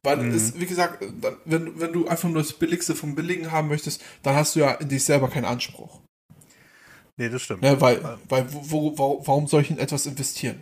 Weil 0.05 0.18
mhm. 0.18 0.34
es, 0.34 0.59
wie 0.61 0.66
gesagt, 0.66 1.05
wenn, 1.45 1.80
wenn 1.80 1.92
du 1.92 2.07
einfach 2.07 2.28
nur 2.28 2.42
das 2.42 2.53
Billigste 2.53 2.95
vom 2.95 3.14
Billigen 3.14 3.51
haben 3.51 3.68
möchtest, 3.68 4.03
dann 4.22 4.36
hast 4.36 4.55
du 4.55 4.61
ja 4.61 4.72
in 4.72 4.88
dich 4.88 5.03
selber 5.03 5.28
keinen 5.28 5.47
Anspruch. 5.47 6.01
Nee, 7.16 7.28
das 7.28 7.42
stimmt. 7.42 7.62
Ne, 7.62 7.80
weil, 7.80 8.18
weil 8.28 8.47
wo, 8.53 8.97
wo, 8.99 9.22
warum 9.26 9.47
soll 9.47 9.62
ich 9.62 9.70
in 9.70 9.78
etwas 9.78 10.07
investieren? 10.07 10.61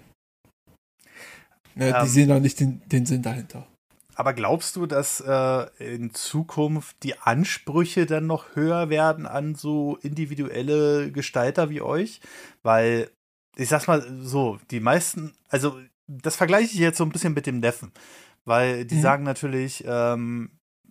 Ne, 1.75 1.89
ähm, 1.89 2.05
die 2.05 2.09
sehen 2.09 2.29
da 2.29 2.39
nicht 2.39 2.61
den, 2.61 2.83
den 2.87 3.05
Sinn 3.05 3.23
dahinter. 3.23 3.67
Aber 4.15 4.35
glaubst 4.35 4.77
du, 4.77 4.87
dass 4.87 5.21
äh, 5.21 5.67
in 5.79 6.13
Zukunft 6.15 6.97
die 7.03 7.19
Ansprüche 7.19 8.07
dann 8.07 8.27
noch 8.27 8.55
höher 8.55 8.91
werden 8.91 9.27
an 9.27 9.55
so 9.55 9.97
individuelle 10.03 11.11
Gestalter 11.11 11.71
wie 11.71 11.81
euch? 11.81 12.21
Weil, 12.63 13.11
ich 13.57 13.69
sag's 13.69 13.87
mal 13.87 14.05
so, 14.21 14.59
die 14.71 14.81
meisten, 14.81 15.33
also 15.49 15.79
das 16.07 16.37
vergleiche 16.37 16.75
ich 16.75 16.79
jetzt 16.79 16.99
so 16.99 17.05
ein 17.05 17.13
bisschen 17.13 17.35
mit 17.35 17.47
dem 17.47 17.61
Neffen. 17.61 17.93
Weil 18.45 18.85
die 18.85 18.97
mhm. 18.97 19.03
sagen 19.03 19.25
natürlich, 19.25 19.85
ähm, 19.87 20.51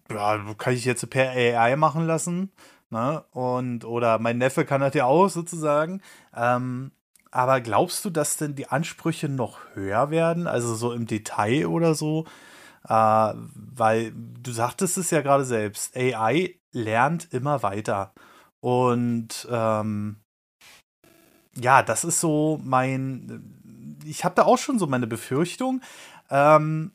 ja, 0.09 0.43
kann 0.57 0.73
ich 0.73 0.85
jetzt 0.85 1.07
per 1.09 1.31
AI 1.31 1.75
machen 1.75 2.05
lassen. 2.05 2.51
Ne? 2.89 3.23
Und, 3.31 3.85
oder 3.85 4.19
mein 4.19 4.37
Neffe 4.37 4.65
kann 4.65 4.81
das 4.81 4.93
ja 4.93 5.05
auch 5.05 5.29
sozusagen. 5.29 6.01
Ähm, 6.35 6.91
aber 7.31 7.61
glaubst 7.61 8.03
du, 8.03 8.09
dass 8.09 8.35
denn 8.35 8.55
die 8.55 8.67
Ansprüche 8.67 9.29
noch 9.29 9.59
höher 9.73 10.11
werden? 10.11 10.47
Also 10.47 10.75
so 10.75 10.91
im 10.91 11.07
Detail 11.07 11.67
oder 11.67 11.95
so? 11.95 12.25
Äh, 12.87 13.33
weil 13.33 14.13
du 14.13 14.51
sagtest 14.51 14.97
es 14.97 15.11
ja 15.11 15.21
gerade 15.21 15.45
selbst, 15.45 15.95
AI 15.95 16.55
lernt 16.71 17.31
immer 17.33 17.63
weiter. 17.63 18.13
Und 18.59 19.47
ähm, 19.49 20.17
ja, 21.55 21.83
das 21.83 22.03
ist 22.03 22.19
so 22.19 22.59
mein. 22.63 23.99
Ich 24.05 24.23
habe 24.25 24.35
da 24.35 24.43
auch 24.43 24.57
schon 24.57 24.79
so 24.79 24.87
meine 24.87 25.07
Befürchtung. 25.07 25.81
Ähm, 26.29 26.91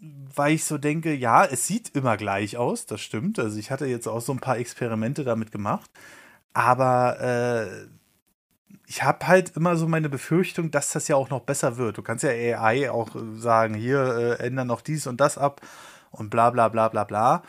weil 0.00 0.54
ich 0.54 0.64
so 0.64 0.78
denke, 0.78 1.14
ja, 1.14 1.44
es 1.44 1.66
sieht 1.66 1.96
immer 1.96 2.16
gleich 2.16 2.56
aus, 2.56 2.86
das 2.86 3.00
stimmt. 3.00 3.38
Also 3.38 3.58
ich 3.58 3.70
hatte 3.70 3.86
jetzt 3.86 4.06
auch 4.06 4.20
so 4.20 4.32
ein 4.32 4.38
paar 4.38 4.58
Experimente 4.58 5.24
damit 5.24 5.50
gemacht. 5.50 5.90
Aber 6.54 7.20
äh, 7.20 7.88
ich 8.88 9.02
habe 9.02 9.26
halt 9.26 9.54
immer 9.54 9.76
so 9.76 9.86
meine 9.86 10.08
Befürchtung, 10.08 10.70
dass 10.70 10.92
das 10.92 11.08
ja 11.08 11.16
auch 11.16 11.28
noch 11.28 11.40
besser 11.40 11.76
wird. 11.76 11.98
Du 11.98 12.02
kannst 12.02 12.24
ja 12.24 12.30
AI 12.30 12.90
auch 12.90 13.10
sagen, 13.34 13.74
hier 13.74 14.38
äh, 14.40 14.46
ändern 14.46 14.68
noch 14.68 14.80
dies 14.80 15.06
und 15.06 15.20
das 15.20 15.36
ab 15.36 15.60
und 16.10 16.30
bla 16.30 16.48
bla 16.48 16.68
bla 16.68 16.88
bla 16.88 17.04
bla. 17.04 17.42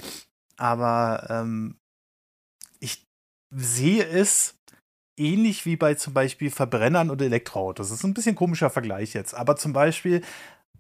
Aber 0.57 1.28
ähm, 1.30 1.78
ich 2.82 3.07
sehe 3.52 4.06
es 4.06 4.60
ähnlich 5.16 5.66
wie 5.66 5.78
bei 5.78 5.94
zum 5.94 6.14
Beispiel 6.14 6.52
Verbrennern 6.52 7.10
und 7.10 7.22
Elektroautos. 7.22 7.88
Das 7.88 7.99
ist 7.99 8.03
ein 8.03 8.14
bisschen 8.14 8.36
komischer 8.36 8.70
Vergleich 8.70 9.14
jetzt. 9.14 9.34
Aber 9.34 9.56
zum 9.56 9.72
Beispiel 9.72 10.22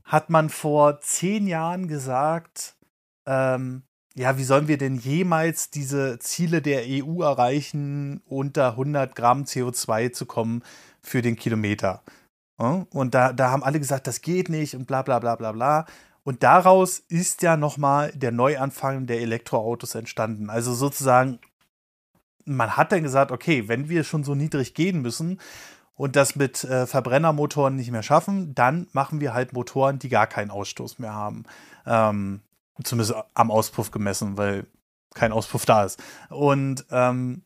hat 0.03 0.29
man 0.29 0.49
vor 0.49 0.99
zehn 0.99 1.47
Jahren 1.47 1.87
gesagt, 1.87 2.75
ähm, 3.25 3.83
ja, 4.15 4.37
wie 4.37 4.43
sollen 4.43 4.67
wir 4.67 4.77
denn 4.77 4.95
jemals 4.95 5.69
diese 5.69 6.19
Ziele 6.19 6.61
der 6.61 6.83
EU 6.87 7.21
erreichen, 7.21 8.21
unter 8.25 8.71
100 8.71 9.15
Gramm 9.15 9.43
CO2 9.43 10.11
zu 10.11 10.25
kommen 10.25 10.63
für 11.01 11.21
den 11.21 11.35
Kilometer? 11.35 12.01
Und 12.57 13.13
da, 13.13 13.31
da 13.31 13.51
haben 13.51 13.63
alle 13.63 13.79
gesagt, 13.79 14.07
das 14.07 14.21
geht 14.21 14.49
nicht 14.49 14.75
und 14.75 14.85
bla 14.85 15.01
bla 15.01 15.19
bla 15.19 15.35
bla 15.35 15.53
bla. 15.53 15.85
Und 16.23 16.43
daraus 16.43 16.99
ist 16.99 17.41
ja 17.41 17.55
nochmal 17.55 18.11
der 18.13 18.31
Neuanfang 18.31 19.07
der 19.07 19.21
Elektroautos 19.21 19.95
entstanden. 19.95 20.49
Also 20.49 20.73
sozusagen, 20.73 21.39
man 22.43 22.75
hat 22.75 22.91
dann 22.91 23.03
gesagt, 23.03 23.31
okay, 23.31 23.69
wenn 23.69 23.87
wir 23.87 24.03
schon 24.03 24.23
so 24.25 24.35
niedrig 24.35 24.73
gehen 24.73 25.01
müssen, 25.01 25.39
und 25.99 26.15
das 26.15 26.37
mit 26.37 26.63
äh, 26.63 26.87
Verbrennermotoren 26.87 27.75
nicht 27.75 27.91
mehr 27.91 28.03
schaffen, 28.03 28.55
dann 28.55 28.87
machen 28.93 29.19
wir 29.19 29.33
halt 29.33 29.51
Motoren, 29.51 29.99
die 29.99 30.07
gar 30.07 30.27
keinen 30.27 30.49
Ausstoß 30.49 30.97
mehr 30.97 31.13
haben. 31.13 31.43
Ähm, 31.85 32.39
zumindest 32.83 33.15
am 33.33 33.51
Auspuff 33.51 33.91
gemessen, 33.91 34.37
weil 34.37 34.65
kein 35.13 35.31
Auspuff 35.31 35.65
da 35.65 35.83
ist. 35.83 36.01
Und 36.29 36.85
ähm, 36.91 37.43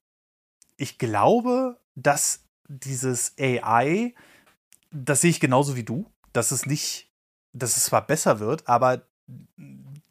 ich 0.77 0.97
glaube, 0.97 1.79
dass 1.95 2.43
dieses 2.67 3.33
AI, 3.39 4.13
das 4.91 5.21
sehe 5.21 5.29
ich 5.29 5.39
genauso 5.39 5.75
wie 5.75 5.83
du, 5.83 6.05
dass 6.33 6.51
es 6.51 6.65
nicht, 6.65 7.09
dass 7.53 7.77
es 7.77 7.85
zwar 7.85 8.05
besser 8.05 8.39
wird, 8.39 8.67
aber 8.67 9.03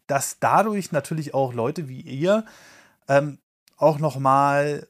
dass 0.06 0.38
dadurch 0.38 0.92
natürlich 0.92 1.34
auch 1.34 1.52
Leute 1.52 1.88
wie 1.88 2.00
ihr 2.00 2.44
ähm, 3.08 3.38
auch 3.76 3.98
noch 3.98 4.18
mal 4.18 4.88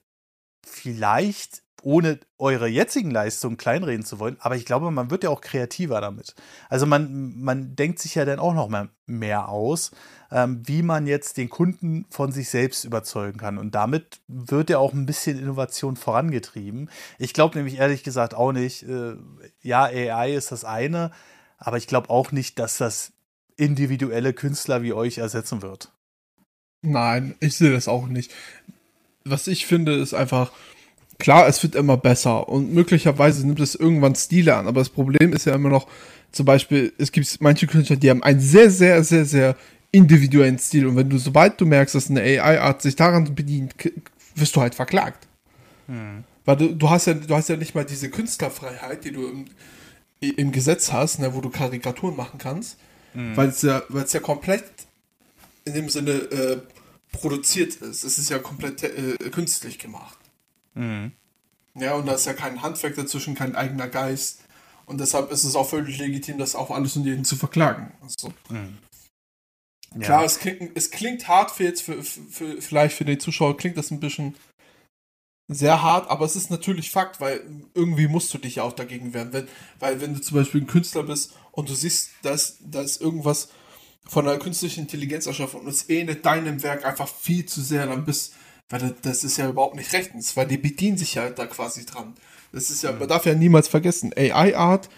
vielleicht 0.64 1.62
ohne 1.82 2.18
eure 2.38 2.68
jetzigen 2.68 3.10
Leistungen 3.10 3.56
kleinreden 3.56 4.04
zu 4.04 4.18
wollen, 4.18 4.36
aber 4.40 4.56
ich 4.56 4.64
glaube, 4.64 4.90
man 4.90 5.10
wird 5.10 5.24
ja 5.24 5.30
auch 5.30 5.40
kreativer 5.40 6.00
damit. 6.00 6.34
Also 6.68 6.86
man, 6.86 7.40
man 7.40 7.76
denkt 7.76 7.98
sich 7.98 8.14
ja 8.14 8.24
dann 8.24 8.38
auch 8.38 8.54
noch 8.54 8.68
mal 8.68 8.88
mehr 9.06 9.48
aus, 9.48 9.90
ähm, 10.30 10.62
wie 10.64 10.82
man 10.82 11.06
jetzt 11.06 11.36
den 11.36 11.50
Kunden 11.50 12.06
von 12.09 12.32
sich 12.32 12.48
selbst 12.48 12.84
überzeugen 12.84 13.38
kann. 13.38 13.59
Und 13.59 13.74
damit 13.74 14.20
wird 14.28 14.70
ja 14.70 14.78
auch 14.78 14.92
ein 14.92 15.06
bisschen 15.06 15.38
Innovation 15.38 15.96
vorangetrieben. 15.96 16.90
Ich 17.18 17.34
glaube 17.34 17.56
nämlich 17.56 17.78
ehrlich 17.78 18.02
gesagt 18.02 18.34
auch 18.34 18.52
nicht, 18.52 18.84
äh, 18.84 19.14
ja, 19.60 19.84
AI 19.84 20.34
ist 20.34 20.52
das 20.52 20.64
eine, 20.64 21.10
aber 21.59 21.76
ich 21.76 21.86
glaube 21.86 22.10
auch 22.10 22.32
nicht, 22.32 22.59
dass 22.59 22.78
das 22.78 23.12
individuelle 23.56 24.32
Künstler 24.32 24.82
wie 24.82 24.92
euch 24.92 25.18
ersetzen 25.18 25.62
wird. 25.62 25.92
Nein, 26.82 27.36
ich 27.40 27.56
sehe 27.56 27.72
das 27.72 27.86
auch 27.86 28.06
nicht. 28.09 28.32
Was 29.24 29.46
ich 29.46 29.66
finde, 29.66 29.94
ist 29.94 30.14
einfach, 30.14 30.50
klar, 31.22 31.46
es 31.46 31.62
wird 31.62 31.76
immer 31.76 31.96
besser 31.96 32.48
und 32.48 32.74
möglicherweise 32.74 33.46
nimmt 33.46 33.60
es 33.60 33.76
irgendwann 33.76 34.16
Stile 34.16 34.56
an, 34.56 34.66
aber 34.66 34.80
das 34.80 34.88
Problem 34.88 35.32
ist 35.32 35.46
ja 35.46 35.54
immer 35.54 35.68
noch, 35.68 35.86
zum 36.32 36.46
Beispiel, 36.46 36.92
es 36.98 37.12
gibt 37.12 37.40
manche 37.40 37.68
Künstler, 37.68 37.94
die 37.94 38.10
haben 38.10 38.24
einen 38.24 38.40
sehr, 38.40 38.70
sehr, 38.70 39.04
sehr, 39.04 39.24
sehr 39.24 39.56
individuellen 39.92 40.58
Stil 40.58 40.84
und 40.84 40.96
wenn 40.96 41.08
du, 41.08 41.18
sobald 41.18 41.60
du 41.60 41.64
merkst, 41.64 41.94
dass 41.94 42.10
eine 42.10 42.22
AI-Art 42.22 42.82
sich 42.82 42.96
daran 42.96 43.32
bedient, 43.36 43.74
wirst 44.34 44.56
du 44.56 44.60
halt 44.60 44.74
verklagt. 44.74 45.28
Hm. 45.86 46.24
Weil 46.44 46.56
du, 46.56 46.74
du 46.74 46.90
hast 46.90 47.06
ja, 47.06 47.14
du 47.14 47.36
hast 47.36 47.48
ja 47.48 47.56
nicht 47.56 47.76
mal 47.76 47.84
diese 47.84 48.10
Künstlerfreiheit, 48.10 49.04
die 49.04 49.12
du 49.12 49.28
im, 49.28 49.44
im 50.20 50.50
Gesetz 50.50 50.90
hast, 50.90 51.20
ne, 51.20 51.32
wo 51.34 51.40
du 51.40 51.50
Karikaturen 51.50 52.16
machen 52.16 52.38
kannst, 52.38 52.78
hm. 53.12 53.36
weil 53.36 53.50
es 53.50 53.62
ja, 53.62 53.82
weil 53.88 54.02
es 54.02 54.12
ja 54.12 54.18
komplett 54.18 54.64
in 55.64 55.74
dem 55.74 55.88
Sinne 55.88 56.10
äh, 56.10 56.56
produziert 57.12 57.76
ist. 57.76 58.02
Es 58.02 58.18
ist 58.18 58.28
ja 58.28 58.40
komplett 58.40 58.82
äh, 58.82 59.30
künstlich 59.30 59.78
gemacht. 59.78 60.18
Mhm. 60.74 61.12
Ja, 61.74 61.94
und 61.94 62.06
da 62.06 62.14
ist 62.14 62.26
ja 62.26 62.34
kein 62.34 62.62
Handwerk 62.62 62.96
dazwischen, 62.96 63.34
kein 63.34 63.56
eigener 63.56 63.88
Geist. 63.88 64.40
Und 64.84 65.00
deshalb 65.00 65.30
ist 65.30 65.44
es 65.44 65.54
auch 65.54 65.68
völlig 65.68 65.98
legitim, 65.98 66.38
das 66.38 66.54
auch 66.54 66.70
alles 66.70 66.96
und 66.96 67.04
jeden 67.04 67.24
zu 67.24 67.36
verklagen. 67.36 67.92
Also, 68.02 68.32
mhm. 68.50 68.78
ja. 69.94 70.00
Klar, 70.00 70.24
es 70.24 70.38
klingt, 70.38 70.72
es 70.74 70.90
klingt 70.90 71.28
hart 71.28 71.50
für 71.50 71.64
jetzt, 71.64 71.82
für, 71.82 72.02
für, 72.02 72.60
vielleicht 72.60 72.96
für 72.96 73.04
die 73.04 73.18
Zuschauer 73.18 73.56
klingt 73.56 73.76
das 73.76 73.90
ein 73.90 74.00
bisschen 74.00 74.34
sehr 75.48 75.82
hart, 75.82 76.10
aber 76.10 76.24
es 76.24 76.36
ist 76.36 76.50
natürlich 76.50 76.90
Fakt, 76.90 77.20
weil 77.20 77.42
irgendwie 77.74 78.08
musst 78.08 78.32
du 78.32 78.38
dich 78.38 78.56
ja 78.56 78.62
auch 78.62 78.72
dagegen 78.72 79.14
wehren. 79.14 79.32
Wenn, 79.32 79.48
weil 79.78 80.00
wenn 80.00 80.14
du 80.14 80.20
zum 80.20 80.36
Beispiel 80.36 80.62
ein 80.62 80.66
Künstler 80.66 81.02
bist 81.02 81.34
und 81.52 81.68
du 81.68 81.74
siehst, 81.74 82.10
dass 82.22 82.58
da 82.60 82.82
ist 82.82 83.00
irgendwas 83.00 83.48
von 84.06 84.24
der 84.24 84.38
künstlichen 84.38 84.80
Intelligenz 84.80 85.26
erschaffen 85.26 85.60
und 85.60 85.68
es 85.68 85.88
ähnelt 85.88 86.26
deinem 86.26 86.62
Werk 86.62 86.84
einfach 86.84 87.08
viel 87.08 87.46
zu 87.46 87.60
sehr, 87.60 87.86
dann 87.86 88.04
bist, 88.04 88.34
weil 88.72 88.94
das 89.02 89.22
ist 89.22 89.36
ja 89.36 89.48
überhaupt 89.48 89.76
nicht 89.76 89.92
rechtens, 89.92 90.36
weil 90.36 90.46
die 90.46 90.56
bedienen 90.56 90.96
sich 90.96 91.14
ja 91.14 91.28
da 91.28 91.46
quasi 91.46 91.84
dran. 91.84 92.14
Das 92.52 92.70
ist 92.70 92.82
ja, 92.82 92.92
man 92.92 93.06
darf 93.06 93.26
ja 93.26 93.34
niemals 93.34 93.68
vergessen, 93.68 94.12
AI-Art 94.16 94.88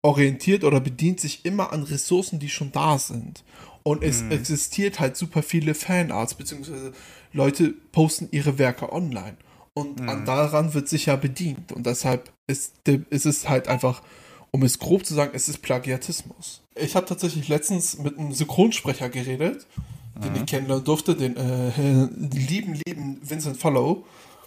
orientiert 0.00 0.64
oder 0.64 0.80
bedient 0.80 1.20
sich 1.20 1.44
immer 1.44 1.72
an 1.72 1.82
Ressourcen, 1.82 2.38
die 2.38 2.48
schon 2.48 2.72
da 2.72 2.98
sind. 2.98 3.44
Und 3.82 4.02
es 4.02 4.22
mhm. 4.22 4.32
existiert 4.32 4.98
halt 4.98 5.16
super 5.16 5.42
viele 5.42 5.74
Fanarts, 5.74 6.34
beziehungsweise 6.34 6.92
Leute 7.32 7.74
posten 7.92 8.28
ihre 8.30 8.58
Werke 8.58 8.92
online. 8.92 9.36
Und 9.74 10.00
mhm. 10.00 10.24
daran 10.24 10.72
wird 10.72 10.88
sich 10.88 11.06
ja 11.06 11.16
bedient. 11.16 11.72
Und 11.72 11.86
deshalb 11.86 12.32
ist, 12.46 12.74
ist 13.10 13.26
es 13.26 13.48
halt 13.48 13.68
einfach, 13.68 14.02
um 14.50 14.62
es 14.62 14.78
grob 14.78 15.04
zu 15.04 15.12
sagen, 15.12 15.32
es 15.34 15.48
ist 15.48 15.58
Plagiatismus. 15.58 16.62
Ich 16.76 16.96
habe 16.96 17.06
tatsächlich 17.06 17.48
letztens 17.48 17.98
mit 17.98 18.18
einem 18.18 18.32
Synchronsprecher 18.32 19.10
geredet, 19.10 19.66
mhm. 19.76 19.82
Den 20.14 20.36
ich 20.36 20.46
kennenlernen 20.46 20.84
durfte, 20.84 21.14
den 21.14 21.36
äh, 21.36 21.70
lieben, 22.32 22.80
lieben 22.86 23.20
Vincent 23.22 23.56
Follow. 23.56 24.04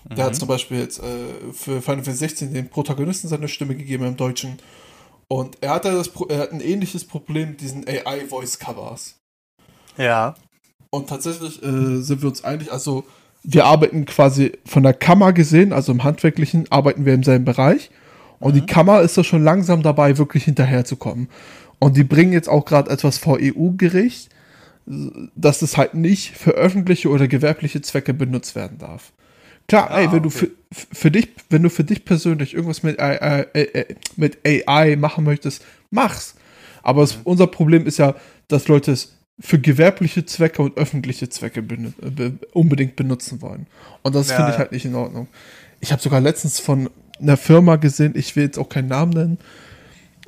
Der 0.09 0.25
mhm. 0.25 0.27
hat 0.29 0.35
zum 0.35 0.47
Beispiel 0.47 0.79
jetzt 0.79 0.99
äh, 0.99 1.53
für 1.53 1.81
Final 1.81 2.03
Fantasy 2.03 2.17
16 2.17 2.53
den 2.53 2.69
Protagonisten 2.69 3.27
seine 3.27 3.47
Stimme 3.47 3.75
gegeben 3.75 4.05
im 4.05 4.17
Deutschen. 4.17 4.59
Und 5.27 5.57
er 5.61 5.71
hatte 5.71 5.91
das, 5.91 6.11
er 6.29 6.39
hat 6.39 6.51
ein 6.51 6.61
ähnliches 6.61 7.05
Problem 7.05 7.49
mit 7.49 7.61
diesen 7.61 7.85
AI-Voice-Covers. 7.87 9.15
Ja. 9.97 10.35
Und 10.91 11.09
tatsächlich 11.09 11.61
äh, 11.63 12.01
sind 12.01 12.21
wir 12.21 12.29
uns 12.29 12.43
einig, 12.43 12.71
also 12.71 13.03
wir 13.43 13.65
arbeiten 13.65 14.05
quasi 14.05 14.53
von 14.65 14.83
der 14.83 14.93
Kammer 14.93 15.33
gesehen, 15.33 15.73
also 15.73 15.91
im 15.91 16.03
Handwerklichen, 16.03 16.71
arbeiten 16.71 17.05
wir 17.05 17.13
im 17.13 17.23
selben 17.23 17.45
Bereich. 17.45 17.89
Und 18.39 18.53
mhm. 18.53 18.59
die 18.59 18.65
Kammer 18.65 19.01
ist 19.01 19.17
da 19.17 19.23
schon 19.23 19.43
langsam 19.43 19.81
dabei, 19.81 20.17
wirklich 20.17 20.43
hinterherzukommen. 20.45 21.29
Und 21.79 21.97
die 21.97 22.03
bringen 22.03 22.33
jetzt 22.33 22.49
auch 22.49 22.65
gerade 22.65 22.89
etwas 22.89 23.17
vor 23.17 23.39
EU-Gericht, 23.41 24.29
dass 24.85 25.61
es 25.61 25.77
halt 25.77 25.95
nicht 25.95 26.31
für 26.37 26.51
öffentliche 26.51 27.09
oder 27.09 27.27
gewerbliche 27.27 27.81
Zwecke 27.81 28.13
benutzt 28.13 28.55
werden 28.55 28.77
darf. 28.77 29.13
Klar, 29.67 29.89
ah, 29.89 29.99
ey, 29.99 30.11
wenn 30.11 30.19
okay. 30.19 30.21
du 30.21 30.29
für, 30.29 30.51
für 30.71 31.11
dich, 31.11 31.29
wenn 31.49 31.63
du 31.63 31.69
für 31.69 31.83
dich 31.83 32.05
persönlich 32.05 32.53
irgendwas 32.53 32.83
mit 32.83 32.99
AI, 32.99 33.47
äh, 33.53 33.95
mit 34.15 34.37
AI 34.45 34.95
machen 34.95 35.23
möchtest, 35.23 35.63
mach's. 35.89 36.35
Aber 36.83 37.01
es, 37.01 37.17
mhm. 37.17 37.21
unser 37.23 37.47
Problem 37.47 37.87
ist 37.87 37.97
ja, 37.97 38.15
dass 38.47 38.67
Leute 38.67 38.91
es 38.91 39.15
für 39.39 39.59
gewerbliche 39.59 40.25
Zwecke 40.25 40.61
und 40.61 40.77
öffentliche 40.77 41.29
Zwecke 41.29 41.61
be 41.61 42.37
unbedingt 42.53 42.95
benutzen 42.95 43.41
wollen. 43.41 43.65
Und 44.03 44.15
das 44.15 44.29
ja, 44.29 44.35
finde 44.35 44.51
ich 44.51 44.57
halt 44.57 44.71
nicht 44.71 44.85
in 44.85 44.95
Ordnung. 44.95 45.27
Ich 45.81 45.91
habe 45.91 46.01
sogar 46.01 46.21
letztens 46.21 46.59
von 46.59 46.89
einer 47.19 47.37
Firma 47.37 47.75
gesehen, 47.77 48.13
ich 48.15 48.35
will 48.35 48.43
jetzt 48.43 48.57
auch 48.57 48.69
keinen 48.69 48.87
Namen 48.87 49.13
nennen, 49.13 49.37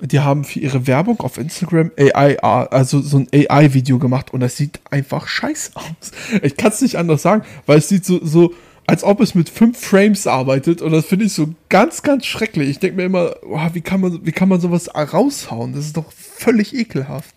die 0.02 0.20
haben 0.20 0.44
für 0.44 0.60
ihre 0.60 0.88
Werbung 0.88 1.20
auf 1.22 1.38
Instagram 1.38 1.92
AI, 1.98 2.38
also 2.40 3.02
so 3.02 3.18
ein 3.18 3.28
AI-Video 3.34 4.00
gemacht 4.00 4.34
und 4.34 4.42
das 4.42 4.58
sieht 4.58 4.80
einfach 4.92 5.28
scheiße 5.28 5.72
aus. 5.76 6.12
Ich 6.42 6.58
kann 6.58 6.72
es 6.72 6.82
nicht 6.82 6.98
anders 6.98 7.22
sagen, 7.22 7.44
weil 7.66 7.80
es 7.80 7.90
sieht 7.90 8.06
so, 8.06 8.24
so, 8.24 8.54
als 8.86 9.04
ob 9.04 9.20
es 9.20 9.36
mit 9.36 9.50
fünf 9.50 9.80
Frames 9.80 10.28
arbeitet 10.28 10.82
und 10.82 10.92
das 10.92 11.06
finde 11.06 11.26
ich 11.26 11.34
so 11.34 11.54
ganz, 11.70 12.04
ganz 12.04 12.26
schrecklich. 12.26 12.70
Ich 12.70 12.80
denke 12.80 12.98
mir 12.98 13.06
immer, 13.06 13.36
oh, 13.44 13.60
wie, 13.74 13.82
kann 13.82 14.02
man, 14.02 14.26
wie 14.26 14.32
kann 14.32 14.50
man 14.50 14.62
sowas 14.62 14.90
raushauen? 14.96 15.74
Das 15.74 15.86
ist 15.86 15.98
doch 15.98 16.12
völlig 16.12 16.74
ekelhaft. 16.76 17.36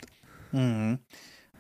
Mhm. 0.53 0.99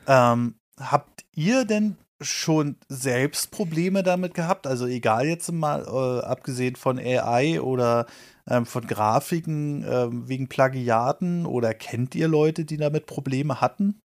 Ähm, 0.06 0.54
habt 0.78 1.24
ihr 1.34 1.64
denn 1.64 1.96
schon 2.20 2.76
selbst 2.88 3.50
Probleme 3.50 4.02
damit 4.02 4.34
gehabt? 4.34 4.66
Also 4.66 4.86
egal 4.86 5.26
jetzt 5.26 5.50
mal, 5.52 5.84
äh, 5.86 6.26
abgesehen 6.26 6.76
von 6.76 6.98
AI 6.98 7.60
oder 7.60 8.06
ähm, 8.50 8.66
von 8.66 8.86
Grafiken 8.86 9.84
ähm, 9.88 10.28
wegen 10.28 10.48
Plagiaten 10.48 11.46
oder 11.46 11.72
kennt 11.72 12.14
ihr 12.14 12.28
Leute, 12.28 12.64
die 12.64 12.76
damit 12.76 13.06
Probleme 13.06 13.60
hatten? 13.60 14.00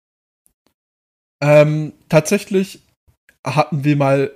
Ähm, 1.42 1.94
tatsächlich 2.08 2.82
hatten 3.46 3.84
wir 3.84 3.98
mal 3.98 4.32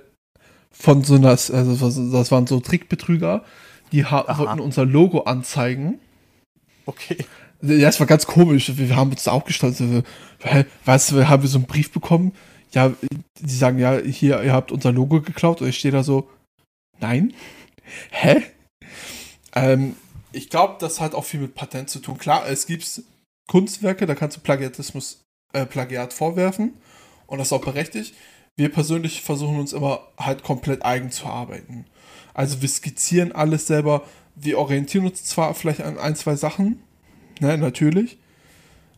von 0.70 1.02
so 1.02 1.14
einer, 1.14 1.30
also 1.30 2.10
das 2.12 2.30
waren 2.30 2.46
so 2.46 2.60
Trickbetrüger, 2.60 3.44
die 3.92 4.04
wollten 4.04 4.60
unser 4.60 4.84
Logo 4.84 5.22
anzeigen. 5.22 5.98
Okay. 6.86 7.24
Ja, 7.62 7.88
es 7.88 8.00
war 8.00 8.06
ganz 8.06 8.26
komisch. 8.26 8.76
Wir 8.76 8.96
haben 8.96 9.10
uns 9.10 9.24
da 9.24 9.32
auch 9.32 9.44
gestanden. 9.44 10.04
Weißt 10.84 11.10
du, 11.10 11.28
haben 11.28 11.42
wir 11.42 11.48
so 11.48 11.58
einen 11.58 11.66
Brief 11.66 11.92
bekommen. 11.92 12.32
Ja, 12.72 12.92
die 13.40 13.54
sagen, 13.54 13.78
ja, 13.78 13.98
hier, 13.98 14.42
ihr 14.42 14.52
habt 14.52 14.72
unser 14.72 14.92
Logo 14.92 15.20
geklaut. 15.20 15.60
Und 15.60 15.68
ich 15.68 15.78
stehe 15.78 15.92
da 15.92 16.02
so, 16.02 16.30
nein. 17.00 17.34
Hä? 18.10 18.42
Ähm, 19.54 19.96
ich 20.32 20.50
glaube, 20.50 20.76
das 20.78 21.00
hat 21.00 21.14
auch 21.14 21.24
viel 21.24 21.40
mit 21.40 21.54
Patent 21.54 21.90
zu 21.90 22.00
tun. 22.00 22.18
Klar, 22.18 22.48
es 22.48 22.66
gibt 22.66 23.02
Kunstwerke, 23.48 24.06
da 24.06 24.14
kannst 24.14 24.36
du 24.36 24.40
Plagiatismus, 24.40 25.24
äh, 25.52 25.66
Plagiat 25.66 26.12
vorwerfen. 26.12 26.74
Und 27.26 27.38
das 27.38 27.48
ist 27.48 27.52
auch 27.52 27.64
berechtigt. 27.64 28.14
Wir 28.56 28.70
persönlich 28.70 29.22
versuchen 29.22 29.58
uns 29.58 29.72
immer 29.72 30.06
halt 30.18 30.42
komplett 30.42 30.84
eigen 30.84 31.10
zu 31.10 31.26
arbeiten. 31.26 31.86
Also 32.34 32.62
wir 32.62 32.68
skizzieren 32.68 33.32
alles 33.32 33.66
selber. 33.66 34.04
Wir 34.34 34.58
orientieren 34.58 35.06
uns 35.06 35.24
zwar 35.24 35.54
vielleicht 35.54 35.80
an 35.80 35.98
ein, 35.98 36.16
zwei 36.16 36.36
Sachen, 36.36 36.82
ne, 37.40 37.58
natürlich. 37.58 38.18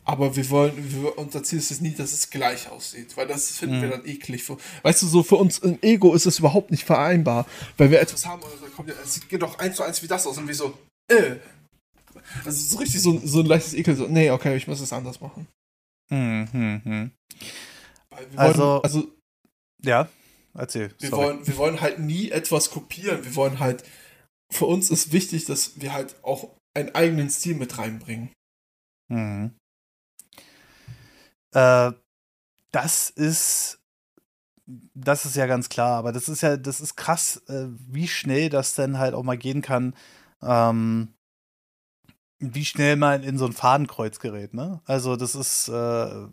Aber 0.05 0.35
wir 0.35 0.51
wollen, 0.51 0.73
wir, 0.77 1.17
unser 1.17 1.45
Ziel 1.45 1.59
ist 1.59 1.71
es 1.71 1.81
nie, 1.81 1.95
dass 1.95 2.13
es 2.13 2.29
gleich 2.29 2.69
aussieht, 2.69 3.17
weil 3.17 3.29
das 3.29 3.53
finden 3.53 3.79
mhm. 3.79 3.83
wir 3.83 3.91
dann 3.91 4.07
eklig. 4.07 4.45
Weißt 4.83 5.03
du, 5.03 5.07
so 5.07 5.23
für 5.23 5.37
uns 5.37 5.59
im 5.61 5.79
Ego 5.81 6.13
ist 6.15 6.27
es 6.27 6.41
überhaupt 6.41 6.73
nicht 6.73 6.85
vereinbar, 6.85 7.47
weil 7.77 7.91
wir 7.91 8.01
etwas 8.01 8.27
haben 8.27 8.43
und 8.43 8.51
dann 8.61 8.73
kommt 8.73 8.89
ja, 8.89 8.95
es 9.03 9.29
geht 9.29 9.43
doch 9.43 9.59
eins 9.61 9.77
zu 9.77 9.85
eins 9.85 10.03
wie 10.03 10.09
das 10.09 10.27
aus 10.27 10.39
und 10.39 10.49
wie 10.49 10.55
so, 10.55 10.77
äh. 11.09 11.37
Also 12.45 12.77
so 12.77 12.79
richtig 12.79 13.01
so, 13.01 13.21
so 13.25 13.41
ein 13.41 13.47
leichtes 13.47 13.75
Ekel, 13.75 13.95
so, 13.95 14.09
nee, 14.09 14.31
okay, 14.31 14.57
ich 14.57 14.67
muss 14.67 14.81
es 14.81 14.93
anders 14.93 15.21
machen. 15.21 15.47
Mhm, 16.11 16.49
mhm. 16.85 17.11
also, 18.37 18.63
wollen, 18.63 18.81
also, 18.83 19.09
ja, 19.85 20.09
erzähl. 20.55 20.93
Wir 20.99 21.13
wollen, 21.13 21.47
wir 21.47 21.57
wollen 21.57 21.81
halt 21.81 22.01
nie 22.01 22.31
etwas 22.31 22.71
kopieren, 22.71 23.25
wir 23.25 23.37
wollen 23.37 23.61
halt, 23.61 23.85
für 24.53 24.67
uns 24.67 24.91
ist 24.91 25.13
wichtig, 25.13 25.45
dass 25.45 25.81
wir 25.81 25.93
halt 25.93 26.17
auch 26.23 26.51
einen 26.75 26.95
eigenen 26.95 27.31
Stil 27.31 27.55
mit 27.55 27.79
reinbringen. 27.79 28.31
Mhm. 29.09 29.53
Äh, 31.55 31.93
das 32.73 33.11
ist 33.11 33.81
das 34.95 35.25
ist 35.25 35.37
ja 35.37 35.47
ganz 35.47 35.69
klar, 35.69 35.99
aber 35.99 36.13
das 36.13 36.29
ist 36.29 36.43
ja, 36.43 36.57
das 36.57 36.81
ist 36.81 36.97
krass, 36.97 37.43
äh, 37.49 37.67
wie 37.89 38.09
schnell 38.09 38.49
das 38.49 38.75
dann 38.75 38.99
halt 38.99 39.15
auch 39.15 39.23
mal 39.25 39.37
gehen 39.39 39.63
kann, 39.63 39.95
ähm, 40.43 41.15
wie 42.39 42.65
schnell 42.65 42.97
man 42.97 43.23
in 43.23 43.39
so 43.39 43.47
ein 43.47 43.53
Fadenkreuz 43.53 44.19
gerät, 44.19 44.55
ne? 44.55 44.81
Also 44.87 45.17
das 45.17 45.35
ist, 45.35 45.69
äh, 45.69 46.27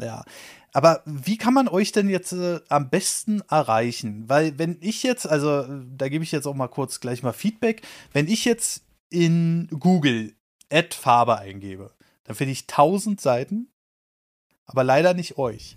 Ja. 0.00 0.24
Aber 0.74 1.02
wie 1.06 1.38
kann 1.38 1.54
man 1.54 1.68
euch 1.68 1.92
denn 1.92 2.10
jetzt 2.10 2.32
äh, 2.34 2.60
am 2.70 2.90
besten 2.90 3.42
erreichen? 3.50 4.28
Weil 4.28 4.58
wenn 4.58 4.78
ich 4.82 5.04
jetzt, 5.04 5.26
also 5.28 5.64
da 5.96 6.10
gebe 6.10 6.24
ich 6.24 6.32
jetzt 6.32 6.46
auch 6.48 6.54
mal 6.56 6.68
kurz 6.68 7.00
gleich 7.00 7.22
mal 7.24 7.32
Feedback, 7.34 7.82
wenn 8.12 8.28
ich 8.28 8.44
jetzt 8.46 8.84
in 9.10 9.68
Google 9.80 10.34
Add 10.72 10.96
Farbe 10.96 11.38
eingebe, 11.38 11.92
dann 12.24 12.36
finde 12.36 12.52
ich 12.52 12.68
tausend 12.68 13.22
Seiten, 13.22 13.71
aber 14.72 14.84
leider 14.84 15.14
nicht 15.14 15.38
euch. 15.38 15.76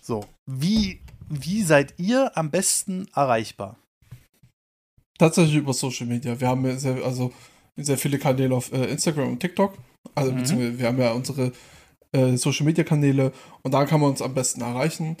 So, 0.00 0.24
wie, 0.46 1.00
wie 1.28 1.62
seid 1.62 1.94
ihr 1.98 2.36
am 2.36 2.50
besten 2.50 3.08
erreichbar? 3.14 3.76
Tatsächlich 5.18 5.56
über 5.56 5.72
Social 5.72 6.06
Media. 6.06 6.38
Wir 6.40 6.48
haben 6.48 6.64
ja 6.66 6.76
sehr, 6.76 7.04
also 7.04 7.32
sehr 7.76 7.98
viele 7.98 8.18
Kanäle 8.18 8.54
auf 8.54 8.72
äh, 8.72 8.86
Instagram 8.86 9.32
und 9.32 9.40
TikTok. 9.40 9.76
Also 10.14 10.32
mhm. 10.32 10.36
beziehungsweise 10.36 10.78
wir 10.78 10.86
haben 10.86 10.98
ja 10.98 11.12
unsere 11.12 11.52
äh, 12.12 12.36
Social 12.36 12.66
Media 12.66 12.84
Kanäle 12.84 13.32
und 13.62 13.74
da 13.74 13.84
kann 13.84 14.00
man 14.00 14.10
uns 14.10 14.22
am 14.22 14.34
besten 14.34 14.60
erreichen. 14.60 15.16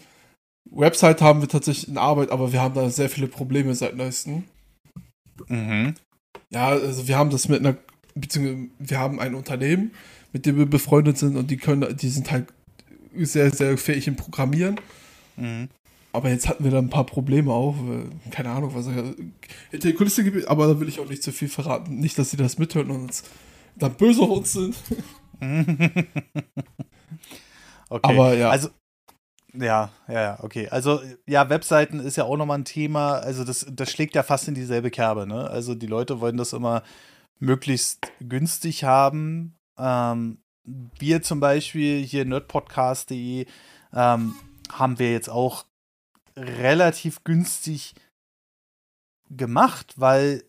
Website 0.70 1.20
haben 1.20 1.40
wir 1.40 1.48
tatsächlich 1.48 1.88
in 1.88 1.98
Arbeit, 1.98 2.30
aber 2.30 2.52
wir 2.52 2.60
haben 2.60 2.74
da 2.74 2.88
sehr 2.90 3.10
viele 3.10 3.28
Probleme 3.28 3.74
seit 3.74 3.96
neuestem. 3.96 4.44
Mhm. 5.48 5.94
Ja, 6.50 6.68
also 6.68 7.08
wir 7.08 7.18
haben 7.18 7.30
das 7.30 7.48
mit 7.48 7.60
einer, 7.60 7.76
beziehungsweise 8.14 8.68
wir 8.78 8.98
haben 8.98 9.20
ein 9.20 9.34
Unternehmen, 9.34 9.92
mit 10.32 10.46
dem 10.46 10.56
wir 10.56 10.66
befreundet 10.66 11.18
sind 11.18 11.36
und 11.36 11.50
die 11.50 11.56
können, 11.56 11.96
die 11.96 12.08
sind 12.08 12.30
halt 12.30 12.53
sehr, 13.18 13.50
sehr 13.50 13.76
fähig 13.78 14.08
im 14.08 14.16
Programmieren. 14.16 14.80
Mhm. 15.36 15.68
Aber 16.12 16.28
jetzt 16.28 16.48
hatten 16.48 16.62
wir 16.62 16.70
da 16.70 16.78
ein 16.78 16.90
paar 16.90 17.06
Probleme 17.06 17.52
auch. 17.52 17.74
Keine 18.30 18.50
Ahnung, 18.50 18.72
was 18.74 18.86
er 18.86 19.14
hinter 19.72 19.88
die 19.88 19.94
Kulisse 19.94 20.22
gibt, 20.22 20.46
aber 20.46 20.68
da 20.68 20.78
will 20.78 20.88
ich 20.88 21.00
auch 21.00 21.08
nicht 21.08 21.24
zu 21.24 21.32
viel 21.32 21.48
verraten. 21.48 21.98
Nicht, 21.98 22.16
dass 22.18 22.30
sie 22.30 22.36
das 22.36 22.56
mithören 22.56 22.90
und 22.92 23.02
uns 23.02 23.24
dann 23.76 23.94
böse 23.94 24.22
auf 24.22 24.30
uns 24.30 24.52
sind. 24.52 24.76
okay. 27.88 28.00
Aber 28.02 28.34
ja. 28.34 28.50
Also, 28.50 28.68
ja, 29.54 29.90
ja, 30.08 30.38
okay. 30.42 30.68
Also, 30.68 31.00
ja, 31.26 31.48
Webseiten 31.48 31.98
ist 31.98 32.16
ja 32.16 32.24
auch 32.24 32.36
nochmal 32.36 32.58
ein 32.58 32.64
Thema. 32.64 33.14
Also, 33.14 33.42
das, 33.42 33.66
das 33.68 33.90
schlägt 33.90 34.14
ja 34.14 34.22
fast 34.22 34.46
in 34.46 34.54
dieselbe 34.54 34.92
Kerbe, 34.92 35.26
ne? 35.26 35.48
Also, 35.50 35.74
die 35.74 35.88
Leute 35.88 36.20
wollen 36.20 36.36
das 36.36 36.52
immer 36.52 36.84
möglichst 37.40 38.06
günstig 38.20 38.84
haben. 38.84 39.56
Ähm, 39.76 40.38
wir 40.64 41.22
zum 41.22 41.40
Beispiel 41.40 42.02
hier 42.04 42.24
nerdpodcast.de 42.24 43.46
ähm, 43.92 44.34
haben 44.72 44.98
wir 44.98 45.12
jetzt 45.12 45.28
auch 45.28 45.66
relativ 46.36 47.22
günstig 47.24 47.94
gemacht, 49.30 49.94
weil 49.96 50.44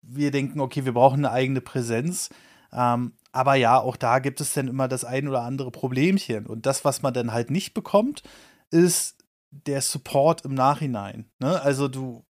wir 0.00 0.30
denken, 0.30 0.60
okay, 0.60 0.84
wir 0.84 0.92
brauchen 0.92 1.24
eine 1.24 1.32
eigene 1.32 1.60
Präsenz. 1.60 2.30
Ähm, 2.72 3.12
aber 3.32 3.54
ja, 3.54 3.78
auch 3.80 3.96
da 3.96 4.18
gibt 4.18 4.40
es 4.40 4.54
dann 4.54 4.68
immer 4.68 4.88
das 4.88 5.04
ein 5.04 5.28
oder 5.28 5.42
andere 5.42 5.70
Problemchen. 5.70 6.46
Und 6.46 6.66
das, 6.66 6.84
was 6.84 7.02
man 7.02 7.14
dann 7.14 7.32
halt 7.32 7.50
nicht 7.50 7.74
bekommt, 7.74 8.22
ist 8.70 9.24
der 9.50 9.82
Support 9.82 10.44
im 10.44 10.54
Nachhinein. 10.54 11.30
Ne? 11.38 11.60
Also 11.60 11.88
du, 11.88 12.24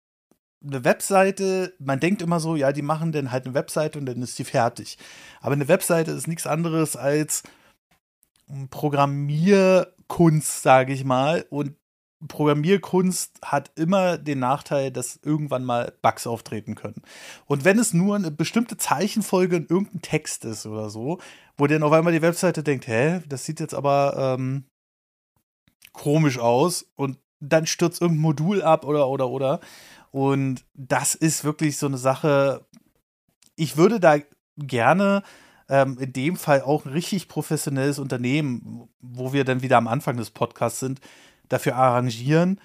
eine 0.64 0.84
Webseite, 0.84 1.74
man 1.78 2.01
denkt 2.01 2.22
immer 2.22 2.40
so, 2.40 2.56
ja, 2.56 2.72
die 2.72 2.82
machen 2.82 3.12
dann 3.12 3.30
halt 3.32 3.47
eine 3.47 3.55
Webseite 3.55 3.98
und 3.98 4.06
dann 4.06 4.22
ist 4.22 4.39
die 4.39 4.44
fertig. 4.44 4.98
Aber 5.40 5.52
eine 5.52 5.68
Webseite 5.68 6.12
ist 6.12 6.28
nichts 6.28 6.47
anderes 6.47 6.97
als 6.97 7.43
Programmierkunst, 8.70 10.62
sage 10.62 10.93
ich 10.93 11.05
mal. 11.05 11.47
Und 11.51 11.76
Programmierkunst 12.28 13.40
hat 13.44 13.72
immer 13.76 14.18
den 14.18 14.39
Nachteil, 14.39 14.90
dass 14.90 15.18
irgendwann 15.22 15.64
mal 15.64 15.93
Bugs 16.02 16.26
auftreten 16.26 16.74
können. 16.74 17.02
Und 17.47 17.64
wenn 17.64 17.78
es 17.78 17.93
nur 17.93 18.16
eine 18.16 18.30
bestimmte 18.30 18.76
Zeichenfolge 18.76 19.56
in 19.56 19.66
irgendeinem 19.66 20.02
Text 20.02 20.44
ist 20.44 20.66
oder 20.66 20.90
so, 20.90 21.18
wo 21.56 21.66
dann 21.66 21.82
auf 21.82 21.93
einmal 21.93 22.12
die 22.12 22.22
Webseite 22.22 22.62
denkt, 22.62 22.86
hä, 22.86 23.20
das 23.26 23.44
sieht 23.44 23.60
jetzt 23.60 23.74
aber 23.74 24.36
ähm, 24.39 24.64
komisch 25.93 26.39
aus 26.39 26.86
und 26.94 27.18
dann 27.40 27.66
stürzt 27.66 28.01
irgendein 28.01 28.22
Modul 28.22 28.62
ab 28.62 28.84
oder 28.84 29.09
oder 29.09 29.28
oder. 29.28 29.60
Und 30.12 30.64
das 30.74 31.14
ist 31.14 31.43
wirklich 31.43 31.78
so 31.78 31.86
eine 31.86 31.98
Sache. 31.98 32.64
Ich 33.56 33.76
würde 33.76 33.98
da 33.98 34.18
gerne 34.56 35.22
ähm, 35.68 35.97
in 35.98 36.12
dem 36.12 36.36
Fall 36.36 36.62
auch 36.62 36.84
ein 36.84 36.93
richtig 36.93 37.28
professionelles 37.28 37.98
Unternehmen, 37.98 38.89
wo 39.01 39.32
wir 39.32 39.44
dann 39.44 39.62
wieder 39.62 39.78
am 39.78 39.89
Anfang 39.89 40.16
des 40.16 40.30
Podcasts 40.30 40.80
sind, 40.80 41.01
dafür 41.48 41.76
arrangieren, 41.76 42.60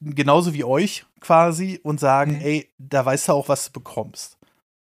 genauso 0.00 0.54
wie 0.54 0.64
euch 0.64 1.04
quasi, 1.20 1.80
und 1.82 2.00
sagen, 2.00 2.36
mhm. 2.36 2.40
ey, 2.40 2.72
da 2.78 3.04
weißt 3.04 3.28
du 3.28 3.32
auch, 3.32 3.48
was 3.48 3.66
du 3.66 3.72
bekommst. 3.72 4.38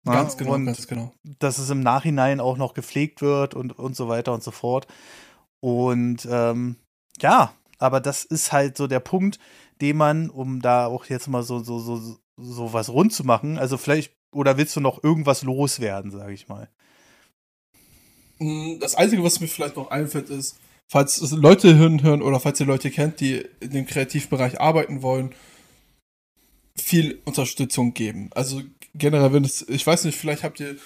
Ganz 0.05 0.37
genau, 0.37 0.55
und 0.55 0.67
ganz 0.67 0.87
genau. 0.87 1.13
Dass 1.39 1.59
es 1.59 1.69
im 1.69 1.81
Nachhinein 1.81 2.41
auch 2.41 2.57
noch 2.57 2.75
gepflegt 2.75 3.23
wird 3.23 3.55
und, 3.55 3.79
und 3.79 3.97
so 3.97 4.09
weiter 4.09 4.33
und 4.33 4.43
so 4.43 4.53
fort. 4.53 4.87
Und 5.61 6.27
ähm, 6.31 6.77
ja, 7.21 7.53
aber 7.79 8.01
das 8.01 8.25
ist 8.25 8.53
halt 8.53 8.77
so 8.77 8.87
der 8.87 9.01
Punkt, 9.01 9.39
den 9.81 9.97
man, 9.97 10.31
um 10.31 10.61
da 10.61 10.87
auch 10.87 11.07
jetzt 11.07 11.29
mal 11.29 11.43
so, 11.43 11.61
so, 11.61 11.79
so, 11.79 12.19
so 12.37 12.73
was 12.73 12.89
rund 12.89 13.13
zu 13.13 13.25
machen, 13.25 13.59
also 13.59 13.77
vielleicht, 13.77 14.13
oder 14.33 14.57
willst 14.57 14.77
du 14.77 14.81
noch 14.81 15.03
irgendwas 15.03 15.43
loswerden, 15.43 16.11
sage 16.11 16.33
ich 16.33 16.49
mal? 16.49 16.69
Mm, 18.39 18.79
das 18.81 18.95
Einzige, 18.95 19.23
was 19.23 19.41
mir 19.41 19.49
vielleicht 19.49 19.77
noch 19.77 19.91
einfällt, 19.91 20.31
ist, 20.31 20.59
falls 20.89 21.33
Leute 21.33 21.77
hören 21.77 22.23
oder 22.23 22.41
falls 22.41 22.61
ihr 22.61 22.67
Leute 22.67 22.91
kennt, 22.91 23.21
die 23.21 23.45
in 23.61 23.71
dem 23.71 23.87
Kreativbereich 23.87 24.61
arbeiten 24.61 25.03
wollen, 25.03 25.35
viel 26.77 27.21
Unterstützung 27.25 27.95
geben. 27.95 28.31
Also 28.35 28.63
generell, 28.95 29.33
wenn 29.33 29.45
es, 29.45 29.67
ich 29.69 29.87
weiß 29.87 30.05
nicht, 30.05 30.19
vielleicht 30.19 30.43
habt 30.43 30.61
ihr 30.61 30.77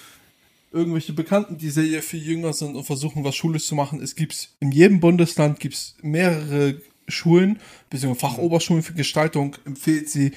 irgendwelche 0.71 1.13
Bekannten, 1.13 1.57
die 1.57 1.69
sehr 1.69 2.01
viel 2.01 2.23
jünger 2.23 2.53
sind 2.53 2.75
und 2.75 2.85
versuchen, 2.85 3.23
was 3.23 3.35
schulisch 3.35 3.65
zu 3.65 3.75
machen. 3.75 4.01
Es 4.01 4.15
gibt 4.15 4.55
in 4.61 4.71
jedem 4.71 5.01
Bundesland 5.01 5.59
gibt's 5.59 5.97
mehrere 6.01 6.81
Schulen, 7.07 7.59
beziehungsweise 7.89 8.33
Fachoberschulen 8.33 8.83
für 8.83 8.93
Gestaltung, 8.93 9.55
empfiehlt 9.65 10.09
sie, 10.09 10.33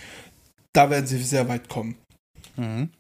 da 0.73 0.91
werden 0.91 1.07
sie 1.07 1.23
sehr 1.23 1.49
weit 1.49 1.69
kommen. 1.69 1.97
Mhm. 2.57 2.91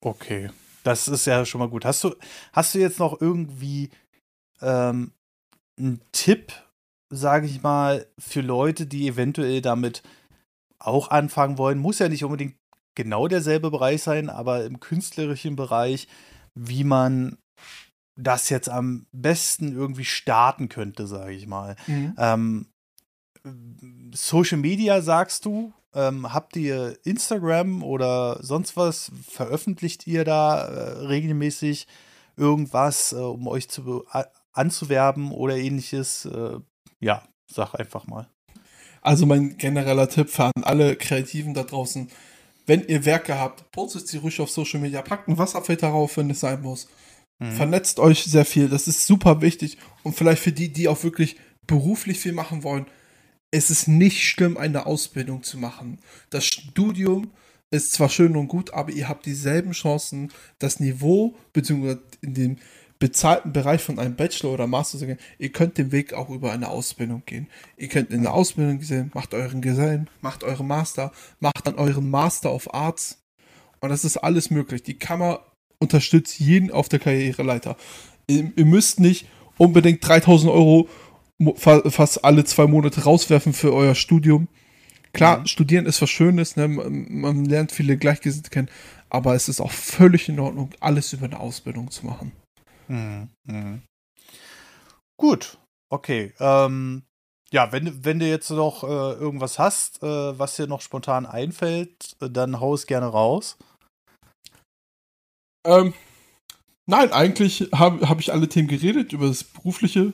Okay. 0.00 0.50
Das 0.82 1.08
ist 1.08 1.26
ja 1.26 1.46
schon 1.46 1.60
mal 1.60 1.68
gut. 1.68 1.84
Hast 1.84 2.04
du, 2.04 2.14
hast 2.52 2.74
du 2.74 2.78
jetzt 2.78 2.98
noch 2.98 3.20
irgendwie 3.20 3.88
ähm, 4.60 5.12
ein 5.78 6.00
Tipp, 6.12 6.52
sage 7.10 7.46
ich 7.46 7.62
mal, 7.62 8.06
für 8.18 8.42
Leute, 8.42 8.86
die 8.86 9.08
eventuell 9.08 9.62
damit 9.62 10.02
auch 10.78 11.08
anfangen 11.08 11.56
wollen. 11.56 11.78
Muss 11.78 11.98
ja 11.98 12.08
nicht 12.08 12.24
unbedingt 12.24 12.54
genau 12.94 13.28
derselbe 13.28 13.70
Bereich 13.70 14.02
sein, 14.02 14.28
aber 14.28 14.64
im 14.64 14.78
künstlerischen 14.78 15.56
Bereich, 15.56 16.06
wie 16.54 16.84
man 16.84 17.38
das 18.16 18.48
jetzt 18.48 18.68
am 18.68 19.06
besten 19.12 19.74
irgendwie 19.74 20.04
starten 20.04 20.68
könnte, 20.68 21.06
sage 21.06 21.32
ich 21.32 21.46
mal. 21.46 21.76
Mhm. 21.86 22.14
Ähm, 22.18 22.66
Social 24.14 24.58
Media 24.58 25.02
sagst 25.02 25.44
du, 25.44 25.72
ähm, 25.94 26.32
habt 26.32 26.56
ihr 26.56 26.98
Instagram 27.04 27.82
oder 27.82 28.42
sonst 28.42 28.76
was? 28.76 29.12
Veröffentlicht 29.28 30.06
ihr 30.06 30.24
da 30.24 30.66
äh, 30.66 30.90
regelmäßig 31.06 31.86
irgendwas, 32.36 33.12
äh, 33.12 33.16
um 33.16 33.46
euch 33.46 33.68
zu 33.68 34.04
anzuwerben 34.52 35.32
oder 35.32 35.56
ähnliches, 35.56 36.24
äh, 36.26 36.58
ja, 37.00 37.22
sag 37.46 37.74
einfach 37.74 38.06
mal. 38.06 38.28
Also 39.02 39.26
mein 39.26 39.58
genereller 39.58 40.08
Tipp 40.08 40.30
für 40.30 40.50
alle 40.62 40.96
Kreativen 40.96 41.52
da 41.52 41.62
draußen, 41.62 42.08
wenn 42.66 42.86
ihr 42.86 43.04
Werke 43.04 43.38
habt, 43.38 43.70
postet 43.72 44.08
sie 44.08 44.16
ruhig 44.16 44.40
auf 44.40 44.50
Social 44.50 44.80
Media, 44.80 45.02
packt 45.02 45.28
ein 45.28 45.36
Wasserfilter 45.36 45.90
drauf, 45.90 46.16
wenn 46.16 46.30
es 46.30 46.40
sein 46.40 46.62
muss. 46.62 46.88
Mhm. 47.44 47.52
Vernetzt 47.52 47.98
euch 47.98 48.24
sehr 48.24 48.44
viel, 48.44 48.68
das 48.68 48.88
ist 48.88 49.06
super 49.06 49.40
wichtig. 49.40 49.78
Und 50.02 50.16
vielleicht 50.16 50.42
für 50.42 50.52
die, 50.52 50.72
die 50.72 50.88
auch 50.88 51.02
wirklich 51.02 51.36
beruflich 51.66 52.18
viel 52.18 52.32
machen 52.32 52.62
wollen, 52.62 52.86
es 53.50 53.70
ist 53.70 53.86
nicht 53.86 54.28
schlimm, 54.28 54.56
eine 54.56 54.86
Ausbildung 54.86 55.42
zu 55.42 55.58
machen. 55.58 56.00
Das 56.30 56.44
Studium 56.44 57.30
ist 57.70 57.92
zwar 57.92 58.08
schön 58.08 58.36
und 58.36 58.48
gut, 58.48 58.74
aber 58.74 58.90
ihr 58.90 59.08
habt 59.08 59.26
dieselben 59.26 59.72
Chancen, 59.72 60.32
das 60.58 60.80
Niveau, 60.80 61.36
beziehungsweise 61.52 62.02
in 62.20 62.34
dem 62.34 62.56
bezahlten 62.98 63.52
Bereich 63.52 63.82
von 63.82 63.98
einem 63.98 64.16
Bachelor 64.16 64.52
oder 64.52 64.66
Master 64.66 64.98
zu 64.98 65.06
gehen, 65.06 65.18
ihr 65.38 65.52
könnt 65.52 65.78
den 65.78 65.92
Weg 65.92 66.14
auch 66.14 66.30
über 66.30 66.52
eine 66.52 66.68
Ausbildung 66.68 67.22
gehen. 67.26 67.48
Ihr 67.76 67.88
könnt 67.88 68.10
in 68.10 68.22
der 68.22 68.32
Ausbildung 68.32 68.78
gehen, 68.78 69.10
macht 69.14 69.34
euren 69.34 69.60
Gesellen, 69.60 70.08
macht 70.20 70.44
euren 70.44 70.66
Master, 70.66 71.12
macht 71.40 71.66
dann 71.66 71.74
euren 71.74 72.08
Master 72.08 72.52
of 72.52 72.72
Arts. 72.72 73.22
Und 73.80 73.90
das 73.90 74.04
ist 74.04 74.16
alles 74.16 74.50
möglich. 74.50 74.82
Die 74.82 74.98
Kammer 74.98 75.44
unterstützt 75.84 76.40
jeden 76.40 76.70
auf 76.70 76.88
der 76.88 76.98
Karriereleiter. 76.98 77.76
Ihr, 78.26 78.52
ihr 78.56 78.64
müsst 78.64 79.00
nicht 79.00 79.26
unbedingt 79.58 80.06
3000 80.06 80.52
Euro 80.52 80.88
fast 81.56 82.24
alle 82.24 82.44
zwei 82.44 82.66
Monate 82.66 83.04
rauswerfen 83.04 83.52
für 83.52 83.72
euer 83.72 83.94
Studium. 83.94 84.48
Klar, 85.12 85.40
mhm. 85.40 85.46
studieren 85.46 85.86
ist 85.86 86.02
was 86.02 86.10
Schönes, 86.10 86.56
ne? 86.56 86.68
man 86.68 87.44
lernt 87.44 87.70
viele 87.70 87.96
Gleichgesinnte 87.96 88.50
kennen, 88.50 88.68
aber 89.10 89.34
es 89.34 89.48
ist 89.48 89.60
auch 89.60 89.70
völlig 89.70 90.28
in 90.28 90.40
Ordnung, 90.40 90.70
alles 90.80 91.12
über 91.12 91.26
eine 91.26 91.38
Ausbildung 91.38 91.90
zu 91.90 92.06
machen. 92.06 92.32
Mhm. 92.88 93.28
Mhm. 93.44 93.82
Gut, 95.16 95.58
okay. 95.88 96.32
Ähm, 96.40 97.04
ja, 97.52 97.70
wenn, 97.70 98.04
wenn 98.04 98.18
du 98.18 98.26
jetzt 98.26 98.50
noch 98.50 98.82
äh, 98.82 98.86
irgendwas 98.86 99.60
hast, 99.60 100.02
äh, 100.02 100.38
was 100.38 100.56
dir 100.56 100.66
noch 100.66 100.80
spontan 100.80 101.26
einfällt, 101.26 102.16
äh, 102.20 102.28
dann 102.28 102.58
hau 102.58 102.74
es 102.74 102.86
gerne 102.86 103.06
raus. 103.06 103.56
Ähm, 105.64 105.94
Nein, 106.86 107.12
eigentlich 107.12 107.68
habe 107.72 108.08
hab 108.08 108.20
ich 108.20 108.32
alle 108.32 108.48
Themen 108.48 108.68
geredet, 108.68 109.12
über 109.12 109.26
das 109.26 109.42
berufliche, 109.42 110.12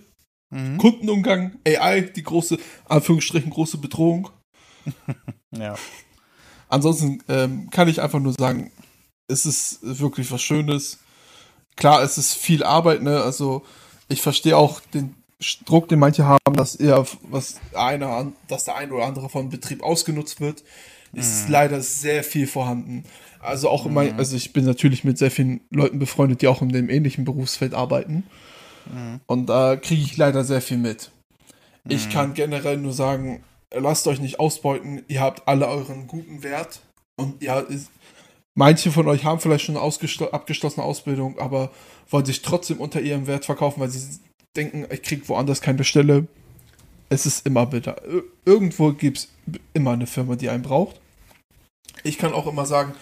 mhm. 0.50 0.78
Kundenumgang, 0.78 1.58
AI, 1.66 2.02
die 2.02 2.22
große, 2.22 2.58
Anführungsstrichen, 2.88 3.50
große 3.50 3.78
Bedrohung. 3.78 4.30
ja. 5.50 5.74
Ansonsten 6.68 7.22
ähm, 7.28 7.68
kann 7.70 7.88
ich 7.88 8.00
einfach 8.00 8.20
nur 8.20 8.34
sagen, 8.34 8.70
es 9.26 9.46
ist 9.46 9.80
wirklich 9.82 10.30
was 10.30 10.42
Schönes. 10.42 11.00
Klar, 11.74 12.02
es 12.02 12.18
ist 12.18 12.34
viel 12.34 12.62
Arbeit, 12.62 13.02
ne? 13.02 13.20
Also 13.20 13.64
ich 14.08 14.22
verstehe 14.22 14.56
auch 14.56 14.80
den 14.80 15.16
Druck, 15.64 15.88
den 15.88 15.98
manche 15.98 16.24
haben, 16.24 16.54
dass 16.54 16.76
eher 16.76 17.06
was 17.22 17.60
einer, 17.74 18.32
dass 18.48 18.64
der 18.64 18.76
ein 18.76 18.92
oder 18.92 19.06
andere 19.06 19.28
vom 19.28 19.48
Betrieb 19.48 19.82
ausgenutzt 19.82 20.40
wird, 20.40 20.62
ist 21.12 21.46
mhm. 21.46 21.52
leider 21.52 21.80
sehr 21.80 22.22
viel 22.22 22.46
vorhanden. 22.46 23.04
Also 23.40 23.68
auch 23.68 23.84
mhm. 23.84 23.90
immer, 23.90 24.18
also 24.18 24.36
ich 24.36 24.52
bin 24.52 24.64
natürlich 24.64 25.04
mit 25.04 25.18
sehr 25.18 25.30
vielen 25.30 25.60
Leuten 25.70 25.98
befreundet, 25.98 26.42
die 26.42 26.48
auch 26.48 26.62
in 26.62 26.68
dem 26.68 26.90
ähnlichen 26.90 27.24
Berufsfeld 27.24 27.74
arbeiten. 27.74 28.24
Mhm. 28.86 29.20
Und 29.26 29.46
da 29.46 29.76
kriege 29.76 30.02
ich 30.02 30.16
leider 30.16 30.44
sehr 30.44 30.60
viel 30.60 30.78
mit. 30.78 31.10
Ich 31.88 32.06
mhm. 32.06 32.10
kann 32.10 32.34
generell 32.34 32.76
nur 32.76 32.92
sagen, 32.92 33.42
lasst 33.72 34.06
euch 34.06 34.20
nicht 34.20 34.38
ausbeuten, 34.40 35.02
ihr 35.08 35.20
habt 35.20 35.48
alle 35.48 35.68
euren 35.68 36.06
guten 36.06 36.42
Wert 36.42 36.80
und 37.16 37.42
ja, 37.42 37.64
manche 38.54 38.90
von 38.90 39.08
euch 39.08 39.24
haben 39.24 39.40
vielleicht 39.40 39.64
schon 39.64 39.76
eine 39.76 40.32
abgeschlossene 40.32 40.84
Ausbildung, 40.84 41.38
aber 41.38 41.70
wollen 42.08 42.26
sich 42.26 42.42
trotzdem 42.42 42.78
unter 42.78 43.00
ihrem 43.00 43.26
Wert 43.26 43.44
verkaufen, 43.44 43.80
weil 43.80 43.90
sie 43.90 44.20
denken, 44.56 44.86
ich 44.90 45.02
kriege 45.02 45.28
woanders 45.28 45.60
keine 45.60 45.84
Stelle. 45.84 46.26
Es 47.08 47.26
ist 47.26 47.46
immer 47.46 47.66
bitter. 47.66 48.00
Irgendwo 48.44 48.92
gibt 48.92 49.18
es 49.18 49.28
immer 49.74 49.92
eine 49.92 50.06
Firma, 50.06 50.36
die 50.36 50.48
einen 50.48 50.62
braucht. 50.62 51.00
Ich 52.04 52.18
kann 52.18 52.32
auch 52.32 52.46
immer 52.46 52.66
sagen, 52.66 52.94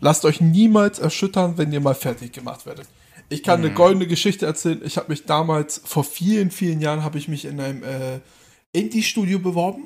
lasst 0.00 0.24
euch 0.24 0.40
niemals 0.40 0.98
erschüttern, 0.98 1.56
wenn 1.56 1.72
ihr 1.72 1.80
mal 1.80 1.94
fertig 1.94 2.32
gemacht 2.32 2.66
werdet. 2.66 2.88
Ich 3.28 3.42
kann 3.42 3.60
mhm. 3.60 3.66
eine 3.66 3.74
goldene 3.74 4.06
Geschichte 4.06 4.46
erzählen. 4.46 4.80
Ich 4.84 4.96
habe 4.96 5.08
mich 5.10 5.24
damals, 5.24 5.80
vor 5.84 6.04
vielen, 6.04 6.50
vielen 6.50 6.80
Jahren, 6.80 7.02
habe 7.02 7.18
ich 7.18 7.28
mich 7.28 7.44
in 7.44 7.60
einem 7.60 7.82
äh, 7.82 8.20
Indie-Studio 8.72 9.38
beworben, 9.38 9.84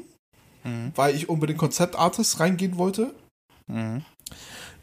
mhm. 0.64 0.92
weil 0.94 1.14
ich 1.14 1.28
unbedingt 1.28 1.58
Konzeptartist 1.58 2.40
reingehen 2.40 2.76
wollte. 2.76 3.14
Mhm. 3.66 4.04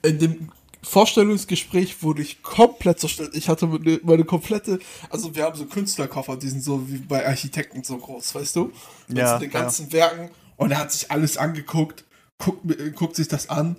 In 0.04 0.20
dem 0.20 0.52
Vorstellungsgespräch 0.88 2.02
wurde 2.02 2.22
ich 2.22 2.42
komplett 2.42 3.00
zerstört. 3.00 3.36
Ich 3.36 3.50
hatte 3.50 3.68
meine, 3.68 4.00
meine, 4.04 4.24
komplette, 4.24 4.80
also 5.10 5.36
wir 5.36 5.44
haben 5.44 5.56
so 5.56 5.66
Künstlerkoffer, 5.66 6.38
die 6.38 6.48
sind 6.48 6.64
so 6.64 6.90
wie 6.90 6.98
bei 6.98 7.28
Architekten 7.28 7.84
so 7.84 7.98
groß, 7.98 8.36
weißt 8.36 8.56
du? 8.56 8.72
Mit 9.08 9.18
ja, 9.18 9.38
den 9.38 9.50
ganzen 9.50 9.88
ja. 9.88 9.94
Werken 9.94 10.30
und 10.56 10.72
er 10.72 10.80
hat 10.80 10.92
sich 10.92 11.12
alles 11.12 11.38
angeguckt, 11.38 12.06
guckt, 12.38 12.96
guckt 12.96 13.16
sich 13.16 13.28
das 13.28 13.50
an 13.50 13.76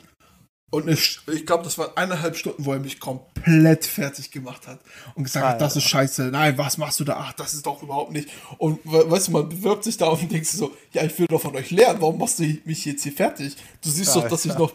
und 0.71 0.87
ich, 0.87 1.19
ich 1.33 1.47
glaube, 1.47 1.65
das 1.65 1.79
waren 1.79 1.97
eineinhalb 1.97 2.37
Stunden, 2.37 2.67
wo 2.67 2.75
er 2.75 2.79
mich 2.79 3.01
komplett 3.01 3.87
fertig 3.87 4.31
gemacht 4.31 4.67
hat 4.67 4.81
und 5.15 5.25
gesagt 5.25 5.47
hat, 5.47 5.61
das 5.63 5.77
ist 5.77 5.85
scheiße. 5.85 6.25
Nein, 6.25 6.59
was 6.59 6.77
machst 6.77 7.01
du 7.01 7.05
da? 7.05 7.17
Ach, 7.19 7.33
das 7.33 7.55
ist 7.55 7.65
doch 7.65 7.83
überhaupt 7.83 8.13
nicht. 8.13 8.29
Und 8.59 8.81
weißt 8.85 9.29
du, 9.29 9.33
man 9.33 9.49
bewirbt 9.49 9.85
sich 9.85 9.97
da 9.97 10.09
und 10.09 10.31
denkst 10.31 10.51
so, 10.51 10.73
ja, 10.93 11.05
ich 11.05 11.19
will 11.19 11.27
doch 11.27 11.41
von 11.41 11.57
euch 11.57 11.71
lernen. 11.71 12.03
Warum 12.03 12.19
machst 12.19 12.39
du 12.39 12.59
mich 12.65 12.85
jetzt 12.85 13.03
hier 13.03 13.13
fertig? 13.13 13.57
Du 13.83 13.89
siehst 13.89 14.15
ja, 14.15 14.21
doch, 14.21 14.29
dass 14.29 14.45
ja. 14.45 14.53
ich 14.53 14.59
noch, 14.59 14.73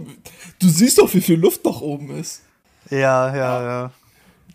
du 0.57 0.69
siehst 0.69 0.97
doch, 0.97 1.13
wie 1.13 1.21
viel 1.21 1.39
Luft 1.39 1.63
noch 1.63 1.81
oben 1.81 2.09
ist. 2.17 2.41
Ja, 2.89 3.35
ja, 3.35 3.63
ja. 3.63 3.91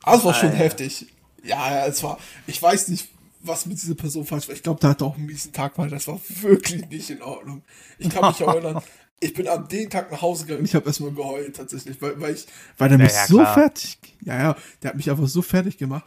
Also 0.02 0.24
war 0.24 0.34
schon 0.34 0.50
heftig. 0.50 1.06
Ja, 1.44 1.72
ja, 1.72 1.86
es 1.86 2.02
war, 2.02 2.18
ich 2.48 2.60
weiß 2.60 2.88
nicht, 2.88 3.08
was 3.40 3.64
mit 3.66 3.80
dieser 3.80 3.94
Person 3.94 4.26
falsch 4.26 4.48
war. 4.48 4.54
Ich 4.56 4.62
glaube, 4.64 4.80
da 4.80 4.88
hat 4.88 5.02
er 5.02 5.06
auch 5.06 5.16
einen 5.16 5.26
miesen 5.26 5.52
Tag, 5.52 5.78
weil 5.78 5.88
das 5.88 6.08
war 6.08 6.20
wirklich 6.40 6.88
nicht 6.88 7.10
in 7.10 7.22
Ordnung. 7.22 7.62
Ich 7.98 8.08
kann 8.10 8.26
mich 8.28 8.40
erinnern, 8.46 8.82
ich 9.20 9.34
bin 9.34 9.48
am 9.48 9.68
den 9.68 9.90
Tag 9.90 10.10
nach 10.10 10.22
Hause 10.22 10.46
gegangen. 10.46 10.64
Ich 10.64 10.74
habe 10.74 10.86
erstmal 10.86 11.12
geheult 11.12 11.56
tatsächlich, 11.56 12.00
weil, 12.00 12.20
weil 12.20 12.34
ich, 12.34 12.46
weil 12.76 12.88
der 12.88 12.98
mich 12.98 13.12
ja, 13.12 13.26
so 13.26 13.44
fertig, 13.44 13.98
ja, 14.22 14.38
ja, 14.38 14.56
der 14.82 14.90
hat 14.90 14.96
mich 14.96 15.10
einfach 15.10 15.26
so 15.26 15.42
fertig 15.42 15.78
gemacht. 15.78 16.04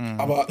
Hm. 0.00 0.18
Aber 0.20 0.46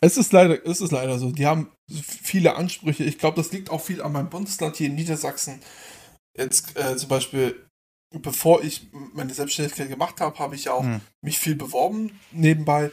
es 0.00 0.16
ist 0.16 0.32
leider, 0.32 0.64
es 0.66 0.80
ist 0.80 0.92
leider 0.92 1.18
so. 1.18 1.30
Die 1.30 1.46
haben 1.46 1.70
viele 1.88 2.56
Ansprüche. 2.56 3.04
Ich 3.04 3.18
glaube, 3.18 3.36
das 3.36 3.52
liegt 3.52 3.70
auch 3.70 3.80
viel 3.80 4.02
an 4.02 4.12
meinem 4.12 4.30
Bundesland 4.30 4.76
hier 4.76 4.88
in 4.88 4.94
Niedersachsen. 4.94 5.60
Jetzt 6.36 6.76
äh, 6.76 6.96
zum 6.96 7.08
Beispiel, 7.08 7.66
bevor 8.14 8.62
ich 8.62 8.88
meine 9.14 9.32
Selbstständigkeit 9.32 9.88
gemacht 9.88 10.20
habe, 10.20 10.38
habe 10.38 10.54
ich 10.54 10.64
ja 10.64 10.72
auch 10.72 10.84
hm. 10.84 11.00
mich 11.22 11.38
viel 11.38 11.54
beworben 11.54 12.18
nebenbei. 12.32 12.90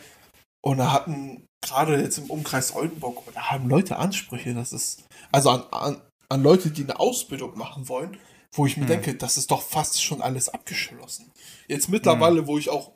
Und 0.61 0.77
da 0.77 0.93
hatten 0.93 1.45
gerade 1.61 2.01
jetzt 2.01 2.17
im 2.17 2.29
Umkreis 2.29 2.75
Oldenburg, 2.75 3.23
da 3.33 3.51
haben 3.51 3.69
Leute 3.69 3.97
Ansprüche. 3.97 4.53
Das 4.53 4.71
ist 4.71 5.03
also 5.31 5.49
an, 5.49 5.63
an 5.71 6.01
an 6.33 6.43
Leute, 6.43 6.71
die 6.71 6.83
eine 6.83 6.99
Ausbildung 6.99 7.57
machen 7.57 7.87
wollen, 7.87 8.17
wo 8.51 8.65
ich 8.65 8.75
mir 8.75 8.83
hm. 8.83 8.89
denke, 8.89 9.15
das 9.15 9.37
ist 9.37 9.51
doch 9.51 9.61
fast 9.61 10.03
schon 10.03 10.21
alles 10.21 10.49
abgeschlossen. 10.49 11.31
Jetzt 11.67 11.89
mittlerweile, 11.89 12.39
hm. 12.39 12.47
wo 12.47 12.57
ich 12.57 12.69
auch 12.69 12.91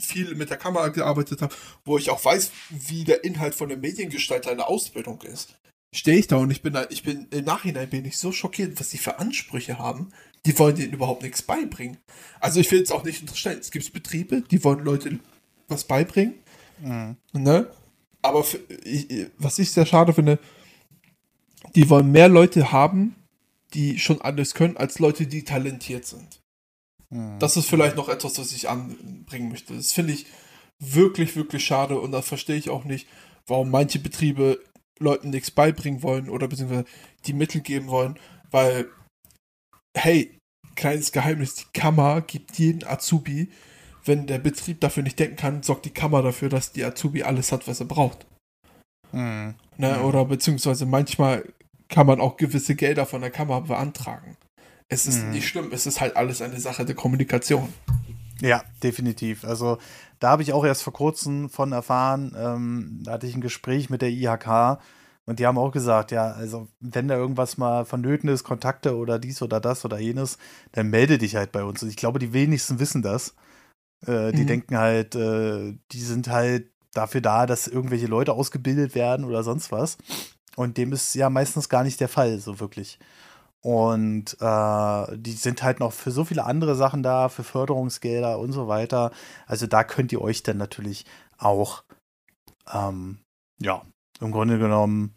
viel 0.00 0.34
mit 0.34 0.50
der 0.50 0.56
Kamera 0.56 0.88
gearbeitet 0.88 1.42
habe, 1.42 1.54
wo 1.84 1.98
ich 1.98 2.10
auch 2.10 2.24
weiß, 2.24 2.52
wie 2.70 3.04
der 3.04 3.24
Inhalt 3.24 3.54
von 3.54 3.68
der 3.68 3.78
Mediengestalter 3.78 4.50
einer 4.50 4.68
Ausbildung 4.68 5.20
ist, 5.22 5.56
stehe 5.92 6.18
ich 6.18 6.26
da 6.26 6.36
und 6.36 6.50
ich 6.50 6.62
bin 6.62 6.74
da, 6.74 6.86
ich 6.90 7.02
bin 7.02 7.26
im 7.30 7.44
Nachhinein 7.44 7.88
bin 7.88 8.04
ich 8.04 8.18
so 8.18 8.30
schockiert, 8.30 8.78
was 8.78 8.90
die 8.90 8.98
für 8.98 9.18
Ansprüche 9.18 9.78
haben. 9.78 10.10
Die 10.44 10.56
wollen 10.58 10.76
denen 10.76 10.92
überhaupt 10.92 11.22
nichts 11.22 11.42
beibringen. 11.42 11.96
Also 12.38 12.60
ich 12.60 12.70
will 12.70 12.78
jetzt 12.78 12.92
auch 12.92 13.02
nicht 13.02 13.20
unterstellen, 13.20 13.58
es 13.58 13.70
gibt 13.70 13.92
Betriebe, 13.92 14.42
die 14.42 14.62
wollen 14.62 14.84
Leute 14.84 15.18
was 15.66 15.84
beibringen. 15.84 16.34
Mhm. 16.80 17.16
Ne? 17.32 17.68
Aber 18.22 18.44
für, 18.44 18.58
ich, 18.84 19.28
was 19.38 19.58
ich 19.58 19.72
sehr 19.72 19.86
schade 19.86 20.12
finde, 20.12 20.38
die 21.74 21.90
wollen 21.90 22.10
mehr 22.12 22.28
Leute 22.28 22.72
haben, 22.72 23.14
die 23.74 23.98
schon 23.98 24.20
alles 24.20 24.54
können, 24.54 24.76
als 24.76 24.98
Leute, 24.98 25.26
die 25.26 25.44
talentiert 25.44 26.06
sind. 26.06 26.40
Mhm. 27.10 27.38
Das 27.38 27.56
ist 27.56 27.68
vielleicht 27.68 27.96
noch 27.96 28.08
etwas, 28.08 28.38
was 28.38 28.52
ich 28.52 28.68
anbringen 28.68 29.48
möchte. 29.48 29.74
Das 29.74 29.92
finde 29.92 30.12
ich 30.12 30.26
wirklich, 30.78 31.36
wirklich 31.36 31.64
schade 31.64 31.98
und 31.98 32.12
da 32.12 32.22
verstehe 32.22 32.56
ich 32.56 32.70
auch 32.70 32.84
nicht, 32.84 33.08
warum 33.46 33.70
manche 33.70 33.98
Betriebe 33.98 34.60
Leuten 34.98 35.30
nichts 35.30 35.50
beibringen 35.50 36.02
wollen 36.02 36.28
oder 36.28 36.48
beziehungsweise 36.48 36.86
die 37.26 37.32
Mittel 37.32 37.60
geben 37.60 37.88
wollen, 37.88 38.18
weil, 38.50 38.88
hey, 39.96 40.38
kleines 40.74 41.12
Geheimnis, 41.12 41.54
die 41.54 41.78
Kammer 41.78 42.22
gibt 42.22 42.58
jeden 42.58 42.86
Azubi, 42.86 43.50
wenn 44.04 44.26
der 44.26 44.38
Betrieb 44.38 44.80
dafür 44.80 45.02
nicht 45.02 45.18
denken 45.18 45.36
kann, 45.36 45.62
sorgt 45.62 45.84
die 45.84 45.90
Kammer 45.90 46.22
dafür, 46.22 46.48
dass 46.48 46.72
die 46.72 46.84
Azubi 46.84 47.24
alles 47.24 47.52
hat, 47.52 47.66
was 47.66 47.80
er 47.80 47.86
braucht. 47.86 48.26
Mhm. 49.12 49.54
Ne, 49.78 50.02
oder 50.02 50.24
beziehungsweise 50.24 50.86
manchmal 50.86 51.52
kann 51.88 52.06
man 52.06 52.20
auch 52.20 52.36
gewisse 52.36 52.74
Gelder 52.74 53.06
von 53.06 53.20
der 53.20 53.30
Kammer 53.30 53.60
beantragen. 53.62 54.36
Es 54.88 55.06
ist 55.06 55.24
mhm. 55.24 55.30
nicht 55.30 55.48
schlimm, 55.48 55.70
es 55.72 55.86
ist 55.86 56.00
halt 56.00 56.16
alles 56.16 56.42
eine 56.42 56.60
Sache 56.60 56.84
der 56.84 56.94
Kommunikation. 56.94 57.72
Ja, 58.40 58.62
definitiv. 58.82 59.44
Also 59.44 59.78
da 60.18 60.30
habe 60.30 60.42
ich 60.42 60.52
auch 60.52 60.64
erst 60.64 60.82
vor 60.82 60.92
kurzem 60.92 61.48
von 61.48 61.72
erfahren, 61.72 62.34
ähm, 62.38 63.00
da 63.02 63.12
hatte 63.12 63.26
ich 63.26 63.34
ein 63.34 63.40
Gespräch 63.40 63.90
mit 63.90 64.02
der 64.02 64.10
IHK 64.10 64.78
und 65.26 65.40
die 65.40 65.46
haben 65.46 65.58
auch 65.58 65.72
gesagt, 65.72 66.12
ja, 66.12 66.30
also 66.30 66.68
wenn 66.80 67.08
da 67.08 67.16
irgendwas 67.16 67.58
mal 67.58 67.84
vonnöten 67.84 68.28
ist, 68.28 68.44
Kontakte 68.44 68.96
oder 68.96 69.18
dies 69.18 69.42
oder 69.42 69.60
das 69.60 69.84
oder 69.84 69.98
jenes, 69.98 70.38
dann 70.72 70.88
melde 70.88 71.18
dich 71.18 71.34
halt 71.34 71.50
bei 71.50 71.64
uns. 71.64 71.82
Und 71.82 71.88
ich 71.88 71.96
glaube, 71.96 72.20
die 72.20 72.32
wenigsten 72.32 72.78
wissen 72.78 73.02
das. 73.02 73.34
Äh, 74.06 74.32
die 74.32 74.42
mhm. 74.42 74.46
denken 74.46 74.78
halt, 74.78 75.16
äh, 75.16 75.76
die 75.90 76.00
sind 76.00 76.28
halt 76.28 76.70
dafür 76.94 77.20
da, 77.20 77.46
dass 77.46 77.66
irgendwelche 77.66 78.06
Leute 78.06 78.34
ausgebildet 78.34 78.94
werden 78.94 79.24
oder 79.24 79.42
sonst 79.42 79.72
was. 79.72 79.98
Und 80.56 80.78
dem 80.78 80.92
ist 80.92 81.14
ja 81.14 81.30
meistens 81.30 81.68
gar 81.68 81.84
nicht 81.84 82.00
der 82.00 82.08
Fall, 82.08 82.38
so 82.38 82.58
wirklich. 82.58 82.98
Und 83.60 84.36
äh, 84.40 85.18
die 85.18 85.32
sind 85.32 85.62
halt 85.62 85.80
noch 85.80 85.92
für 85.92 86.10
so 86.10 86.24
viele 86.24 86.44
andere 86.44 86.74
Sachen 86.76 87.02
da, 87.02 87.28
für 87.28 87.44
Förderungsgelder 87.44 88.38
und 88.38 88.52
so 88.52 88.68
weiter. 88.68 89.10
Also 89.46 89.66
da 89.66 89.84
könnt 89.84 90.12
ihr 90.12 90.22
euch 90.22 90.42
dann 90.42 90.56
natürlich 90.56 91.04
auch, 91.36 91.84
ähm, 92.72 93.18
ja, 93.60 93.82
im 94.20 94.32
Grunde 94.32 94.58
genommen 94.58 95.16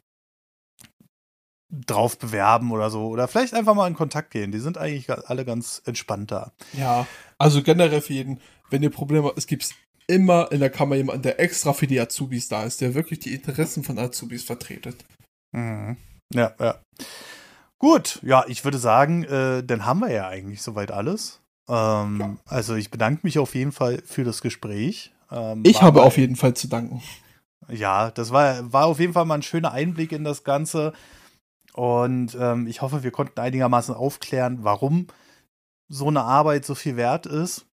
drauf 1.69 2.17
bewerben 2.17 2.71
oder 2.71 2.89
so. 2.89 3.07
Oder 3.07 3.27
vielleicht 3.27 3.53
einfach 3.53 3.75
mal 3.75 3.87
in 3.87 3.93
Kontakt 3.93 4.31
gehen. 4.31 4.51
Die 4.51 4.59
sind 4.59 4.77
eigentlich 4.77 5.09
alle 5.09 5.45
ganz 5.45 5.81
entspannt 5.85 6.31
da. 6.31 6.51
Ja, 6.73 7.07
also 7.37 7.63
generell 7.63 8.01
für 8.01 8.13
jeden, 8.13 8.41
wenn 8.69 8.83
ihr 8.83 8.89
Probleme 8.89 9.27
habt, 9.27 9.37
es 9.37 9.47
gibt 9.47 9.75
immer 10.07 10.51
in 10.51 10.59
der 10.59 10.71
Kammer 10.71 10.95
jemanden, 10.95 11.21
der 11.21 11.39
extra 11.39 11.71
für 11.73 11.85
die 11.85 11.99
Azubis 11.99 12.47
da 12.47 12.63
ist, 12.63 12.81
der 12.81 12.95
wirklich 12.95 13.19
die 13.19 13.35
Interessen 13.35 13.83
von 13.83 13.99
Azubis 13.99 14.43
vertretet. 14.43 15.05
Mhm. 15.51 15.97
Ja, 16.33 16.53
ja. 16.59 16.75
Gut, 17.79 18.19
ja, 18.23 18.43
ich 18.47 18.63
würde 18.65 18.77
sagen, 18.77 19.23
äh, 19.23 19.63
dann 19.63 19.85
haben 19.85 20.01
wir 20.01 20.11
ja 20.11 20.27
eigentlich 20.27 20.61
soweit 20.61 20.91
alles. 20.91 21.41
Ähm, 21.69 22.19
ja. 22.19 22.37
Also 22.45 22.75
ich 22.75 22.91
bedanke 22.91 23.21
mich 23.23 23.39
auf 23.39 23.55
jeden 23.55 23.71
Fall 23.71 24.01
für 24.05 24.23
das 24.23 24.41
Gespräch. 24.41 25.13
Ähm, 25.31 25.63
ich 25.65 25.81
habe 25.81 26.03
auf 26.03 26.17
jeden 26.17 26.35
Fall 26.35 26.53
zu 26.55 26.67
danken. 26.67 27.01
Ja, 27.69 28.11
das 28.11 28.31
war, 28.31 28.73
war 28.73 28.87
auf 28.87 28.99
jeden 28.99 29.13
Fall 29.13 29.25
mal 29.25 29.35
ein 29.35 29.43
schöner 29.43 29.71
Einblick 29.71 30.11
in 30.11 30.23
das 30.23 30.43
Ganze. 30.43 30.93
Und 31.73 32.35
ähm, 32.39 32.67
ich 32.67 32.81
hoffe, 32.81 33.03
wir 33.03 33.11
konnten 33.11 33.39
einigermaßen 33.39 33.93
aufklären, 33.93 34.63
warum 34.63 35.07
so 35.87 36.07
eine 36.07 36.23
Arbeit 36.23 36.65
so 36.65 36.75
viel 36.75 36.97
wert 36.97 37.25
ist. 37.25 37.65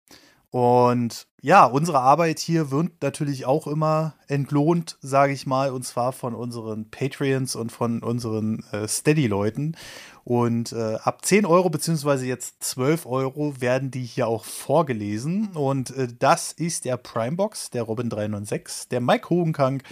Und 0.55 1.27
ja, 1.41 1.65
unsere 1.65 1.99
Arbeit 1.99 2.39
hier 2.39 2.71
wird 2.71 3.01
natürlich 3.01 3.45
auch 3.45 3.67
immer 3.67 4.15
entlohnt, 4.29 4.97
sage 5.01 5.33
ich 5.33 5.45
mal, 5.45 5.69
und 5.69 5.83
zwar 5.83 6.13
von 6.13 6.33
unseren 6.33 6.89
Patreons 6.89 7.57
und 7.57 7.73
von 7.73 8.01
unseren 8.01 8.63
äh, 8.71 8.87
Steady-Leuten. 8.87 9.75
Und 10.23 10.71
äh, 10.71 10.95
ab 11.03 11.25
10 11.25 11.45
Euro 11.45 11.69
beziehungsweise 11.69 12.25
jetzt 12.25 12.63
12 12.63 13.05
Euro 13.05 13.59
werden 13.59 13.91
die 13.91 14.03
hier 14.03 14.29
auch 14.29 14.45
vorgelesen. 14.45 15.49
Und 15.55 15.93
äh, 15.93 16.07
das 16.17 16.53
ist 16.53 16.85
der 16.85 16.95
Primebox, 16.95 17.71
der 17.71 17.83
Robin 17.83 18.09
396, 18.09 18.87
der 18.87 19.01
Mike 19.01 19.29
Hogenkank, 19.29 19.83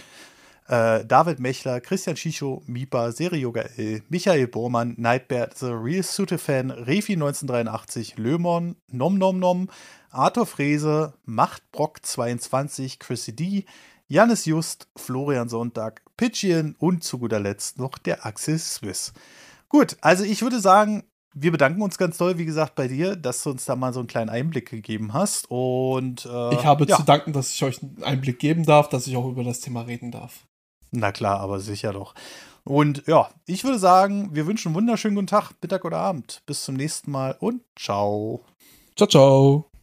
äh, 0.68 1.04
David 1.04 1.40
Mechler, 1.40 1.82
Christian 1.82 2.16
Schicho, 2.16 2.62
Mipa, 2.66 3.12
Serie 3.12 3.40
Yoga 3.40 3.64
L, 3.76 4.02
Michael 4.08 4.46
Bormann, 4.46 4.94
Nightbear, 4.96 5.50
The 5.54 5.66
Real 5.66 6.02
Sute 6.02 6.38
Fan, 6.38 6.70
Refi 6.70 7.12
1983, 7.12 8.16
Lömon, 8.16 8.76
Nom 8.90 9.18
Nom 9.18 9.38
Nom, 9.38 9.68
Arthur 10.14 10.46
Frese, 10.46 11.14
Machtbrock 11.24 12.04
22, 12.04 12.98
Chrissy 12.98 13.34
D, 13.34 13.64
Janis 14.08 14.44
Just, 14.44 14.88
Florian 14.96 15.48
Sonntag, 15.48 16.02
Pitchien 16.16 16.76
und 16.78 17.02
zu 17.02 17.18
guter 17.18 17.40
Letzt 17.40 17.78
noch 17.78 17.98
der 17.98 18.24
Axel 18.24 18.58
Swiss. 18.58 19.12
Gut, 19.68 19.96
also 20.00 20.24
ich 20.24 20.42
würde 20.42 20.60
sagen, 20.60 21.04
wir 21.34 21.50
bedanken 21.50 21.82
uns 21.82 21.98
ganz 21.98 22.16
doll, 22.16 22.38
wie 22.38 22.44
gesagt, 22.44 22.76
bei 22.76 22.86
dir, 22.86 23.16
dass 23.16 23.42
du 23.42 23.50
uns 23.50 23.64
da 23.64 23.74
mal 23.74 23.92
so 23.92 24.00
einen 24.00 24.06
kleinen 24.06 24.30
Einblick 24.30 24.70
gegeben 24.70 25.12
hast. 25.12 25.50
Und 25.50 26.26
äh, 26.26 26.54
ich 26.54 26.64
habe 26.64 26.84
ja. 26.84 26.96
zu 26.96 27.02
danken, 27.02 27.32
dass 27.32 27.50
ich 27.50 27.62
euch 27.64 27.82
einen 27.82 28.02
Einblick 28.04 28.38
geben 28.38 28.64
darf, 28.64 28.88
dass 28.88 29.06
ich 29.06 29.16
auch 29.16 29.28
über 29.28 29.42
das 29.42 29.60
Thema 29.60 29.82
reden 29.82 30.12
darf. 30.12 30.46
Na 30.92 31.10
klar, 31.10 31.40
aber 31.40 31.58
sicher 31.58 31.92
doch. 31.92 32.14
Und 32.62 33.02
ja, 33.06 33.28
ich 33.46 33.64
würde 33.64 33.78
sagen, 33.78 34.30
wir 34.32 34.46
wünschen 34.46 34.68
einen 34.68 34.76
wunderschönen 34.76 35.16
guten 35.16 35.26
Tag, 35.26 35.52
Mittag 35.60 35.84
oder 35.84 35.98
Abend. 35.98 36.42
Bis 36.46 36.64
zum 36.64 36.76
nächsten 36.76 37.10
Mal 37.10 37.36
und 37.40 37.62
ciao. 37.76 38.44
Ciao, 38.96 39.08
ciao. 39.08 39.73